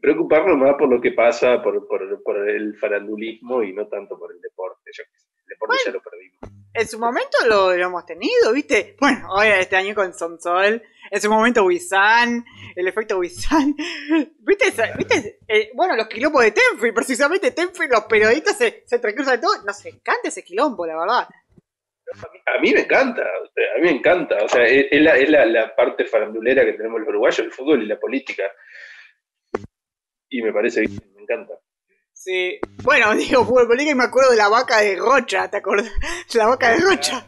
preocuparnos 0.00 0.56
más 0.56 0.74
por 0.74 0.88
lo 0.88 1.00
que 1.00 1.12
pasa, 1.12 1.62
por, 1.62 1.86
por, 1.86 2.48
el 2.48 2.76
farandulismo 2.76 3.62
y 3.62 3.72
no 3.72 3.88
tanto 3.88 4.18
por 4.18 4.32
el 4.32 4.40
deporte. 4.40 4.90
Ya, 4.96 5.04
el 5.04 5.46
deporte 5.48 5.76
ya 5.84 5.92
lo 5.92 6.00
perdimos. 6.00 6.65
En 6.78 6.86
su 6.86 6.98
momento 6.98 7.38
lo, 7.48 7.72
hemos 7.72 8.04
tenido, 8.04 8.52
¿viste? 8.52 8.96
Bueno, 9.00 9.28
hoy 9.30 9.48
este 9.48 9.76
año 9.76 9.94
con 9.94 10.12
Sonsol, 10.12 10.82
en 11.10 11.20
su 11.22 11.30
momento 11.30 11.64
Wisan, 11.64 12.44
el 12.74 12.86
efecto 12.86 13.16
Wisan. 13.16 13.74
¿Viste? 14.40 14.66
¿Viste? 14.98 15.38
Eh, 15.48 15.70
bueno, 15.74 15.96
los 15.96 16.06
quilombos 16.06 16.42
de 16.42 16.52
Tenfi, 16.52 16.92
precisamente 16.92 17.52
Tenfi, 17.52 17.88
los 17.88 18.04
periodistas 18.04 18.58
se, 18.58 18.84
se 18.86 18.98
de 18.98 19.38
todo. 19.38 19.62
Nos 19.64 19.86
encanta 19.86 20.28
ese 20.28 20.44
quilombo, 20.44 20.86
la 20.86 20.98
verdad. 20.98 21.28
A 22.44 22.60
mí 22.60 22.72
me 22.72 22.80
encanta, 22.80 23.22
a 23.22 23.78
mí 23.78 23.82
me 23.82 23.90
encanta. 23.92 24.44
O 24.44 24.48
sea, 24.48 24.64
es, 24.64 25.00
la, 25.00 25.16
es 25.16 25.30
la, 25.30 25.74
parte 25.74 26.04
farandulera 26.04 26.62
que 26.66 26.74
tenemos 26.74 27.00
los 27.00 27.08
uruguayos, 27.08 27.38
el 27.38 27.52
fútbol 27.52 27.82
y 27.82 27.86
la 27.86 27.98
política. 27.98 28.44
Y 30.28 30.42
me 30.42 30.52
parece 30.52 30.82
bien, 30.82 31.00
me 31.14 31.22
encanta. 31.22 31.54
Sí. 32.26 32.58
Bueno, 32.82 33.14
digo 33.16 33.44
fútbol 33.44 33.80
y 33.80 33.94
me 33.94 34.02
acuerdo 34.02 34.32
de 34.32 34.36
la 34.36 34.48
vaca 34.48 34.80
de 34.80 34.96
Rocha, 34.96 35.48
¿te 35.48 35.58
acuerdas? 35.58 35.92
La 36.34 36.48
vaca 36.48 36.70
de 36.70 36.80
Rocha. 36.80 37.24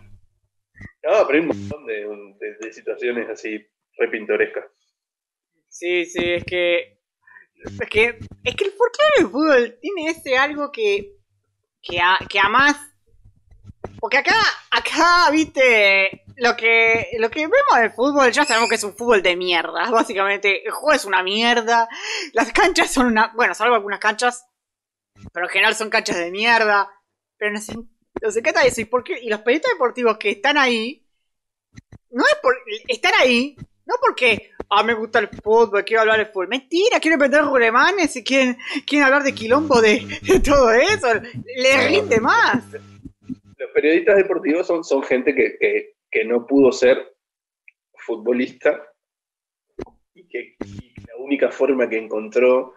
No, 1.05 1.25
pero 1.25 1.35
hay 1.35 1.41
un 1.41 1.47
montón 1.47 1.87
de, 1.87 2.73
situaciones 2.73 3.31
así 3.31 3.65
re 3.97 4.09
pintorescas. 4.09 4.65
Sí, 5.69 6.05
sí, 6.05 6.21
es 6.25 6.45
que. 6.45 6.99
Es 7.55 7.89
que, 7.89 8.19
es 8.45 8.55
que 8.55 8.65
el 8.65 8.71
folclore 8.73 9.13
del 9.19 9.27
fútbol 9.29 9.79
tiene 9.81 10.11
ese 10.11 10.37
algo 10.37 10.73
que. 10.73 11.17
que, 11.81 12.01
a, 12.01 12.19
que 12.29 12.41
a 12.41 12.49
más 12.49 12.77
porque 14.01 14.19
acá, 14.19 14.37
acá, 14.71 15.31
viste, 15.33 16.25
lo 16.37 16.57
que, 16.57 17.09
lo 17.19 17.31
que 17.31 17.41
vemos 17.41 17.81
del 17.81 17.91
fútbol, 17.91 18.31
ya 18.31 18.45
sabemos 18.45 18.69
que 18.69 18.77
es 18.77 18.85
un 18.85 18.97
fútbol 18.97 19.23
de 19.23 19.37
mierda, 19.37 19.91
básicamente. 19.91 20.65
El 20.65 20.73
juego 20.73 20.93
es 20.95 21.05
una 21.05 21.23
mierda. 21.23 21.89
Las 22.33 22.53
canchas 22.53 22.93
son 22.93 23.07
una. 23.07 23.33
Bueno, 23.35 23.55
salvo 23.55 23.75
algunas 23.75 23.99
canchas. 23.99 24.47
Pero 25.33 25.47
en 25.47 25.51
general 25.51 25.75
son 25.75 25.91
canchas 25.91 26.19
de 26.19 26.31
mierda. 26.31 26.91
Pero 27.37 27.53
no 27.53 27.61
sé, 27.61 27.75
no 27.75 28.31
sé 28.31 28.43
qué 28.43 28.53
tal 28.53 28.67
eso. 28.67 28.81
¿Y, 28.81 28.85
por 28.87 29.05
y 29.09 29.29
los 29.29 29.41
periodistas 29.41 29.73
deportivos 29.73 30.19
que 30.19 30.31
están 30.31 30.59
ahí. 30.59 31.05
No 32.11 32.25
es 32.25 32.37
por. 32.43 32.57
Están 32.87 33.13
ahí. 33.19 33.57
No 33.87 33.95
porque. 34.01 34.53
Ah, 34.71 34.83
me 34.83 34.93
gusta 34.93 35.19
el 35.19 35.29
fútbol, 35.29 35.83
quiero 35.83 36.03
hablar 36.03 36.19
de 36.19 36.27
fútbol. 36.27 36.49
Mentira, 36.49 37.01
quieren 37.01 37.19
vender 37.19 37.43
rulemanes 37.43 38.15
y 38.17 38.23
quieren, 38.23 38.59
quieren 38.87 39.07
hablar 39.07 39.23
de 39.23 39.35
quilombo 39.35 39.81
de, 39.81 40.07
de 40.21 40.41
todo 40.41 40.71
eso. 40.73 41.09
Le 41.57 41.89
rinde 41.89 42.21
más 42.21 42.63
los 43.59 43.71
periodistas 43.73 44.17
deportivos 44.17 44.67
son, 44.67 44.85
son 44.85 45.03
gente 45.03 45.35
que, 45.35 45.95
no 46.25 46.47
pudo 46.47 46.73
ser 46.73 47.15
futbolista 47.95 48.83
y 50.15 50.27
que 50.27 50.57
la 51.07 51.17
única 51.19 51.51
forma 51.51 51.89
que 51.89 51.99
encontró 51.99 52.75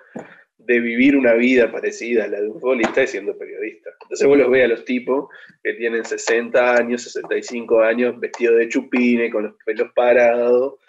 de 0.65 0.79
vivir 0.79 1.15
una 1.15 1.33
vida 1.33 1.71
parecida 1.71 2.25
a 2.25 2.27
la 2.27 2.41
de 2.41 2.49
un 2.49 2.59
futbolista 2.59 3.01
es 3.01 3.11
siendo 3.11 3.37
periodista. 3.37 3.89
Entonces 4.01 4.27
vos 4.27 4.37
los 4.37 4.49
ves 4.49 4.65
a 4.65 4.67
los 4.67 4.85
tipos 4.85 5.29
que 5.63 5.73
tienen 5.73 6.05
60 6.05 6.75
años, 6.75 7.03
65 7.03 7.81
años, 7.81 8.19
vestidos 8.19 8.57
de 8.57 8.69
chupine, 8.69 9.29
con 9.29 9.43
los 9.43 9.55
pelos 9.65 9.91
parados, 9.93 10.79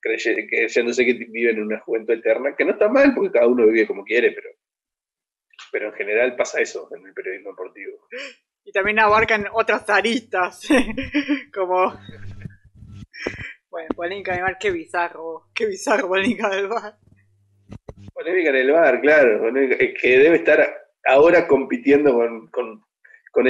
creyéndose 0.00 1.04
que 1.04 1.12
viven 1.12 1.56
en 1.56 1.62
una 1.64 1.80
juventud 1.80 2.14
eterna, 2.14 2.54
que 2.56 2.64
no 2.64 2.72
está 2.72 2.88
mal 2.88 3.14
porque 3.14 3.32
cada 3.32 3.46
uno 3.46 3.66
vive 3.66 3.86
como 3.86 4.04
quiere, 4.04 4.32
pero, 4.32 4.48
pero 5.70 5.86
en 5.88 5.94
general 5.94 6.36
pasa 6.36 6.60
eso 6.60 6.88
en 6.94 7.06
el 7.06 7.14
periodismo 7.14 7.50
deportivo 7.50 7.98
y 8.64 8.72
también 8.72 8.98
abarcan 9.00 9.46
otras 9.52 9.88
aristas, 9.90 10.66
como... 11.54 11.98
Bueno, 13.70 13.88
polémica 13.96 14.34
del 14.34 14.42
bar, 14.42 14.58
qué 14.60 14.70
bizarro, 14.70 15.48
qué 15.54 15.66
bizarro 15.66 16.08
polémica 16.08 16.50
del 16.50 16.68
bar. 16.68 16.98
Polémica 18.12 18.50
en 18.50 18.56
el 18.56 18.72
bar, 18.72 19.00
claro, 19.00 19.52
que 19.52 20.18
debe 20.18 20.36
estar 20.36 20.66
ahora 21.04 21.46
compitiendo 21.46 22.12
con, 22.12 22.48
con, 22.48 22.84
con, 23.30 23.46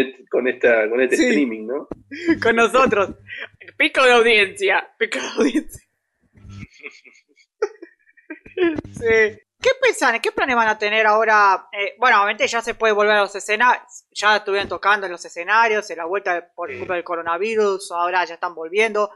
esta, 0.48 0.88
con 0.88 1.00
este 1.00 1.16
streaming, 1.16 1.66
¿no? 1.66 1.88
Con 2.42 2.56
nosotros. 2.56 3.14
Pico 3.76 4.04
de 4.04 4.12
audiencia, 4.12 4.88
pico 4.98 5.18
de 5.18 5.28
audiencia. 5.38 5.82
sí. 8.98 9.42
¿Qué 9.62 9.70
pensan? 9.80 10.20
¿Qué 10.20 10.32
planes 10.32 10.56
van 10.56 10.68
a 10.68 10.76
tener 10.76 11.06
ahora? 11.06 11.68
Eh, 11.72 11.94
bueno, 11.96 12.18
obviamente 12.18 12.48
ya 12.48 12.60
se 12.60 12.74
puede 12.74 12.92
volver 12.92 13.14
a 13.14 13.20
los 13.20 13.34
escenarios. 13.36 14.04
Ya 14.10 14.36
estuvieron 14.36 14.68
tocando 14.68 15.06
en 15.06 15.12
los 15.12 15.24
escenarios, 15.24 15.88
en 15.88 15.98
la 15.98 16.04
vuelta 16.04 16.50
por 16.54 16.76
culpa 16.76 16.94
del 16.94 17.04
coronavirus, 17.04 17.92
ahora 17.92 18.24
ya 18.24 18.34
están 18.34 18.56
volviendo. 18.56 19.10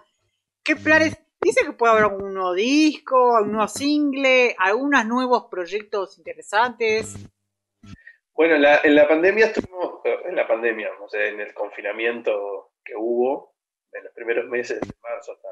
¿Qué 0.62 0.76
planes? 0.76 1.18
Dice 1.40 1.64
que 1.64 1.72
puede 1.72 1.92
haber 1.92 2.06
un 2.06 2.34
nuevo 2.34 2.54
disco, 2.54 3.40
un 3.40 3.52
nuevo 3.52 3.68
single, 3.68 4.56
algunos 4.58 5.06
nuevos 5.06 5.46
proyectos 5.50 6.18
interesantes. 6.18 7.14
Bueno, 8.34 8.56
en 8.56 8.94
la, 8.94 9.08
pandemia 9.08 9.46
estuvimos, 9.46 10.00
en 10.04 10.36
la 10.36 10.46
pandemia, 10.46 10.90
o 11.00 11.08
sea, 11.08 11.26
en 11.26 11.40
el 11.40 11.54
confinamiento 11.54 12.72
que 12.84 12.94
hubo, 12.94 13.54
en 13.92 14.04
los 14.04 14.12
primeros 14.12 14.46
meses 14.48 14.80
de 14.80 14.92
marzo 15.02 15.32
hasta, 15.32 15.48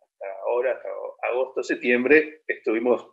hasta 0.00 0.26
ahora, 0.46 0.72
hasta 0.72 0.88
agosto, 1.28 1.62
septiembre, 1.62 2.42
estuvimos 2.46 3.12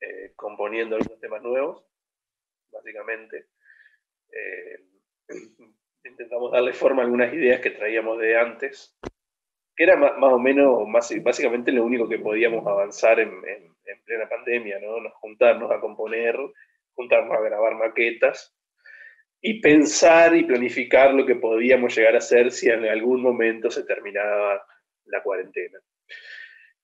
eh, 0.00 0.32
componiendo 0.36 0.96
algunos 0.96 1.18
temas 1.18 1.42
nuevos, 1.42 1.86
básicamente. 2.70 3.48
Eh, 4.30 4.84
intentamos 6.04 6.52
darle 6.52 6.74
forma 6.74 7.02
a 7.02 7.04
algunas 7.06 7.32
ideas 7.32 7.60
que 7.60 7.70
traíamos 7.70 8.18
de 8.18 8.38
antes, 8.38 8.98
que 9.76 9.84
era 9.84 9.96
más, 9.96 10.32
o 10.32 10.38
menos, 10.38 10.86
más, 10.86 11.12
básicamente 11.22 11.72
lo 11.72 11.84
único 11.84 12.08
que 12.08 12.18
podíamos 12.18 12.66
avanzar 12.66 13.20
en, 13.20 13.30
plena 14.06 14.28
pandemia, 14.28 14.78
¿no? 14.80 15.00
Nos 15.00 15.14
juntarnos 15.14 15.70
a 15.70 15.80
componer, 15.80 16.36
juntarnos 16.94 17.38
a 17.38 17.40
grabar 17.40 17.74
maquetas 17.74 18.54
y 19.40 19.60
pensar 19.60 20.36
y 20.36 20.44
planificar 20.44 21.14
lo 21.14 21.24
que 21.24 21.36
podíamos 21.36 21.96
llegar 21.96 22.14
a 22.14 22.18
hacer 22.18 22.50
si 22.50 22.68
en 22.68 22.84
algún 22.84 23.22
momento 23.22 23.70
se 23.70 23.84
terminaba 23.84 24.62
la 25.06 25.22
cuarentena. 25.22 25.78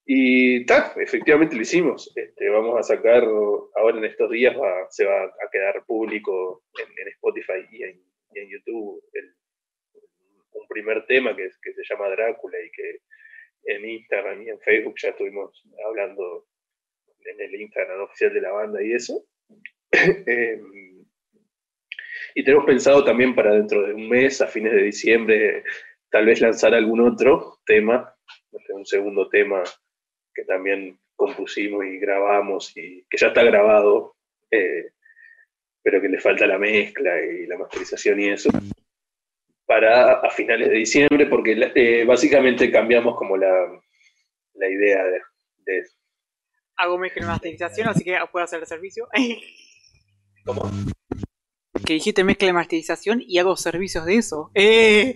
Y 0.04 0.64
tal, 0.66 0.92
efectivamente 0.96 1.56
lo 1.56 1.62
hicimos. 1.62 2.12
Este, 2.16 2.48
vamos 2.48 2.78
a 2.78 2.82
sacar, 2.82 3.22
ahora 3.22 3.98
en 3.98 4.04
estos 4.04 4.30
días 4.30 4.56
se 4.90 5.04
va 5.04 5.24
a 5.24 5.50
quedar 5.52 5.84
público 5.86 6.64
en, 6.78 7.08
Spotify 7.08 7.66
y 7.70 7.82
en, 7.84 8.00
YouTube 8.48 9.02
un 10.52 10.66
primer 10.68 11.06
tema 11.06 11.36
que, 11.36 11.48
que 11.62 11.72
se 11.72 11.82
llama 11.88 12.08
Drácula 12.08 12.58
y 12.60 12.70
que 12.70 13.00
en 13.64 13.84
Instagram 13.84 14.42
y 14.42 14.50
en 14.50 14.60
Facebook 14.60 14.94
ya 15.00 15.10
estuvimos 15.10 15.62
hablando 15.86 16.46
en 17.24 17.40
el 17.40 17.60
Instagram 17.60 18.00
oficial 18.02 18.32
de 18.32 18.40
la 18.40 18.52
banda 18.52 18.82
y 18.82 18.92
eso. 18.92 19.24
Em, 19.92 21.04
y 22.34 22.44
tenemos 22.44 22.64
pensado 22.64 23.04
también 23.04 23.34
para 23.34 23.54
dentro 23.54 23.86
de 23.86 23.94
un 23.94 24.08
mes, 24.08 24.40
a 24.40 24.46
fines 24.46 24.72
de 24.72 24.84
diciembre, 24.84 25.64
tal 26.10 26.26
vez 26.26 26.40
lanzar 26.40 26.74
algún 26.74 27.00
otro 27.00 27.58
tema, 27.66 28.14
un 28.68 28.86
segundo 28.86 29.28
tema 29.28 29.62
que 30.32 30.44
también 30.44 30.98
compusimos 31.16 31.84
y 31.84 31.98
grabamos 31.98 32.76
y 32.76 33.04
que 33.10 33.18
ya 33.18 33.28
está 33.28 33.42
grabado, 33.42 34.16
eh, 34.50 34.92
pero 35.82 36.00
que 36.00 36.08
le 36.08 36.20
falta 36.20 36.46
la 36.46 36.58
mezcla 36.58 37.20
y 37.20 37.46
la 37.46 37.58
masterización 37.58 38.20
y 38.20 38.28
eso, 38.28 38.50
para 39.70 40.14
a 40.14 40.30
finales 40.30 40.68
de 40.68 40.74
diciembre, 40.78 41.26
porque 41.26 41.52
eh, 41.76 42.04
básicamente 42.04 42.72
cambiamos 42.72 43.16
como 43.16 43.36
la, 43.36 43.52
la 44.54 44.68
idea 44.68 45.04
de, 45.04 45.20
de, 45.58 45.82
Hago 46.76 46.98
mezcla 46.98 47.22
y 47.22 47.26
masterización, 47.28 47.88
así 47.88 48.02
que 48.02 48.18
puedo 48.32 48.44
hacer 48.44 48.58
el 48.58 48.66
servicio. 48.66 49.06
¿Cómo? 50.44 50.68
que 51.86 51.94
dijiste 51.94 52.24
mezcla 52.24 52.46
de 52.46 52.52
masterización 52.52 53.22
y 53.24 53.38
hago 53.38 53.56
servicios 53.56 54.04
de 54.06 54.16
eso. 54.16 54.50
¡Eh! 54.54 55.14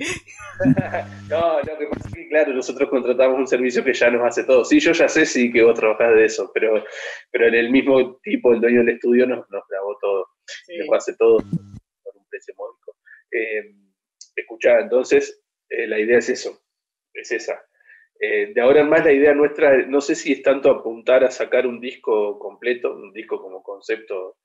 no, 1.29 1.61
no, 1.61 1.79
que 1.79 1.87
pasa 1.87 2.11
que, 2.15 2.29
claro, 2.29 2.55
nosotros 2.55 2.89
contratamos 2.91 3.39
un 3.39 3.49
servicio 3.49 3.83
que 3.83 3.93
ya 3.93 4.09
nos 4.09 4.25
hace 4.25 4.45
todo. 4.45 4.65
Sí, 4.65 4.79
yo 4.79 4.93
ya 4.93 5.09
sé 5.09 5.27
sí 5.27 5.53
que 5.53 5.65
vos 5.65 5.79
trabajás 5.79 6.15
de 6.15 6.27
eso, 6.27 6.51
pero, 6.55 6.85
pero 7.33 7.49
en 7.49 7.55
el 7.55 7.71
mismo 7.71 8.19
tipo, 8.23 8.53
el 8.53 8.61
dueño 8.61 8.81
del 8.81 8.91
estudio 8.91 9.27
nos, 9.27 9.39
nos 9.51 9.63
grabó 9.69 9.99
todo. 10.01 10.27
Nos 10.79 10.97
hace 10.97 11.17
todo 11.17 11.39
por 11.39 12.17
un 12.17 12.27
precio 12.29 12.55
módico. 12.57 12.97
Eh, 13.33 13.85
escuchá, 14.43 14.81
entonces, 14.81 15.43
eh, 15.69 15.87
la 15.87 15.99
idea 15.99 16.19
es 16.19 16.29
eso, 16.29 16.63
es 17.13 17.33
esa. 17.33 17.65
Eh, 18.19 18.53
de 18.55 18.61
ahora 18.61 18.81
en 18.81 18.89
más 18.89 19.05
la 19.05 19.13
idea 19.13 19.35
nuestra, 19.35 19.87
no 19.87 20.01
sé 20.01 20.15
si 20.15 20.33
es 20.33 20.43
tanto 20.43 20.71
apuntar 20.71 21.25
a 21.25 21.31
sacar 21.31 21.67
un 21.67 21.81
disco 21.81 22.39
completo, 22.39 22.95
un 22.95 23.13
disco 23.13 23.41
como 23.41 23.63
concepto 23.63 24.39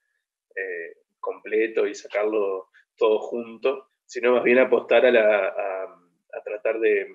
eh, 0.54 0.96
completo 1.20 1.86
y 1.86 1.94
sacarlo 1.94 2.68
todo 2.96 3.20
junto, 3.20 3.90
sino 4.04 4.32
más 4.34 4.42
bien 4.42 4.58
apostar 4.58 5.06
a, 5.06 5.10
la, 5.10 5.46
a, 5.46 6.42
tratar 6.42 6.80
de, 6.80 7.06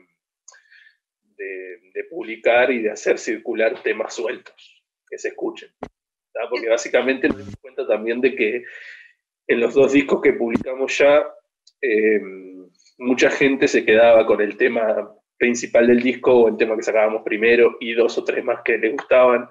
de, 1.37 2.03
publicar 2.09 2.71
y 2.71 2.81
de 2.81 2.91
hacer 2.91 3.17
circular 3.17 3.83
temas 3.83 4.13
sueltos 4.13 4.83
que 5.07 5.17
se 5.17 5.29
escuchen. 5.29 5.69
Porque 6.49 6.69
básicamente 6.69 7.27
nos 7.27 7.55
cuenta 7.57 7.85
también 7.85 8.21
de 8.21 8.35
que 8.35 8.63
en 9.47 9.59
los 9.59 9.73
dos 9.73 9.91
discos 9.91 10.21
que 10.21 10.33
publicamos 10.33 10.97
ya, 10.97 11.25
mucha 12.97 13.29
gente 13.29 13.67
se 13.67 13.85
quedaba 13.85 14.25
con 14.25 14.41
el 14.41 14.57
tema 14.57 15.11
principal 15.37 15.87
del 15.87 16.01
disco 16.01 16.33
o 16.33 16.47
el 16.47 16.57
tema 16.57 16.75
que 16.75 16.83
sacábamos 16.83 17.23
primero 17.23 17.77
y 17.79 17.93
dos 17.93 18.17
o 18.17 18.23
tres 18.23 18.43
más 18.43 18.61
que 18.63 18.77
le 18.77 18.91
gustaban 18.91 19.49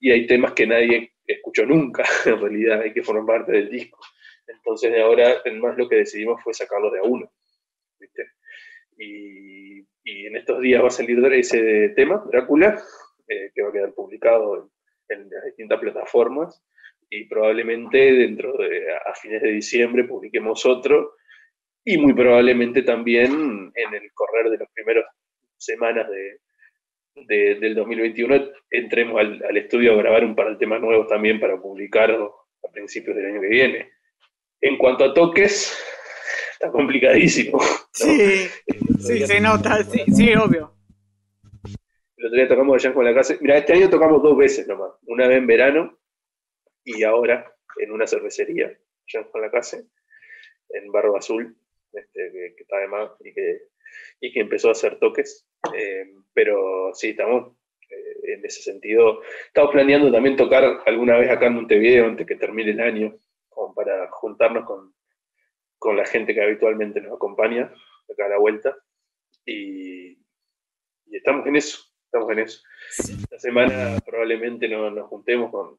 y 0.00 0.10
hay 0.10 0.26
temas 0.26 0.52
que 0.52 0.66
nadie 0.66 1.12
escuchó 1.26 1.64
nunca, 1.66 2.04
en 2.26 2.40
realidad 2.40 2.82
hay 2.82 2.92
que 2.92 3.02
formar 3.02 3.38
parte 3.38 3.52
del 3.52 3.70
disco. 3.70 3.98
Entonces 4.46 4.92
de 4.92 5.00
ahora 5.00 5.36
en 5.44 5.60
más 5.60 5.76
lo 5.76 5.88
que 5.88 5.96
decidimos 5.96 6.42
fue 6.42 6.52
sacarlo 6.54 6.90
de 6.90 6.98
a 6.98 7.02
uno. 7.02 7.30
Y, 8.96 9.86
en 10.26 10.36
estos 10.36 10.60
días 10.60 10.82
va 10.82 10.88
a 10.88 10.90
salir 10.90 11.18
ese 11.32 11.90
tema, 11.96 12.22
Drácula, 12.30 12.80
eh, 13.26 13.50
que 13.54 13.62
va 13.62 13.70
a 13.70 13.72
quedar 13.72 13.94
publicado 13.94 14.70
en, 15.08 15.30
las 15.30 15.44
distintas 15.46 15.80
plataformas 15.80 16.62
y 17.08 17.24
probablemente 17.26 17.98
dentro 17.98 18.56
de 18.56 18.92
a 18.92 19.14
fines 19.14 19.42
de 19.42 19.52
diciembre 19.52 20.04
publiquemos 20.04 20.64
otro 20.66 21.14
y 21.84 21.98
muy 21.98 22.14
probablemente 22.14 22.82
también 22.82 23.72
en 23.74 23.94
el 23.94 24.12
correr 24.12 24.50
de 24.50 24.58
las 24.58 24.70
primeras 24.72 25.04
semanas 25.56 26.08
de, 26.08 26.40
del 27.26 27.74
2021 27.74 28.50
entremos 28.70 29.20
al, 29.20 29.56
estudio 29.56 29.92
a 29.92 29.96
grabar 29.96 30.24
un 30.24 30.34
par 30.34 30.50
de 30.50 30.56
temas 30.56 30.80
nuevos 30.80 31.06
también 31.08 31.38
para 31.38 31.60
publicar 31.60 32.10
a 32.10 32.72
principios 32.72 33.16
del 33.16 33.26
año 33.26 33.40
que 33.40 33.48
viene. 33.48 33.92
En 34.60 34.78
cuanto 34.78 35.04
a 35.04 35.14
toques, 35.14 35.78
está 36.52 36.70
complicadísimo. 36.70 37.60
Sí, 37.92 38.48
sí, 38.98 39.26
se 39.26 39.40
nota, 39.40 39.84
sí, 39.84 40.02
sí, 40.12 40.34
obvio. 40.34 40.74
El 42.16 42.26
otro 42.26 42.36
día 42.36 42.48
tocamos 42.48 42.82
allá 42.82 42.94
con 42.94 43.04
la 43.04 43.14
casa. 43.14 43.36
Mira, 43.40 43.58
este 43.58 43.74
año 43.74 43.90
tocamos 43.90 44.22
dos 44.22 44.36
veces 44.36 44.66
nomás. 44.66 44.92
Una 45.06 45.28
vez 45.28 45.38
en 45.38 45.46
verano 45.46 45.98
y 46.82 47.04
ahora 47.04 47.54
en 47.76 47.92
una 47.92 48.06
cervecería, 48.06 48.66
allá 48.66 49.30
con 49.30 49.42
la 49.42 49.50
casa, 49.50 49.78
en 50.70 50.90
Barro 50.90 51.16
Azul, 51.16 51.56
este, 51.94 52.54
que, 52.56 52.62
está 52.62 52.78
de 52.78 52.88
más 52.88 53.10
y 53.20 53.32
que, 53.32 53.62
y 54.20 54.32
que 54.32 54.40
empezó 54.40 54.68
a 54.68 54.72
hacer 54.72 54.98
toques. 54.98 55.46
Eh, 55.74 56.12
pero 56.32 56.90
sí, 56.94 57.10
estamos 57.10 57.56
eh, 57.90 58.34
en 58.34 58.44
ese 58.44 58.62
sentido. 58.62 59.22
Estamos 59.46 59.72
planeando 59.72 60.10
también 60.10 60.36
tocar 60.36 60.82
alguna 60.86 61.16
vez 61.18 61.30
acá 61.30 61.46
en 61.46 61.54
Montevideo 61.54 62.06
antes 62.06 62.26
que 62.26 62.36
termine 62.36 62.72
el 62.72 62.80
año, 62.80 63.16
como 63.48 63.74
para 63.74 64.10
juntarnos 64.10 64.64
con, 64.64 64.94
con 65.78 65.96
la 65.96 66.04
gente 66.04 66.34
que 66.34 66.42
habitualmente 66.42 67.00
nos 67.00 67.14
acompaña 67.14 67.72
acá 68.12 68.26
a 68.26 68.30
la 68.30 68.38
vuelta. 68.38 68.76
Y, 69.44 70.12
y 71.06 71.16
estamos 71.16 71.46
en 71.46 71.56
eso, 71.56 71.78
estamos 72.06 72.30
en 72.32 72.38
eso. 72.40 72.62
Esta 72.98 73.38
semana 73.38 73.98
probablemente 74.04 74.68
nos 74.68 75.08
juntemos 75.08 75.50
con, 75.50 75.78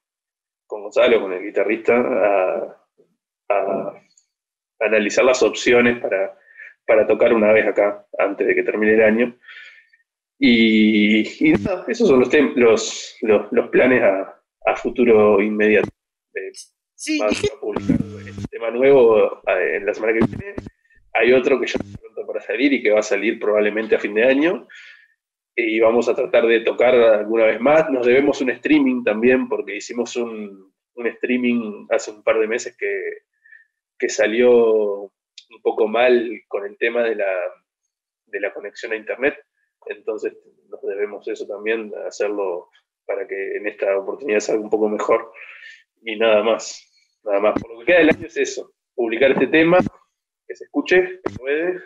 con 0.67 0.83
Gonzalo, 0.83 1.21
con 1.21 1.33
el 1.33 1.43
guitarrista, 1.43 1.95
a, 1.95 2.87
a 3.49 4.01
analizar 4.79 5.25
las 5.25 5.41
opciones 5.43 5.99
para, 5.99 6.37
para 6.85 7.07
tocar 7.07 7.33
una 7.33 7.51
vez 7.51 7.67
acá 7.67 8.05
antes 8.17 8.47
de 8.47 8.55
que 8.55 8.63
termine 8.63 8.93
el 8.93 9.03
año. 9.03 9.37
Y, 10.37 11.21
esos 11.87 12.07
son 12.07 12.19
los, 12.19 12.29
los, 12.55 13.17
los, 13.51 13.69
planes 13.69 14.03
a, 14.03 14.41
a, 14.65 14.75
futuro 14.75 15.41
inmediato. 15.41 15.87
sí, 16.93 17.19
vamos 17.19 17.41
a 17.43 17.59
publicar 17.59 17.97
este 18.27 18.47
tema 18.51 18.69
nuevo 18.69 19.41
eh, 19.47 19.77
en 19.77 19.85
la 19.85 19.93
semana 19.93 20.13
que 20.13 20.25
viene. 20.25 20.55
Hay 21.13 21.31
otro 21.31 21.59
que 21.59 21.67
ya 21.67 21.79
está 21.81 21.99
pronto 21.99 22.27
para 22.27 22.41
salir 22.41 22.73
y 22.73 22.83
que 22.83 22.91
va 22.91 22.99
a 22.99 23.03
salir 23.03 23.39
probablemente 23.39 23.95
a 23.95 23.99
fin 23.99 24.13
de 24.13 24.25
año. 24.25 24.67
Y 25.55 25.79
vamos 25.79 26.09
a 26.09 26.15
tratar 26.15 26.45
de 26.47 26.59
tocar 26.59 26.93
alguna 26.93 27.45
vez 27.45 27.61
más. 27.61 27.89
Nos 27.89 28.05
debemos 28.05 28.41
un 28.41 28.49
streaming 28.49 29.05
también, 29.05 29.47
porque 29.47 29.77
hicimos 29.77 30.17
un, 30.17 30.73
un 30.95 31.07
streaming 31.07 31.87
hace 31.89 32.11
un 32.11 32.23
par 32.23 32.39
de 32.39 32.47
meses 32.47 32.75
que, 32.77 32.87
que 33.97 34.09
salió 34.09 35.01
un 35.03 35.61
poco 35.61 35.87
mal 35.87 36.29
con 36.47 36.65
el 36.65 36.77
tema 36.77 37.03
de 37.03 37.15
la, 37.15 37.33
de 38.25 38.39
la 38.39 38.53
conexión 38.53 38.91
a 38.91 38.95
Internet 38.95 39.35
entonces 39.87 40.33
nos 40.69 40.81
debemos 40.81 41.27
eso 41.27 41.45
también, 41.45 41.91
hacerlo 42.07 42.69
para 43.05 43.27
que 43.27 43.57
en 43.57 43.67
esta 43.67 43.97
oportunidad 43.97 44.39
salga 44.39 44.63
un 44.63 44.69
poco 44.69 44.89
mejor. 44.89 45.31
Y 46.01 46.17
nada 46.17 46.43
más, 46.43 47.19
nada 47.23 47.39
más. 47.39 47.61
Por 47.61 47.73
lo 47.73 47.79
que 47.79 47.85
queda 47.85 47.99
del 47.99 48.09
año 48.09 48.27
es 48.27 48.37
eso, 48.37 48.73
publicar 48.95 49.31
este 49.31 49.47
tema, 49.47 49.77
que 50.47 50.55
se 50.55 50.65
escuche, 50.65 51.21
que 51.23 51.33
puede, 51.37 51.79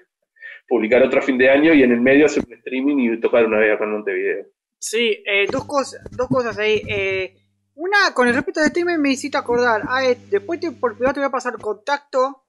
publicar 0.67 1.03
otro 1.03 1.21
fin 1.21 1.37
de 1.37 1.49
año 1.49 1.73
y 1.73 1.83
en 1.83 1.91
el 1.91 2.01
medio 2.01 2.25
hacer 2.25 2.43
un 2.45 2.53
streaming 2.53 2.97
y 2.97 3.19
tocar 3.19 3.45
una 3.45 3.59
vez 3.59 3.73
acá 3.73 3.85
en 3.85 3.91
Montevideo. 3.91 4.45
Sí, 4.77 5.21
eh, 5.25 5.45
dos, 5.51 5.65
cosas, 5.65 6.01
dos 6.15 6.27
cosas 6.27 6.57
ahí. 6.57 6.81
Eh, 6.87 7.33
una, 7.79 8.13
con 8.13 8.27
el 8.27 8.35
respecto 8.35 8.59
de 8.59 8.67
streaming 8.67 8.97
me 8.97 9.11
hiciste 9.11 9.37
acordar. 9.37 9.83
Ah, 9.87 10.05
eh, 10.05 10.17
después 10.29 10.59
te, 10.59 10.71
por 10.71 10.95
privado 10.95 11.13
te 11.13 11.19
voy 11.21 11.27
a 11.27 11.31
pasar 11.31 11.57
contacto 11.57 12.43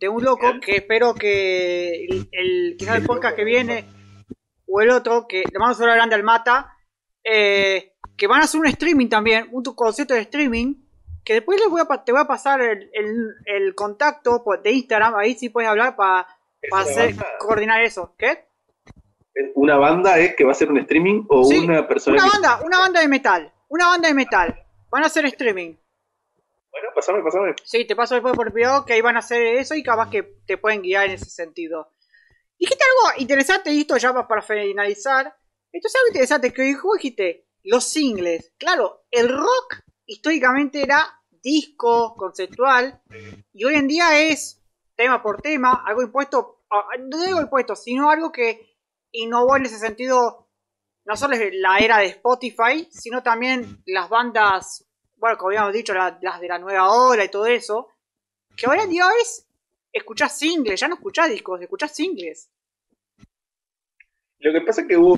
de 0.00 0.08
un 0.08 0.24
loco 0.24 0.46
que 0.60 0.76
espero 0.76 1.14
que 1.14 2.06
el, 2.06 2.28
el 2.32 2.76
quizás 2.76 2.96
el 2.96 3.06
podcast 3.06 3.36
que 3.36 3.44
viene 3.44 3.84
o 4.66 4.80
el 4.80 4.90
otro, 4.90 5.28
que 5.28 5.44
le 5.50 5.58
mando 5.60 5.76
a 5.76 5.80
hablar 5.80 5.96
grande 5.96 6.16
al 6.16 6.24
Mata, 6.24 6.76
eh, 7.22 7.92
que 8.16 8.26
van 8.26 8.40
a 8.40 8.44
hacer 8.44 8.58
un 8.58 8.66
streaming 8.66 9.08
también, 9.08 9.48
un 9.52 9.62
concepto 9.62 10.14
de 10.14 10.22
streaming, 10.22 10.74
que 11.24 11.34
después 11.34 11.60
les 11.60 11.70
voy 11.70 11.80
a, 11.80 12.04
te 12.04 12.10
voy 12.10 12.22
a 12.22 12.26
pasar 12.26 12.60
el, 12.60 12.90
el, 13.44 13.74
contacto 13.76 14.42
de 14.60 14.72
Instagram, 14.72 15.14
ahí 15.14 15.34
sí 15.34 15.50
puedes 15.50 15.70
hablar 15.70 15.94
para 15.94 16.26
coordinar 17.38 17.80
eso. 17.84 18.16
¿Qué? 18.18 18.46
¿Una 19.54 19.76
banda 19.76 20.18
es 20.18 20.34
que 20.34 20.42
va 20.42 20.50
a 20.50 20.52
hacer 20.52 20.68
un 20.68 20.78
streaming 20.78 21.26
o 21.28 21.46
una 21.46 21.86
persona? 21.86 22.16
Una 22.16 22.32
banda, 22.32 22.60
una 22.64 22.78
banda 22.80 23.00
de 23.00 23.08
metal, 23.08 23.52
una 23.68 23.86
banda 23.86 24.08
de 24.08 24.14
metal. 24.14 24.63
Van 24.94 25.02
a 25.02 25.08
hacer 25.08 25.24
streaming. 25.26 25.74
Bueno, 26.70 26.88
pasame, 26.94 27.20
pasame. 27.20 27.56
Sí, 27.64 27.84
te 27.84 27.96
paso 27.96 28.14
después 28.14 28.32
por 28.36 28.52
privado 28.52 28.84
que 28.84 28.92
ahí 28.92 29.00
van 29.00 29.16
a 29.16 29.18
hacer 29.18 29.44
eso 29.56 29.74
y 29.74 29.82
capaz 29.82 30.08
que 30.08 30.22
te 30.46 30.56
pueden 30.56 30.82
guiar 30.82 31.06
en 31.06 31.14
ese 31.16 31.30
sentido. 31.30 31.90
Dijiste 32.56 32.84
algo 32.84 33.20
interesante 33.20 33.72
y 33.72 33.80
esto 33.80 33.96
ya 33.96 34.12
para 34.28 34.40
finalizar. 34.40 35.36
Esto 35.72 35.88
es 35.88 35.96
algo 35.96 36.08
interesante 36.10 36.52
que 36.52 36.62
dijiste, 36.62 37.48
los 37.64 37.82
singles. 37.82 38.52
Claro, 38.56 39.04
el 39.10 39.30
rock 39.30 39.80
históricamente 40.06 40.80
era 40.84 41.04
disco, 41.42 42.14
conceptual, 42.14 43.02
y 43.52 43.64
hoy 43.64 43.74
en 43.74 43.88
día 43.88 44.20
es 44.20 44.62
tema 44.94 45.20
por 45.24 45.42
tema, 45.42 45.82
algo 45.84 46.02
impuesto, 46.02 46.62
ah, 46.70 46.84
no 47.00 47.20
digo 47.20 47.40
impuesto, 47.40 47.74
sino 47.74 48.10
algo 48.10 48.30
que 48.30 48.78
innovó 49.10 49.56
en 49.56 49.66
ese 49.66 49.78
sentido, 49.80 50.43
no 51.04 51.16
solo 51.16 51.36
la 51.52 51.78
era 51.78 51.98
de 51.98 52.06
Spotify, 52.06 52.88
sino 52.90 53.22
también 53.22 53.82
las 53.86 54.08
bandas, 54.08 54.86
bueno, 55.16 55.36
como 55.36 55.50
habíamos 55.50 55.72
dicho, 55.72 55.92
las, 55.92 56.20
de 56.40 56.48
la 56.48 56.58
nueva 56.58 56.90
hora 56.90 57.24
y 57.24 57.28
todo 57.28 57.46
eso, 57.46 57.88
que 58.56 58.68
hoy 58.68 58.78
en 58.80 58.90
día 58.90 59.04
es 59.20 59.48
escuchás 59.92 60.38
singles, 60.38 60.80
ya 60.80 60.88
no 60.88 60.94
escuchás 60.94 61.30
discos, 61.30 61.60
escuchás 61.60 61.94
singles. 61.94 62.50
Lo 64.38 64.52
que 64.52 64.60
pasa 64.62 64.82
es 64.82 64.88
que 64.88 64.96
hubo 64.96 65.16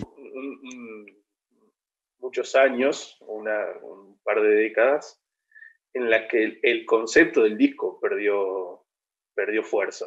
muchos 2.19 2.55
años, 2.57 3.17
un 3.21 4.21
par 4.23 4.43
de 4.43 4.49
décadas, 4.49 5.23
en 5.95 6.11
las 6.11 6.29
que 6.29 6.59
el, 6.63 6.85
concepto 6.85 7.43
del 7.43 7.57
disco 7.57 7.99
perdió, 8.01 8.85
perdió 9.35 9.63
fuerza. 9.63 10.07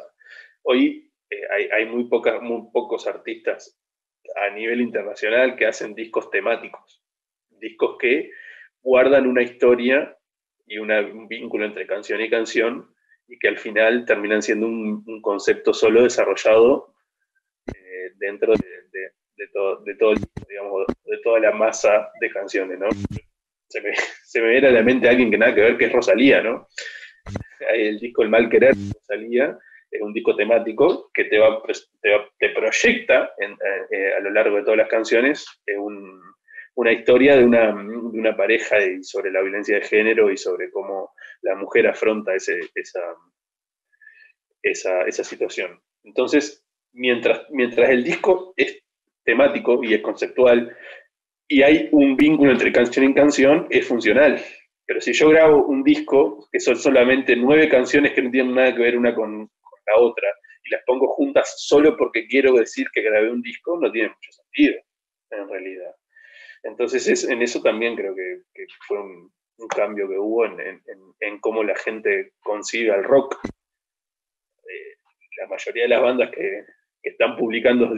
Hoy 0.62 1.12
eh, 1.30 1.70
hay, 1.72 1.86
muy, 1.86 2.08
muy 2.42 2.70
pocos 2.72 3.06
artistas 3.08 3.79
a 4.36 4.50
nivel 4.50 4.80
internacional 4.80 5.56
que 5.56 5.66
hacen 5.66 5.94
discos 5.94 6.30
temáticos, 6.30 7.02
discos 7.50 7.96
que 7.98 8.30
guardan 8.82 9.26
una 9.26 9.42
historia 9.42 10.16
y 10.66 10.78
un 10.78 11.28
vínculo 11.28 11.64
entre 11.64 11.86
canción 11.86 12.20
y 12.20 12.30
canción 12.30 12.94
y 13.26 13.38
que 13.38 13.48
al 13.48 13.58
final 13.58 14.04
terminan 14.04 14.42
siendo 14.42 14.66
un, 14.66 15.20
concepto 15.22 15.72
solo 15.72 16.02
desarrollado 16.02 16.94
eh, 17.68 18.12
dentro 18.16 18.54
de, 18.54 18.66
de, 19.36 21.22
toda 21.22 21.40
la 21.40 21.52
masa 21.52 22.10
de 22.20 22.30
canciones, 22.30 22.78
¿no? 22.78 22.88
Se 23.68 23.80
me, 23.80 23.94
se 24.24 24.40
me 24.40 24.48
viene 24.48 24.68
a 24.68 24.72
la 24.72 24.82
mente 24.82 25.08
alguien 25.08 25.30
que 25.30 25.38
nada 25.38 25.54
que 25.54 25.60
ver, 25.60 25.78
que 25.78 25.86
es 25.86 25.92
Rosalía, 25.92 26.42
¿no? 26.42 26.68
El 27.72 27.98
disco 27.98 28.22
El 28.22 28.30
Mal 28.30 28.48
Querer 28.48 28.74
Rosalía 28.94 29.58
un 30.00 30.12
disco 30.12 30.36
temático 30.36 31.10
que 31.12 31.24
te, 31.24 31.38
va, 31.38 31.62
te, 32.38 32.50
proyecta 32.50 33.32
eh, 33.38 34.12
a 34.16 34.20
lo 34.20 34.30
largo 34.30 34.56
de 34.56 34.62
todas 34.62 34.78
las 34.78 34.88
canciones 34.88 35.46
un, 35.78 36.20
una 36.76 36.92
historia 36.92 37.36
de 37.36 37.44
una, 37.44 37.66
de 37.66 38.18
una 38.18 38.36
pareja 38.36 38.82
y 38.82 39.02
sobre 39.02 39.30
la 39.30 39.42
violencia 39.42 39.76
de 39.76 39.82
género 39.82 40.30
y 40.30 40.36
sobre 40.36 40.70
cómo 40.70 41.12
la 41.42 41.54
mujer 41.54 41.86
afronta 41.86 42.34
ese, 42.34 42.60
esa, 42.74 43.00
esa, 44.62 45.02
esa, 45.02 45.24
situación. 45.24 45.80
Entonces, 46.04 46.64
mientras, 46.92 47.46
mientras 47.50 47.90
el 47.90 48.04
disco 48.04 48.54
es 48.56 48.82
temático 49.24 49.82
y 49.82 49.94
es 49.94 50.00
conceptual 50.00 50.76
y 51.48 51.62
hay 51.62 51.88
un 51.92 52.16
vínculo 52.16 52.52
entre 52.52 52.72
canción 52.72 53.10
y 53.10 53.14
canción, 53.14 53.66
es 53.70 53.86
funcional. 53.86 54.40
Pero 54.86 55.00
si 55.00 55.12
yo 55.12 55.28
grabo 55.28 55.66
un 55.66 55.82
disco, 55.82 56.48
que 56.50 56.60
son 56.60 56.76
solamente 56.76 57.36
nueve 57.36 57.68
canciones 57.68 58.12
que 58.12 58.22
no 58.22 58.30
tienen 58.30 58.54
nada 58.54 58.74
que 58.74 58.82
ver 58.82 58.96
una 58.96 59.14
con, 59.14 59.50
otra, 59.96 60.28
y 60.64 60.70
las 60.70 60.82
pongo 60.84 61.08
juntas 61.14 61.54
solo 61.58 61.96
porque 61.96 62.26
quiero 62.26 62.54
decir 62.54 62.88
que 62.92 63.02
grabé 63.02 63.30
un 63.30 63.42
disco, 63.42 63.78
no 63.80 63.90
tiene 63.90 64.08
mucho 64.08 64.32
sentido, 64.32 64.80
en 65.30 65.48
realidad. 65.48 65.94
Entonces, 66.62 67.24
en 67.24 67.42
eso 67.42 67.62
también 67.62 67.96
creo 67.96 68.14
que, 68.14 68.42
fue 68.86 69.00
un, 69.00 69.32
cambio 69.68 70.08
que 70.08 70.18
hubo 70.18 70.46
en, 70.46 71.38
cómo 71.40 71.62
la 71.62 71.76
gente 71.76 72.32
concibe 72.40 72.92
al 72.92 73.04
rock. 73.04 73.38
Eh, 73.44 74.96
la 75.38 75.48
mayoría 75.48 75.82
de 75.82 75.88
las 75.88 76.02
bandas 76.02 76.30
que, 76.30 76.64
están 77.02 77.34
publicando 77.36 77.94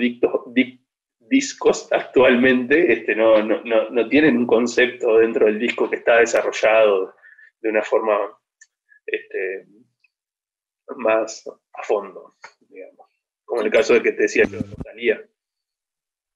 discos 1.19 1.89
actualmente 1.90 2.93
este, 2.93 3.16
no, 3.16 3.43
no, 3.43 4.09
tienen 4.09 4.36
un 4.36 4.47
concepto 4.47 5.19
dentro 5.19 5.47
del 5.47 5.59
disco 5.59 5.90
que 5.90 5.97
está 5.97 6.20
desarrollado 6.20 7.14
de 7.60 7.69
una 7.69 7.82
forma 7.82 8.16
este, 9.06 9.66
más 10.97 11.47
a 11.47 11.82
fondo, 11.82 12.35
digamos. 12.69 13.09
Como 13.44 13.60
en 13.60 13.66
el 13.66 13.73
caso 13.73 13.94
de 13.94 14.02
que 14.02 14.12
te 14.12 14.23
decía 14.23 14.44
que 14.44 14.59
salía. 14.82 15.20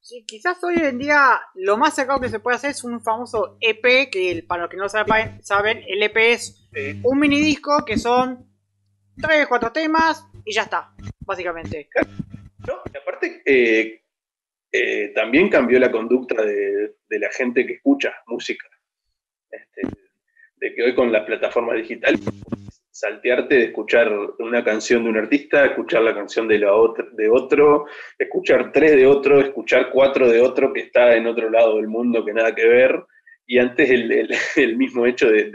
Sí, 0.00 0.24
quizás 0.24 0.62
hoy 0.62 0.76
en 0.76 0.98
día 0.98 1.40
lo 1.54 1.76
más 1.76 1.94
cercano 1.94 2.20
que 2.20 2.28
se 2.28 2.38
puede 2.38 2.56
hacer 2.56 2.70
es 2.70 2.84
un 2.84 3.00
famoso 3.00 3.58
EP, 3.60 4.08
que 4.08 4.44
para 4.46 4.62
los 4.62 4.70
que 4.70 4.76
no 4.76 4.88
saben, 4.88 5.42
saben 5.42 5.82
el 5.86 6.02
EP 6.02 6.16
es 6.16 6.68
un 7.02 7.18
mini 7.18 7.40
disco 7.40 7.84
que 7.84 7.98
son 7.98 8.46
3, 9.20 9.46
4 9.48 9.72
temas 9.72 10.24
y 10.44 10.54
ya 10.54 10.62
está, 10.62 10.94
básicamente. 11.20 11.88
No, 12.66 12.74
aparte, 13.00 13.42
eh, 13.44 14.04
eh, 14.70 15.08
también 15.14 15.48
cambió 15.48 15.78
la 15.80 15.90
conducta 15.90 16.40
de, 16.44 16.94
la 17.08 17.32
gente 17.32 17.66
que 17.66 17.74
escucha 17.74 18.14
música. 18.26 18.68
Este, 19.50 19.82
de 20.56 20.74
que 20.74 20.82
hoy 20.82 20.94
con 20.94 21.10
las 21.10 21.24
plataformas 21.24 21.76
digitales 21.76 22.20
saltearte 22.97 23.55
de 23.56 23.64
escuchar 23.64 24.10
una 24.39 24.64
canción 24.64 25.05
de 25.05 25.10
un 25.10 25.18
artista, 25.18 25.66
escuchar 25.66 26.02
la 26.02 26.14
canción 26.14 26.48
de, 26.48 26.59
la 26.59 26.73
de 27.12 27.28
otro, 27.28 27.85
escuchar 28.18 28.73
tres 28.73 28.97
de 28.97 29.06
otro, 29.06 29.39
escuchar 29.39 29.90
cuatro 29.93 30.27
de 30.31 30.40
otro 30.40 30.73
que 30.73 30.81
está 30.81 31.14
en 31.14 31.27
otro 31.27 31.51
lado 31.51 31.77
del 31.77 31.89
mundo 31.89 32.24
que 32.24 32.32
nada 32.32 32.55
que 32.55 32.66
ver, 32.66 33.05
y 33.47 33.59
antes 33.59 33.90
el, 33.90 34.31
mismo 34.78 35.05
hecho 35.05 35.28
del, 35.28 35.52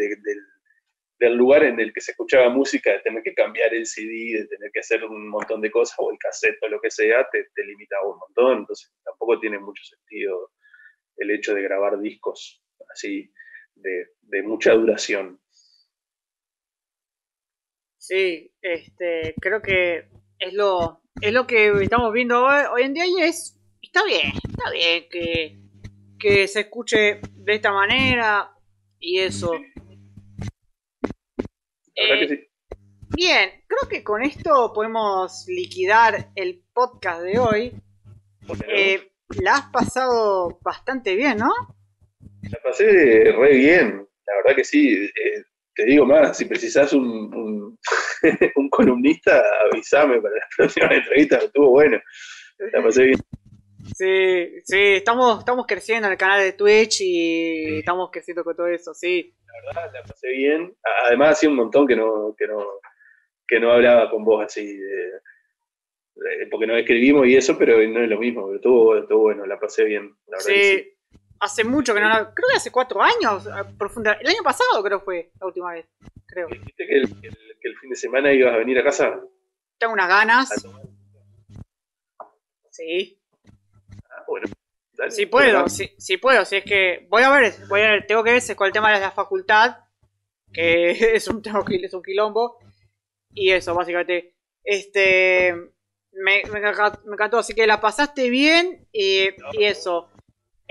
lugar 1.36 1.64
en 1.64 1.80
el 1.80 1.92
que 1.92 2.02
se 2.02 2.12
escuchaba 2.12 2.50
música, 2.50 2.92
de 2.92 3.00
tener 3.00 3.24
que 3.24 3.34
cambiar 3.34 3.74
el 3.74 3.88
CD, 3.88 4.42
de 4.42 4.48
tener 4.48 4.70
que 4.72 4.82
hacer 4.82 5.04
un 5.04 5.28
montón 5.28 5.62
de 5.62 5.72
cosas, 5.72 5.96
o 5.98 6.12
el 6.12 6.20
cassette 6.20 6.62
o 6.62 6.68
lo 6.68 6.80
que 6.80 6.92
sea, 6.92 7.28
te, 7.32 7.48
te 7.56 7.66
limitaba 7.66 8.08
un 8.08 8.20
montón, 8.20 8.60
entonces 8.60 8.94
tampoco 9.04 9.40
tiene 9.40 9.58
mucho 9.58 9.84
sentido 9.84 10.52
el 11.18 11.32
hecho 11.32 11.56
de 11.56 11.64
grabar 11.64 12.00
discos 12.00 12.64
así 12.94 13.32
de 13.74 14.44
mucha 14.44 14.74
duración. 14.74 15.40
Sí, 18.02 18.52
este, 18.64 19.36
creo 19.40 19.62
que 19.62 20.08
es 20.40 20.54
lo, 20.54 21.04
es 21.22 21.32
lo 21.32 21.46
que 21.46 21.68
estamos 21.84 22.12
viendo 22.12 22.44
hoy, 22.44 22.82
en 22.82 22.96
día 22.96 23.06
y 23.06 23.22
es, 23.22 23.62
está 23.80 24.04
bien, 24.04 24.32
está 24.44 24.72
bien 24.72 25.06
que, 25.08 25.60
que 26.18 26.48
se 26.48 26.62
escuche 26.62 27.22
de 27.32 27.54
esta 27.54 27.72
manera 27.72 28.56
y 29.00 29.20
eso. 29.20 29.54
Eh, 31.94 32.50
bien, 33.16 33.52
creo 33.68 33.88
que 33.88 34.04
con 34.04 34.24
esto 34.24 34.74
podemos 34.74 35.46
liquidar 35.48 36.32
el 36.34 36.64
podcast 36.74 37.22
de 37.22 37.38
hoy. 37.38 37.72
Eh, 38.68 39.12
la 39.44 39.58
has 39.58 39.72
pasado 39.72 40.58
bastante 40.64 41.16
bien, 41.16 41.38
¿no? 41.38 41.52
La 42.50 42.58
pasé 42.64 43.32
re 43.32 43.58
bien, 43.58 44.08
la 44.26 44.36
verdad 44.38 44.56
que 44.56 44.64
sí. 44.64 44.92
Eh, 45.06 45.44
te 45.76 45.86
digo 45.86 46.06
más, 46.06 46.38
si 46.38 46.46
precisas 46.46 46.94
un, 46.94 47.78
un, 48.56 48.70
columnista, 48.70 49.44
avísame 49.66 50.22
para 50.22 50.36
la 50.36 50.48
próxima 50.58 50.94
entrevista, 50.94 51.38
estuvo 51.38 51.70
bueno. 51.70 52.00
La 52.74 52.84
pasé 52.84 53.06
bien. 53.06 53.20
Sí, 53.96 54.62
sí, 54.64 54.94
estamos, 54.94 55.40
estamos 55.40 55.66
creciendo 55.68 56.08
en 56.08 56.14
el 56.14 56.18
canal 56.18 56.42
de 56.42 56.54
Twitch 56.54 57.02
y 57.02 57.80
estamos 57.80 58.10
creciendo 58.12 58.44
con 58.44 58.56
todo 58.56 58.68
eso, 58.68 58.94
sí. 58.94 59.34
La 59.46 59.82
verdad, 59.82 59.94
la 59.94 60.04
pasé 60.04 60.30
bien. 60.30 60.76
Además, 61.08 61.32
hacía 61.32 61.50
un 61.50 61.56
montón 61.56 61.88
que 61.88 61.96
no, 61.96 62.36
que 62.38 62.48
no, 62.48 62.64
que 63.48 63.60
no 63.60 63.72
hablaba 63.72 64.10
con 64.10 64.24
vos 64.24 64.46
así, 64.46 64.80
porque 66.52 66.68
nos 66.68 66.78
escribimos 66.78 67.26
y 67.28 67.36
eso, 67.36 67.58
pero 67.58 67.78
no 67.88 68.04
es 68.04 68.10
lo 68.10 68.20
mismo, 68.20 68.46
pero 68.46 68.58
estuvo, 68.58 68.98
estuvo 68.98 69.22
bueno, 69.22 69.46
la 69.46 69.60
pasé 69.60 69.84
bien. 69.86 70.16
La 70.28 70.38
verdad 70.38 70.62
sí, 70.62 70.94
Hace 71.42 71.64
mucho 71.64 71.96
que 71.96 72.00
no 72.00 72.08
Creo 72.10 72.50
que 72.50 72.58
hace 72.58 72.72
cuatro 72.72 73.02
años. 73.02 73.50
Profunda. 73.78 74.14
El 74.14 74.28
año 74.28 74.44
pasado 74.44 74.84
creo 74.84 75.00
fue 75.00 75.32
la 75.40 75.48
última 75.48 75.74
vez. 75.74 75.88
Creo. 76.28 76.48
¿Dijiste 76.48 76.86
que 76.86 76.98
el, 76.98 77.78
fin 77.80 77.90
de 77.90 77.96
semana 77.96 78.32
ibas 78.32 78.54
a 78.54 78.58
venir 78.58 78.78
a 78.78 78.84
casa? 78.84 79.20
Tengo 79.80 79.94
unas 79.94 80.08
ganas. 80.08 80.50
Sí. 82.70 83.20
Ah, 84.08 84.24
bueno. 84.28 84.48
si 85.10 85.26
puedo, 85.26 85.68
si, 85.68 86.18
puedo, 86.18 86.46
si 86.46 86.58
es 86.58 86.64
que 86.64 87.08
voy 87.10 87.24
a 87.24 87.32
ver, 87.32 87.54
voy 87.68 87.82
a 87.82 87.90
ver, 87.90 88.06
tengo 88.06 88.24
que 88.24 88.34
ver 88.34 88.56
con 88.56 88.68
el 88.68 88.74
tema 88.74 88.94
de 88.94 89.00
la 89.00 89.12
facultad, 89.12 89.78
que 90.54 90.92
es 91.16 91.28
un, 91.28 91.42
es 91.44 91.94
un 91.94 92.04
quilombo, 92.04 92.60
y 93.34 93.52
eso, 93.52 93.74
básicamente. 93.74 94.36
Este, 94.64 95.54
me, 96.12 96.44
me, 96.52 96.60
encantó, 96.60 97.40
así 97.40 97.56
que 97.56 97.66
la 97.66 97.82
pasaste 97.82 98.30
bien 98.30 98.88
y, 98.92 99.30
y 99.54 99.64
eso. 99.64 100.11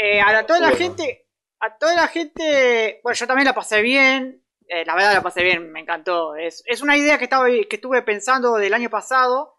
Eh, 0.02 0.18
a 0.18 0.46
toda 0.46 0.60
la 0.60 0.70
gente, 0.70 1.26
a 1.58 1.76
toda 1.76 1.94
la 1.94 2.08
gente, 2.08 3.00
bueno, 3.02 3.14
yo 3.14 3.26
también 3.26 3.44
la 3.44 3.54
pasé 3.54 3.82
bien, 3.82 4.42
eh, 4.66 4.82
la 4.86 4.94
verdad 4.94 5.12
la 5.12 5.22
pasé 5.22 5.42
bien, 5.42 5.70
me 5.70 5.80
encantó. 5.80 6.36
Es, 6.36 6.64
una 6.80 6.96
idea 6.96 7.18
que, 7.18 7.24
estaba, 7.24 7.48
que 7.48 7.68
estuve 7.70 8.00
pensando 8.00 8.54
del 8.54 8.72
año 8.72 8.88
pasado 8.88 9.58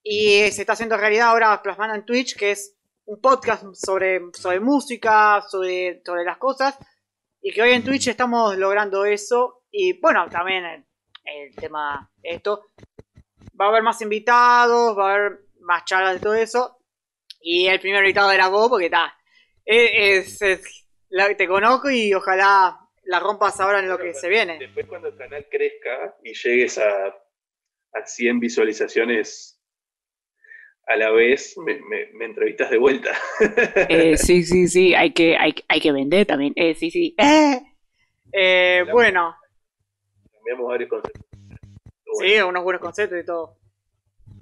y 0.00 0.48
se 0.52 0.60
está 0.60 0.74
haciendo 0.74 0.96
realidad 0.96 1.30
ahora 1.30 1.60
plasmando 1.64 1.96
en 1.96 2.06
Twitch, 2.06 2.36
que 2.36 2.52
es 2.52 2.76
un 3.06 3.20
podcast 3.20 3.64
sobre, 3.74 4.20
sobre 4.34 4.60
música, 4.60 5.42
sobre, 5.48 6.00
sobre 6.06 6.22
las 6.22 6.38
cosas, 6.38 6.78
y 7.40 7.52
que 7.52 7.62
hoy 7.62 7.72
en 7.72 7.82
Twitch 7.82 8.06
estamos 8.06 8.56
logrando 8.56 9.04
eso. 9.04 9.64
Y 9.72 9.98
bueno, 9.98 10.28
también 10.28 10.64
el, 10.64 10.86
el 11.24 11.56
tema 11.56 12.08
esto. 12.22 12.68
Va 13.60 13.64
a 13.64 13.68
haber 13.70 13.82
más 13.82 14.00
invitados, 14.00 14.96
va 14.96 15.10
a 15.10 15.14
haber 15.16 15.40
más 15.58 15.84
charlas 15.86 16.14
de 16.14 16.20
todo 16.20 16.34
eso. 16.34 16.78
Y 17.40 17.66
el 17.66 17.80
primer 17.80 18.04
invitado 18.04 18.30
era 18.30 18.46
vos, 18.46 18.68
porque 18.68 18.84
está, 18.84 19.12
es, 19.64 20.38
te 21.36 21.48
conozco 21.48 21.90
y 21.90 22.12
ojalá 22.14 22.78
la 23.04 23.20
rompas 23.20 23.60
ahora 23.60 23.80
en 23.80 23.88
lo 23.88 23.98
que 23.98 24.14
se 24.14 24.28
viene. 24.28 24.58
Después 24.58 24.86
cuando 24.86 25.08
el 25.08 25.16
canal 25.16 25.46
crezca 25.50 26.16
y 26.22 26.34
llegues 26.34 26.78
a, 26.78 27.06
a 27.06 28.06
100 28.06 28.40
visualizaciones 28.40 29.58
a 30.86 30.96
la 30.96 31.10
vez, 31.10 31.56
me, 31.58 31.80
me, 32.12 32.24
entrevistas 32.24 32.70
de 32.70 32.78
vuelta. 32.78 33.10
Eh, 33.88 34.16
sí, 34.16 34.42
sí, 34.42 34.68
sí, 34.68 34.94
hay 34.94 35.12
que, 35.12 35.36
hay, 35.36 35.54
hay 35.68 35.80
que 35.80 35.92
vender 35.92 36.26
también. 36.26 36.52
Eh, 36.56 36.74
sí, 36.74 36.90
sí. 36.90 37.14
Eh, 38.34 38.86
bueno. 38.90 39.36
Cambiamos 40.32 40.68
varios 40.68 40.88
conceptos. 40.88 41.22
Sí, 42.18 42.40
unos 42.40 42.64
buenos 42.64 42.80
conceptos 42.80 43.20
y 43.20 43.26
todo. 43.26 43.58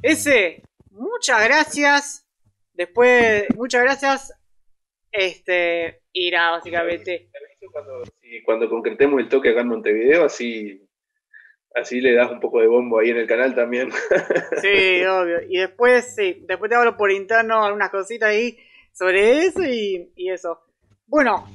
Ese, 0.00 0.62
muchas 0.90 1.44
gracias. 1.44 2.24
Después, 2.72 3.46
muchas 3.56 3.82
gracias 3.82 4.39
este, 5.12 6.02
irá 6.12 6.50
básicamente. 6.50 7.30
Cuando, 7.72 8.02
cuando 8.44 8.68
concretemos 8.68 9.20
el 9.20 9.28
toque 9.28 9.50
acá 9.50 9.60
en 9.60 9.68
Montevideo, 9.68 10.24
así, 10.24 10.88
así 11.74 12.00
le 12.00 12.14
das 12.14 12.30
un 12.30 12.40
poco 12.40 12.60
de 12.60 12.66
bombo 12.66 12.98
ahí 12.98 13.10
en 13.10 13.18
el 13.18 13.26
canal 13.26 13.54
también. 13.54 13.90
Sí, 14.60 15.04
obvio. 15.04 15.40
Y 15.48 15.58
después, 15.58 16.14
sí, 16.14 16.44
después 16.46 16.70
te 16.70 16.76
hablo 16.76 16.96
por 16.96 17.10
interno 17.10 17.64
algunas 17.64 17.90
cositas 17.90 18.30
ahí 18.30 18.58
sobre 18.92 19.46
eso 19.46 19.62
y, 19.64 20.12
eso. 20.16 20.60
Bueno, 21.06 21.46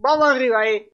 vamos 0.00 0.28
arriba 0.28 0.60
ahí. 0.60 0.84